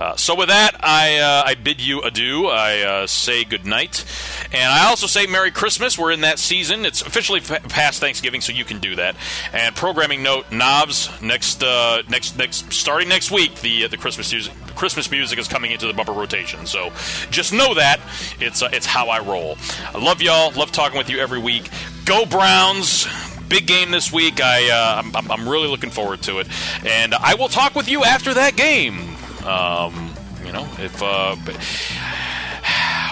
Uh, 0.00 0.16
so 0.16 0.34
with 0.34 0.48
that, 0.48 0.82
I 0.82 1.18
uh, 1.18 1.42
I 1.44 1.54
bid 1.54 1.78
you 1.78 2.00
adieu. 2.00 2.46
I 2.46 2.80
uh, 2.80 3.06
say 3.06 3.44
good 3.44 3.66
night, 3.66 4.06
and 4.50 4.72
I 4.72 4.86
also 4.86 5.06
say 5.06 5.26
Merry 5.26 5.50
Christmas. 5.50 5.98
We're 5.98 6.12
in 6.12 6.22
that 6.22 6.38
season. 6.38 6.86
It's 6.86 7.02
officially 7.02 7.40
f- 7.40 7.62
past 7.68 8.00
Thanksgiving, 8.00 8.40
so 8.40 8.50
you 8.50 8.64
can 8.64 8.78
do 8.78 8.96
that. 8.96 9.14
And 9.52 9.76
programming 9.76 10.22
note: 10.22 10.50
Knobs 10.50 11.10
next 11.20 11.62
uh, 11.62 12.02
next 12.08 12.38
next 12.38 12.72
starting 12.72 13.10
next 13.10 13.30
week. 13.30 13.56
The 13.56 13.84
uh, 13.84 13.88
the 13.88 13.98
Christmas 13.98 14.32
music 14.32 14.54
Christmas 14.74 15.10
music 15.10 15.38
is 15.38 15.46
coming 15.46 15.70
into 15.70 15.86
the 15.86 15.92
bumper 15.92 16.12
rotation. 16.12 16.64
So 16.64 16.90
just 17.30 17.52
know 17.52 17.74
that 17.74 18.00
it's 18.40 18.62
it's 18.62 18.86
how 18.86 19.10
I 19.10 19.20
roll. 19.20 19.58
I 19.94 19.98
love 19.98 20.22
y'all. 20.22 20.50
Love 20.52 20.72
talking 20.72 20.96
with 20.96 21.10
you 21.10 21.18
every 21.18 21.38
week. 21.38 21.68
Go 22.06 22.24
Browns 22.24 23.06
big 23.50 23.66
game 23.66 23.90
this 23.90 24.10
week. 24.10 24.40
I 24.40 24.70
uh, 24.70 25.02
I'm, 25.14 25.30
I'm, 25.30 25.46
really 25.46 25.68
looking 25.68 25.90
forward 25.90 26.22
to 26.22 26.38
it, 26.38 26.46
and 26.86 27.14
I 27.14 27.34
will 27.34 27.48
talk 27.48 27.74
with 27.74 27.88
you 27.88 28.02
after 28.04 28.32
that 28.32 28.56
game. 28.56 29.16
Um, 29.46 30.14
you 30.44 30.52
know, 30.52 30.66
if 30.78 31.02
uh, 31.02 31.36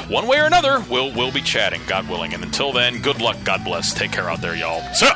one 0.09 0.27
way 0.27 0.39
or 0.39 0.47
another, 0.47 0.85
we'll 0.91 1.15
we'll 1.15 1.33
be 1.33 1.43
chatting, 1.43 1.81
God 1.87 2.09
willing. 2.09 2.35
And 2.35 2.43
until 2.43 2.73
then, 2.73 3.01
good 3.03 3.21
luck, 3.21 3.37
God 3.45 3.65
bless. 3.65 3.95
Take 3.95 4.13
care 4.13 4.29
out 4.29 4.41
there, 4.41 4.57
y'all. 4.57 4.83
So. 4.95 5.09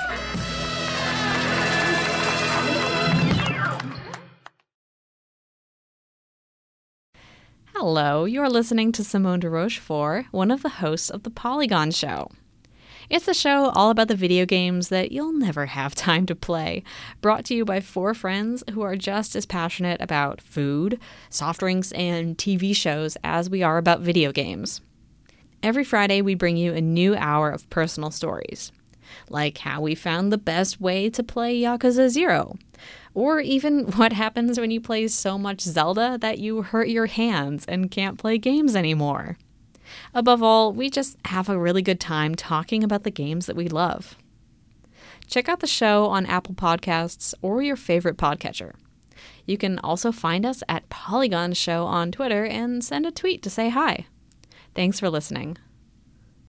Hello, 7.75 8.25
you're 8.27 8.49
listening 8.49 8.93
to 8.93 9.03
Simone 9.03 9.41
de 9.41 9.51
Rochefort, 9.51 10.27
one 10.31 10.53
of 10.53 10.63
the 10.63 10.69
hosts 10.69 11.11
of 11.11 11.25
The 11.25 11.31
Polygon 11.31 11.91
Show. 11.91 12.31
It's 13.11 13.27
a 13.27 13.35
show 13.35 13.71
all 13.71 13.91
about 13.91 14.09
the 14.09 14.15
video 14.15 14.47
games 14.47 14.89
that 14.89 15.11
you'll 15.11 15.33
never 15.33 15.67
have 15.67 15.95
time 15.97 16.25
to 16.27 16.35
play, 16.35 16.83
brought 17.21 17.45
to 17.47 17.55
you 17.55 17.65
by 17.65 17.81
four 17.81 18.15
friends 18.15 18.63
who 18.73 18.83
are 18.83 18.97
just 18.97 19.35
as 19.35 19.45
passionate 19.45 20.01
about 20.01 20.41
food, 20.41 21.01
soft 21.29 21.61
drinks, 21.61 21.93
and 21.93 22.39
TV 22.39 22.75
shows 22.75 23.17
as 23.25 23.51
we 23.51 23.63
are 23.63 23.79
about 23.79 24.01
video 24.01 24.33
games. 24.33 24.81
Every 25.63 25.85
Friday, 25.85 26.23
we 26.23 26.35
bring 26.35 26.57
you 26.57 26.73
a 26.73 26.81
new 26.81 27.15
hour 27.17 27.51
of 27.51 27.69
personal 27.71 28.11
stories, 28.11 28.73
like 29.29 29.59
how 29.59 29.81
we 29.81 29.95
found 29.95 30.33
the 30.33 30.39
best 30.39 30.81
way 30.81 31.11
to 31.11 31.23
play 31.23 31.61
Yakuza 31.61 32.09
Zero, 32.09 32.57
or 33.15 33.41
even 33.41 33.85
what 33.93 34.13
happens 34.13 34.61
when 34.61 34.71
you 34.71 34.81
play 34.81 35.09
so 35.09 35.37
much 35.39 35.61
Zelda 35.61 36.19
that 36.21 36.39
you 36.39 36.63
hurt 36.63 36.89
your 36.89 37.07
hands 37.07 37.65
and 37.67 37.91
can't 37.91 38.19
play 38.19 38.39
games 38.39 38.77
anymore. 38.77 39.37
Above 40.15 40.43
all, 40.43 40.73
we 40.73 40.91
just 40.91 41.17
have 41.27 41.49
a 41.49 41.59
really 41.59 41.83
good 41.83 42.01
time 42.01 42.35
talking 42.35 42.83
about 42.85 43.05
the 43.05 43.11
games 43.11 43.47
that 43.47 43.57
we 43.57 43.69
love. 43.69 44.17
Check 45.27 45.49
out 45.49 45.61
the 45.61 45.67
show 45.67 46.07
on 46.07 46.27
Apple 46.27 46.55
Podcasts 46.55 47.35
or 47.43 47.63
your 47.63 47.77
favorite 47.77 48.17
podcatcher. 48.17 48.73
You 49.47 49.57
can 49.57 49.79
also 49.79 50.13
find 50.13 50.45
us 50.45 50.63
at 50.69 50.89
Polygon 50.89 51.53
Show 51.53 51.85
on 51.85 52.13
Twitter 52.13 52.45
and 52.45 52.85
send 52.85 53.07
a 53.07 53.11
tweet 53.11 53.43
to 53.43 53.51
say 53.51 53.71
hi. 53.71 54.07
Thanks 54.75 55.01
for 55.01 55.11
listening. 55.11 55.59